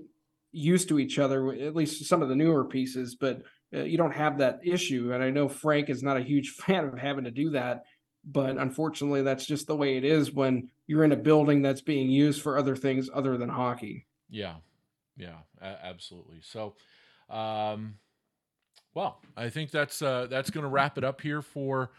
used 0.51 0.89
to 0.89 0.99
each 0.99 1.19
other. 1.19 1.53
At 1.53 1.75
least 1.75 2.05
some 2.05 2.21
of 2.21 2.29
the 2.29 2.35
newer 2.35 2.65
pieces, 2.65 3.15
but 3.15 3.43
uh, 3.73 3.83
you 3.83 3.97
don't 3.97 4.15
have 4.15 4.39
that 4.39 4.59
issue. 4.63 5.13
And 5.13 5.23
I 5.23 5.29
know 5.29 5.47
Frank 5.47 5.89
is 5.89 6.01
not 6.01 6.17
a 6.17 6.23
huge 6.23 6.49
fan 6.57 6.85
of 6.85 6.97
having 6.97 7.25
to 7.25 7.31
do 7.31 7.51
that 7.51 7.83
but 8.25 8.57
unfortunately, 8.57 9.21
that's 9.21 9.45
just 9.45 9.67
the 9.67 9.75
way 9.75 9.97
it 9.97 10.03
is 10.03 10.31
when 10.31 10.69
you're 10.87 11.03
in 11.03 11.11
a 11.11 11.17
building 11.17 11.61
that's 11.61 11.81
being 11.81 12.09
used 12.09 12.41
for 12.41 12.57
other 12.57 12.75
things 12.75 13.09
other 13.13 13.37
than 13.37 13.49
hockey. 13.49 14.05
Yeah, 14.29 14.55
yeah, 15.17 15.37
a- 15.61 15.85
absolutely. 15.85 16.41
So, 16.41 16.75
um, 17.29 17.95
well, 18.93 19.21
I 19.37 19.49
think 19.49 19.71
that's 19.71 20.01
uh, 20.01 20.27
that's 20.29 20.49
going 20.49 20.63
to 20.63 20.69
wrap 20.69 20.97
it 20.97 21.03
up 21.03 21.21
here 21.21 21.41
for 21.41 21.91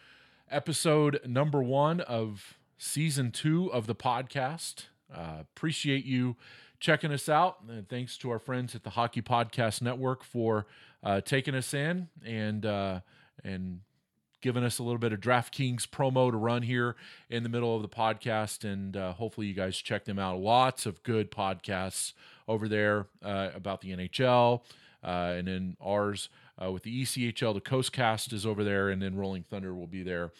episode 0.50 1.20
number 1.26 1.62
one 1.62 2.00
of 2.00 2.58
season 2.78 3.30
two 3.30 3.72
of 3.72 3.86
the 3.86 3.94
podcast. 3.94 4.86
Uh, 5.14 5.38
appreciate 5.40 6.04
you 6.04 6.36
checking 6.80 7.12
us 7.12 7.28
out. 7.28 7.58
And 7.68 7.88
thanks 7.88 8.16
to 8.18 8.30
our 8.30 8.38
friends 8.38 8.74
at 8.74 8.82
the 8.82 8.90
Hockey 8.90 9.22
Podcast 9.22 9.82
Network 9.82 10.24
for 10.24 10.66
uh, 11.04 11.20
taking 11.20 11.54
us 11.54 11.72
in 11.72 12.08
and 12.24 12.66
uh, 12.66 13.00
and 13.44 13.80
giving 14.40 14.64
us 14.64 14.78
a 14.78 14.82
little 14.82 14.98
bit 14.98 15.12
of 15.12 15.20
DraftKings 15.20 15.86
promo 15.86 16.30
to 16.30 16.36
run 16.36 16.62
here 16.62 16.96
in 17.28 17.42
the 17.42 17.48
middle 17.48 17.76
of 17.76 17.82
the 17.82 17.88
podcast. 17.88 18.64
And 18.64 18.96
uh, 18.96 19.12
hopefully, 19.12 19.46
you 19.46 19.54
guys 19.54 19.76
check 19.76 20.04
them 20.04 20.18
out. 20.18 20.40
Lots 20.40 20.86
of 20.86 21.02
good 21.02 21.30
podcasts 21.30 22.14
over 22.48 22.66
there 22.66 23.06
uh, 23.22 23.50
about 23.54 23.82
the 23.82 23.90
NHL, 23.90 24.62
uh, 25.04 25.34
and 25.36 25.46
then 25.46 25.76
ours. 25.80 26.28
Uh, 26.62 26.70
with 26.70 26.82
the 26.82 27.02
ECHL, 27.02 27.54
the 27.54 27.60
Coastcast 27.60 28.34
is 28.34 28.44
over 28.44 28.62
there, 28.62 28.90
and 28.90 29.00
then 29.00 29.16
Rolling 29.16 29.42
Thunder 29.42 29.74
will 29.74 29.86
be 29.86 30.02
there 30.02 30.30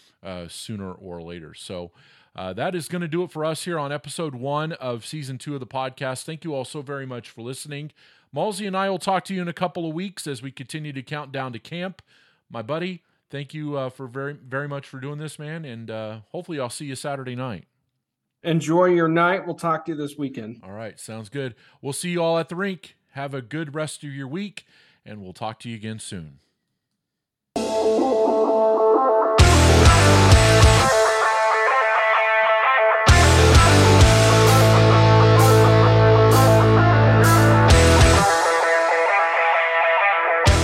sooner 0.49 0.93
or 0.93 1.23
later. 1.23 1.55
So, 1.55 1.93
uh, 2.41 2.55
that 2.55 2.75
is 2.75 2.89
going 2.89 3.03
to 3.03 3.09
do 3.09 3.23
it 3.23 3.31
for 3.31 3.45
us 3.45 3.65
here 3.65 3.79
on 3.79 3.93
episode 3.93 4.35
one 4.35 4.73
of 4.73 5.05
season 5.05 5.37
two 5.37 5.53
of 5.53 5.61
the 5.61 5.67
podcast. 5.67 6.23
Thank 6.25 6.43
you 6.43 6.55
all 6.55 6.65
so 6.65 6.81
very 6.81 7.05
much 7.05 7.29
for 7.29 7.43
listening. 7.43 7.93
Malsey 8.35 8.67
and 8.67 8.75
I 8.75 8.89
will 8.89 8.99
talk 8.99 9.27
to 9.27 9.35
you 9.35 9.43
in 9.43 9.49
a 9.49 9.53
couple 9.53 9.87
of 9.87 9.93
weeks 9.93 10.27
as 10.27 10.41
we 10.41 10.51
continue 10.51 10.91
to 10.95 11.03
count 11.03 11.33
down 11.33 11.53
to 11.53 11.59
camp. 11.59 12.01
My 12.49 12.63
buddy, 12.63 13.03
thank 13.29 13.53
you 13.53 13.77
uh, 13.77 13.91
for 13.91 14.07
very, 14.07 14.33
very 14.33 14.69
much 14.69 14.89
for 14.89 15.01
doing 15.01 15.19
this, 15.19 15.39
man. 15.39 15.67
And 15.67 15.91
uh, 15.91 16.21
hopefully, 16.31 16.59
I'll 16.59 16.71
see 16.71 16.87
you 16.87 16.95
Saturday 16.95 17.37
night. 17.37 17.67
Enjoy 18.43 18.87
your 18.87 19.09
night. 19.09 19.45
We'll 19.45 19.55
talk 19.55 19.85
to 19.85 19.93
you 19.93 19.99
this 19.99 20.17
weekend. 20.17 20.63
All 20.65 20.73
right. 20.73 20.99
Sounds 20.99 21.29
good. 21.29 21.55
We'll 21.83 21.93
see 21.93 22.09
you 22.09 22.23
all 22.23 22.39
at 22.39 22.49
the 22.49 22.57
rink. 22.57 22.97
Have 23.11 23.35
a 23.35 23.43
good 23.43 23.75
rest 23.75 24.03
of 24.03 24.15
your 24.15 24.29
week, 24.29 24.65
and 25.05 25.21
we'll 25.21 25.35
talk 25.35 25.59
to 25.59 25.69
you 25.69 25.75
again 25.75 25.99
soon. 25.99 26.39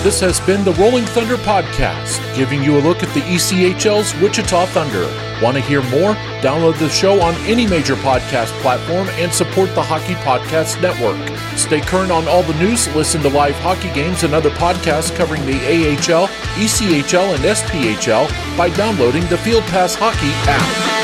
This 0.07 0.21
has 0.21 0.39
been 0.39 0.63
the 0.63 0.73
Rolling 0.75 1.05
Thunder 1.05 1.37
Podcast, 1.37 2.23
giving 2.37 2.63
you 2.63 2.79
a 2.79 2.81
look 2.81 3.03
at 3.03 3.13
the 3.13 3.23
ECHL's 3.23 4.15
Wichita 4.23 4.67
Thunder. 4.67 5.03
Want 5.43 5.57
to 5.57 5.61
hear 5.61 5.83
more? 5.83 6.15
Download 6.43 6.79
the 6.79 6.89
show 6.89 7.21
on 7.21 7.35
any 7.39 7.67
major 7.67 7.97
podcast 7.97 8.53
platform 8.61 9.09
and 9.15 9.35
support 9.35 9.75
the 9.75 9.83
Hockey 9.83 10.15
Podcast 10.23 10.81
Network. 10.81 11.19
Stay 11.59 11.81
current 11.81 12.13
on 12.13 12.29
all 12.29 12.45
the 12.45 12.55
news, 12.55 12.87
listen 12.95 13.21
to 13.23 13.29
live 13.29 13.57
hockey 13.57 13.93
games 13.95 14.23
and 14.23 14.33
other 14.33 14.51
podcasts 14.51 15.13
covering 15.13 15.45
the 15.45 15.57
AHL, 15.57 16.29
ECHL, 16.55 17.35
and 17.35 17.43
SPHL 17.43 18.57
by 18.57 18.71
downloading 18.71 19.27
the 19.27 19.39
Field 19.39 19.65
Pass 19.65 19.97
Hockey 19.97 20.31
app. 20.49 20.96